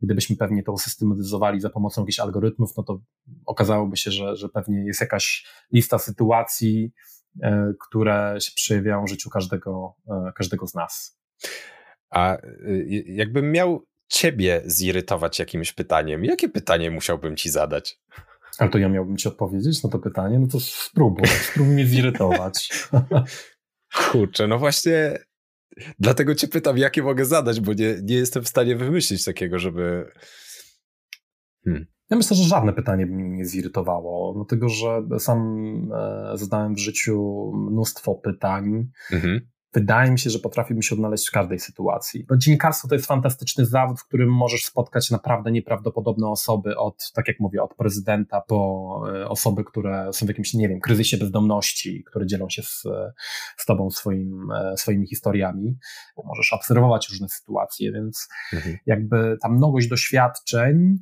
Gdybyśmy 0.02 0.36
pewnie 0.36 0.62
to 0.62 0.72
usystematyzowali 0.72 1.60
za 1.60 1.70
pomocą 1.70 2.02
jakichś 2.02 2.18
algorytmów, 2.18 2.76
no 2.76 2.82
to 2.82 3.00
okazałoby 3.46 3.96
się, 3.96 4.10
że, 4.10 4.36
że 4.36 4.48
pewnie 4.48 4.84
jest 4.84 5.00
jakaś 5.00 5.46
lista 5.72 5.98
sytuacji, 5.98 6.92
e, 7.42 7.72
które 7.80 8.36
się 8.40 8.52
przejawiają 8.54 9.04
w 9.04 9.08
życiu 9.08 9.30
każdego, 9.30 9.94
e, 10.08 10.32
każdego 10.36 10.66
z 10.66 10.74
nas. 10.74 11.18
A 12.10 12.36
y, 12.36 13.04
jakbym 13.06 13.52
miał 13.52 13.86
ciebie 14.08 14.62
zirytować 14.66 15.38
jakimś 15.38 15.72
pytaniem, 15.72 16.24
jakie 16.24 16.48
pytanie 16.48 16.90
musiałbym 16.90 17.36
ci 17.36 17.50
zadać? 17.50 18.00
Ale 18.58 18.70
to 18.70 18.78
ja 18.78 18.88
miałbym 18.88 19.16
ci 19.16 19.28
odpowiedzieć 19.28 19.82
na 19.82 19.90
to 19.90 19.98
pytanie? 19.98 20.38
No 20.38 20.46
to 20.46 20.60
spróbuj, 20.60 21.26
spróbuj 21.26 21.74
mnie 21.74 21.86
zirytować. 21.86 22.70
Kurczę, 24.10 24.48
no 24.48 24.58
właśnie 24.58 25.18
Dlatego 25.98 26.34
cię 26.34 26.48
pytam, 26.48 26.78
jakie 26.78 27.02
mogę 27.02 27.24
zadać, 27.24 27.60
bo 27.60 27.72
nie, 27.72 27.96
nie 28.02 28.14
jestem 28.14 28.42
w 28.42 28.48
stanie 28.48 28.76
wymyślić 28.76 29.24
takiego, 29.24 29.58
żeby. 29.58 30.06
Hmm. 31.64 31.86
Ja 32.10 32.16
myślę, 32.16 32.36
że 32.36 32.44
żadne 32.44 32.72
pytanie 32.72 33.06
by 33.06 33.12
mnie 33.12 33.30
nie 33.30 33.44
zirytowało, 33.44 34.34
dlatego 34.34 34.68
że 34.68 35.02
sam 35.18 35.38
e, 35.94 36.38
zadałem 36.38 36.74
w 36.74 36.78
życiu 36.78 37.50
mnóstwo 37.54 38.14
pytań. 38.14 38.90
Mhm 39.12 39.51
wydaje 39.74 40.10
mi 40.10 40.18
się, 40.18 40.30
że 40.30 40.38
potrafiłbym 40.38 40.82
się 40.82 40.94
odnaleźć 40.94 41.28
w 41.28 41.32
każdej 41.32 41.58
sytuacji. 41.58 42.26
No, 42.30 42.36
dziennikarstwo 42.36 42.88
to 42.88 42.94
jest 42.94 43.06
fantastyczny 43.06 43.66
zawód, 43.66 44.00
w 44.00 44.04
którym 44.04 44.28
możesz 44.34 44.64
spotkać 44.64 45.10
naprawdę 45.10 45.52
nieprawdopodobne 45.52 46.28
osoby, 46.28 46.76
od, 46.76 47.12
tak 47.14 47.28
jak 47.28 47.40
mówię, 47.40 47.62
od 47.62 47.74
prezydenta 47.74 48.40
po 48.40 49.02
e, 49.14 49.28
osoby, 49.28 49.64
które 49.64 50.12
są 50.12 50.26
w 50.26 50.28
jakimś, 50.28 50.54
nie 50.54 50.68
wiem, 50.68 50.80
kryzysie 50.80 51.16
bezdomności, 51.16 52.04
które 52.04 52.26
dzielą 52.26 52.48
się 52.48 52.62
z, 52.62 52.82
z 53.56 53.66
tobą 53.66 53.90
swoim, 53.90 54.50
e, 54.50 54.76
swoimi 54.76 55.06
historiami. 55.06 55.76
Możesz 56.24 56.52
obserwować 56.52 57.08
różne 57.10 57.28
sytuacje, 57.28 57.92
więc 57.92 58.28
mhm. 58.52 58.76
jakby 58.86 59.36
ta 59.42 59.48
mnogość 59.48 59.88
doświadczeń 59.88 60.96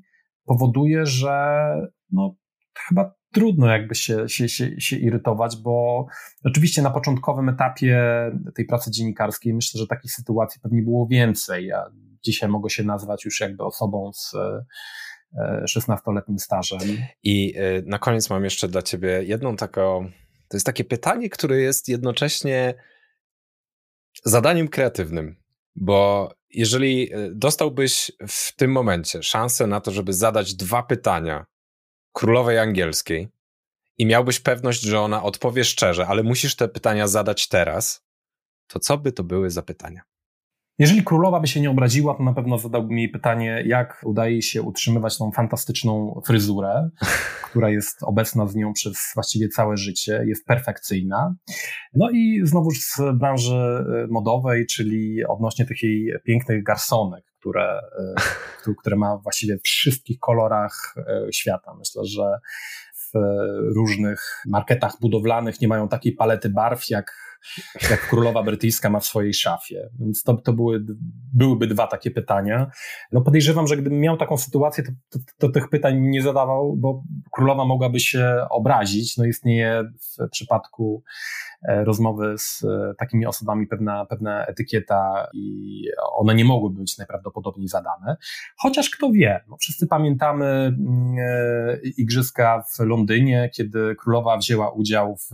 powoduje, 0.44 1.06
że 1.06 1.74
no, 2.10 2.34
chyba 2.88 3.19
trudno 3.32 3.66
jakby 3.66 3.94
się, 3.94 4.28
się, 4.28 4.48
się, 4.48 4.81
się 4.81 4.97
irytować, 4.97 5.57
bo 5.57 6.07
oczywiście 6.44 6.82
na 6.82 6.90
początkowym 6.90 7.48
etapie 7.48 8.01
tej 8.55 8.65
pracy 8.65 8.90
dziennikarskiej 8.90 9.55
myślę, 9.55 9.78
że 9.78 9.86
takich 9.86 10.12
sytuacji 10.12 10.61
pewnie 10.61 10.82
było 10.82 11.07
więcej. 11.07 11.66
Ja 11.66 11.90
dzisiaj 12.23 12.48
mogę 12.48 12.70
się 12.70 12.85
nazwać 12.85 13.24
już 13.24 13.40
jakby 13.40 13.65
osobą 13.65 14.12
z 14.12 14.35
16-letnim 15.69 16.36
e, 16.36 16.39
stażem. 16.39 16.81
I 17.23 17.55
e, 17.57 17.82
na 17.82 17.98
koniec 17.98 18.31
mam 18.31 18.44
jeszcze 18.44 18.69
dla 18.69 18.82
ciebie 18.82 19.23
jedną 19.24 19.57
taką, 19.57 20.11
to 20.48 20.57
jest 20.57 20.66
takie 20.66 20.85
pytanie, 20.85 21.31
które 21.31 21.61
jest 21.61 21.89
jednocześnie 21.89 22.74
zadaniem 24.24 24.69
kreatywnym, 24.69 25.36
bo 25.77 26.31
jeżeli 26.51 27.12
e, 27.12 27.31
dostałbyś 27.35 28.12
w 28.28 28.57
tym 28.57 28.73
momencie 28.73 29.23
szansę 29.23 29.66
na 29.66 29.81
to, 29.81 29.90
żeby 29.90 30.12
zadać 30.12 30.55
dwa 30.55 30.82
pytania 30.82 31.47
królowej 32.12 32.58
angielskiej 32.58 33.28
i 33.98 34.06
miałbyś 34.06 34.40
pewność, 34.40 34.82
że 34.82 35.00
ona 35.00 35.22
odpowie 35.22 35.64
szczerze, 35.64 36.06
ale 36.06 36.22
musisz 36.22 36.56
te 36.56 36.68
pytania 36.68 37.08
zadać 37.08 37.48
teraz, 37.48 38.04
to 38.66 38.78
co 38.78 38.98
by 38.98 39.12
to 39.12 39.24
były 39.24 39.50
za 39.50 39.62
pytania? 39.62 40.02
Jeżeli 40.80 41.04
królowa 41.04 41.40
by 41.40 41.46
się 41.46 41.60
nie 41.60 41.70
obraziła, 41.70 42.14
to 42.14 42.22
na 42.22 42.32
pewno 42.32 42.58
zadałbym 42.58 42.98
jej 42.98 43.08
pytanie, 43.08 43.62
jak 43.66 44.02
udaje 44.04 44.42
się 44.42 44.62
utrzymywać 44.62 45.18
tą 45.18 45.32
fantastyczną 45.32 46.20
fryzurę, 46.26 46.90
która 47.50 47.70
jest 47.70 48.02
obecna 48.02 48.46
z 48.46 48.54
nią 48.54 48.72
przez 48.72 49.10
właściwie 49.14 49.48
całe 49.48 49.76
życie, 49.76 50.24
jest 50.26 50.46
perfekcyjna. 50.46 51.34
No 51.94 52.10
i 52.10 52.40
znowu 52.44 52.70
z 52.70 52.96
branży 53.14 53.56
e, 53.56 54.06
modowej, 54.10 54.66
czyli 54.66 55.24
odnośnie 55.24 55.66
tych 55.66 55.82
jej 55.82 56.12
pięknych 56.24 56.62
garsonek, 56.62 57.24
które, 57.40 57.80
e, 57.98 58.74
które 58.80 58.96
ma 58.96 59.16
właściwie 59.16 59.58
w 59.58 59.62
wszystkich 59.62 60.18
kolorach 60.18 60.94
e, 60.96 61.32
świata. 61.32 61.74
Myślę, 61.78 62.02
że 62.04 62.38
w 62.94 63.18
różnych 63.74 64.42
marketach 64.46 64.92
budowlanych 65.00 65.60
nie 65.60 65.68
mają 65.68 65.88
takiej 65.88 66.12
palety 66.12 66.48
barw, 66.48 66.88
jak 66.88 67.12
jak 67.90 68.08
królowa 68.08 68.42
brytyjska 68.42 68.90
ma 68.90 69.00
w 69.00 69.04
swojej 69.04 69.34
szafie. 69.34 69.90
Więc 69.98 70.22
to, 70.22 70.34
to 70.34 70.52
były, 70.52 70.84
byłyby 71.34 71.66
dwa 71.66 71.86
takie 71.86 72.10
pytania. 72.10 72.70
No 73.12 73.20
podejrzewam, 73.20 73.66
że 73.66 73.76
gdybym 73.76 74.00
miał 74.00 74.16
taką 74.16 74.38
sytuację, 74.38 74.84
to, 74.84 74.92
to, 75.10 75.18
to, 75.38 75.48
tych 75.48 75.68
pytań 75.68 76.00
nie 76.00 76.22
zadawał, 76.22 76.76
bo 76.76 77.02
królowa 77.32 77.64
mogłaby 77.64 78.00
się 78.00 78.46
obrazić. 78.50 79.16
No 79.16 79.24
istnieje 79.24 79.82
w 80.00 80.28
przypadku 80.30 81.02
rozmowy 81.68 82.34
z 82.38 82.64
e, 82.64 82.94
takimi 82.98 83.26
osobami 83.26 83.66
pewna, 83.66 84.06
pewna 84.06 84.46
etykieta 84.46 85.28
i 85.32 85.84
one 86.12 86.34
nie 86.34 86.44
mogły 86.44 86.70
być 86.70 86.98
najprawdopodobniej 86.98 87.68
zadane. 87.68 88.16
Chociaż 88.56 88.90
kto 88.90 89.10
wie, 89.12 89.44
no 89.48 89.56
wszyscy 89.60 89.86
pamiętamy 89.86 90.46
mm, 90.46 91.16
e, 91.18 91.76
igrzyska 91.96 92.64
w 92.74 92.78
Londynie, 92.78 93.50
kiedy 93.54 93.96
królowa 93.98 94.36
wzięła 94.36 94.70
udział 94.70 95.16
w 95.16 95.30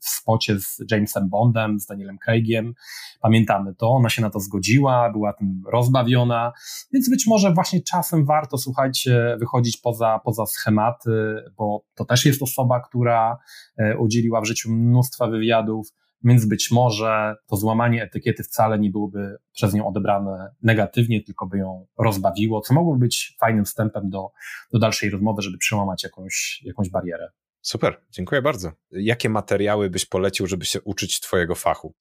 w 0.00 0.08
spocie 0.08 0.60
z 0.60 0.82
Jamesem 0.90 1.28
Bondem, 1.28 1.80
z 1.80 1.86
Danielem 1.86 2.18
Craigiem. 2.18 2.74
Pamiętamy 3.20 3.74
to, 3.74 3.90
ona 3.90 4.08
się 4.08 4.22
na 4.22 4.30
to 4.30 4.40
zgodziła, 4.40 5.10
była 5.12 5.32
tym 5.32 5.62
rozbawiona, 5.72 6.52
więc 6.92 7.10
być 7.10 7.26
może 7.26 7.54
właśnie 7.54 7.82
czasem 7.82 8.24
warto, 8.24 8.58
słuchajcie, 8.58 9.36
wychodzić 9.40 9.76
poza, 9.76 10.20
poza 10.24 10.46
schematy, 10.46 11.44
bo 11.56 11.84
to 11.94 12.04
też 12.04 12.26
jest 12.26 12.42
osoba, 12.42 12.80
która 12.80 13.38
e, 13.76 13.98
udzieliła 13.98 14.40
w 14.40 14.46
życiu 14.46 14.72
mnóstwa 14.72 15.26
wywiadów, 15.26 15.88
więc 16.24 16.46
być 16.46 16.70
może 16.70 17.34
to 17.46 17.56
złamanie 17.56 18.02
etykiety 18.02 18.42
wcale 18.42 18.78
nie 18.78 18.90
byłoby 18.90 19.36
przez 19.52 19.74
nią 19.74 19.86
odebrane 19.86 20.50
negatywnie, 20.62 21.22
tylko 21.22 21.46
by 21.46 21.58
ją 21.58 21.86
rozbawiło, 21.98 22.60
co 22.60 22.74
mogłoby 22.74 22.98
być 22.98 23.36
fajnym 23.40 23.64
wstępem 23.64 24.10
do, 24.10 24.30
do 24.72 24.78
dalszej 24.78 25.10
rozmowy, 25.10 25.42
żeby 25.42 25.58
przełamać 25.58 26.04
jakąś, 26.04 26.62
jakąś 26.64 26.90
barierę. 26.90 27.30
Super, 27.66 28.00
dziękuję 28.10 28.42
bardzo. 28.42 28.72
Jakie 28.90 29.28
materiały 29.28 29.90
byś 29.90 30.06
polecił, 30.06 30.46
żeby 30.46 30.64
się 30.64 30.80
uczyć 30.80 31.20
Twojego 31.20 31.54
fachu? 31.54 31.94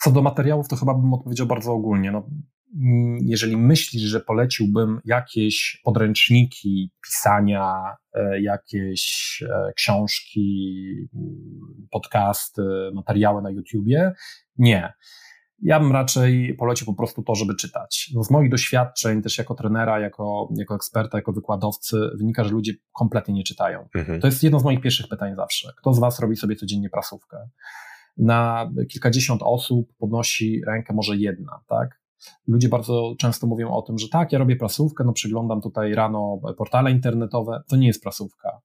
Co 0.00 0.10
do 0.10 0.22
materiałów, 0.22 0.68
to 0.68 0.76
chyba 0.76 0.94
bym 0.94 1.14
odpowiedział 1.14 1.46
bardzo 1.46 1.72
ogólnie. 1.72 2.12
No, 2.12 2.28
mm, 2.74 3.18
jeżeli 3.20 3.56
myślisz, 3.56 4.02
że 4.02 4.20
poleciłbym 4.20 5.00
jakieś 5.04 5.80
podręczniki 5.84 6.90
pisania, 7.06 7.96
e, 8.12 8.40
jakieś 8.40 9.42
e, 9.42 9.72
książki, 9.76 10.78
mm, 11.14 11.88
podcasty, 11.90 12.62
materiały 12.94 13.42
na 13.42 13.50
YouTubie, 13.50 14.12
nie. 14.56 14.92
Ja 15.64 15.80
bym 15.80 15.92
raczej 15.92 16.54
polecił 16.54 16.86
po 16.86 16.94
prostu 16.94 17.22
to, 17.22 17.34
żeby 17.34 17.54
czytać. 17.54 18.10
No 18.14 18.24
z 18.24 18.30
moich 18.30 18.50
doświadczeń, 18.50 19.22
też 19.22 19.38
jako 19.38 19.54
trenera, 19.54 20.00
jako, 20.00 20.48
jako 20.56 20.74
eksperta, 20.74 21.18
jako 21.18 21.32
wykładowcy, 21.32 21.96
wynika, 22.14 22.44
że 22.44 22.50
ludzie 22.50 22.72
kompletnie 22.92 23.34
nie 23.34 23.44
czytają. 23.44 23.88
Mhm. 23.94 24.20
To 24.20 24.26
jest 24.26 24.42
jedno 24.42 24.60
z 24.60 24.64
moich 24.64 24.80
pierwszych 24.80 25.08
pytań 25.08 25.36
zawsze. 25.36 25.72
Kto 25.76 25.94
z 25.94 25.98
Was 25.98 26.20
robi 26.20 26.36
sobie 26.36 26.56
codziennie 26.56 26.90
prasówkę? 26.90 27.48
Na 28.16 28.70
kilkadziesiąt 28.88 29.40
osób 29.44 29.92
podnosi 29.98 30.62
rękę 30.66 30.94
może 30.94 31.16
jedna, 31.16 31.60
tak? 31.68 32.03
Ludzie 32.46 32.68
bardzo 32.68 33.14
często 33.18 33.46
mówią 33.46 33.70
o 33.70 33.82
tym, 33.82 33.98
że 33.98 34.08
tak, 34.08 34.32
ja 34.32 34.38
robię 34.38 34.56
prasówkę, 34.56 35.04
no 35.04 35.12
przyglądam 35.12 35.60
tutaj 35.60 35.94
rano 35.94 36.40
portale 36.56 36.90
internetowe, 36.90 37.62
to 37.68 37.76
nie 37.76 37.86
jest 37.86 38.02
prasówka. 38.02 38.60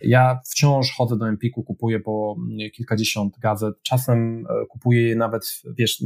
Ja 0.00 0.40
wciąż 0.50 0.92
chodzę 0.96 1.18
do 1.18 1.28
Empiku, 1.28 1.62
kupuję 1.62 2.00
po 2.00 2.36
kilkadziesiąt 2.74 3.38
gazet, 3.38 3.74
czasem 3.82 4.46
e, 4.50 4.66
kupuję 4.66 5.08
je 5.08 5.16
nawet, 5.16 5.42
wiesz, 5.78 6.04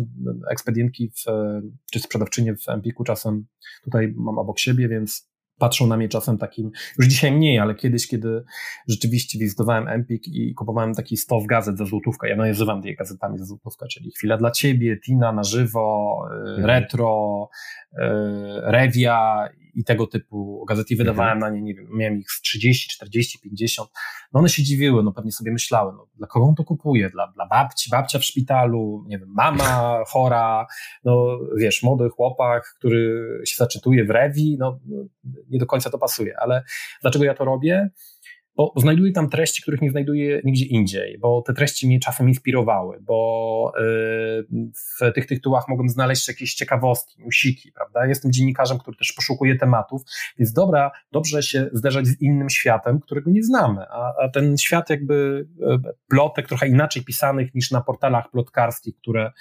ekspedientki 0.50 1.10
w, 1.10 1.24
czy 1.92 2.00
sprzedawczynie 2.00 2.56
w 2.56 2.68
Empiku. 2.68 3.04
Czasem 3.04 3.46
tutaj 3.84 4.14
mam 4.16 4.38
obok 4.38 4.58
siebie, 4.58 4.88
więc 4.88 5.29
patrzą 5.60 5.86
na 5.86 5.96
mnie 5.96 6.08
czasem 6.08 6.38
takim, 6.38 6.70
już 6.98 7.06
dzisiaj 7.06 7.32
mniej, 7.32 7.58
ale 7.58 7.74
kiedyś, 7.74 8.08
kiedy 8.08 8.42
rzeczywiście 8.88 9.38
wizytowałem 9.38 9.88
Empik 9.88 10.28
i 10.28 10.54
kupowałem 10.54 10.94
taki 10.94 11.16
stos 11.16 11.46
gazet 11.46 11.78
za 11.78 11.84
złotówkę, 11.84 12.28
ja 12.28 12.36
nazywam 12.36 12.82
je 12.84 12.94
gazetami 12.94 13.38
za 13.38 13.44
złotówkę, 13.44 13.86
czyli 13.88 14.10
Chwila 14.10 14.36
dla 14.36 14.50
Ciebie, 14.50 15.00
Tina 15.00 15.32
na 15.32 15.44
żywo, 15.44 16.18
y, 16.30 16.50
mhm. 16.50 16.66
Retro, 16.66 17.48
y, 17.92 17.98
Rewia 18.62 19.48
i 19.74 19.84
tego 19.84 20.06
typu 20.06 20.64
gazety 20.68 20.96
wydawałem 20.96 21.32
mhm. 21.32 21.52
na 21.52 21.58
nie, 21.58 21.62
nie 21.62 21.74
wiem, 21.74 21.88
miałem 21.92 22.18
ich 22.18 22.30
z 22.30 22.40
30, 22.40 22.88
40, 22.88 23.38
50. 23.38 23.88
No 24.32 24.40
one 24.40 24.48
się 24.48 24.62
dziwiły, 24.62 25.02
no 25.02 25.12
pewnie 25.12 25.32
sobie 25.32 25.52
myślały, 25.52 25.92
no 25.92 26.06
dla 26.14 26.26
kogo 26.26 26.46
on 26.46 26.54
to 26.54 26.64
kupuje? 26.64 27.10
Dla, 27.10 27.26
dla 27.26 27.46
babci, 27.46 27.90
babcia 27.90 28.18
w 28.18 28.24
szpitalu, 28.24 29.04
nie 29.06 29.18
wiem, 29.18 29.28
mama 29.28 29.98
chora, 30.12 30.66
no 31.04 31.38
wiesz, 31.56 31.82
młody 31.82 32.08
chłopak, 32.08 32.74
który 32.78 33.24
się 33.46 33.56
zaczytuje 33.56 34.04
w 34.04 34.10
rewi, 34.10 34.56
no 34.58 34.80
nie 35.50 35.58
do 35.58 35.66
końca 35.66 35.90
to 35.90 35.98
pasuje, 35.98 36.34
ale 36.40 36.62
dlaczego 37.02 37.24
ja 37.24 37.34
to 37.34 37.44
robię? 37.44 37.90
Bo 38.60 38.80
znajduję 38.80 39.12
tam 39.12 39.28
treści, 39.28 39.62
których 39.62 39.82
nie 39.82 39.90
znajduję 39.90 40.40
nigdzie 40.44 40.64
indziej, 40.64 41.18
bo 41.18 41.42
te 41.42 41.54
treści 41.54 41.86
mnie 41.86 42.00
czasem 42.00 42.28
inspirowały, 42.28 42.98
bo 43.00 43.72
y, 43.78 43.82
w 44.74 45.12
tych 45.14 45.26
tytułach 45.26 45.68
mogłem 45.68 45.88
znaleźć 45.88 46.28
jakieś 46.28 46.54
ciekawostki, 46.54 47.22
musiki, 47.22 47.72
prawda? 47.72 48.06
Jestem 48.06 48.32
dziennikarzem, 48.32 48.78
który 48.78 48.96
też 48.96 49.12
poszukuje 49.12 49.56
tematów, 49.56 50.02
więc 50.38 50.52
dobra, 50.52 50.90
dobrze 51.12 51.42
się 51.42 51.70
zderzać 51.72 52.06
z 52.06 52.20
innym 52.20 52.50
światem, 52.50 53.00
którego 53.00 53.30
nie 53.30 53.42
znamy, 53.42 53.80
a, 53.90 54.12
a 54.24 54.28
ten 54.28 54.58
świat 54.58 54.90
jakby 54.90 55.46
e, 55.62 55.78
plotek 56.08 56.48
trochę 56.48 56.68
inaczej 56.68 57.04
pisanych 57.04 57.54
niż 57.54 57.70
na 57.70 57.80
portalach 57.80 58.30
plotkarskich, 58.30 58.96
które 58.96 59.32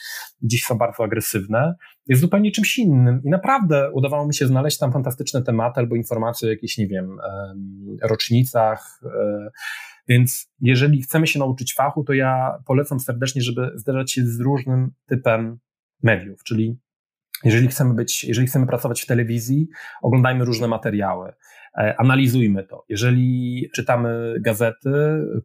dziś 0.42 0.64
są 0.64 0.78
bardzo 0.78 1.04
agresywne, 1.04 1.76
jest 2.10 2.22
zupełnie 2.22 2.52
czymś 2.52 2.78
innym 2.78 3.22
i 3.24 3.30
naprawdę 3.30 3.92
udawało 3.92 4.28
mi 4.28 4.36
się 4.36 4.48
znaleźć 4.48 4.78
tam 4.78 4.92
fantastyczne 4.92 5.44
tematy 5.44 5.80
albo 5.80 5.96
informacje 5.96 6.48
o 6.48 6.52
jakichś, 6.52 6.78
nie 6.78 6.88
wiem, 6.88 7.18
rocznicach, 8.02 9.00
e, 9.06 9.50
więc 10.08 10.52
jeżeli 10.62 11.02
chcemy 11.02 11.28
się 11.28 11.40
nauczyć 11.40 11.74
fachu, 11.74 12.04
to 12.04 12.14
ja 12.14 12.58
polecam 12.66 13.00
serdecznie, 13.00 13.42
żeby 13.42 13.72
zderzać 13.76 14.12
się 14.12 14.22
z 14.26 14.40
różnym 14.40 14.92
typem 15.06 15.60
mediów, 16.04 16.44
czyli 16.44 16.80
jeżeli 17.44 17.68
chcemy 17.68 17.94
być, 17.94 18.24
jeżeli 18.24 18.48
chcemy 18.48 18.68
pracować 18.68 19.02
w 19.02 19.06
telewizji, 19.06 19.68
oglądajmy 20.02 20.46
różne 20.46 20.68
materiały. 20.68 21.34
E, 21.78 21.96
analizujmy 22.00 22.64
to. 22.64 22.86
Jeżeli 22.90 23.70
czytamy 23.76 24.36
gazety, 24.40 24.92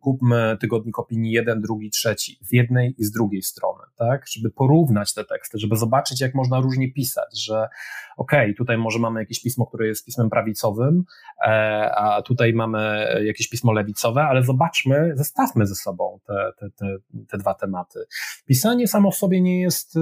kupmy 0.00 0.56
tygodnik 0.60 0.98
opinii 0.98 1.32
jeden, 1.32 1.60
drugi, 1.60 1.90
trzeci, 1.90 2.38
z 2.40 2.52
jednej 2.52 2.94
i 2.98 3.04
z 3.04 3.10
drugiej 3.10 3.42
strony, 3.42 3.82
tak? 3.96 4.24
Żeby 4.28 4.50
porównać 4.50 5.14
te 5.14 5.24
teksty, 5.24 5.58
żeby 5.58 5.76
zobaczyć, 5.76 6.20
jak 6.20 6.34
można 6.34 6.60
różnie 6.60 6.92
pisać, 6.92 7.44
że 7.44 7.68
okej, 8.16 8.44
okay, 8.44 8.54
tutaj 8.54 8.78
może 8.78 8.98
mamy 8.98 9.20
jakieś 9.20 9.42
pismo, 9.42 9.66
które 9.66 9.86
jest 9.86 10.04
pismem 10.04 10.30
prawicowym, 10.30 11.04
e, 11.46 11.50
a 11.96 12.22
tutaj 12.22 12.52
mamy 12.52 13.06
jakieś 13.24 13.48
pismo 13.48 13.72
lewicowe, 13.72 14.22
ale 14.22 14.42
zobaczmy, 14.42 15.12
zestawmy 15.14 15.66
ze 15.66 15.74
sobą 15.74 16.20
te, 16.26 16.50
te, 16.58 16.70
te, 16.70 16.86
te 17.28 17.38
dwa 17.38 17.54
tematy. 17.54 18.04
Pisanie 18.46 18.88
samo 18.88 19.10
w 19.10 19.16
sobie 19.16 19.40
nie 19.40 19.60
jest 19.60 19.96
y, 19.96 20.00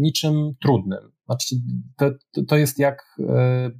niczym 0.00 0.54
trudnym. 0.62 1.12
Znaczy, 1.30 1.56
to, 1.96 2.10
to 2.48 2.56
jest 2.56 2.78
jak 2.78 3.16
e, 3.18 3.22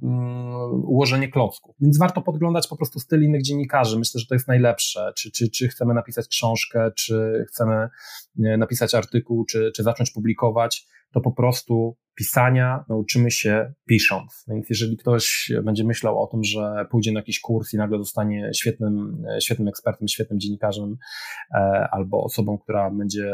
mm, 0.03 0.53
ułożenie 0.83 1.29
klocków. 1.29 1.75
Więc 1.79 1.97
warto 1.97 2.21
podglądać 2.21 2.67
po 2.67 2.77
prostu 2.77 2.99
styl 2.99 3.23
innych 3.23 3.43
dziennikarzy. 3.43 3.99
Myślę, 3.99 4.19
że 4.19 4.27
to 4.27 4.35
jest 4.35 4.47
najlepsze. 4.47 5.11
Czy, 5.17 5.31
czy, 5.31 5.49
czy 5.49 5.67
chcemy 5.67 5.93
napisać 5.93 6.27
książkę, 6.27 6.91
czy 6.95 7.45
chcemy 7.49 7.89
napisać 8.35 8.95
artykuł, 8.95 9.45
czy, 9.45 9.71
czy 9.75 9.83
zacząć 9.83 10.11
publikować, 10.11 10.87
to 11.13 11.21
po 11.21 11.31
prostu 11.31 11.97
pisania 12.15 12.85
nauczymy 12.89 13.31
się 13.31 13.73
pisząc. 13.85 14.45
Więc 14.47 14.69
jeżeli 14.69 14.97
ktoś 14.97 15.51
będzie 15.63 15.83
myślał 15.83 16.23
o 16.23 16.27
tym, 16.27 16.43
że 16.43 16.85
pójdzie 16.91 17.11
na 17.11 17.19
jakiś 17.19 17.39
kurs 17.39 17.73
i 17.73 17.77
nagle 17.77 17.97
zostanie 17.97 18.51
świetnym, 18.55 19.23
świetnym 19.41 19.67
ekspertem, 19.67 20.07
świetnym 20.07 20.39
dziennikarzem 20.39 20.97
e, 21.53 21.57
albo 21.91 22.23
osobą, 22.23 22.57
która 22.57 22.91
będzie 22.91 23.31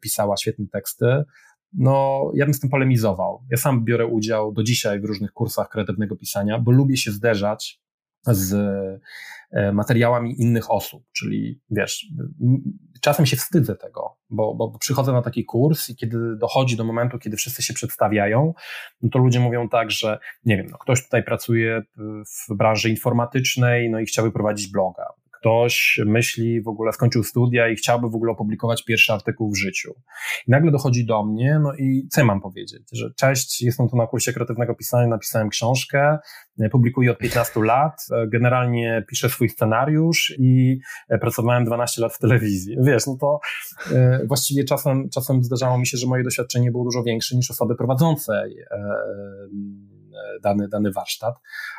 pisała 0.00 0.36
świetne 0.36 0.66
teksty, 0.72 1.24
no 1.72 2.24
ja 2.34 2.44
bym 2.44 2.54
z 2.54 2.60
tym 2.60 2.70
polemizował. 2.70 3.42
Ja 3.50 3.56
sam 3.56 3.84
biorę 3.84 4.06
udział 4.06 4.52
do 4.52 4.62
dzisiaj 4.62 5.00
w 5.00 5.04
różnych 5.04 5.32
kursach 5.32 5.68
kreatywnego 5.68 6.16
pisania, 6.16 6.58
bo 6.58 6.70
lubię 6.70 6.96
się 6.96 7.10
zderzać 7.10 7.80
z 8.26 8.54
e, 9.52 9.72
materiałami 9.72 10.40
innych 10.40 10.70
osób, 10.70 11.04
czyli 11.12 11.60
wiesz, 11.70 12.06
czasem 13.00 13.26
się 13.26 13.36
wstydzę 13.36 13.76
tego, 13.76 14.16
bo, 14.30 14.54
bo 14.54 14.78
przychodzę 14.78 15.12
na 15.12 15.22
taki 15.22 15.44
kurs 15.44 15.88
i 15.88 15.96
kiedy 15.96 16.36
dochodzi 16.36 16.76
do 16.76 16.84
momentu, 16.84 17.18
kiedy 17.18 17.36
wszyscy 17.36 17.62
się 17.62 17.74
przedstawiają, 17.74 18.54
no 19.02 19.10
to 19.10 19.18
ludzie 19.18 19.40
mówią 19.40 19.68
tak, 19.68 19.90
że 19.90 20.18
nie 20.44 20.56
wiem, 20.56 20.66
no 20.70 20.78
ktoś 20.78 21.04
tutaj 21.04 21.22
pracuje 21.22 21.82
w 22.48 22.54
branży 22.54 22.90
informatycznej, 22.90 23.90
no 23.90 24.00
i 24.00 24.06
chciałby 24.06 24.32
prowadzić 24.32 24.72
bloga 24.72 25.04
ktoś 25.40 26.00
myśli, 26.06 26.62
w 26.62 26.68
ogóle 26.68 26.92
skończył 26.92 27.22
studia 27.22 27.68
i 27.68 27.76
chciałby 27.76 28.10
w 28.10 28.14
ogóle 28.14 28.32
opublikować 28.32 28.84
pierwszy 28.84 29.12
artykuł 29.12 29.52
w 29.52 29.56
życiu. 29.56 29.94
I 30.48 30.50
nagle 30.50 30.70
dochodzi 30.70 31.06
do 31.06 31.24
mnie, 31.24 31.60
no 31.62 31.74
i 31.74 32.08
co 32.10 32.24
mam 32.24 32.40
powiedzieć, 32.40 32.82
że 32.92 33.10
cześć, 33.16 33.62
jestem 33.62 33.88
tu 33.88 33.96
na 33.96 34.06
kursie 34.06 34.32
kreatywnego 34.32 34.74
pisania, 34.74 35.06
napisałem 35.06 35.48
książkę, 35.48 36.18
publikuję 36.72 37.10
od 37.10 37.18
15 37.18 37.60
lat, 37.60 38.06
generalnie 38.28 39.04
piszę 39.08 39.28
swój 39.28 39.48
scenariusz 39.48 40.34
i 40.38 40.78
pracowałem 41.20 41.64
12 41.64 42.02
lat 42.02 42.14
w 42.14 42.18
telewizji. 42.18 42.76
Wiesz, 42.82 43.06
no 43.06 43.16
to 43.20 43.40
e, 43.92 44.26
właściwie 44.26 44.64
czasem, 44.64 45.08
czasem 45.14 45.42
zdarzało 45.42 45.78
mi 45.78 45.86
się, 45.86 45.96
że 45.96 46.06
moje 46.06 46.24
doświadczenie 46.24 46.70
było 46.70 46.84
dużo 46.84 47.02
większe 47.02 47.36
niż 47.36 47.50
osoby 47.50 47.74
prowadzącej 47.76 48.56
e, 48.70 48.78
dany, 50.42 50.68
dany 50.68 50.92
warsztat. 50.92 51.34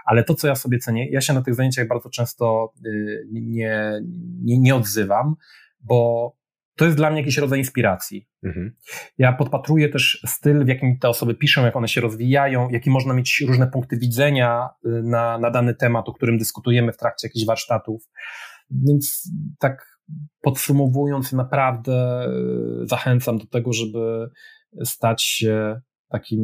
Ale 0.06 0.24
to, 0.24 0.36
co 0.36 0.48
ja 0.48 0.56
sobie 0.56 0.80
cenię, 0.80 1.12
ja 1.12 1.22
się 1.22 1.34
na 1.34 1.42
tych 1.42 1.56
zajęciach 1.56 1.88
bardzo 1.88 2.10
często 2.10 2.74
y, 2.86 3.28
nie, 3.32 4.02
nie, 4.44 4.60
nie 4.60 4.76
odzywam, 4.76 5.36
bo 5.80 6.32
to 6.76 6.86
jest 6.86 6.98
dla 6.98 7.10
mnie 7.10 7.20
jakiś 7.20 7.38
rodzaj 7.38 7.60
inspiracji. 7.60 8.28
Mhm. 8.44 8.76
Ja 9.18 9.34
podpatruję 9.34 9.90
też 9.90 10.24
styl, 10.28 10.66
w 10.66 10.68
jakim 10.68 11.00
te 11.00 11.10
osoby 11.10 11.36
piszą, 11.36 11.66
jak 11.66 11.76
one 11.76 11.88
się 11.88 12.02
rozwijają, 12.02 12.70
jaki 12.70 12.90
można 12.90 13.14
mieć 13.14 13.44
różne 13.48 13.68
punkty 13.68 13.98
widzenia 13.98 14.70
y, 14.86 14.90
na, 15.04 15.38
na 15.38 15.52
dany 15.52 15.76
temat, 15.76 16.10
o 16.10 16.14
którym 16.14 16.38
dyskutujemy 16.38 16.94
w 16.94 16.98
trakcie 16.98 17.28
jakichś 17.28 17.46
warsztatów. 17.46 18.04
Więc 18.70 19.32
tak 19.60 20.00
podsumowując, 20.42 21.34
naprawdę 21.34 22.28
y, 22.84 22.88
zachęcam 22.88 23.38
do 23.38 23.46
tego, 23.46 23.74
żeby 23.74 24.30
stać 24.84 25.24
się 25.24 25.82
takim 26.10 26.42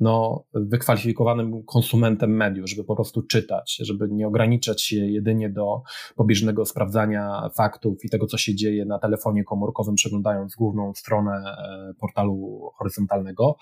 no, 0.00 0.44
wykwalifikowanym 0.54 1.64
konsumentem 1.64 2.36
mediów, 2.36 2.68
żeby 2.68 2.84
po 2.84 2.94
prostu 2.94 3.22
czytać, 3.22 3.78
żeby 3.80 4.08
nie 4.10 4.26
ograniczać 4.26 4.82
się 4.82 4.96
jedynie 4.96 5.50
do 5.50 5.82
pobieżnego 6.16 6.64
sprawdzania 6.64 7.50
faktów 7.56 8.04
i 8.04 8.10
tego, 8.10 8.26
co 8.26 8.38
się 8.38 8.54
dzieje 8.54 8.84
na 8.84 8.98
telefonie 8.98 9.44
komórkowym, 9.44 9.94
przeglądając 9.94 10.54
główną 10.56 10.94
stronę 10.94 11.32
e, 11.32 11.94
portalu 12.00 12.70
horyzontalnego, 12.76 13.56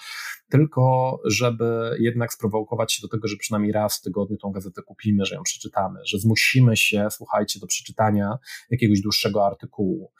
tylko 0.50 1.16
żeby 1.24 1.96
jednak 1.98 2.32
sprowokować 2.32 2.92
się 2.92 3.02
do 3.02 3.08
tego, 3.08 3.28
że 3.28 3.36
przynajmniej 3.36 3.72
raz 3.72 3.98
w 3.98 4.02
tygodniu 4.02 4.36
tą 4.36 4.50
gazetę 4.50 4.82
kupimy, 4.82 5.24
że 5.24 5.34
ją 5.34 5.42
przeczytamy, 5.42 6.00
że 6.04 6.18
zmusimy 6.18 6.76
się, 6.76 7.08
słuchajcie, 7.10 7.60
do 7.60 7.66
przeczytania 7.66 8.38
jakiegoś 8.70 9.00
dłuższego 9.00 9.46
artykułu 9.46 10.12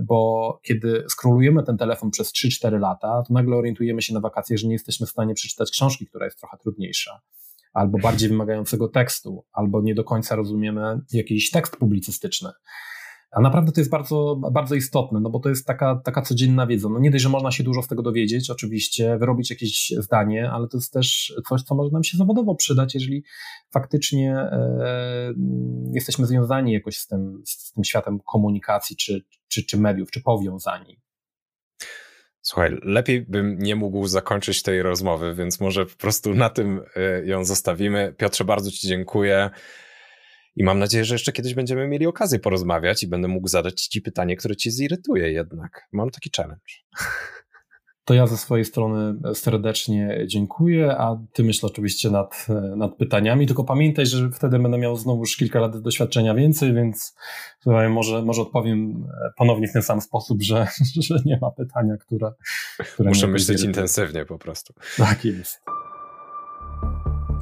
bo 0.00 0.60
kiedy 0.62 1.04
skrolujemy 1.08 1.62
ten 1.62 1.76
telefon 1.76 2.10
przez 2.10 2.32
3-4 2.32 2.80
lata, 2.80 3.22
to 3.28 3.34
nagle 3.34 3.56
orientujemy 3.56 4.02
się 4.02 4.14
na 4.14 4.20
wakacjach, 4.20 4.58
że 4.58 4.66
nie 4.66 4.72
jesteśmy 4.72 5.06
w 5.06 5.10
stanie 5.10 5.34
przeczytać 5.34 5.70
książki, 5.70 6.06
która 6.06 6.24
jest 6.24 6.38
trochę 6.38 6.56
trudniejsza, 6.56 7.20
albo 7.72 7.98
bardziej 7.98 8.28
wymagającego 8.28 8.88
tekstu, 8.88 9.44
albo 9.52 9.82
nie 9.82 9.94
do 9.94 10.04
końca 10.04 10.36
rozumiemy 10.36 11.00
jakiś 11.12 11.50
tekst 11.50 11.76
publicystyczny. 11.76 12.50
A 13.32 13.40
naprawdę 13.40 13.72
to 13.72 13.80
jest 13.80 13.90
bardzo, 13.90 14.36
bardzo 14.52 14.74
istotne, 14.74 15.20
no 15.20 15.30
bo 15.30 15.40
to 15.40 15.48
jest 15.48 15.66
taka, 15.66 16.00
taka 16.04 16.22
codzienna 16.22 16.66
wiedza. 16.66 16.88
No 16.88 16.98
nie 16.98 17.10
dość, 17.10 17.22
że 17.22 17.28
można 17.28 17.50
się 17.50 17.64
dużo 17.64 17.82
z 17.82 17.88
tego 17.88 18.02
dowiedzieć, 18.02 18.50
oczywiście, 18.50 19.18
wyrobić 19.18 19.50
jakieś 19.50 19.92
zdanie, 19.98 20.50
ale 20.50 20.68
to 20.68 20.76
jest 20.76 20.92
też 20.92 21.34
coś, 21.48 21.62
co 21.62 21.74
może 21.74 21.90
nam 21.90 22.04
się 22.04 22.18
zawodowo 22.18 22.54
przydać, 22.54 22.94
jeżeli 22.94 23.24
faktycznie 23.70 24.36
e, 24.36 25.34
jesteśmy 25.92 26.26
związani 26.26 26.72
jakoś 26.72 26.96
z 26.96 27.06
tym, 27.06 27.42
z 27.44 27.72
tym 27.72 27.84
światem 27.84 28.20
komunikacji, 28.32 28.96
czy, 28.96 29.24
czy, 29.52 29.66
czy 29.66 29.78
mediów, 29.78 30.10
czy 30.10 30.22
powiązani. 30.22 31.00
Słuchaj, 32.42 32.78
lepiej 32.82 33.20
bym 33.20 33.58
nie 33.58 33.76
mógł 33.76 34.06
zakończyć 34.06 34.62
tej 34.62 34.82
rozmowy, 34.82 35.34
więc 35.34 35.60
może 35.60 35.86
po 35.86 35.96
prostu 35.96 36.34
na 36.34 36.50
tym 36.50 36.80
e, 36.96 37.26
ją 37.26 37.44
zostawimy. 37.44 38.14
Piotrze, 38.18 38.44
bardzo 38.44 38.70
Ci 38.70 38.88
dziękuję. 38.88 39.50
I 40.56 40.64
mam 40.64 40.78
nadzieję, 40.78 41.04
że 41.04 41.14
jeszcze 41.14 41.32
kiedyś 41.32 41.54
będziemy 41.54 41.88
mieli 41.88 42.06
okazję 42.06 42.38
porozmawiać 42.38 43.02
i 43.02 43.08
będę 43.08 43.28
mógł 43.28 43.48
zadać 43.48 43.82
Ci 43.82 44.02
pytanie, 44.02 44.36
które 44.36 44.56
Ci 44.56 44.70
zirytuje 44.70 45.32
jednak. 45.32 45.88
Mam 45.92 46.10
taki 46.10 46.30
challenge. 46.36 46.62
To 48.04 48.14
ja 48.14 48.26
ze 48.26 48.36
swojej 48.36 48.64
strony 48.64 49.14
serdecznie 49.34 50.24
dziękuję, 50.26 50.96
a 50.98 51.18
ty 51.32 51.44
myśl 51.44 51.66
oczywiście 51.66 52.10
nad, 52.10 52.46
nad 52.76 52.96
pytaniami, 52.96 53.46
tylko 53.46 53.64
pamiętaj, 53.64 54.06
że 54.06 54.30
wtedy 54.30 54.58
będę 54.58 54.78
miał 54.78 54.96
znowu 54.96 55.20
już 55.20 55.36
kilka 55.36 55.60
lat 55.60 55.80
doświadczenia 55.80 56.34
więcej, 56.34 56.74
więc 56.74 57.16
może, 57.90 58.22
może 58.22 58.42
odpowiem 58.42 59.06
ponownie 59.36 59.68
w 59.68 59.72
ten 59.72 59.82
sam 59.82 60.00
sposób, 60.00 60.42
że, 60.42 60.66
że 61.08 61.18
nie 61.24 61.38
ma 61.42 61.50
pytania, 61.50 61.96
które... 61.96 62.32
które 62.94 63.08
Muszę 63.08 63.26
myśleć 63.26 63.62
intensywnie 63.62 64.24
po 64.24 64.38
prostu. 64.38 64.74
Tak 64.96 65.24
jest. 65.24 65.60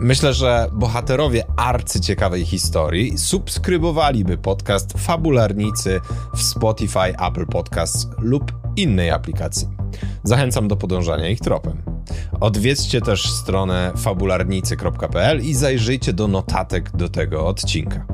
Myślę, 0.03 0.35
że 0.35 0.67
bohaterowie 0.73 1.45
arcyciekawej 1.57 2.45
historii 2.45 3.19
subskrybowaliby 3.19 4.39
podcast 4.39 4.99
Fabularnicy 4.99 6.01
w 6.35 6.43
Spotify, 6.43 7.15
Apple 7.29 7.47
Podcasts 7.47 8.09
lub 8.19 8.60
innej 8.77 9.11
aplikacji. 9.11 9.69
Zachęcam 10.25 10.69
do 10.69 10.77
podążania 10.77 11.29
ich 11.29 11.41
tropem. 11.41 11.83
Odwiedźcie 12.41 13.01
też 13.01 13.31
stronę 13.31 13.93
fabularnicy.pl 13.97 15.41
i 15.41 15.55
zajrzyjcie 15.55 16.13
do 16.13 16.29
notatek 16.29 16.97
do 16.97 17.09
tego 17.09 17.47
odcinka. 17.47 18.07